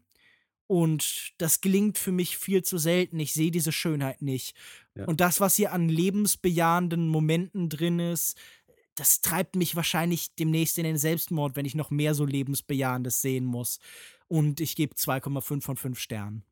Und 0.67 1.33
das 1.39 1.61
gelingt 1.61 1.97
für 1.97 2.11
mich 2.11 2.37
viel 2.37 2.61
zu 2.61 2.77
selten. 2.77 3.19
Ich 3.19 3.33
sehe 3.33 3.49
diese 3.49 3.71
Schönheit 3.71 4.21
nicht. 4.21 4.55
Ja. 4.93 5.05
Und 5.05 5.19
das, 5.19 5.39
was 5.39 5.55
hier 5.55 5.73
an 5.73 5.89
lebensbejahenden 5.89 7.07
Momenten 7.07 7.69
drin 7.69 7.99
ist, 7.99 8.37
das 8.93 9.21
treibt 9.21 9.55
mich 9.55 9.75
wahrscheinlich 9.75 10.35
demnächst 10.35 10.77
in 10.77 10.83
den 10.83 10.97
Selbstmord, 10.97 11.55
wenn 11.55 11.65
ich 11.65 11.73
noch 11.73 11.89
mehr 11.89 12.13
so 12.13 12.25
lebensbejahendes 12.25 13.21
sehen 13.21 13.45
muss. 13.45 13.79
Und 14.27 14.59
ich 14.59 14.75
gebe 14.75 14.93
2,5 14.93 15.61
von 15.61 15.77
5 15.77 15.99
Sternen. 15.99 16.43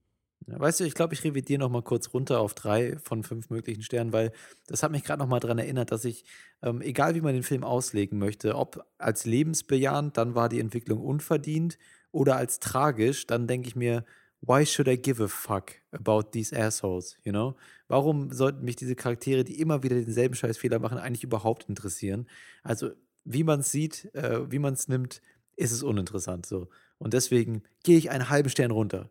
Weißt 0.48 0.80
du, 0.80 0.86
ich 0.86 0.93
glaube, 0.93 1.14
ich 1.14 1.24
revidiere 1.26 1.60
noch 1.60 1.70
mal 1.70 1.82
kurz 1.82 2.14
runter 2.14 2.39
auf 2.39 2.54
drei 2.54 2.98
von 3.00 3.24
fünf 3.24 3.50
möglichen 3.50 3.84
Sternen, 3.84 4.14
weil 4.14 4.32
das 4.68 4.82
hat 4.82 4.91
mich 4.91 5.04
gerade 5.04 5.20
noch 5.20 5.28
mal 5.28 5.41
daran 5.41 5.60
erinnert, 5.60 5.91
dass 5.91 6.06
ich, 6.06 6.24
ähm, 6.62 6.82
egal 6.82 7.16
wie 7.16 7.22
man 7.22 7.34
den 7.34 7.43
Film 7.43 7.66
auslegen 7.66 8.18
möchte, 8.18 8.56
ob 8.56 8.86
als 8.98 9.26
lebensbejahend, 9.26 10.18
dann 10.18 10.36
war 10.36 10.48
die 10.48 10.62
Entwicklung 10.62 11.02
unverdient, 11.02 11.78
oder 12.12 12.38
als 12.38 12.60
tragisch, 12.60 13.28
dann 13.28 13.48
denke 13.48 13.68
ich 13.68 13.76
mir, 13.76 14.06
why 14.41 14.66
should 14.66 14.88
I 14.88 14.98
give 14.98 15.24
a 15.24 15.28
fuck 15.28 15.74
about 15.91 16.32
these 16.32 16.56
assholes, 16.56 17.18
you 17.24 17.32
know? 17.32 17.56
Warum 17.88 18.32
sollten 18.32 18.66
mich 18.66 18.76
diese 18.76 18.95
Charaktere, 18.95 19.43
die 19.43 19.60
immer 19.60 19.84
wieder 19.84 19.95
denselben 19.95 20.36
Scheißfehler 20.36 20.80
machen, 20.80 20.98
eigentlich 20.98 21.24
überhaupt 21.24 21.70
interessieren? 21.70 22.28
Also, 22.64 22.91
wie 23.24 23.43
man 23.43 23.60
es 23.62 23.72
sieht, 23.72 24.14
äh, 24.16 24.50
wie 24.52 24.60
man 24.60 24.74
es 24.74 24.88
nimmt, 24.88 25.22
ist 25.56 25.72
es 25.72 25.84
uninteressant 25.84 26.45
so. 26.45 26.70
Und 26.98 27.14
deswegen 27.14 27.64
gehe 27.84 27.98
ich 27.98 28.10
einen 28.10 28.30
halben 28.30 28.50
Stern 28.50 28.72
runter. 28.72 29.10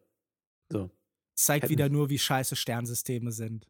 So. 0.70 0.91
Zeigt 1.37 1.64
Hätten 1.64 1.70
wieder 1.72 1.89
nur, 1.89 2.09
wie 2.11 2.18
scheiße 2.18 2.57
Sternsysteme 2.57 3.30
sind. 3.30 3.68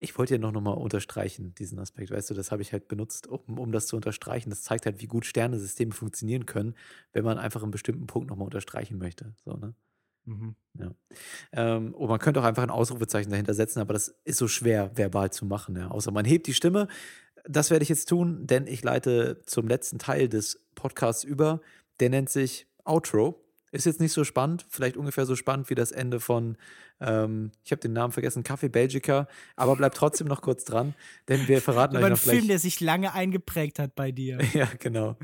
Ich 0.00 0.18
wollte 0.18 0.34
ja 0.34 0.38
noch, 0.38 0.52
noch 0.52 0.60
mal 0.60 0.72
unterstreichen, 0.72 1.54
diesen 1.54 1.78
Aspekt. 1.78 2.10
Weißt 2.10 2.28
du, 2.28 2.34
das 2.34 2.52
habe 2.52 2.60
ich 2.60 2.72
halt 2.72 2.88
benutzt, 2.88 3.26
um, 3.26 3.58
um 3.58 3.72
das 3.72 3.86
zu 3.86 3.96
unterstreichen. 3.96 4.50
Das 4.50 4.62
zeigt 4.62 4.84
halt, 4.84 5.00
wie 5.00 5.06
gut 5.06 5.24
Sternesysteme 5.24 5.92
funktionieren 5.92 6.44
können, 6.44 6.74
wenn 7.12 7.24
man 7.24 7.38
einfach 7.38 7.62
einen 7.62 7.70
bestimmten 7.70 8.06
Punkt 8.06 8.28
noch 8.28 8.36
mal 8.36 8.44
unterstreichen 8.44 8.98
möchte. 8.98 9.34
So, 9.46 9.54
ne? 9.56 9.74
Mhm. 10.26 10.56
Ja. 10.78 10.94
Ähm, 11.52 11.94
und 11.94 12.08
man 12.08 12.18
könnte 12.18 12.40
auch 12.40 12.44
einfach 12.44 12.62
ein 12.62 12.70
Ausrufezeichen 12.70 13.30
dahinter 13.30 13.54
setzen, 13.54 13.80
aber 13.80 13.94
das 13.94 14.08
ist 14.24 14.38
so 14.38 14.48
schwer 14.48 14.94
verbal 14.94 15.32
zu 15.32 15.46
machen. 15.46 15.76
Ja. 15.76 15.88
Außer 15.88 16.10
man 16.10 16.24
hebt 16.24 16.46
die 16.46 16.54
Stimme. 16.54 16.88
Das 17.46 17.70
werde 17.70 17.82
ich 17.82 17.88
jetzt 17.88 18.08
tun, 18.08 18.46
denn 18.46 18.66
ich 18.66 18.82
leite 18.82 19.42
zum 19.46 19.68
letzten 19.68 19.98
Teil 19.98 20.28
des 20.28 20.66
Podcasts 20.74 21.24
über. 21.24 21.60
Der 22.00 22.10
nennt 22.10 22.28
sich 22.28 22.66
Outro. 22.84 23.43
Ist 23.74 23.86
jetzt 23.86 24.00
nicht 24.00 24.12
so 24.12 24.22
spannend, 24.22 24.64
vielleicht 24.68 24.96
ungefähr 24.96 25.26
so 25.26 25.34
spannend 25.34 25.68
wie 25.68 25.74
das 25.74 25.90
Ende 25.90 26.20
von, 26.20 26.56
ähm, 27.00 27.50
ich 27.64 27.72
habe 27.72 27.80
den 27.80 27.92
Namen 27.92 28.12
vergessen, 28.12 28.44
Kaffee 28.44 28.68
Belgica, 28.68 29.26
aber 29.56 29.74
bleibt 29.74 29.96
trotzdem 29.96 30.28
noch 30.28 30.42
kurz 30.42 30.64
dran, 30.64 30.94
denn 31.26 31.48
wir 31.48 31.60
verraten 31.60 31.96
euch 31.96 32.02
noch 32.02 32.10
ein 32.10 32.16
Film, 32.16 32.46
der 32.46 32.60
sich 32.60 32.78
lange 32.78 33.12
eingeprägt 33.12 33.80
hat 33.80 33.96
bei 33.96 34.12
dir. 34.12 34.38
ja, 34.54 34.68
genau. 34.78 35.16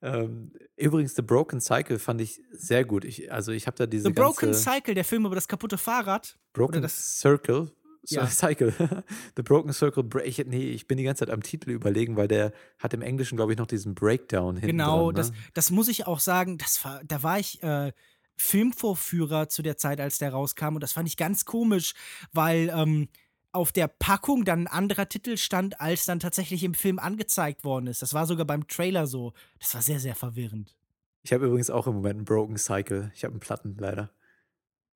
Ähm, 0.00 0.52
übrigens, 0.76 1.16
The 1.16 1.22
Broken 1.22 1.60
Cycle 1.60 1.98
fand 1.98 2.20
ich 2.20 2.40
sehr 2.52 2.84
gut. 2.84 3.04
Ich, 3.04 3.32
also 3.32 3.50
ich 3.50 3.66
habe 3.66 3.76
da 3.76 3.86
diese 3.86 4.04
The 4.04 4.12
Broken 4.12 4.54
Cycle, 4.54 4.94
der 4.94 5.04
Film 5.04 5.26
über 5.26 5.34
das 5.34 5.48
kaputte 5.48 5.76
Fahrrad. 5.76 6.38
Broken 6.52 6.82
das 6.82 7.18
Circle. 7.18 7.72
Ja. 8.10 8.26
Cycle. 8.26 8.72
The 9.36 9.42
Broken 9.42 9.72
Circle 9.72 10.02
Break. 10.02 10.46
Nee, 10.46 10.70
ich 10.70 10.86
bin 10.86 10.98
die 10.98 11.04
ganze 11.04 11.26
Zeit 11.26 11.32
am 11.32 11.42
Titel 11.42 11.70
überlegen, 11.70 12.16
weil 12.16 12.28
der 12.28 12.52
hat 12.78 12.94
im 12.94 13.02
Englischen, 13.02 13.36
glaube 13.36 13.52
ich, 13.52 13.58
noch 13.58 13.66
diesen 13.66 13.94
Breakdown 13.94 14.56
hinten 14.56 14.78
Genau, 14.78 15.12
dran, 15.12 15.26
ne? 15.26 15.32
das, 15.32 15.32
das 15.54 15.70
muss 15.70 15.88
ich 15.88 16.06
auch 16.06 16.20
sagen, 16.20 16.58
das 16.58 16.84
war, 16.84 17.02
da 17.04 17.22
war 17.22 17.38
ich 17.38 17.62
äh, 17.62 17.92
Filmvorführer 18.36 19.48
zu 19.48 19.62
der 19.62 19.76
Zeit, 19.76 20.00
als 20.00 20.18
der 20.18 20.30
rauskam 20.32 20.74
und 20.74 20.80
das 20.80 20.92
fand 20.92 21.08
ich 21.08 21.16
ganz 21.16 21.44
komisch, 21.44 21.94
weil 22.32 22.72
ähm, 22.74 23.08
auf 23.52 23.72
der 23.72 23.88
Packung 23.88 24.44
dann 24.44 24.60
ein 24.60 24.66
anderer 24.66 25.08
Titel 25.08 25.36
stand, 25.36 25.80
als 25.80 26.04
dann 26.04 26.20
tatsächlich 26.20 26.62
im 26.64 26.74
Film 26.74 26.98
angezeigt 26.98 27.64
worden 27.64 27.86
ist. 27.86 28.02
Das 28.02 28.14
war 28.14 28.26
sogar 28.26 28.46
beim 28.46 28.68
Trailer 28.68 29.06
so. 29.06 29.32
Das 29.58 29.74
war 29.74 29.82
sehr, 29.82 30.00
sehr 30.00 30.14
verwirrend. 30.14 30.76
Ich 31.22 31.32
habe 31.32 31.46
übrigens 31.46 31.70
auch 31.70 31.86
im 31.86 31.94
Moment 31.94 32.16
einen 32.16 32.24
Broken 32.24 32.56
Cycle. 32.56 33.10
Ich 33.14 33.24
habe 33.24 33.32
einen 33.32 33.40
Platten, 33.40 33.76
leider. 33.78 34.10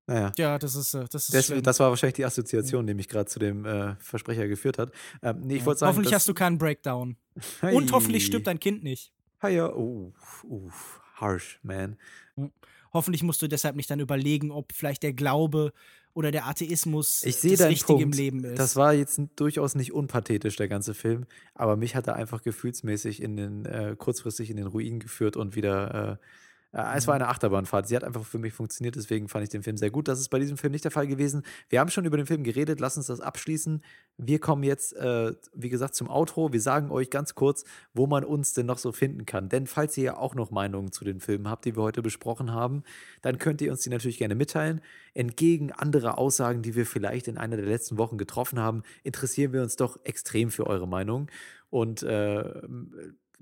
Naja. 0.07 0.33
Ja, 0.37 0.59
das 0.59 0.74
ist, 0.74 0.95
äh, 0.95 1.05
das 1.11 1.29
ist 1.29 1.51
das, 1.51 1.62
das 1.62 1.81
war 1.81 1.91
wahrscheinlich 1.91 2.15
die 2.15 2.24
Assoziation, 2.24 2.87
die 2.87 2.95
mich 2.95 3.09
gerade 3.09 3.27
zu 3.27 3.39
dem 3.39 3.65
äh, 3.65 3.95
Versprecher 3.97 4.49
geführt 4.49 4.79
hat. 4.79 4.91
Ähm, 5.23 5.41
nee, 5.43 5.57
ich 5.57 5.65
ja. 5.65 5.74
sagen, 5.74 5.91
hoffentlich 5.91 6.15
hast 6.15 6.29
du 6.29 6.35
keinen 6.35 6.59
Breakdown. 6.59 7.16
Hey. 7.61 7.74
Und 7.74 7.93
hoffentlich 7.93 8.27
stirbt 8.27 8.47
dein 8.47 8.59
Kind 8.61 8.83
nicht. 8.83 9.12
Ja, 9.43 9.74
uh, 9.74 10.12
uh, 10.45 10.70
harsh, 11.16 11.59
man. 11.62 11.97
Hm. 12.37 12.53
Hoffentlich 12.93 13.23
musst 13.23 13.41
du 13.43 13.49
deshalb 13.49 13.74
nicht 13.74 13.91
dann 13.91 14.01
überlegen, 14.01 14.51
ob 14.51 14.73
vielleicht 14.73 15.03
der 15.03 15.15
Glaube 15.15 15.73
oder 16.15 16.31
der 16.31 16.47
Atheismus 16.47 17.23
ich 17.24 17.41
das 17.41 17.61
Richtige 17.62 17.87
Punkt. 17.87 18.03
im 18.03 18.12
Leben 18.12 18.45
ist. 18.45 18.59
Das 18.59 18.77
war 18.77 18.93
jetzt 18.93 19.20
durchaus 19.37 19.74
nicht 19.74 19.93
unpathetisch, 19.93 20.57
der 20.57 20.69
ganze 20.69 20.93
Film, 20.93 21.24
aber 21.55 21.77
mich 21.77 21.97
hat 21.97 22.07
er 22.07 22.16
einfach 22.16 22.43
gefühlsmäßig 22.43 23.23
in 23.23 23.37
den, 23.37 23.65
äh, 23.65 23.97
kurzfristig 23.97 24.51
in 24.51 24.59
den 24.59 24.66
Ruin 24.66 25.01
geführt 25.01 25.37
und 25.37 25.57
wieder 25.57 26.19
äh, 26.20 26.27
äh, 26.73 26.97
es 26.97 27.07
war 27.07 27.15
mhm. 27.15 27.23
eine 27.23 27.28
Achterbahnfahrt. 27.28 27.86
Sie 27.86 27.97
hat 27.97 28.05
einfach 28.05 28.24
für 28.24 28.39
mich 28.39 28.53
funktioniert, 28.53 28.97
deswegen 28.97 29.28
fand 29.28 29.44
ich 29.44 29.51
den 29.51 29.62
Film 29.62 29.77
sehr 29.77 29.90
gut. 29.90 30.09
Das 30.09 30.19
ist 30.19 30.28
bei 30.28 30.39
diesem 30.39 30.57
Film 30.57 30.73
nicht 30.73 30.85
der 30.85 30.90
Fall 30.90 31.07
gewesen. 31.07 31.43
Wir 31.69 31.81
haben 31.81 31.90
schon 31.90 32.05
über 32.05 32.16
den 32.16 32.27
Film 32.27 32.43
geredet, 32.43 32.81
lass 32.81 32.97
uns 32.97 33.07
das 33.07 33.20
abschließen. 33.20 33.82
Wir 34.16 34.39
kommen 34.39 34.62
jetzt, 34.62 34.94
äh, 34.97 35.32
wie 35.55 35.69
gesagt, 35.69 35.94
zum 35.94 36.09
Outro. 36.09 36.53
Wir 36.53 36.61
sagen 36.61 36.90
euch 36.90 37.11
ganz 37.11 37.35
kurz, 37.35 37.65
wo 37.94 38.07
man 38.07 38.24
uns 38.24 38.55
denn 38.55 38.66
noch 38.66 38.78
so 38.78 38.93
finden 38.93 39.27
kann. 39.27 39.49
Denn 39.49 39.66
falls 39.66 39.97
ihr 39.97 40.05
ja 40.05 40.16
auch 40.16 40.35
noch 40.35 40.51
Meinungen 40.51 40.93
zu 40.93 41.05
den 41.05 41.20
Filmen 41.20 41.49
habt, 41.49 41.65
die 41.65 41.77
wir 41.77 41.82
heute 41.82 42.03
besprochen 42.03 42.53
haben, 42.53 42.82
dann 43.20 43.39
könnt 43.39 43.61
ihr 43.61 43.70
uns 43.70 43.82
die 43.82 43.90
natürlich 43.90 44.19
gerne 44.19 44.35
mitteilen. 44.35 44.81
Entgegen 45.15 45.73
anderer 45.73 46.19
Aussagen, 46.19 46.62
die 46.62 46.74
wir 46.74 46.86
vielleicht 46.86 47.28
in 47.28 47.36
einer 47.36 47.57
der 47.57 47.66
letzten 47.66 47.99
Wochen 47.99 48.16
getroffen 48.16 48.59
haben, 48.59 48.82
interessieren 49.03 49.53
wir 49.53 49.62
uns 49.62 49.77
doch 49.77 49.99
extrem 50.05 50.51
für 50.51 50.66
eure 50.66 50.89
Meinung. 50.89 51.31
Und 51.70 52.03
äh, 52.03 52.62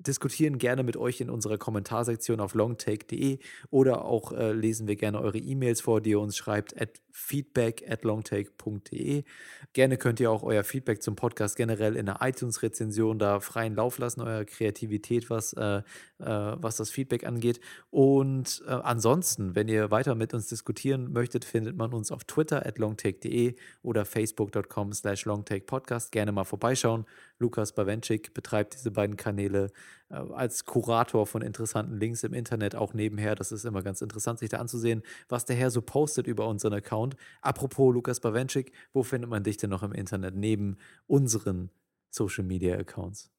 diskutieren 0.01 0.59
gerne 0.59 0.82
mit 0.82 0.97
euch 0.97 1.20
in 1.20 1.31
unserer 1.31 1.59
Kommentarsektion 1.59 2.40
auf 2.40 2.55
longtake.de 2.55 3.39
oder 3.70 4.05
auch 4.05 4.32
äh, 4.32 4.52
lesen 4.52 4.89
wir 4.89 4.97
gerne 4.97 5.20
eure 5.20 5.39
E-Mails 5.39 5.81
vor, 5.81 6.01
die 6.01 6.10
ihr 6.10 6.20
uns 6.20 6.36
schreibt 6.36 6.81
at 6.81 7.01
feedback 7.12 7.85
at 7.89 8.05
longtake.de. 8.05 9.24
Gerne 9.72 9.97
könnt 9.97 10.20
ihr 10.20 10.31
auch 10.31 10.43
euer 10.43 10.64
Feedback 10.64 11.02
zum 11.02 11.16
Podcast 11.16 11.56
generell 11.56 11.97
in 11.97 12.06
der 12.06 12.18
iTunes-Rezension 12.20 13.18
da 13.18 13.40
freien 13.40 13.74
Lauf 13.74 13.98
lassen, 13.98 14.20
eurer 14.20 14.44
Kreativität, 14.44 15.28
was, 15.31 15.52
äh, 15.52 15.78
äh, 15.78 15.82
was 16.18 16.77
das 16.77 16.90
Feedback 16.90 17.27
angeht. 17.27 17.60
Und 17.90 18.62
äh, 18.66 18.70
ansonsten, 18.70 19.55
wenn 19.55 19.68
ihr 19.68 19.90
weiter 19.90 20.14
mit 20.14 20.35
uns 20.35 20.48
diskutieren 20.48 21.12
möchtet, 21.12 21.44
findet 21.44 21.77
man 21.77 21.93
uns 21.93 22.10
auf 22.10 22.24
Twitter 22.24 22.64
at 22.66 22.78
longtake.de 22.78 23.55
oder 23.82 24.05
facebook.com 24.05 24.93
slash 24.93 25.24
longtakepodcast. 25.24 26.12
Gerne 26.12 26.32
mal 26.32 26.44
vorbeischauen. 26.44 27.06
Lukas 27.41 27.73
Bawenschik 27.73 28.35
betreibt 28.35 28.75
diese 28.75 28.91
beiden 28.91 29.17
Kanäle 29.17 29.73
äh, 30.11 30.15
als 30.15 30.65
Kurator 30.65 31.27
von 31.27 31.43
interessanten 31.43 31.99
Links 31.99 32.23
im 32.23 32.35
Internet 32.35 32.77
auch 32.77 32.95
nebenher. 32.95 33.35
Das 33.35 33.51
ist 33.51 33.65
immer 33.65 33.83
ganz 33.83 34.03
interessant, 34.03 34.39
sich 34.39 34.51
da 34.51 34.59
anzusehen, 34.59 35.03
was 35.29 35.47
der 35.47 35.57
Herr 35.57 35.71
so 35.71 35.83
postet 35.83 36.27
über 36.27 36.47
unseren 36.47 36.75
Account. 36.75 37.17
Apropos 37.41 37.93
Lukas 37.93 38.21
Bawenschik, 38.21 38.73
wo 38.93 39.03
findet 39.03 39.31
man 39.31 39.43
dich 39.43 39.57
denn 39.57 39.71
noch 39.71 39.83
im 39.83 39.93
Internet 39.93 40.37
neben 40.37 40.77
unseren 41.07 41.71
Social 42.11 42.45
Media 42.45 42.77
Accounts? 42.77 43.31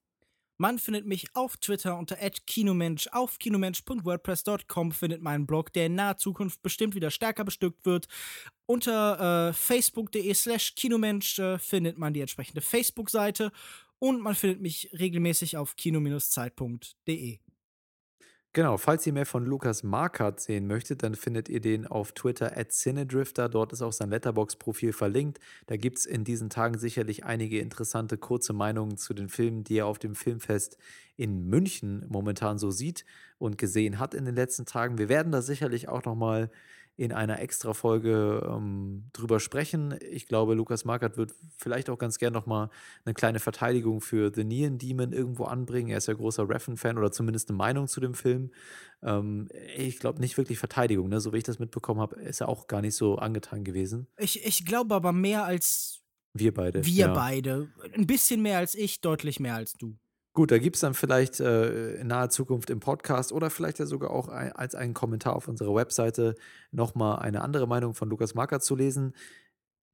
Man 0.62 0.78
findet 0.78 1.06
mich 1.06 1.26
auf 1.34 1.56
Twitter 1.56 1.98
unter 1.98 2.14
@kinomensch. 2.46 3.08
Auf 3.10 3.40
kinomensch.wordpress.com 3.40 4.92
findet 4.92 5.20
meinen 5.20 5.44
Blog, 5.44 5.72
der 5.72 5.86
in 5.86 5.96
naher 5.96 6.18
Zukunft 6.18 6.62
bestimmt 6.62 6.94
wieder 6.94 7.10
stärker 7.10 7.44
bestückt 7.44 7.84
wird. 7.84 8.06
Unter 8.66 9.48
äh, 9.48 9.52
facebook.de/slash 9.54 10.76
kinomensch 10.76 11.40
äh, 11.40 11.58
findet 11.58 11.98
man 11.98 12.12
die 12.12 12.20
entsprechende 12.20 12.60
Facebook-Seite 12.60 13.50
und 14.02 14.20
man 14.20 14.34
findet 14.34 14.60
mich 14.60 14.90
regelmäßig 14.98 15.56
auf 15.56 15.76
kino-zeit.de. 15.76 17.38
Genau, 18.52 18.76
falls 18.76 19.06
ihr 19.06 19.12
mehr 19.12 19.26
von 19.26 19.46
Lukas 19.46 19.84
Markert 19.84 20.40
sehen 20.40 20.66
möchtet, 20.66 21.04
dann 21.04 21.14
findet 21.14 21.48
ihr 21.48 21.60
den 21.60 21.86
auf 21.86 22.10
Twitter 22.10 22.58
at 22.58 22.72
Cinedrifter. 22.72 23.48
Dort 23.48 23.72
ist 23.72 23.80
auch 23.80 23.92
sein 23.92 24.10
Letterbox-Profil 24.10 24.92
verlinkt. 24.92 25.38
Da 25.68 25.76
gibt 25.76 25.98
es 25.98 26.06
in 26.06 26.24
diesen 26.24 26.50
Tagen 26.50 26.78
sicherlich 26.78 27.24
einige 27.24 27.60
interessante 27.60 28.18
kurze 28.18 28.52
Meinungen 28.52 28.96
zu 28.96 29.14
den 29.14 29.28
Filmen, 29.28 29.62
die 29.62 29.78
er 29.78 29.86
auf 29.86 30.00
dem 30.00 30.16
Filmfest 30.16 30.78
in 31.16 31.44
München 31.44 32.04
momentan 32.08 32.58
so 32.58 32.72
sieht 32.72 33.06
und 33.38 33.56
gesehen 33.56 34.00
hat 34.00 34.14
in 34.14 34.24
den 34.24 34.34
letzten 34.34 34.66
Tagen. 34.66 34.98
Wir 34.98 35.08
werden 35.08 35.30
da 35.30 35.42
sicherlich 35.42 35.88
auch 35.88 36.04
noch 36.04 36.16
mal 36.16 36.50
in 37.02 37.10
einer 37.10 37.40
extra 37.40 37.74
Folge 37.74 38.48
ähm, 38.48 39.06
drüber 39.12 39.40
sprechen. 39.40 39.98
Ich 40.12 40.28
glaube, 40.28 40.54
Lukas 40.54 40.84
Markert 40.84 41.16
wird 41.16 41.34
vielleicht 41.58 41.90
auch 41.90 41.98
ganz 41.98 42.18
gern 42.18 42.32
nochmal 42.32 42.70
eine 43.04 43.12
kleine 43.12 43.40
Verteidigung 43.40 44.00
für 44.00 44.30
The 44.32 44.44
Neon 44.44 44.78
Demon 44.78 45.12
irgendwo 45.12 45.44
anbringen. 45.44 45.90
Er 45.90 45.98
ist 45.98 46.06
ja 46.06 46.14
großer 46.14 46.48
Reffen-Fan 46.48 46.98
oder 46.98 47.10
zumindest 47.10 47.48
eine 47.48 47.56
Meinung 47.56 47.88
zu 47.88 47.98
dem 47.98 48.14
Film. 48.14 48.52
Ähm, 49.02 49.48
ich 49.76 49.98
glaube 49.98 50.20
nicht 50.20 50.38
wirklich 50.38 50.60
Verteidigung, 50.60 51.08
ne? 51.08 51.20
so 51.20 51.32
wie 51.32 51.38
ich 51.38 51.44
das 51.44 51.58
mitbekommen 51.58 52.00
habe, 52.00 52.20
ist 52.20 52.40
er 52.40 52.48
auch 52.48 52.68
gar 52.68 52.82
nicht 52.82 52.94
so 52.94 53.16
angetan 53.16 53.64
gewesen. 53.64 54.06
Ich, 54.16 54.46
ich 54.46 54.64
glaube 54.64 54.94
aber 54.94 55.10
mehr 55.12 55.44
als 55.44 56.04
wir 56.34 56.54
beide. 56.54 56.86
Wir 56.86 57.06
ja. 57.06 57.12
beide. 57.12 57.68
Ein 57.94 58.06
bisschen 58.06 58.42
mehr 58.42 58.58
als 58.58 58.76
ich, 58.76 59.00
deutlich 59.00 59.40
mehr 59.40 59.56
als 59.56 59.72
du. 59.72 59.98
Gut, 60.34 60.50
da 60.50 60.58
gibt 60.58 60.76
es 60.76 60.80
dann 60.80 60.94
vielleicht 60.94 61.40
äh, 61.40 61.96
in 61.96 62.06
naher 62.06 62.30
Zukunft 62.30 62.70
im 62.70 62.80
Podcast 62.80 63.32
oder 63.32 63.50
vielleicht 63.50 63.78
ja 63.78 63.86
sogar 63.86 64.10
auch 64.10 64.28
ein, 64.28 64.52
als 64.52 64.74
einen 64.74 64.94
Kommentar 64.94 65.36
auf 65.36 65.46
unserer 65.46 65.74
Webseite 65.74 66.36
nochmal 66.70 67.18
eine 67.18 67.42
andere 67.42 67.66
Meinung 67.66 67.94
von 67.94 68.08
Lukas 68.08 68.34
Marker 68.34 68.60
zu 68.60 68.74
lesen. 68.74 69.14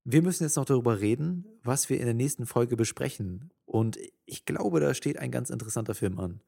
Wir 0.05 0.23
müssen 0.23 0.44
jetzt 0.44 0.56
noch 0.56 0.65
darüber 0.65 1.01
reden, 1.01 1.44
was 1.65 1.89
wir 1.89 1.98
in 1.98 2.05
der 2.05 2.15
nächsten 2.15 2.47
Folge 2.47 2.77
besprechen. 2.77 3.51
Und 3.65 3.98
ich 4.27 4.44
glaube, 4.44 4.78
da 4.78 4.94
steht 4.94 5.19
ein 5.19 5.32
ganz 5.32 5.51
interessanter 5.51 5.94
Film 5.94 6.20
an. 6.20 6.40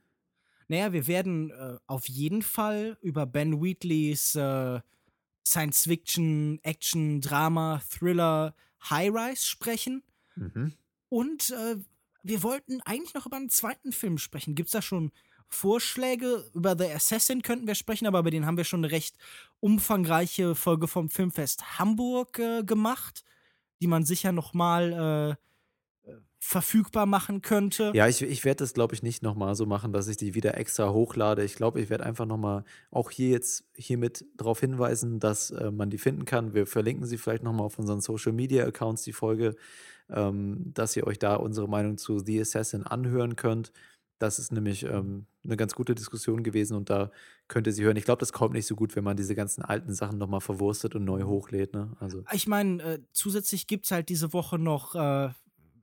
Naja, 0.69 0.93
wir 0.93 1.09
werden 1.09 1.51
äh, 1.51 1.79
auf 1.89 2.09
jeden 2.09 2.43
Fall 2.43 2.97
über 3.03 3.27
Ben 3.27 3.61
Wheatleys 3.61 4.37
äh, 4.37 4.81
Science-Fiction, 5.45 6.61
Action, 6.63 7.21
Drama, 7.21 7.83
Thriller 7.91 8.55
High 8.89 9.13
Rise 9.13 9.45
sprechen. 9.45 10.05
Mhm. 10.37 10.75
Und 11.09 11.51
äh, 11.51 11.77
wir 12.23 12.43
wollten 12.43 12.81
eigentlich 12.83 13.15
noch 13.15 13.27
über 13.27 13.37
einen 13.37 13.49
zweiten 13.49 13.93
Film 13.93 14.19
sprechen. 14.19 14.55
Gibt 14.55 14.69
es 14.69 14.73
da 14.73 14.83
schon 14.83 15.13
Vorschläge? 15.49 16.51
Über 16.55 16.77
The 16.79 16.87
Assassin 16.93 17.43
könnten 17.43 17.67
wir 17.67 17.75
sprechen, 17.75 18.07
aber 18.07 18.21
über 18.21 18.31
den 18.31 18.47
haben 18.47 18.57
wir 18.57 18.65
schon 18.65 18.85
eine 18.85 18.93
recht 18.93 19.17
umfangreiche 19.61 20.55
Folge 20.55 20.89
vom 20.89 21.09
Filmfest 21.09 21.79
Hamburg 21.79 22.39
äh, 22.39 22.63
gemacht, 22.63 23.25
die 23.81 23.87
man 23.87 24.05
sicher 24.05 24.33
noch 24.33 24.55
mal 24.55 25.37
äh, 25.37 25.51
verfügbar 26.43 27.05
machen 27.05 27.43
könnte. 27.43 27.93
Ja, 27.95 28.09
ich, 28.09 28.23
ich 28.23 28.45
werde 28.47 28.65
das, 28.65 28.73
glaube 28.73 28.95
ich, 28.95 29.03
nicht 29.03 29.23
nochmal 29.23 29.55
so 29.55 29.67
machen, 29.67 29.93
dass 29.93 30.09
ich 30.09 30.17
die 30.17 30.35
wieder 30.35 30.57
extra 30.57 30.91
hochlade. 30.91 31.45
Ich 31.45 31.55
glaube, 31.55 31.81
ich 31.83 31.91
werde 31.91 32.07
einfach 32.07 32.25
nochmal 32.25 32.65
auch 32.91 33.11
hier 33.11 33.29
jetzt 33.29 33.65
hiermit 33.77 34.25
darauf 34.37 34.59
hinweisen, 34.59 35.21
dass 35.21 35.51
äh, 35.51 35.71
man 35.71 35.91
die 35.91 35.99
finden 35.99 36.25
kann. 36.25 36.55
Wir 36.55 36.67
verlinken 36.67 37.07
sie 37.07 37.19
vielleicht 37.19 37.43
nochmal 37.43 37.67
auf 37.67 37.79
unseren 37.79 38.01
Social 38.01 38.33
Media 38.33 38.65
Accounts, 38.65 39.03
die 39.03 39.13
Folge 39.13 39.55
ähm, 40.15 40.73
dass 40.75 40.97
ihr 40.97 41.07
euch 41.07 41.19
da 41.19 41.37
unsere 41.37 41.69
Meinung 41.69 41.99
zu 41.99 42.19
The 42.19 42.41
Assassin 42.41 42.85
anhören 42.85 43.37
könnt. 43.37 43.73
Das 44.19 44.39
ist 44.39 44.53
nämlich 44.53 44.83
ähm, 44.85 45.27
eine 45.45 45.57
ganz 45.57 45.75
gute 45.75 45.95
Diskussion 45.95 46.43
gewesen 46.43 46.77
und 46.77 46.91
da 46.91 47.11
könnt 47.49 47.67
ihr 47.67 47.73
sie 47.73 47.85
hören. 47.85 47.97
Ich 47.97 48.05
glaube, 48.05 48.21
das 48.21 48.33
kommt 48.33 48.53
nicht 48.53 48.67
so 48.67 48.77
gut, 48.77 48.95
wenn 48.95 49.05
man 49.05 49.17
diese 49.17 49.35
ganzen 49.35 49.63
alten 49.63 49.95
Sachen 49.95 50.19
nochmal 50.19 50.43
verwurstet 50.43 50.95
und 50.95 51.05
neu 51.05 51.23
hochlädt. 51.23 51.73
Ne? 51.73 51.97
Also. 52.01 52.23
Ich 52.33 52.47
meine, 52.47 52.83
äh, 52.83 52.99
zusätzlich 53.13 53.67
gibt 53.67 53.87
es 53.87 53.93
halt 53.93 54.11
diese 54.11 54.35
Woche 54.35 54.59
noch 54.59 54.95
äh, 54.95 55.31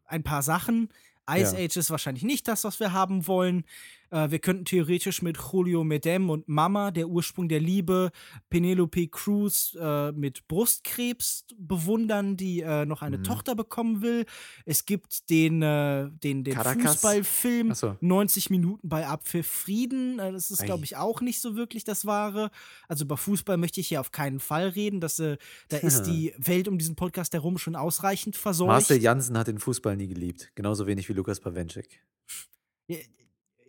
ein 0.06 0.24
paar 0.24 0.44
Sachen. 0.44 0.90
Ice 1.30 1.58
ja. 1.58 1.66
Age 1.66 1.78
ist 1.78 1.90
wahrscheinlich 1.90 2.24
nicht 2.24 2.48
das, 2.48 2.64
was 2.64 2.80
wir 2.80 2.94
haben 2.94 3.28
wollen. 3.28 3.66
Äh, 4.10 4.32
wir 4.32 4.40
könnten 4.40 4.66
theoretisch 4.66 5.22
mit 5.22 5.38
Julio 5.38 5.84
Medem 5.84 6.30
und 6.30 6.48
Mama, 6.48 6.92
der 6.92 7.08
Ursprung 7.08 7.48
der 7.48 7.60
Liebe, 7.60 8.12
Penelope 8.50 9.08
Cruz 9.08 9.76
äh, 9.80 10.12
mit 10.12 10.48
Brustkrebs 10.48 11.46
bewundern, 11.58 12.38
die 12.38 12.62
äh, 12.62 12.86
noch 12.86 13.02
eine 13.02 13.18
mhm. 13.20 13.24
Tochter 13.24 13.56
bekommen 13.56 14.02
will. 14.02 14.26
Es 14.66 14.86
gibt 14.86 15.30
den, 15.30 15.62
äh, 15.62 16.10
den, 16.12 16.44
den 16.44 16.56
Fußballfilm 16.56 17.74
so. 17.74 17.96
90 18.02 18.50
Minuten 18.50 18.88
bei 18.88 19.08
Abpfiff 19.08 19.48
Frieden. 19.48 20.20
Äh, 20.20 20.32
das 20.32 20.52
ist, 20.52 20.64
glaube 20.64 20.84
ich, 20.86 20.96
auch 20.98 21.22
nicht 21.22 21.42
so 21.42 21.56
wirklich 21.56 21.84
das 21.84 22.06
Wahre. 22.06 22.52
Also 22.88 23.06
über 23.06 23.18
Fußball 23.18 23.58
möchte 23.58 23.80
ich 23.80 23.88
hier 23.88 24.00
auf 24.00 24.12
keinen 24.12 24.40
Fall 24.40 24.70
reden. 24.70 25.02
Das, 25.02 25.20
äh, 25.20 25.38
da 25.70 25.78
ist 25.78 26.04
die 26.04 26.34
Welt 26.38 26.68
um 26.68 26.78
diesen 26.78 26.96
Podcast 26.96 27.34
herum 27.34 27.58
schon 27.58 27.76
ausreichend 27.76 28.36
versorgt. 28.36 28.72
Marcel 28.72 29.02
Janssen 29.02 29.38
hat 29.38 29.48
den 29.48 29.60
Fußball 29.60 29.96
nie 29.96 30.08
geliebt. 30.08 30.52
Genauso 30.56 30.88
wenig 30.88 31.08
wie 31.10 31.14
Lukas 31.14 31.40
Pawenschik 31.40 32.02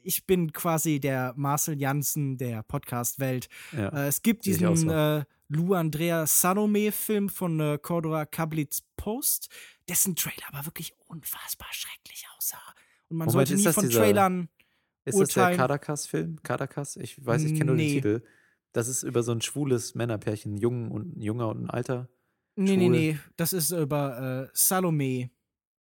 ich 0.02 0.26
bin 0.26 0.52
quasi 0.52 1.00
der 1.00 1.34
Marcel 1.36 1.78
Janssen 1.80 2.36
der 2.36 2.62
Podcast-Welt. 2.62 3.48
Ja, 3.72 3.88
äh, 3.88 4.08
es 4.08 4.22
gibt 4.22 4.44
diesen 4.44 4.76
so. 4.76 4.90
äh, 4.90 5.24
Lou 5.48 5.74
Andrea 5.74 6.26
Salome-Film 6.26 7.28
von 7.28 7.58
äh, 7.60 7.78
Cordora 7.80 8.26
Kablitz 8.26 8.82
Post, 8.96 9.48
dessen 9.88 10.14
Trailer 10.16 10.46
aber 10.52 10.66
wirklich 10.66 10.94
unfassbar 11.06 11.68
schrecklich 11.70 12.26
aussah. 12.36 12.58
Und 13.08 13.16
man 13.18 13.26
Moment, 13.28 13.48
sollte 13.48 13.62
nie 13.62 13.72
von 13.72 13.88
dieser, 13.88 14.00
Trailern. 14.00 14.48
Ist 15.04 15.14
urteilen. 15.14 15.48
das 15.48 15.56
der 15.56 15.56
Caracas-Film? 15.56 16.42
Caracas? 16.42 16.96
Ich 16.96 17.24
weiß, 17.24 17.44
ich 17.44 17.54
kenne 17.54 17.66
nur 17.66 17.76
nee. 17.76 17.86
den 17.86 17.94
Titel. 17.94 18.22
Das 18.72 18.88
ist 18.88 19.02
über 19.02 19.22
so 19.22 19.32
ein 19.32 19.40
schwules 19.40 19.94
Männerpärchen, 19.94 20.54
ein 20.54 20.58
Jung 20.58 20.90
und 20.90 21.16
ein 21.16 21.22
Junger 21.22 21.48
und 21.48 21.64
ein 21.64 21.70
Alter. 21.70 22.08
Nee, 22.56 22.74
Schwul. 22.74 22.76
nee, 22.76 22.88
nee. 22.88 23.18
Das 23.36 23.52
ist 23.52 23.70
über 23.70 24.48
äh, 24.48 24.50
Salome, 24.52 25.30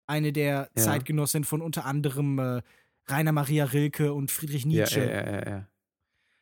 eine 0.06 0.32
der 0.32 0.70
ja. 0.76 0.84
Zeitgenossinnen 0.84 1.46
von 1.46 1.62
unter 1.62 1.86
anderem 1.86 2.38
äh, 2.38 2.62
Rainer 3.12 3.32
Maria 3.32 3.66
Rilke 3.66 4.14
und 4.14 4.32
Friedrich 4.32 4.66
Nietzsche. 4.66 5.00
Ja, 5.00 5.12
ja, 5.12 5.32
ja, 5.32 5.50
ja. 5.50 5.68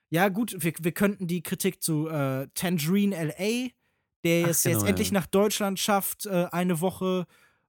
ja 0.10 0.30
gut, 0.30 0.56
wir, 0.58 0.74
wir 0.80 0.92
könnten 0.92 1.28
die 1.28 1.42
Kritik 1.44 1.82
zu 1.82 2.08
äh, 2.08 2.48
Tangerine 2.54 3.16
LA, 3.24 3.70
der 4.24 4.48
es 4.50 4.64
genau, 4.64 4.80
jetzt 4.80 4.88
endlich 4.88 5.12
nach 5.12 5.28
Deutschland 5.28 5.80
schafft, 5.80 6.26
äh, 6.26 6.48
eine 6.52 6.82
Woche 6.82 7.26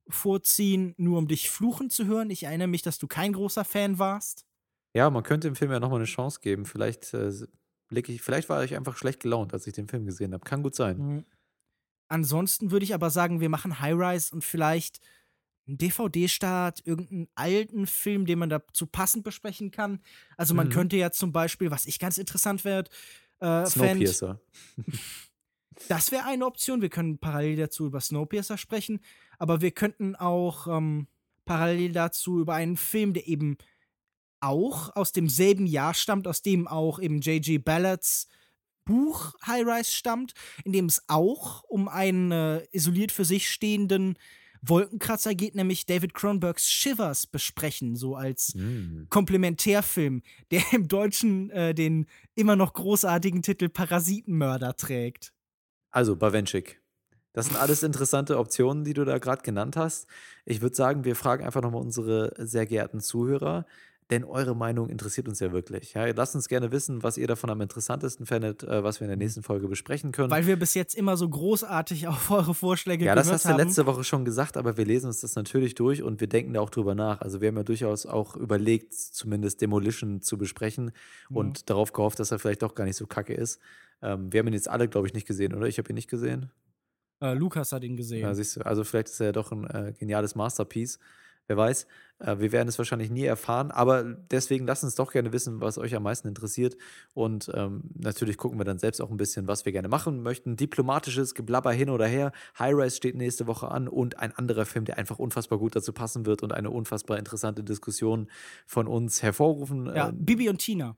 vorziehen, 0.08 0.94
nur 0.96 1.18
um 1.18 1.28
dich 1.28 1.50
fluchen 1.50 1.90
zu 1.90 2.06
hören. 2.06 2.30
Ich 2.30 2.44
erinnere 2.44 2.68
mich, 2.68 2.82
dass 2.82 2.98
du 2.98 3.06
kein 3.06 3.32
großer 3.32 3.64
Fan 3.64 3.98
warst. 3.98 4.46
Ja, 4.94 5.10
man 5.10 5.22
könnte 5.22 5.48
dem 5.48 5.56
Film 5.56 5.70
ja 5.70 5.80
nochmal 5.80 5.98
eine 5.98 6.06
Chance 6.06 6.40
geben. 6.40 6.64
Vielleicht 6.64 7.12
äh, 7.14 7.30
ich, 7.90 8.22
vielleicht 8.22 8.48
war 8.48 8.64
ich 8.64 8.74
einfach 8.76 8.96
schlecht 8.96 9.20
gelaunt, 9.20 9.52
als 9.52 9.66
ich 9.66 9.74
den 9.74 9.88
Film 9.88 10.06
gesehen 10.06 10.32
habe. 10.32 10.44
Kann 10.44 10.62
gut 10.62 10.74
sein. 10.74 10.98
Mhm. 10.98 11.24
Ansonsten 12.08 12.70
würde 12.70 12.84
ich 12.84 12.94
aber 12.94 13.10
sagen, 13.10 13.40
wir 13.40 13.48
machen 13.48 13.80
High 13.80 13.94
Rise 13.94 14.34
und 14.34 14.42
vielleicht 14.42 15.00
einen 15.68 15.78
DVD-Start, 15.78 16.86
irgendeinen 16.86 17.28
alten 17.34 17.86
Film, 17.86 18.26
den 18.26 18.38
man 18.38 18.48
dazu 18.48 18.86
passend 18.86 19.22
besprechen 19.24 19.70
kann. 19.70 20.00
Also 20.36 20.54
man 20.54 20.68
Mhm. 20.68 20.72
könnte 20.72 20.96
ja 20.96 21.10
zum 21.10 21.32
Beispiel, 21.32 21.70
was 21.70 21.86
ich 21.86 21.98
ganz 21.98 22.18
interessant 22.18 22.64
werde, 22.64 22.90
äh, 23.40 23.66
fänd, 23.66 23.70
Snowpiercer. 24.08 24.40
das 25.88 26.10
wäre 26.10 26.24
eine 26.24 26.46
Option. 26.46 26.82
Wir 26.82 26.88
können 26.88 27.18
parallel 27.18 27.56
dazu 27.56 27.86
über 27.86 28.00
Snowpiercer 28.00 28.58
sprechen, 28.58 29.00
aber 29.38 29.60
wir 29.60 29.70
könnten 29.70 30.16
auch 30.16 30.66
ähm, 30.66 31.06
parallel 31.44 31.92
dazu 31.92 32.40
über 32.40 32.54
einen 32.54 32.76
Film, 32.76 33.12
der 33.12 33.28
eben 33.28 33.56
auch 34.40 34.94
aus 34.96 35.12
demselben 35.12 35.66
Jahr 35.66 35.94
stammt, 35.94 36.28
aus 36.28 36.42
dem 36.42 36.68
auch 36.68 36.98
eben 37.00 37.20
J.G. 37.20 37.58
Ballards 37.58 38.28
Buch 38.84 39.34
High 39.46 39.66
Rise 39.66 39.90
stammt, 39.90 40.32
in 40.64 40.72
dem 40.72 40.86
es 40.86 41.02
auch 41.08 41.62
um 41.64 41.88
einen 41.88 42.32
äh, 42.32 42.66
isoliert 42.72 43.12
für 43.12 43.24
sich 43.24 43.50
stehenden 43.50 44.16
Wolkenkratzer 44.62 45.34
geht, 45.34 45.54
nämlich 45.54 45.86
David 45.86 46.14
Cronenbergs 46.14 46.70
Shivers 46.70 47.26
besprechen, 47.26 47.96
so 47.96 48.16
als 48.16 48.54
Mm. 48.54 49.04
Komplementärfilm, 49.08 50.22
der 50.50 50.62
im 50.72 50.88
Deutschen 50.88 51.50
äh, 51.50 51.74
den 51.74 52.06
immer 52.34 52.56
noch 52.56 52.72
großartigen 52.72 53.42
Titel 53.42 53.68
Parasitenmörder 53.68 54.76
trägt. 54.76 55.32
Also, 55.90 56.16
Bawenschik. 56.16 56.80
Das 57.32 57.46
sind 57.46 57.56
alles 57.56 57.82
interessante 57.82 58.38
Optionen, 58.38 58.84
die 58.84 58.94
du 58.94 59.04
da 59.04 59.18
gerade 59.18 59.42
genannt 59.42 59.76
hast. 59.76 60.06
Ich 60.44 60.60
würde 60.60 60.74
sagen, 60.74 61.04
wir 61.04 61.14
fragen 61.14 61.44
einfach 61.44 61.62
nochmal 61.62 61.82
unsere 61.82 62.32
sehr 62.38 62.66
geehrten 62.66 63.00
Zuhörer, 63.00 63.66
denn 64.10 64.24
eure 64.24 64.56
Meinung 64.56 64.88
interessiert 64.88 65.28
uns 65.28 65.38
ja 65.40 65.52
wirklich. 65.52 65.92
Ja, 65.92 66.06
lasst 66.06 66.34
uns 66.34 66.48
gerne 66.48 66.72
wissen, 66.72 67.02
was 67.02 67.18
ihr 67.18 67.26
davon 67.26 67.50
am 67.50 67.60
interessantesten 67.60 68.24
fändet, 68.24 68.62
äh, 68.62 68.82
was 68.82 69.00
wir 69.00 69.04
in 69.04 69.10
der 69.10 69.18
nächsten 69.18 69.42
Folge 69.42 69.68
besprechen 69.68 70.12
können. 70.12 70.30
Weil 70.30 70.46
wir 70.46 70.58
bis 70.58 70.74
jetzt 70.74 70.94
immer 70.94 71.16
so 71.16 71.28
großartig 71.28 72.08
auf 72.08 72.30
eure 72.30 72.54
Vorschläge 72.54 73.04
ja, 73.04 73.12
gehört 73.12 73.26
das 73.26 73.32
hast 73.32 73.44
du 73.44 73.50
haben. 73.50 73.58
letzte 73.58 73.86
Woche 73.86 74.04
schon 74.04 74.24
gesagt, 74.24 74.56
aber 74.56 74.76
wir 74.76 74.86
lesen 74.86 75.08
uns 75.08 75.20
das 75.20 75.34
natürlich 75.34 75.74
durch 75.74 76.02
und 76.02 76.20
wir 76.20 76.28
denken 76.28 76.54
da 76.54 76.60
auch 76.60 76.70
drüber 76.70 76.94
nach. 76.94 77.20
Also 77.20 77.40
wir 77.40 77.48
haben 77.48 77.56
ja 77.56 77.64
durchaus 77.64 78.06
auch 78.06 78.34
überlegt, 78.36 78.94
zumindest 78.94 79.60
Demolition 79.60 80.22
zu 80.22 80.38
besprechen 80.38 80.92
und 81.28 81.68
darauf 81.68 81.92
gehofft, 81.92 82.18
dass 82.18 82.30
er 82.30 82.38
vielleicht 82.38 82.62
doch 82.62 82.74
gar 82.74 82.84
nicht 82.84 82.96
so 82.96 83.06
kacke 83.06 83.34
ist. 83.34 83.60
Ähm, 84.00 84.32
wir 84.32 84.40
haben 84.40 84.46
ihn 84.46 84.54
jetzt 84.54 84.68
alle, 84.68 84.88
glaube 84.88 85.06
ich, 85.06 85.14
nicht 85.14 85.26
gesehen, 85.26 85.54
oder? 85.54 85.66
Ich 85.66 85.78
habe 85.78 85.90
ihn 85.90 85.94
nicht 85.94 86.08
gesehen. 86.08 86.50
Äh, 87.20 87.34
Lukas 87.34 87.72
hat 87.72 87.82
ihn 87.84 87.96
gesehen. 87.96 88.20
Ja, 88.20 88.34
siehst 88.34 88.56
du, 88.56 88.60
also 88.64 88.84
vielleicht 88.84 89.08
ist 89.08 89.20
er 89.20 89.26
ja 89.26 89.32
doch 89.32 89.52
ein 89.52 89.64
äh, 89.64 89.92
geniales 89.98 90.34
Masterpiece. 90.34 90.98
Wer 91.48 91.56
weiß. 91.56 91.86
Äh, 92.18 92.38
wir 92.38 92.52
werden 92.52 92.68
es 92.68 92.78
wahrscheinlich 92.78 93.10
nie 93.10 93.24
erfahren, 93.24 93.70
aber 93.70 94.04
deswegen 94.04 94.66
lasst 94.66 94.84
uns 94.84 94.94
doch 94.94 95.12
gerne 95.12 95.32
wissen, 95.32 95.60
was 95.60 95.78
euch 95.78 95.94
am 95.94 96.02
meisten 96.02 96.28
interessiert. 96.28 96.76
Und 97.14 97.50
ähm, 97.54 97.82
natürlich 97.94 98.36
gucken 98.36 98.58
wir 98.58 98.64
dann 98.64 98.78
selbst 98.78 99.00
auch 99.00 99.10
ein 99.10 99.16
bisschen, 99.16 99.48
was 99.48 99.64
wir 99.64 99.72
gerne 99.72 99.88
machen 99.88 100.22
möchten. 100.22 100.56
Diplomatisches 100.56 101.34
Geblabber 101.34 101.72
hin 101.72 101.90
oder 101.90 102.06
her. 102.06 102.32
High 102.58 102.74
Rise 102.74 102.96
steht 102.96 103.16
nächste 103.16 103.46
Woche 103.46 103.70
an 103.70 103.88
und 103.88 104.18
ein 104.18 104.32
anderer 104.32 104.66
Film, 104.66 104.84
der 104.84 104.98
einfach 104.98 105.18
unfassbar 105.18 105.58
gut 105.58 105.74
dazu 105.74 105.92
passen 105.92 106.26
wird 106.26 106.42
und 106.42 106.52
eine 106.52 106.70
unfassbar 106.70 107.18
interessante 107.18 107.64
Diskussion 107.64 108.28
von 108.66 108.86
uns 108.86 109.22
hervorrufen. 109.22 109.86
ja, 109.86 110.10
äh, 110.10 110.12
Bibi 110.12 110.48
und 110.48 110.58
Tina. 110.58 110.96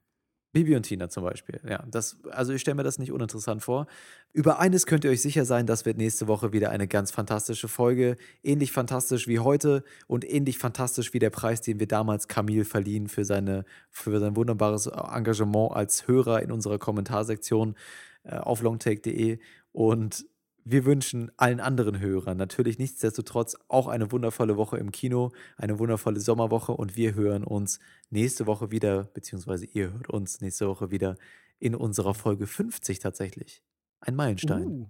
Bibi 0.53 0.75
und 0.75 0.83
Tina 0.83 1.09
zum 1.09 1.23
Beispiel. 1.23 1.61
Ja, 1.69 1.85
das, 1.89 2.19
also 2.31 2.53
ich 2.53 2.61
stelle 2.61 2.75
mir 2.75 2.83
das 2.83 2.99
nicht 2.99 3.13
uninteressant 3.13 3.63
vor. 3.63 3.87
Über 4.33 4.59
eines 4.59 4.87
könnt 4.87 5.05
ihr 5.05 5.11
euch 5.11 5.23
sicher 5.23 5.45
sein, 5.45 5.67
das 5.67 5.85
wird 5.85 5.97
nächste 5.97 6.27
Woche 6.27 6.53
wieder 6.53 6.71
eine 6.71 6.89
ganz 6.89 7.13
fantastische 7.13 7.69
Folge. 7.69 8.17
Ähnlich 8.43 8.73
fantastisch 8.73 9.29
wie 9.29 9.39
heute 9.39 9.85
und 10.09 10.29
ähnlich 10.29 10.59
fantastisch 10.59 11.15
wie 11.15 11.21
der 11.21 11.31
Preis, 11.31 11.61
den 11.61 11.79
wir 11.79 11.87
damals 11.87 12.27
Camille 12.27 12.65
verliehen 12.65 13.07
für, 13.09 13.25
seine, 13.25 13.65
für 13.91 14.19
sein 14.19 14.35
wunderbares 14.35 14.87
Engagement 14.87 15.73
als 15.73 16.09
Hörer 16.09 16.43
in 16.43 16.51
unserer 16.51 16.79
Kommentarsektion 16.79 17.77
äh, 18.25 18.37
auf 18.37 18.63
longtake.de. 18.63 19.39
Und 19.73 20.27
wir 20.71 20.85
wünschen 20.85 21.31
allen 21.37 21.61
anderen 21.61 22.01
Hörern 22.01 22.37
natürlich 22.37 22.79
nichtsdestotrotz 22.79 23.57
auch 23.69 23.89
eine 23.89 24.13
wundervolle 24.13 24.57
Woche 24.57 24.77
im 24.79 24.93
Kino, 24.93 25.33
eine 25.57 25.79
wundervolle 25.79 26.21
Sommerwoche 26.21 26.73
und 26.73 26.97
wir 26.97 27.15
hören 27.15 27.45
uns 27.45 27.81
nächste 28.11 28.47
Woche 28.47 28.71
wieder, 28.71 29.05
beziehungsweise 29.05 29.67
ihr 29.67 29.93
hört 29.93 30.09
uns 30.11 30.41
nächste 30.41 30.69
Woche 30.69 30.91
wieder 30.91 31.17
in 31.59 31.75
unserer 31.75 32.15
Folge 32.15 32.47
50 32.47 32.99
tatsächlich. 32.99 33.63
Ein 34.01 34.17
Meilenstein. 34.17 34.67
Uh, 34.67 34.87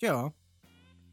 ja. 0.00 0.32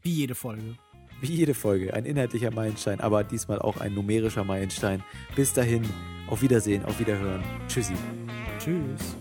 Wie 0.02 0.12
jede 0.12 0.34
Folge. 0.34 0.76
Wie 1.20 1.34
jede 1.34 1.54
Folge, 1.54 1.94
ein 1.94 2.04
inhaltlicher 2.04 2.52
Meilenstein, 2.52 3.00
aber 3.00 3.24
diesmal 3.24 3.58
auch 3.58 3.78
ein 3.78 3.94
numerischer 3.94 4.44
Meilenstein. 4.44 5.02
Bis 5.34 5.52
dahin, 5.52 5.82
auf 6.28 6.42
Wiedersehen, 6.42 6.84
auf 6.84 7.00
Wiederhören. 7.00 7.42
Tschüssi. 7.66 7.94
Tschüss. 8.58 9.16